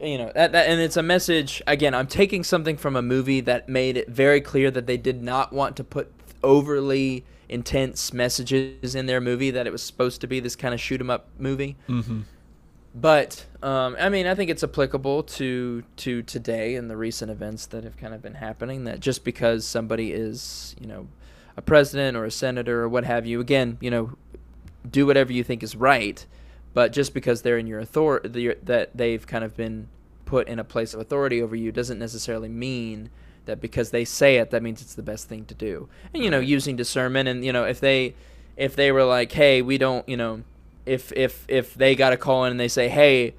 you 0.00 0.18
know, 0.18 0.30
that, 0.34 0.52
that 0.52 0.68
and 0.68 0.80
it's 0.80 0.96
a 0.96 1.02
message. 1.02 1.62
Again, 1.66 1.94
I'm 1.94 2.06
taking 2.06 2.44
something 2.44 2.76
from 2.76 2.96
a 2.96 3.02
movie 3.02 3.40
that 3.42 3.68
made 3.68 3.96
it 3.96 4.08
very 4.08 4.40
clear 4.40 4.70
that 4.70 4.86
they 4.86 4.96
did 4.96 5.22
not 5.22 5.52
want 5.52 5.76
to 5.76 5.84
put 5.84 6.12
overly 6.42 7.24
intense 7.48 8.12
messages 8.12 8.94
in 8.94 9.06
their 9.06 9.20
movie. 9.20 9.50
That 9.50 9.66
it 9.66 9.70
was 9.70 9.82
supposed 9.82 10.20
to 10.20 10.26
be 10.26 10.40
this 10.40 10.56
kind 10.56 10.74
of 10.74 10.80
shoot 10.80 11.00
'em 11.00 11.10
up 11.10 11.28
movie. 11.38 11.76
Mm-hmm. 11.88 12.20
but 12.94 13.46
um, 13.62 13.96
I 13.98 14.08
mean, 14.08 14.26
I 14.26 14.34
think 14.34 14.50
it's 14.50 14.62
applicable 14.64 15.22
to 15.24 15.82
to 15.96 16.22
today 16.22 16.76
and 16.76 16.90
the 16.90 16.96
recent 16.96 17.30
events 17.30 17.66
that 17.66 17.84
have 17.84 17.96
kind 17.96 18.14
of 18.14 18.22
been 18.22 18.34
happening. 18.34 18.84
That 18.84 19.00
just 19.00 19.24
because 19.24 19.66
somebody 19.66 20.12
is, 20.12 20.74
you 20.80 20.86
know, 20.86 21.08
a 21.56 21.62
president 21.62 22.16
or 22.16 22.24
a 22.24 22.30
senator 22.30 22.82
or 22.82 22.88
what 22.88 23.04
have 23.04 23.26
you, 23.26 23.40
again, 23.40 23.78
you 23.80 23.90
know, 23.90 24.16
do 24.88 25.06
whatever 25.06 25.32
you 25.32 25.42
think 25.42 25.62
is 25.62 25.74
right. 25.76 26.26
But 26.76 26.92
just 26.92 27.14
because 27.14 27.40
they're 27.40 27.56
in 27.56 27.66
your 27.66 27.80
authority, 27.80 28.52
that 28.64 28.90
they've 28.94 29.26
kind 29.26 29.44
of 29.44 29.56
been 29.56 29.88
put 30.26 30.46
in 30.46 30.58
a 30.58 30.64
place 30.64 30.92
of 30.92 31.00
authority 31.00 31.40
over 31.40 31.56
you, 31.56 31.72
doesn't 31.72 31.98
necessarily 31.98 32.50
mean 32.50 33.08
that 33.46 33.62
because 33.62 33.92
they 33.92 34.04
say 34.04 34.36
it, 34.36 34.50
that 34.50 34.62
means 34.62 34.82
it's 34.82 34.94
the 34.94 35.02
best 35.02 35.26
thing 35.26 35.46
to 35.46 35.54
do. 35.54 35.88
And 36.12 36.22
you 36.22 36.30
know, 36.30 36.38
using 36.38 36.76
discernment, 36.76 37.30
and 37.30 37.42
you 37.42 37.50
know, 37.50 37.64
if 37.64 37.80
they 37.80 38.14
if 38.58 38.76
they 38.76 38.92
were 38.92 39.04
like, 39.04 39.32
hey, 39.32 39.62
we 39.62 39.78
don't, 39.78 40.06
you 40.06 40.18
know 40.18 40.42
if 40.84 41.12
if 41.12 41.46
if 41.48 41.72
they 41.72 41.94
got 41.94 42.12
a 42.12 42.18
call 42.18 42.44
in 42.44 42.50
and 42.50 42.60
they 42.60 42.68
say, 42.68 42.90
"Hey, 42.90 43.32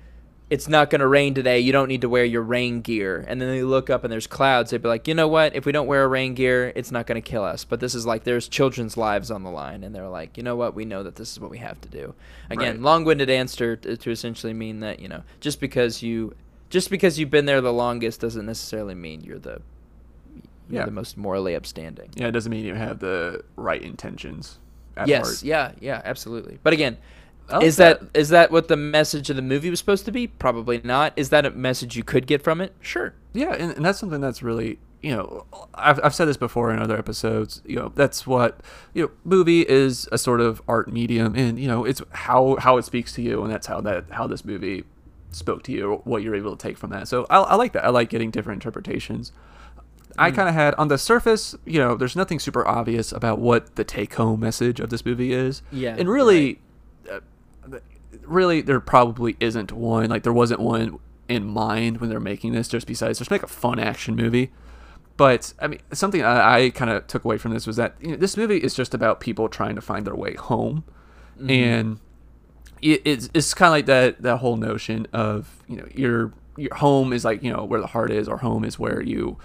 it's 0.49 0.67
not 0.67 0.89
going 0.89 1.01
to 1.01 1.07
rain 1.07 1.33
today. 1.33 1.59
You 1.59 1.71
don't 1.71 1.87
need 1.87 2.01
to 2.01 2.09
wear 2.09 2.23
your 2.23 2.41
rain 2.41 2.81
gear." 2.81 3.25
And 3.27 3.41
then 3.41 3.49
they 3.49 3.63
look 3.63 3.89
up 3.89 4.03
and 4.03 4.11
there's 4.11 4.27
clouds. 4.27 4.71
They'd 4.71 4.81
be 4.81 4.87
like, 4.87 5.07
"You 5.07 5.13
know 5.13 5.27
what? 5.27 5.55
If 5.55 5.65
we 5.65 5.71
don't 5.71 5.87
wear 5.87 6.03
a 6.03 6.07
rain 6.07 6.33
gear, 6.33 6.71
it's 6.75 6.91
not 6.91 7.07
going 7.07 7.21
to 7.21 7.27
kill 7.27 7.43
us." 7.43 7.63
But 7.63 7.79
this 7.79 7.95
is 7.95 8.05
like 8.05 8.23
there's 8.23 8.47
children's 8.47 8.97
lives 8.97 9.31
on 9.31 9.43
the 9.43 9.51
line, 9.51 9.83
and 9.83 9.93
they're 9.93 10.07
like, 10.07 10.37
"You 10.37 10.43
know 10.43 10.55
what? 10.55 10.75
We 10.75 10.85
know 10.85 11.03
that 11.03 11.15
this 11.15 11.31
is 11.31 11.39
what 11.39 11.51
we 11.51 11.57
have 11.57 11.79
to 11.81 11.89
do." 11.89 12.13
Again, 12.49 12.75
right. 12.75 12.81
long-winded 12.81 13.29
answer 13.29 13.75
to, 13.75 13.97
to 13.97 14.11
essentially 14.11 14.53
mean 14.53 14.79
that 14.81 14.99
you 14.99 15.07
know 15.07 15.23
just 15.39 15.59
because 15.59 16.01
you 16.01 16.35
just 16.69 16.89
because 16.89 17.17
you've 17.17 17.29
been 17.31 17.45
there 17.45 17.61
the 17.61 17.73
longest 17.73 18.19
doesn't 18.19 18.45
necessarily 18.45 18.95
mean 18.95 19.21
you're 19.21 19.39
the 19.39 19.61
you're 20.69 20.81
yeah. 20.81 20.85
the 20.85 20.91
most 20.91 21.17
morally 21.17 21.55
upstanding. 21.55 22.09
Yeah, 22.15 22.27
it 22.27 22.31
doesn't 22.31 22.51
mean 22.51 22.65
you 22.65 22.75
have 22.75 22.99
the 22.99 23.43
right 23.55 23.81
intentions. 23.81 24.59
yes, 25.05 25.25
heart. 25.25 25.43
yeah, 25.43 25.71
yeah, 25.79 26.01
absolutely. 26.03 26.59
But 26.61 26.73
again, 26.73 26.97
like 27.49 27.63
is 27.63 27.77
that. 27.77 28.13
that 28.13 28.19
is 28.19 28.29
that 28.29 28.51
what 28.51 28.67
the 28.67 28.77
message 28.77 29.29
of 29.29 29.35
the 29.35 29.41
movie 29.41 29.69
was 29.69 29.79
supposed 29.79 30.05
to 30.05 30.11
be? 30.11 30.27
Probably 30.27 30.81
not. 30.83 31.13
Is 31.15 31.29
that 31.29 31.45
a 31.45 31.51
message 31.51 31.95
you 31.95 32.03
could 32.03 32.27
get 32.27 32.43
from 32.43 32.61
it? 32.61 32.73
Sure. 32.81 33.13
Yeah, 33.33 33.53
and, 33.53 33.73
and 33.73 33.85
that's 33.85 33.99
something 33.99 34.21
that's 34.21 34.43
really 34.43 34.79
you 35.01 35.15
know 35.15 35.45
I've, 35.73 35.99
I've 36.03 36.15
said 36.15 36.25
this 36.25 36.37
before 36.37 36.71
in 36.71 36.79
other 36.79 36.97
episodes 36.97 37.61
you 37.65 37.75
know 37.75 37.91
that's 37.95 38.25
what 38.25 38.59
you 38.93 39.03
know 39.03 39.11
movie 39.23 39.61
is 39.61 40.09
a 40.11 40.17
sort 40.17 40.41
of 40.41 40.61
art 40.67 40.91
medium 40.91 41.35
and 41.35 41.59
you 41.59 41.67
know 41.67 41.85
it's 41.85 42.01
how 42.11 42.57
how 42.59 42.77
it 42.77 42.85
speaks 42.85 43.13
to 43.13 43.21
you 43.21 43.43
and 43.43 43.51
that's 43.51 43.67
how 43.67 43.79
that 43.81 44.05
how 44.09 44.25
this 44.25 44.43
movie 44.43 44.83
spoke 45.29 45.61
to 45.63 45.71
you 45.71 46.01
what 46.03 46.23
you're 46.23 46.35
able 46.35 46.55
to 46.55 46.61
take 46.61 46.77
from 46.77 46.89
that 46.89 47.07
so 47.07 47.27
i, 47.29 47.37
I 47.37 47.55
like 47.55 47.73
that 47.73 47.85
i 47.85 47.89
like 47.89 48.09
getting 48.09 48.31
different 48.31 48.63
interpretations 48.63 49.31
I 50.17 50.31
mm. 50.31 50.35
kind 50.35 50.49
of 50.49 50.55
had 50.55 50.73
on 50.75 50.87
the 50.87 50.97
surface, 50.97 51.55
you 51.65 51.79
know, 51.79 51.95
there's 51.95 52.15
nothing 52.15 52.39
super 52.39 52.67
obvious 52.67 53.11
about 53.11 53.39
what 53.39 53.75
the 53.75 53.83
take 53.83 54.15
home 54.15 54.39
message 54.39 54.79
of 54.79 54.89
this 54.89 55.05
movie 55.05 55.31
is. 55.31 55.61
Yeah. 55.71 55.95
And 55.97 56.09
really, 56.09 56.45
right. 56.45 56.59
Really 58.26 58.61
there 58.61 58.80
probably 58.80 59.36
isn't 59.39 59.72
one. 59.72 60.09
Like 60.09 60.24
there 60.24 60.34
wasn't 60.34 60.59
one 60.59 60.99
in 61.28 61.45
mind 61.45 61.99
when 61.99 62.09
they're 62.09 62.20
making 62.20 62.53
this. 62.53 62.68
Just 62.68 62.88
besides, 62.88 63.20
just 63.20 63.32
make 63.32 63.43
a 63.43 63.47
fun 63.47 63.80
action 63.80 64.15
movie. 64.15 64.51
But 65.18 65.53
I 65.59 65.68
mean, 65.68 65.80
something 65.93 66.24
I, 66.24 66.65
I 66.65 66.70
kind 66.70 66.91
of 66.91 67.07
took 67.07 67.26
away 67.26 67.38
from 67.38 67.53
this 67.53 67.65
was 67.65 67.76
that 67.78 67.95
you 67.99 68.11
know, 68.11 68.18
this 68.18 68.38
movie 68.38 68.57
is 68.57 68.74
just 68.74 68.93
about 68.93 69.20
people 69.20 69.49
trying 69.49 69.76
to 69.76 69.82
find 69.82 70.05
their 70.05 70.15
way 70.15 70.36
home, 70.36 70.84
mm-hmm. 71.38 71.49
and 71.49 71.99
it, 72.82 73.01
it's 73.03 73.30
it's 73.34 73.53
kind 73.53 73.70
of 73.70 73.72
like 73.72 73.86
that 73.88 74.22
that 74.22 74.38
whole 74.38 74.57
notion 74.57 75.07
of 75.13 75.63
you 75.68 75.78
know 75.78 75.88
your 75.93 76.34
your 76.55 76.76
home 76.76 77.13
is 77.13 77.26
like 77.26 77.41
you 77.43 77.51
know 77.51 77.63
where 77.63 77.82
the 77.82 77.88
heart 77.88 78.11
is, 78.11 78.28
or 78.28 78.38
home 78.38 78.63
is 78.63 78.78
where 78.78 79.01
you 79.01 79.38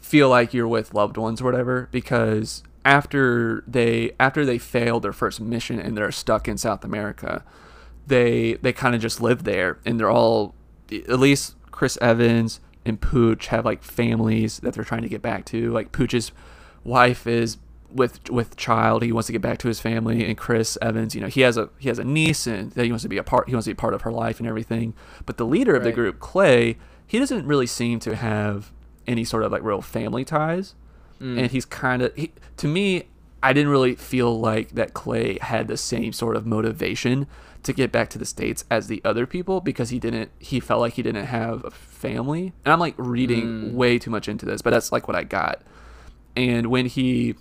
feel 0.00 0.28
like 0.28 0.54
you're 0.54 0.68
with 0.68 0.94
loved 0.94 1.16
ones 1.16 1.40
or 1.40 1.44
whatever. 1.44 1.88
Because 1.90 2.62
after 2.84 3.64
they 3.66 4.12
after 4.20 4.46
they 4.46 4.58
failed 4.58 5.02
their 5.02 5.12
first 5.12 5.40
mission 5.40 5.80
and 5.80 5.96
they're 5.96 6.12
stuck 6.12 6.46
in 6.46 6.56
South 6.56 6.84
America, 6.84 7.44
they 8.06 8.54
they 8.54 8.72
kind 8.72 8.94
of 8.94 9.00
just 9.00 9.20
live 9.20 9.44
there 9.44 9.78
and 9.84 9.98
they're 9.98 10.10
all 10.10 10.54
at 10.90 11.18
least 11.18 11.56
Chris 11.70 11.98
Evans 12.00 12.60
and 12.84 13.00
Pooch 13.00 13.48
have 13.48 13.64
like 13.64 13.82
families 13.82 14.60
that 14.60 14.74
they're 14.74 14.84
trying 14.84 15.02
to 15.02 15.08
get 15.08 15.20
back 15.20 15.44
to. 15.46 15.72
Like 15.72 15.92
Pooch's 15.92 16.32
wife 16.84 17.26
is 17.26 17.58
with 17.90 18.30
with 18.30 18.56
child. 18.56 19.02
He 19.02 19.12
wants 19.12 19.26
to 19.26 19.32
get 19.32 19.42
back 19.42 19.58
to 19.58 19.68
his 19.68 19.80
family, 19.80 20.24
and 20.24 20.38
Chris 20.38 20.78
Evans, 20.80 21.14
you 21.14 21.20
know, 21.20 21.26
he 21.26 21.40
has 21.40 21.56
a 21.56 21.68
he 21.78 21.88
has 21.88 21.98
a 21.98 22.04
niece, 22.04 22.46
and 22.46 22.70
that 22.72 22.84
he 22.84 22.90
wants 22.90 23.02
to 23.02 23.08
be 23.08 23.18
a 23.18 23.24
part. 23.24 23.48
He 23.48 23.54
wants 23.54 23.64
to 23.64 23.70
be 23.70 23.74
part 23.74 23.94
of 23.94 24.02
her 24.02 24.12
life 24.12 24.38
and 24.38 24.48
everything. 24.48 24.94
But 25.24 25.36
the 25.36 25.46
leader 25.46 25.74
of 25.74 25.82
the 25.84 25.92
group, 25.92 26.20
Clay, 26.20 26.78
he 27.06 27.18
doesn't 27.18 27.46
really 27.46 27.66
seem 27.66 27.98
to 28.00 28.14
have 28.14 28.72
any 29.06 29.24
sort 29.24 29.42
of 29.42 29.52
like 29.52 29.62
real 29.62 29.82
family 29.82 30.24
ties, 30.24 30.74
mm. 31.20 31.38
and 31.38 31.50
he's 31.50 31.64
kind 31.64 32.02
of 32.02 32.14
he, 32.14 32.32
to 32.56 32.68
me. 32.68 33.04
I 33.42 33.52
didn't 33.52 33.70
really 33.70 33.94
feel 33.94 34.40
like 34.40 34.70
that 34.70 34.92
Clay 34.92 35.38
had 35.40 35.68
the 35.68 35.76
same 35.76 36.12
sort 36.12 36.34
of 36.36 36.46
motivation 36.46 37.28
to 37.66 37.72
get 37.72 37.90
back 37.90 38.08
to 38.08 38.18
the 38.18 38.24
states 38.24 38.64
as 38.70 38.86
the 38.86 39.02
other 39.04 39.26
people 39.26 39.60
because 39.60 39.90
he 39.90 39.98
didn't 39.98 40.30
he 40.38 40.60
felt 40.60 40.80
like 40.80 40.94
he 40.94 41.02
didn't 41.02 41.26
have 41.26 41.64
a 41.64 41.70
family 41.70 42.52
and 42.64 42.72
i'm 42.72 42.78
like 42.78 42.94
reading 42.96 43.42
mm. 43.42 43.72
way 43.72 43.98
too 43.98 44.10
much 44.10 44.28
into 44.28 44.46
this 44.46 44.62
but 44.62 44.70
that's 44.70 44.92
like 44.92 45.08
what 45.08 45.16
i 45.16 45.24
got 45.24 45.62
and 46.36 46.68
when 46.68 46.86
he 46.86 47.34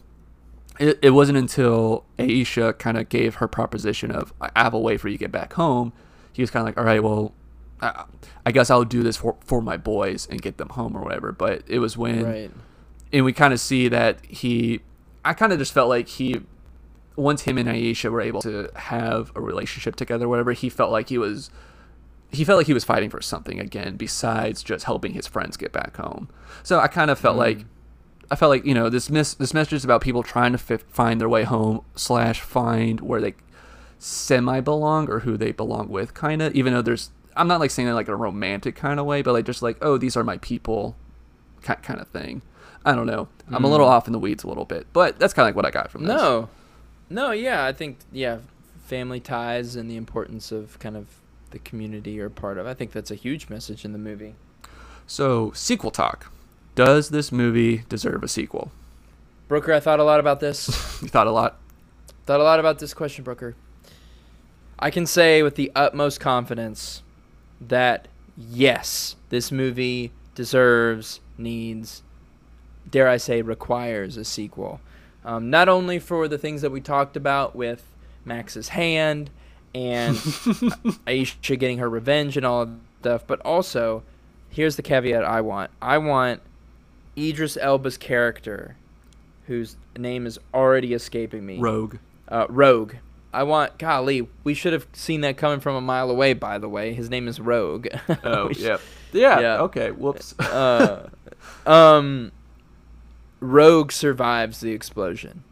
it, 0.79 0.97
it 1.01 1.11
wasn't 1.11 1.37
until 1.37 2.03
aisha 2.17 2.77
kind 2.77 2.97
of 2.97 3.07
gave 3.07 3.35
her 3.35 3.47
proposition 3.47 4.11
of 4.11 4.33
i 4.41 4.49
have 4.55 4.73
a 4.73 4.79
way 4.79 4.97
for 4.97 5.07
you 5.07 5.13
to 5.13 5.19
get 5.19 5.31
back 5.31 5.53
home 5.53 5.93
he 6.33 6.41
was 6.41 6.49
kind 6.49 6.61
of 6.61 6.65
like 6.65 6.77
all 6.77 6.83
right 6.83 7.03
well 7.03 7.31
I, 7.81 8.05
I 8.45 8.51
guess 8.51 8.71
i'll 8.71 8.83
do 8.83 9.03
this 9.03 9.17
for, 9.17 9.35
for 9.41 9.61
my 9.61 9.77
boys 9.77 10.27
and 10.29 10.41
get 10.41 10.57
them 10.57 10.69
home 10.69 10.97
or 10.97 11.01
whatever 11.01 11.31
but 11.31 11.61
it 11.67 11.79
was 11.79 11.95
when 11.97 12.23
right. 12.23 12.51
and 13.13 13.25
we 13.25 13.31
kind 13.31 13.53
of 13.53 13.59
see 13.59 13.87
that 13.89 14.25
he 14.25 14.81
i 15.23 15.33
kind 15.33 15.53
of 15.53 15.59
just 15.59 15.71
felt 15.71 15.87
like 15.87 16.07
he 16.07 16.41
once 17.15 17.43
him 17.43 17.57
and 17.57 17.69
Aisha 17.69 18.11
were 18.11 18.21
able 18.21 18.41
to 18.41 18.69
have 18.75 19.31
a 19.35 19.41
relationship 19.41 19.95
together, 19.95 20.27
whatever, 20.27 20.53
he 20.53 20.69
felt 20.69 20.91
like 20.91 21.09
he 21.09 21.17
was 21.17 21.49
he 22.31 22.43
felt 22.43 22.57
like 22.57 22.67
he 22.67 22.73
was 22.73 22.83
fighting 22.83 23.09
for 23.09 23.21
something 23.21 23.59
again 23.59 23.95
besides 23.95 24.61
just 24.63 24.85
helping 24.85 25.13
his 25.13 25.27
friends 25.27 25.57
get 25.57 25.71
back 25.71 25.95
home. 25.97 26.29
So 26.63 26.79
I 26.79 26.87
kind 26.87 27.09
of 27.09 27.17
felt 27.17 27.35
mm. 27.35 27.39
like 27.39 27.65
I 28.29 28.35
felt 28.35 28.49
like 28.49 28.65
you 28.65 28.73
know 28.73 28.89
this 28.89 29.09
mis- 29.09 29.35
this 29.35 29.53
message 29.53 29.73
is 29.73 29.85
about 29.85 30.01
people 30.01 30.23
trying 30.23 30.51
to 30.51 30.57
fi- 30.57 30.77
find 30.77 31.21
their 31.21 31.29
way 31.29 31.43
home 31.43 31.81
slash 31.95 32.41
find 32.41 32.99
where 33.01 33.21
they 33.21 33.35
semi 33.99 34.59
belong 34.59 35.09
or 35.09 35.19
who 35.19 35.37
they 35.37 35.51
belong 35.51 35.89
with, 35.89 36.13
kind 36.13 36.41
of. 36.41 36.53
Even 36.55 36.73
though 36.73 36.81
there's 36.81 37.11
I'm 37.35 37.47
not 37.47 37.59
like 37.59 37.71
saying 37.71 37.87
it 37.87 37.93
like 37.93 38.07
a 38.07 38.15
romantic 38.15 38.75
kind 38.75 38.99
of 38.99 39.05
way, 39.05 39.21
but 39.21 39.33
like 39.33 39.45
just 39.45 39.61
like 39.61 39.77
oh 39.81 39.97
these 39.97 40.17
are 40.17 40.23
my 40.23 40.37
people, 40.39 40.95
kind 41.61 41.99
of 41.99 42.07
thing. 42.09 42.41
I 42.83 42.93
don't 42.93 43.07
know. 43.07 43.27
I'm 43.49 43.63
mm. 43.63 43.65
a 43.65 43.67
little 43.67 43.87
off 43.87 44.07
in 44.07 44.13
the 44.13 44.19
weeds 44.19 44.43
a 44.43 44.47
little 44.47 44.65
bit, 44.65 44.87
but 44.93 45.17
that's 45.19 45.33
kind 45.33 45.45
of 45.45 45.49
like 45.49 45.55
what 45.55 45.65
I 45.65 45.71
got 45.71 45.91
from 45.91 46.03
this. 46.03 46.15
No, 46.15 46.49
no, 47.15 47.31
yeah, 47.31 47.65
I 47.65 47.71
think 47.71 47.97
yeah, 48.11 48.39
family 48.85 49.21
ties 49.21 49.77
and 49.77 49.89
the 49.89 49.95
importance 49.95 50.51
of 50.51 50.77
kind 50.79 50.97
of 50.97 51.07
the 51.51 51.59
community 51.59 52.11
you're 52.11 52.29
part 52.29 52.57
of. 52.57 52.67
I 52.67 52.73
think 52.73 52.91
that's 52.91 53.09
a 53.09 53.15
huge 53.15 53.47
message 53.49 53.85
in 53.85 53.93
the 53.93 53.97
movie. 53.97 54.35
So, 55.07 55.51
sequel 55.53 55.91
talk. 55.91 56.31
Does 56.75 57.09
this 57.09 57.31
movie 57.31 57.83
deserve 57.87 58.21
a 58.21 58.27
sequel? 58.27 58.71
Brooker, 59.47 59.71
I 59.71 59.79
thought 59.79 60.01
a 60.01 60.03
lot 60.03 60.19
about 60.19 60.41
this. 60.41 60.67
you 61.01 61.07
thought 61.07 61.27
a 61.27 61.31
lot? 61.31 61.57
Thought 62.25 62.41
a 62.41 62.43
lot 62.43 62.59
about 62.59 62.79
this 62.79 62.93
question, 62.93 63.23
Brooker. 63.23 63.55
I 64.77 64.91
can 64.91 65.05
say 65.05 65.41
with 65.41 65.55
the 65.55 65.71
utmost 65.73 66.19
confidence 66.19 67.01
that 67.61 68.09
yes, 68.37 69.15
this 69.29 69.53
movie 69.53 70.11
deserves, 70.33 71.21
needs, 71.37 72.03
dare 72.89 73.07
I 73.07 73.15
say, 73.15 73.41
requires 73.41 74.17
a 74.17 74.25
sequel. 74.25 74.81
Um, 75.25 75.49
not 75.49 75.67
only 75.67 75.97
for 75.97 76.27
the 76.27 76.37
things 76.37 76.61
that 76.61 76.69
we 76.69 76.79
talked 76.79 77.17
about 77.17 77.55
with 77.55 77.83
Max's 78.23 78.69
hand 78.69 79.31
and 79.73 80.15
Aisha 81.07 81.59
getting 81.59 81.79
her 81.79 81.89
revenge 81.89 82.37
and 82.37 82.45
all 82.45 82.61
of 82.61 82.69
stuff, 83.01 83.23
but 83.25 83.41
also, 83.41 84.03
here's 84.49 84.75
the 84.75 84.83
caveat 84.83 85.23
I 85.25 85.41
want. 85.41 85.71
I 85.81 85.97
want 85.97 86.41
Idris 87.17 87.57
Elba's 87.57 87.97
character, 87.97 88.77
whose 89.47 89.75
name 89.97 90.27
is 90.27 90.39
already 90.53 90.93
escaping 90.93 91.45
me. 91.45 91.57
Rogue. 91.57 91.97
Uh, 92.27 92.45
Rogue. 92.47 92.93
I 93.33 93.43
want, 93.43 93.77
golly, 93.77 94.27
we 94.43 94.53
should 94.53 94.73
have 94.73 94.87
seen 94.93 95.21
that 95.21 95.37
coming 95.37 95.59
from 95.59 95.75
a 95.75 95.81
mile 95.81 96.09
away, 96.09 96.33
by 96.33 96.57
the 96.57 96.69
way. 96.69 96.93
His 96.93 97.09
name 97.09 97.27
is 97.27 97.39
Rogue. 97.39 97.87
oh, 98.23 98.49
yeah. 98.51 98.77
yeah. 99.11 99.39
Yeah. 99.39 99.61
Okay. 99.63 99.91
Whoops. 99.91 100.39
uh, 100.39 101.09
um, 101.65 102.31
Rogue 103.39 103.91
survives 103.91 104.59
the 104.59 104.71
explosion. 104.71 105.43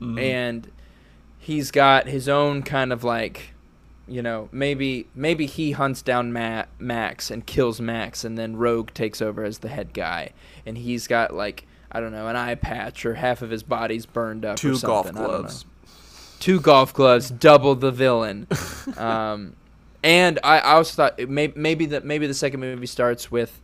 Mm-hmm. 0.00 0.18
And 0.18 0.72
he's 1.38 1.70
got 1.70 2.06
his 2.06 2.28
own 2.28 2.62
kind 2.62 2.92
of 2.92 3.04
like 3.04 3.54
you 4.10 4.22
know, 4.22 4.48
maybe 4.50 5.06
maybe 5.14 5.46
he 5.46 5.70
hunts 5.70 6.02
down 6.02 6.32
Ma- 6.32 6.64
Max 6.80 7.30
and 7.30 7.46
kills 7.46 7.80
Max, 7.80 8.24
and 8.24 8.36
then 8.36 8.56
Rogue 8.56 8.92
takes 8.92 9.22
over 9.22 9.44
as 9.44 9.58
the 9.58 9.68
head 9.68 9.92
guy, 9.92 10.30
and 10.66 10.76
he's 10.76 11.06
got 11.06 11.32
like 11.32 11.64
I 11.92 12.00
don't 12.00 12.10
know 12.10 12.26
an 12.26 12.34
eye 12.34 12.56
patch 12.56 13.06
or 13.06 13.14
half 13.14 13.40
of 13.40 13.50
his 13.50 13.62
body's 13.62 14.06
burned 14.06 14.44
up. 14.44 14.56
Two 14.56 14.74
or 14.74 14.80
golf 14.80 15.12
gloves. 15.12 15.64
Two 16.40 16.60
golf 16.60 16.92
gloves, 16.92 17.30
double 17.30 17.76
the 17.76 17.92
villain. 17.92 18.48
um, 18.96 19.54
and 20.02 20.40
I, 20.42 20.58
I 20.58 20.72
also 20.72 20.94
thought 20.96 21.28
may, 21.28 21.52
maybe 21.54 21.86
that 21.86 22.04
maybe 22.04 22.26
the 22.26 22.34
second 22.34 22.58
movie 22.58 22.86
starts 22.86 23.30
with 23.30 23.60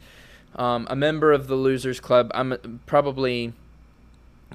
um, 0.54 0.86
a 0.88 0.96
member 0.96 1.32
of 1.32 1.48
the 1.48 1.56
Losers 1.56 2.00
Club. 2.00 2.30
I'm 2.34 2.80
probably 2.86 3.52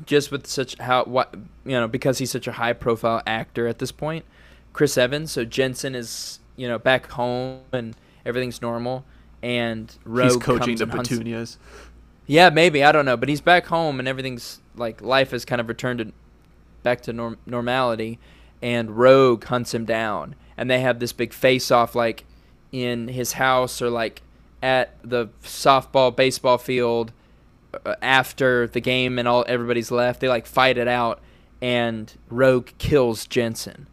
just 0.05 0.31
with 0.31 0.47
such 0.47 0.77
how 0.79 1.03
what 1.03 1.35
you 1.65 1.73
know 1.73 1.87
because 1.87 2.17
he's 2.17 2.31
such 2.31 2.47
a 2.47 2.53
high 2.53 2.73
profile 2.73 3.21
actor 3.27 3.67
at 3.67 3.79
this 3.79 3.91
point. 3.91 4.25
Chris 4.73 4.97
Evans, 4.97 5.31
so 5.31 5.43
Jensen 5.43 5.95
is 5.95 6.39
you 6.55 6.67
know, 6.67 6.77
back 6.77 7.09
home 7.11 7.61
and 7.71 7.95
everything's 8.25 8.61
normal, 8.61 9.03
and 9.41 9.97
Rogue 10.05 10.33
He's 10.33 10.37
coaching 10.37 10.77
comes 10.77 10.79
the 10.79 10.87
Petunias. 10.87 11.57
Yeah, 12.27 12.49
maybe 12.49 12.83
I 12.83 12.91
don't 12.91 13.05
know, 13.05 13.17
but 13.17 13.29
he's 13.29 13.41
back 13.41 13.65
home 13.65 13.99
and 13.99 14.07
everything's 14.07 14.61
like 14.75 15.01
life 15.01 15.31
has 15.31 15.43
kind 15.43 15.59
of 15.59 15.67
returned 15.67 15.99
to 15.99 16.13
back 16.83 17.01
to 17.01 17.13
norm- 17.13 17.39
normality, 17.45 18.19
and 18.61 18.91
Rogue 18.91 19.43
hunts 19.45 19.73
him 19.73 19.85
down, 19.85 20.35
and 20.55 20.69
they 20.69 20.81
have 20.81 20.99
this 20.99 21.13
big 21.13 21.33
face 21.33 21.71
off 21.71 21.95
like 21.95 22.25
in 22.71 23.07
his 23.07 23.33
house 23.33 23.81
or 23.81 23.89
like 23.89 24.21
at 24.61 24.95
the 25.03 25.27
softball 25.43 26.15
baseball 26.15 26.57
field 26.57 27.11
uh, 27.85 27.95
after 28.01 28.67
the 28.67 28.81
game 28.81 29.17
and 29.17 29.27
all 29.27 29.45
everybody's 29.47 29.91
left. 29.91 30.19
They 30.19 30.29
like 30.29 30.45
fight 30.45 30.77
it 30.77 30.87
out, 30.87 31.21
and 31.61 32.13
Rogue 32.29 32.69
kills 32.77 33.25
Jensen, 33.25 33.87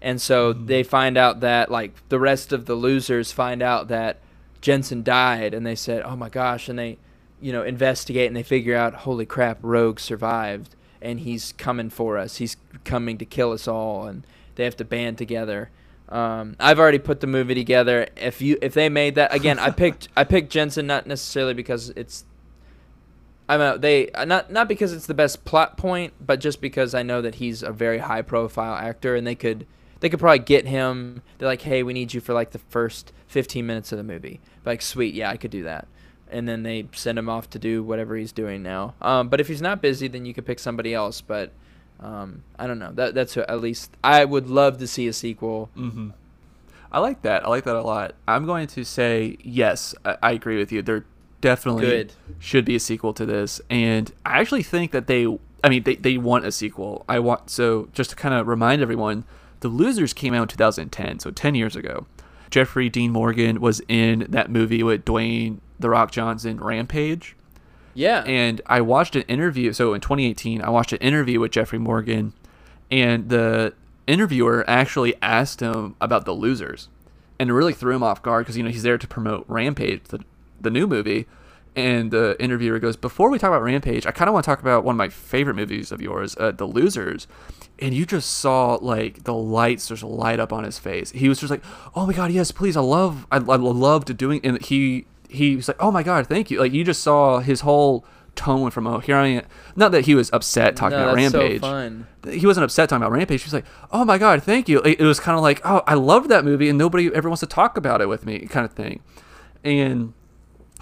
and 0.00 0.20
so 0.20 0.52
they 0.52 0.82
find 0.82 1.16
out 1.16 1.40
that 1.40 1.70
like 1.70 2.08
the 2.08 2.18
rest 2.18 2.52
of 2.52 2.66
the 2.66 2.74
losers 2.74 3.32
find 3.32 3.62
out 3.62 3.88
that 3.88 4.18
Jensen 4.60 5.02
died, 5.02 5.54
and 5.54 5.66
they 5.66 5.76
said, 5.76 6.02
"Oh 6.04 6.16
my 6.16 6.28
gosh!" 6.28 6.68
and 6.68 6.78
they 6.78 6.98
you 7.42 7.52
know, 7.52 7.64
investigate 7.64 8.28
and 8.28 8.36
they 8.36 8.42
figure 8.44 8.76
out, 8.76 8.94
holy 8.94 9.26
crap, 9.26 9.58
Rogue 9.62 9.98
survived 9.98 10.76
and 11.02 11.20
he's 11.20 11.52
coming 11.58 11.90
for 11.90 12.16
us. 12.16 12.36
He's 12.36 12.56
coming 12.84 13.18
to 13.18 13.24
kill 13.24 13.50
us 13.50 13.66
all, 13.66 14.06
and 14.06 14.24
they 14.54 14.62
have 14.62 14.76
to 14.76 14.84
band 14.84 15.18
together. 15.18 15.70
Um, 16.12 16.56
I've 16.60 16.78
already 16.78 16.98
put 16.98 17.20
the 17.20 17.26
movie 17.26 17.54
together. 17.54 18.06
If 18.16 18.42
you 18.42 18.58
if 18.60 18.74
they 18.74 18.88
made 18.88 19.14
that 19.14 19.34
again, 19.34 19.58
I 19.58 19.70
picked 19.82 20.08
I 20.16 20.24
picked 20.24 20.52
Jensen 20.52 20.86
not 20.86 21.06
necessarily 21.06 21.54
because 21.54 21.88
it's 21.90 22.24
I'm 23.48 23.60
a, 23.60 23.78
they 23.78 24.10
not 24.26 24.52
not 24.52 24.68
because 24.68 24.92
it's 24.92 25.06
the 25.06 25.14
best 25.14 25.44
plot 25.44 25.76
point, 25.76 26.12
but 26.20 26.38
just 26.38 26.60
because 26.60 26.94
I 26.94 27.02
know 27.02 27.22
that 27.22 27.36
he's 27.36 27.62
a 27.62 27.72
very 27.72 27.98
high 27.98 28.22
profile 28.22 28.74
actor, 28.74 29.16
and 29.16 29.26
they 29.26 29.34
could 29.34 29.66
they 30.00 30.10
could 30.10 30.20
probably 30.20 30.40
get 30.40 30.66
him. 30.66 31.22
They're 31.38 31.48
like, 31.48 31.62
hey, 31.62 31.82
we 31.82 31.94
need 31.94 32.12
you 32.12 32.20
for 32.20 32.34
like 32.34 32.50
the 32.50 32.58
first 32.58 33.12
15 33.28 33.64
minutes 33.66 33.92
of 33.92 33.98
the 33.98 34.04
movie. 34.04 34.40
Like, 34.64 34.82
sweet, 34.82 35.14
yeah, 35.14 35.30
I 35.30 35.36
could 35.36 35.50
do 35.50 35.62
that. 35.62 35.86
And 36.28 36.48
then 36.48 36.62
they 36.62 36.88
send 36.92 37.18
him 37.18 37.28
off 37.28 37.48
to 37.50 37.58
do 37.58 37.82
whatever 37.82 38.16
he's 38.16 38.32
doing 38.32 38.62
now. 38.62 38.94
Um, 39.00 39.28
but 39.28 39.40
if 39.40 39.48
he's 39.48 39.62
not 39.62 39.80
busy, 39.80 40.08
then 40.08 40.24
you 40.26 40.34
could 40.34 40.44
pick 40.44 40.58
somebody 40.58 40.92
else. 40.92 41.20
But 41.20 41.52
um, 42.02 42.42
I 42.58 42.66
don't 42.66 42.78
know. 42.78 42.92
That 42.92 43.14
that's 43.14 43.36
at 43.36 43.60
least 43.60 43.96
I 44.02 44.24
would 44.24 44.48
love 44.48 44.78
to 44.78 44.86
see 44.86 45.06
a 45.06 45.12
sequel. 45.12 45.70
Mm-hmm. 45.76 46.10
I 46.90 46.98
like 46.98 47.22
that. 47.22 47.44
I 47.46 47.48
like 47.48 47.64
that 47.64 47.76
a 47.76 47.82
lot. 47.82 48.14
I'm 48.28 48.44
going 48.44 48.66
to 48.68 48.84
say 48.84 49.38
yes. 49.42 49.94
I, 50.04 50.16
I 50.22 50.32
agree 50.32 50.58
with 50.58 50.72
you. 50.72 50.82
There 50.82 51.04
definitely 51.40 51.86
Good. 51.86 52.12
should 52.38 52.64
be 52.64 52.76
a 52.76 52.80
sequel 52.80 53.14
to 53.14 53.24
this, 53.24 53.60
and 53.70 54.12
I 54.26 54.40
actually 54.40 54.62
think 54.62 54.90
that 54.92 55.06
they. 55.06 55.26
I 55.64 55.68
mean, 55.68 55.84
they 55.84 55.94
they 55.94 56.18
want 56.18 56.44
a 56.44 56.52
sequel. 56.52 57.04
I 57.08 57.20
want 57.20 57.50
so 57.50 57.88
just 57.92 58.10
to 58.10 58.16
kind 58.16 58.34
of 58.34 58.48
remind 58.48 58.82
everyone, 58.82 59.24
The 59.60 59.68
Losers 59.68 60.12
came 60.12 60.34
out 60.34 60.42
in 60.42 60.48
2010, 60.48 61.20
so 61.20 61.30
10 61.30 61.54
years 61.54 61.76
ago. 61.76 62.06
Jeffrey 62.50 62.90
Dean 62.90 63.12
Morgan 63.12 63.60
was 63.60 63.80
in 63.88 64.26
that 64.28 64.50
movie 64.50 64.82
with 64.82 65.04
Dwayne 65.06 65.60
the 65.78 65.88
Rock 65.88 66.10
Johnson, 66.10 66.58
Rampage. 66.58 67.36
Yeah. 67.94 68.22
And 68.24 68.60
I 68.66 68.80
watched 68.80 69.16
an 69.16 69.22
interview. 69.22 69.72
So 69.72 69.94
in 69.94 70.00
2018, 70.00 70.62
I 70.62 70.70
watched 70.70 70.92
an 70.92 70.98
interview 70.98 71.40
with 71.40 71.52
Jeffrey 71.52 71.78
Morgan, 71.78 72.32
and 72.90 73.28
the 73.28 73.74
interviewer 74.06 74.64
actually 74.68 75.14
asked 75.22 75.60
him 75.60 75.96
about 76.00 76.24
the 76.24 76.32
losers, 76.32 76.88
and 77.38 77.50
it 77.50 77.52
really 77.52 77.72
threw 77.72 77.94
him 77.94 78.02
off 78.02 78.22
guard 78.22 78.44
because 78.44 78.56
you 78.56 78.62
know 78.62 78.70
he's 78.70 78.82
there 78.82 78.98
to 78.98 79.06
promote 79.06 79.44
Rampage, 79.48 80.04
the, 80.04 80.20
the 80.60 80.70
new 80.70 80.86
movie. 80.86 81.26
And 81.74 82.10
the 82.10 82.36
interviewer 82.38 82.78
goes, 82.78 82.96
"Before 82.96 83.30
we 83.30 83.38
talk 83.38 83.48
about 83.48 83.62
Rampage, 83.62 84.06
I 84.06 84.10
kind 84.10 84.28
of 84.28 84.34
want 84.34 84.44
to 84.44 84.50
talk 84.50 84.60
about 84.60 84.84
one 84.84 84.94
of 84.94 84.98
my 84.98 85.08
favorite 85.08 85.54
movies 85.54 85.90
of 85.90 86.02
yours, 86.02 86.36
uh, 86.38 86.50
The 86.50 86.66
Losers." 86.66 87.26
And 87.78 87.94
you 87.94 88.04
just 88.04 88.30
saw 88.30 88.74
like 88.74 89.24
the 89.24 89.32
lights 89.32 89.88
just 89.88 90.02
light 90.02 90.38
up 90.38 90.52
on 90.52 90.64
his 90.64 90.78
face. 90.78 91.12
He 91.12 91.30
was 91.30 91.40
just 91.40 91.50
like, 91.50 91.62
"Oh 91.94 92.06
my 92.06 92.12
god, 92.12 92.30
yes, 92.30 92.52
please! 92.52 92.76
I 92.76 92.82
love, 92.82 93.26
I, 93.32 93.36
I 93.36 93.56
loved 93.56 94.14
doing." 94.18 94.42
And 94.44 94.60
he 94.62 95.06
he 95.32 95.56
was 95.56 95.68
like, 95.68 95.76
"Oh 95.80 95.90
my 95.90 96.02
god, 96.02 96.26
thank 96.26 96.50
you!" 96.50 96.60
Like 96.60 96.72
you 96.72 96.84
just 96.84 97.02
saw 97.02 97.40
his 97.40 97.60
whole 97.60 98.04
tone 98.34 98.62
went 98.62 98.74
from, 98.74 98.86
"Oh, 98.86 98.98
here 98.98 99.16
I 99.16 99.26
am." 99.28 99.44
Not 99.76 99.92
that 99.92 100.06
he 100.06 100.14
was 100.14 100.30
upset 100.32 100.76
talking 100.76 100.98
no, 100.98 101.04
about 101.04 101.16
that's 101.16 101.34
Rampage. 101.34 101.60
so 101.60 101.66
fun. 101.66 102.06
He 102.28 102.46
wasn't 102.46 102.64
upset 102.64 102.88
talking 102.88 103.02
about 103.02 103.12
Rampage. 103.12 103.42
He 103.42 103.46
was 103.46 103.54
like, 103.54 103.66
"Oh 103.90 104.04
my 104.04 104.18
god, 104.18 104.42
thank 104.42 104.68
you." 104.68 104.80
It 104.82 105.00
it 105.00 105.04
was 105.04 105.20
kind 105.20 105.36
of 105.36 105.42
like, 105.42 105.60
"Oh, 105.64 105.82
I 105.86 105.94
love 105.94 106.28
that 106.28 106.44
movie, 106.44 106.68
and 106.68 106.78
nobody 106.78 107.12
ever 107.14 107.28
wants 107.28 107.40
to 107.40 107.46
talk 107.46 107.76
about 107.76 108.00
it 108.00 108.08
with 108.08 108.26
me," 108.26 108.40
kind 108.40 108.64
of 108.64 108.72
thing. 108.72 109.00
And 109.64 110.14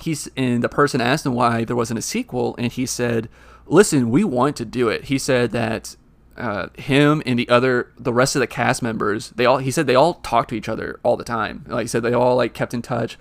he's 0.01 0.29
and 0.37 0.63
the 0.63 0.69
person 0.69 1.01
asked 1.01 1.27
him 1.27 1.35
why 1.35 1.65
there 1.65 1.77
wasn't 1.77 1.99
a 1.99 2.03
sequel, 2.03 2.55
and 2.59 2.73
he 2.73 2.87
said, 2.87 3.29
"Listen, 3.67 4.11
we 4.11 4.25
want 4.25 4.57
to 4.57 4.65
do 4.65 4.89
it." 4.89 5.05
He 5.05 5.19
said 5.19 5.51
that 5.53 5.97
uh, 6.41 6.69
him 6.77 7.23
and 7.27 7.39
the 7.39 7.49
other 7.49 7.93
the 7.99 8.13
rest 8.13 8.35
of 8.35 8.41
the 8.41 8.47
cast 8.47 8.83
members 8.83 9.31
they 9.31 9.45
all 9.45 9.59
he 9.59 9.71
said 9.71 9.87
they 9.87 9.95
all 9.95 10.15
talk 10.15 10.49
to 10.49 10.55
each 10.55 10.69
other 10.69 10.99
all 11.03 11.17
the 11.17 11.25
time. 11.25 11.65
Like 11.69 11.83
he 11.83 11.89
said, 11.89 12.03
they 12.03 12.15
all 12.15 12.37
like 12.37 12.55
kept 12.55 12.73
in 12.75 12.83
touch, 12.83 13.19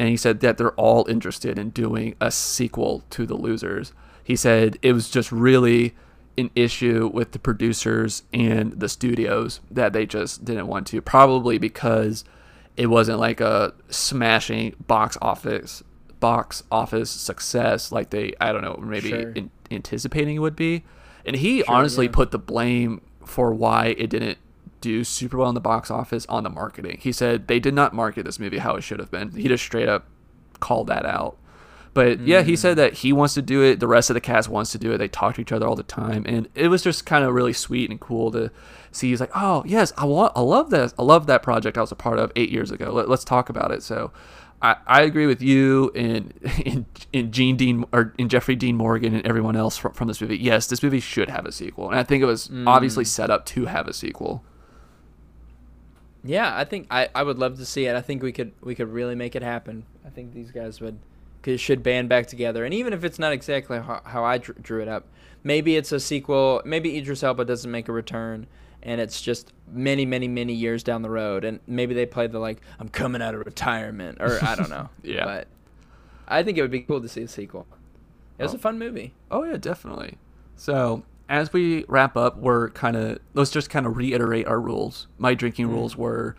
and 0.00 0.08
he 0.08 0.16
said 0.16 0.40
that 0.40 0.56
they're 0.56 0.72
all 0.72 1.06
interested 1.10 1.58
in 1.58 1.68
doing 1.68 2.14
a 2.22 2.30
sequel 2.30 3.04
to 3.10 3.26
The 3.26 3.34
Losers. 3.34 3.92
He 4.24 4.34
said 4.34 4.78
it 4.80 4.94
was 4.94 5.10
just 5.10 5.30
really 5.30 5.94
an 6.38 6.50
issue 6.56 7.10
with 7.12 7.32
the 7.32 7.38
producers 7.38 8.22
and 8.32 8.72
the 8.80 8.88
studios 8.88 9.60
that 9.70 9.92
they 9.92 10.06
just 10.06 10.42
didn't 10.42 10.68
want 10.68 10.86
to, 10.86 11.02
probably 11.02 11.58
because 11.58 12.24
it 12.78 12.86
wasn't 12.86 13.18
like 13.18 13.42
a 13.42 13.74
smashing 13.90 14.74
box 14.86 15.18
office 15.20 15.82
box 16.18 16.62
office 16.72 17.10
success 17.10 17.92
like 17.92 18.08
they 18.08 18.32
I 18.40 18.52
don't 18.52 18.62
know 18.62 18.78
maybe 18.82 19.10
Sure. 19.10 19.32
in, 19.32 19.50
anticipating 19.70 20.36
it 20.36 20.38
would 20.38 20.56
be. 20.56 20.82
And 21.26 21.36
he 21.36 21.58
Sure, 21.58 21.74
honestly 21.74 22.06
yeah. 22.06 22.12
put 22.12 22.30
the 22.30 22.38
blame 22.38 23.02
for 23.26 23.52
why 23.52 23.94
it 23.98 24.08
didn't 24.08 24.38
do 24.80 25.04
super 25.04 25.36
well 25.38 25.48
in 25.48 25.54
the 25.54 25.60
box 25.60 25.90
office 25.90 26.26
on 26.26 26.42
the 26.44 26.50
marketing. 26.50 26.98
He 27.00 27.12
said 27.12 27.48
they 27.48 27.60
did 27.60 27.74
not 27.74 27.92
market 27.94 28.24
this 28.24 28.38
movie 28.38 28.58
how 28.58 28.76
it 28.76 28.82
should 28.82 28.98
have 29.00 29.10
been. 29.10 29.30
He 29.32 29.48
just 29.48 29.64
straight 29.64 29.88
up 29.88 30.06
called 30.60 30.86
that 30.88 31.04
out. 31.06 31.36
But 31.92 32.20
yeah, 32.20 32.42
he 32.42 32.52
Mm. 32.52 32.58
said 32.58 32.76
that 32.78 32.92
he 32.94 33.12
wants 33.12 33.34
to 33.34 33.42
do 33.42 33.62
it. 33.62 33.80
The 33.80 33.88
rest 33.88 34.10
of 34.10 34.14
the 34.14 34.20
cast 34.20 34.48
wants 34.48 34.70
to 34.72 34.78
do 34.78 34.92
it. 34.92 34.98
They 34.98 35.08
talk 35.08 35.34
to 35.34 35.40
each 35.40 35.50
other 35.50 35.66
all 35.66 35.74
the 35.74 35.82
time, 35.82 36.22
and 36.26 36.48
it 36.54 36.68
was 36.68 36.82
just 36.84 37.04
kind 37.04 37.24
of 37.24 37.34
really 37.34 37.52
sweet 37.52 37.90
and 37.90 37.98
cool 37.98 38.30
to 38.30 38.50
see. 38.92 39.08
He's 39.10 39.18
like, 39.20 39.32
"Oh 39.34 39.64
yes, 39.66 39.92
I 39.96 40.04
want, 40.04 40.32
I 40.36 40.40
love 40.40 40.70
that, 40.70 40.94
I 40.98 41.02
love 41.02 41.26
that 41.26 41.42
project 41.42 41.76
I 41.76 41.80
was 41.80 41.90
a 41.90 41.96
part 41.96 42.20
of 42.20 42.30
eight 42.36 42.50
years 42.50 42.70
ago. 42.70 42.92
Let, 42.92 43.08
let's 43.08 43.24
talk 43.24 43.48
about 43.48 43.72
it." 43.72 43.82
So, 43.82 44.12
I, 44.62 44.76
I 44.86 45.02
agree 45.02 45.26
with 45.26 45.42
you 45.42 45.90
and 45.96 46.32
in, 46.64 46.86
in 47.12 47.32
Gene 47.32 47.56
Dean 47.56 47.84
or 47.92 48.14
in 48.18 48.28
Jeffrey 48.28 48.54
Dean 48.54 48.76
Morgan 48.76 49.12
and 49.12 49.26
everyone 49.26 49.56
else 49.56 49.76
from, 49.76 49.92
from 49.92 50.06
this 50.06 50.20
movie. 50.20 50.38
Yes, 50.38 50.68
this 50.68 50.84
movie 50.84 51.00
should 51.00 51.28
have 51.28 51.44
a 51.44 51.50
sequel, 51.50 51.90
and 51.90 51.98
I 51.98 52.04
think 52.04 52.22
it 52.22 52.26
was 52.26 52.50
obviously 52.68 53.04
set 53.04 53.30
up 53.30 53.46
to 53.46 53.64
have 53.66 53.88
a 53.88 53.92
sequel. 53.92 54.44
Yeah, 56.24 56.54
I 56.56 56.64
think 56.64 56.86
I, 56.90 57.08
I 57.14 57.22
would 57.22 57.38
love 57.38 57.56
to 57.58 57.64
see 57.66 57.86
it. 57.86 57.96
I 57.96 58.00
think 58.00 58.22
we 58.22 58.32
could 58.32 58.52
we 58.60 58.74
could 58.74 58.92
really 58.92 59.14
make 59.14 59.34
it 59.34 59.42
happen. 59.42 59.84
I 60.06 60.10
think 60.10 60.34
these 60.34 60.50
guys 60.50 60.80
would 60.80 60.98
should 61.56 61.82
band 61.82 62.08
back 62.10 62.26
together. 62.26 62.64
And 62.64 62.74
even 62.74 62.92
if 62.92 63.02
it's 63.04 63.18
not 63.18 63.32
exactly 63.32 63.78
how, 63.78 64.02
how 64.04 64.24
I 64.24 64.36
drew, 64.36 64.54
drew 64.60 64.82
it 64.82 64.88
up, 64.88 65.06
maybe 65.42 65.76
it's 65.76 65.92
a 65.92 65.98
sequel. 66.00 66.60
Maybe 66.66 66.98
Idris 66.98 67.22
Elba 67.22 67.46
doesn't 67.46 67.70
make 67.70 67.88
a 67.88 67.92
return, 67.92 68.46
and 68.82 69.00
it's 69.00 69.22
just 69.22 69.52
many 69.72 70.04
many 70.04 70.28
many 70.28 70.52
years 70.52 70.82
down 70.82 71.00
the 71.02 71.08
road. 71.10 71.44
And 71.44 71.60
maybe 71.66 71.94
they 71.94 72.04
play 72.06 72.26
the 72.26 72.38
like 72.38 72.60
I'm 72.78 72.90
coming 72.90 73.22
out 73.22 73.34
of 73.34 73.40
retirement, 73.46 74.18
or 74.20 74.38
I 74.44 74.54
don't 74.56 74.68
know. 74.70 74.90
Yeah. 75.02 75.24
But 75.24 75.48
I 76.28 76.42
think 76.42 76.58
it 76.58 76.62
would 76.62 76.70
be 76.70 76.80
cool 76.82 77.00
to 77.00 77.08
see 77.08 77.22
a 77.22 77.28
sequel. 77.28 77.66
It 78.38 78.42
was 78.42 78.52
Oh. 78.52 78.56
a 78.56 78.58
fun 78.60 78.78
movie. 78.78 79.14
Oh 79.30 79.44
yeah, 79.44 79.56
definitely. 79.56 80.18
So 80.56 81.02
as 81.30 81.52
we 81.52 81.84
wrap 81.86 82.16
up, 82.16 82.36
we're 82.36 82.70
kind 82.70 82.96
of 82.96 83.20
let's 83.34 83.52
just 83.52 83.70
kind 83.70 83.86
of 83.86 83.96
reiterate 83.96 84.46
our 84.48 84.60
rules. 84.60 85.06
My 85.16 85.32
drinking 85.32 85.68
rules 85.68 85.96
were: 85.96 86.36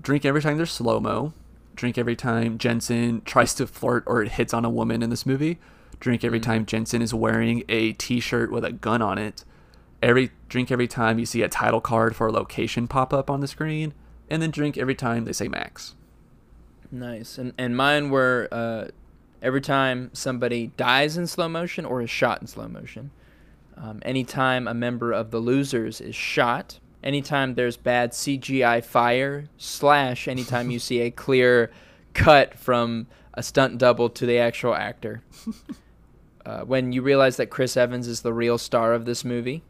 drink 0.00 0.24
every 0.24 0.40
time 0.40 0.56
there's 0.56 0.72
slow 0.72 0.98
mo, 0.98 1.34
drink 1.76 1.98
every 1.98 2.16
time 2.16 2.56
Jensen 2.56 3.20
tries 3.20 3.54
to 3.54 3.66
flirt 3.66 4.02
or 4.06 4.22
it 4.22 4.32
hits 4.32 4.54
on 4.54 4.64
a 4.64 4.70
woman 4.70 5.02
in 5.02 5.10
this 5.10 5.26
movie, 5.26 5.58
drink 6.00 6.24
every 6.24 6.40
time 6.40 6.64
Jensen 6.64 7.02
is 7.02 7.12
wearing 7.12 7.64
a 7.68 7.92
T-shirt 7.92 8.50
with 8.50 8.64
a 8.64 8.72
gun 8.72 9.02
on 9.02 9.18
it, 9.18 9.44
every 10.02 10.30
drink 10.48 10.70
every 10.72 10.88
time 10.88 11.18
you 11.18 11.26
see 11.26 11.42
a 11.42 11.48
title 11.48 11.82
card 11.82 12.16
for 12.16 12.28
a 12.28 12.32
location 12.32 12.88
pop 12.88 13.12
up 13.12 13.28
on 13.28 13.40
the 13.40 13.46
screen, 13.46 13.92
and 14.30 14.40
then 14.40 14.50
drink 14.50 14.78
every 14.78 14.94
time 14.94 15.26
they 15.26 15.34
say 15.34 15.48
Max. 15.48 15.94
Nice. 16.90 17.36
And 17.36 17.52
and 17.58 17.76
mine 17.76 18.08
were 18.08 18.48
uh, 18.50 18.86
every 19.42 19.60
time 19.60 20.10
somebody 20.14 20.68
dies 20.78 21.18
in 21.18 21.26
slow 21.26 21.46
motion 21.46 21.84
or 21.84 22.00
is 22.00 22.08
shot 22.08 22.40
in 22.40 22.46
slow 22.46 22.66
motion. 22.66 23.10
Um, 23.80 24.02
anytime 24.04 24.68
a 24.68 24.74
member 24.74 25.12
of 25.12 25.30
the 25.30 25.38
losers 25.38 26.00
is 26.00 26.14
shot. 26.14 26.78
Anytime 27.02 27.54
there's 27.54 27.78
bad 27.78 28.12
CGI 28.12 28.84
fire. 28.84 29.46
Slash 29.56 30.28
anytime 30.28 30.70
you 30.70 30.78
see 30.88 31.00
a 31.00 31.10
clear 31.10 31.70
cut 32.12 32.54
from 32.54 33.06
a 33.34 33.42
stunt 33.42 33.78
double 33.78 34.10
to 34.10 34.26
the 34.26 34.38
actual 34.38 34.74
actor. 34.74 35.22
uh, 36.46 36.60
when 36.62 36.92
you 36.92 37.00
realize 37.00 37.36
that 37.38 37.46
Chris 37.46 37.76
Evans 37.76 38.06
is 38.06 38.20
the 38.20 38.34
real 38.34 38.58
star 38.58 38.92
of 38.92 39.06
this 39.06 39.24
movie. 39.24 39.62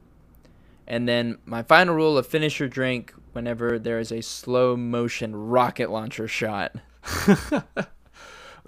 And 0.89 1.09
then 1.09 1.39
my 1.45 1.63
final 1.63 1.95
rule 1.95 2.19
of 2.19 2.27
finish 2.27 2.59
your 2.59 2.69
drink 2.69 3.15
whenever 3.33 3.79
there 3.79 4.01
is 4.01 4.11
a 4.11 4.23
slow 4.23 4.77
motion 4.77 5.37
rocket 5.37 5.89
launcher 5.89 6.27
shot. 6.27 6.75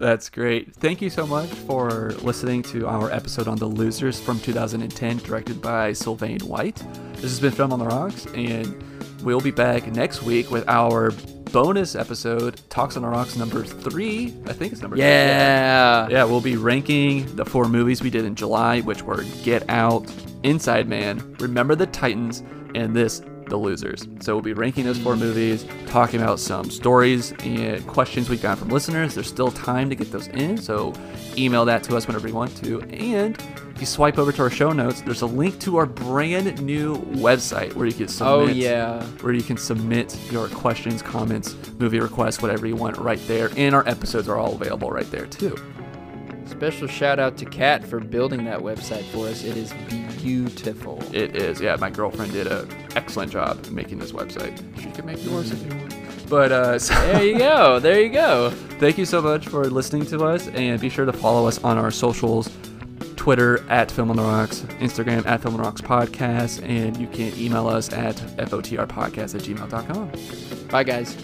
That's 0.02 0.28
great. 0.30 0.74
Thank 0.74 1.00
you 1.00 1.08
so 1.08 1.28
much 1.28 1.48
for 1.48 2.10
listening 2.22 2.64
to 2.64 2.88
our 2.88 3.08
episode 3.12 3.46
on 3.46 3.56
The 3.56 3.66
Losers 3.66 4.18
from 4.18 4.40
2010, 4.40 5.18
directed 5.18 5.62
by 5.62 5.92
Sylvain 5.92 6.40
White. 6.40 6.82
This 7.12 7.30
has 7.30 7.38
been 7.38 7.52
Film 7.52 7.72
on 7.72 7.78
the 7.78 7.84
Rocks, 7.86 8.26
and 8.34 8.82
we'll 9.22 9.40
be 9.40 9.52
back 9.52 9.86
next 9.92 10.24
week 10.24 10.50
with 10.50 10.68
our 10.68 11.12
bonus 11.52 11.94
episode, 11.94 12.60
Talks 12.68 12.96
on 12.96 13.02
the 13.02 13.08
Rocks 13.08 13.36
number 13.36 13.62
three. 13.62 14.34
I 14.48 14.52
think 14.52 14.72
it's 14.72 14.82
number 14.82 14.96
three. 14.96 15.04
Yeah. 15.04 16.08
Yeah, 16.08 16.24
we'll 16.24 16.40
be 16.40 16.56
ranking 16.56 17.36
the 17.36 17.44
four 17.44 17.68
movies 17.68 18.02
we 18.02 18.10
did 18.10 18.24
in 18.24 18.34
July, 18.34 18.80
which 18.80 19.04
were 19.04 19.22
Get 19.44 19.62
Out, 19.70 20.12
Inside 20.42 20.88
Man, 20.88 21.36
Remember 21.38 21.76
the 21.76 21.86
Titans, 21.86 22.42
and 22.74 22.92
this, 22.92 23.22
The 23.46 23.56
Losers. 23.56 24.06
So 24.20 24.34
we'll 24.34 24.42
be 24.42 24.52
ranking 24.52 24.84
those 24.84 24.98
four 24.98 25.16
movies, 25.16 25.66
talking 25.86 26.20
about 26.20 26.40
some 26.40 26.70
stories 26.70 27.32
and 27.40 27.86
questions 27.86 28.28
we 28.28 28.36
got 28.36 28.58
from 28.58 28.68
listeners. 28.68 29.14
There's 29.14 29.26
still 29.28 29.50
time 29.50 29.88
to 29.90 29.94
get 29.94 30.10
those 30.10 30.28
in, 30.28 30.56
so 30.56 30.92
email 31.36 31.64
that 31.66 31.82
to 31.84 31.96
us 31.96 32.06
whenever 32.06 32.28
you 32.28 32.34
want 32.34 32.56
to. 32.64 32.80
And 32.82 33.36
if 33.74 33.80
you 33.80 33.86
swipe 33.86 34.18
over 34.18 34.32
to 34.32 34.42
our 34.42 34.50
show 34.50 34.70
notes, 34.72 35.00
there's 35.00 35.22
a 35.22 35.26
link 35.26 35.58
to 35.60 35.76
our 35.76 35.86
brand 35.86 36.62
new 36.62 36.96
website 36.96 37.74
where 37.74 37.86
you 37.86 37.92
can 37.92 38.04
oh, 38.04 38.08
submit 38.08 38.48
Oh 38.50 38.52
yeah. 38.52 39.02
where 39.20 39.32
you 39.32 39.42
can 39.42 39.56
submit 39.56 40.16
your 40.30 40.48
questions, 40.48 41.02
comments, 41.02 41.54
movie 41.78 42.00
requests, 42.00 42.40
whatever 42.42 42.66
you 42.66 42.76
want 42.76 42.96
right 42.98 43.20
there. 43.26 43.50
And 43.56 43.74
our 43.74 43.86
episodes 43.88 44.28
are 44.28 44.36
all 44.38 44.54
available 44.54 44.90
right 44.90 45.10
there 45.10 45.26
too. 45.26 45.56
Special 46.46 46.86
shout 46.88 47.18
out 47.18 47.36
to 47.38 47.44
Kat 47.44 47.84
for 47.84 48.00
building 48.00 48.44
that 48.44 48.58
website 48.60 49.04
for 49.04 49.26
us. 49.28 49.42
It 49.44 49.56
is 49.56 49.72
beautiful. 50.20 51.02
It 51.14 51.34
is, 51.36 51.60
yeah. 51.60 51.76
My 51.76 51.90
girlfriend 51.90 52.32
did 52.32 52.46
an 52.46 52.68
excellent 52.94 53.32
job 53.32 53.66
making 53.68 53.98
this 53.98 54.12
website. 54.12 54.56
She 54.80 54.90
can 54.90 55.06
make 55.06 55.24
yours 55.24 55.50
if 55.50 55.62
you 55.64 55.76
want. 55.78 55.94
But 56.28 56.52
uh, 56.52 56.78
so 56.80 56.94
There 56.94 57.24
you 57.24 57.38
go. 57.38 57.78
There 57.78 58.00
you 58.00 58.10
go. 58.10 58.50
thank 58.78 58.98
you 58.98 59.04
so 59.04 59.20
much 59.22 59.46
for 59.48 59.64
listening 59.68 60.06
to 60.06 60.24
us, 60.24 60.48
and 60.48 60.80
be 60.80 60.88
sure 60.88 61.04
to 61.04 61.12
follow 61.12 61.46
us 61.48 61.62
on 61.64 61.78
our 61.78 61.90
socials. 61.90 62.50
Twitter 63.16 63.64
at 63.70 63.88
Film 63.90 64.10
on 64.10 64.16
the 64.16 64.22
Rocks, 64.22 64.62
Instagram 64.80 65.24
at 65.26 65.40
Film 65.42 65.54
on 65.54 65.60
the 65.60 65.64
Rocks 65.64 65.80
Podcast, 65.80 66.60
and 66.68 66.96
you 66.96 67.06
can 67.06 67.32
email 67.38 67.68
us 67.68 67.92
at 67.92 68.16
fotrpodcast 68.16 69.36
at 69.36 69.42
gmail.com. 69.42 70.68
Bye 70.68 70.82
guys. 70.82 71.16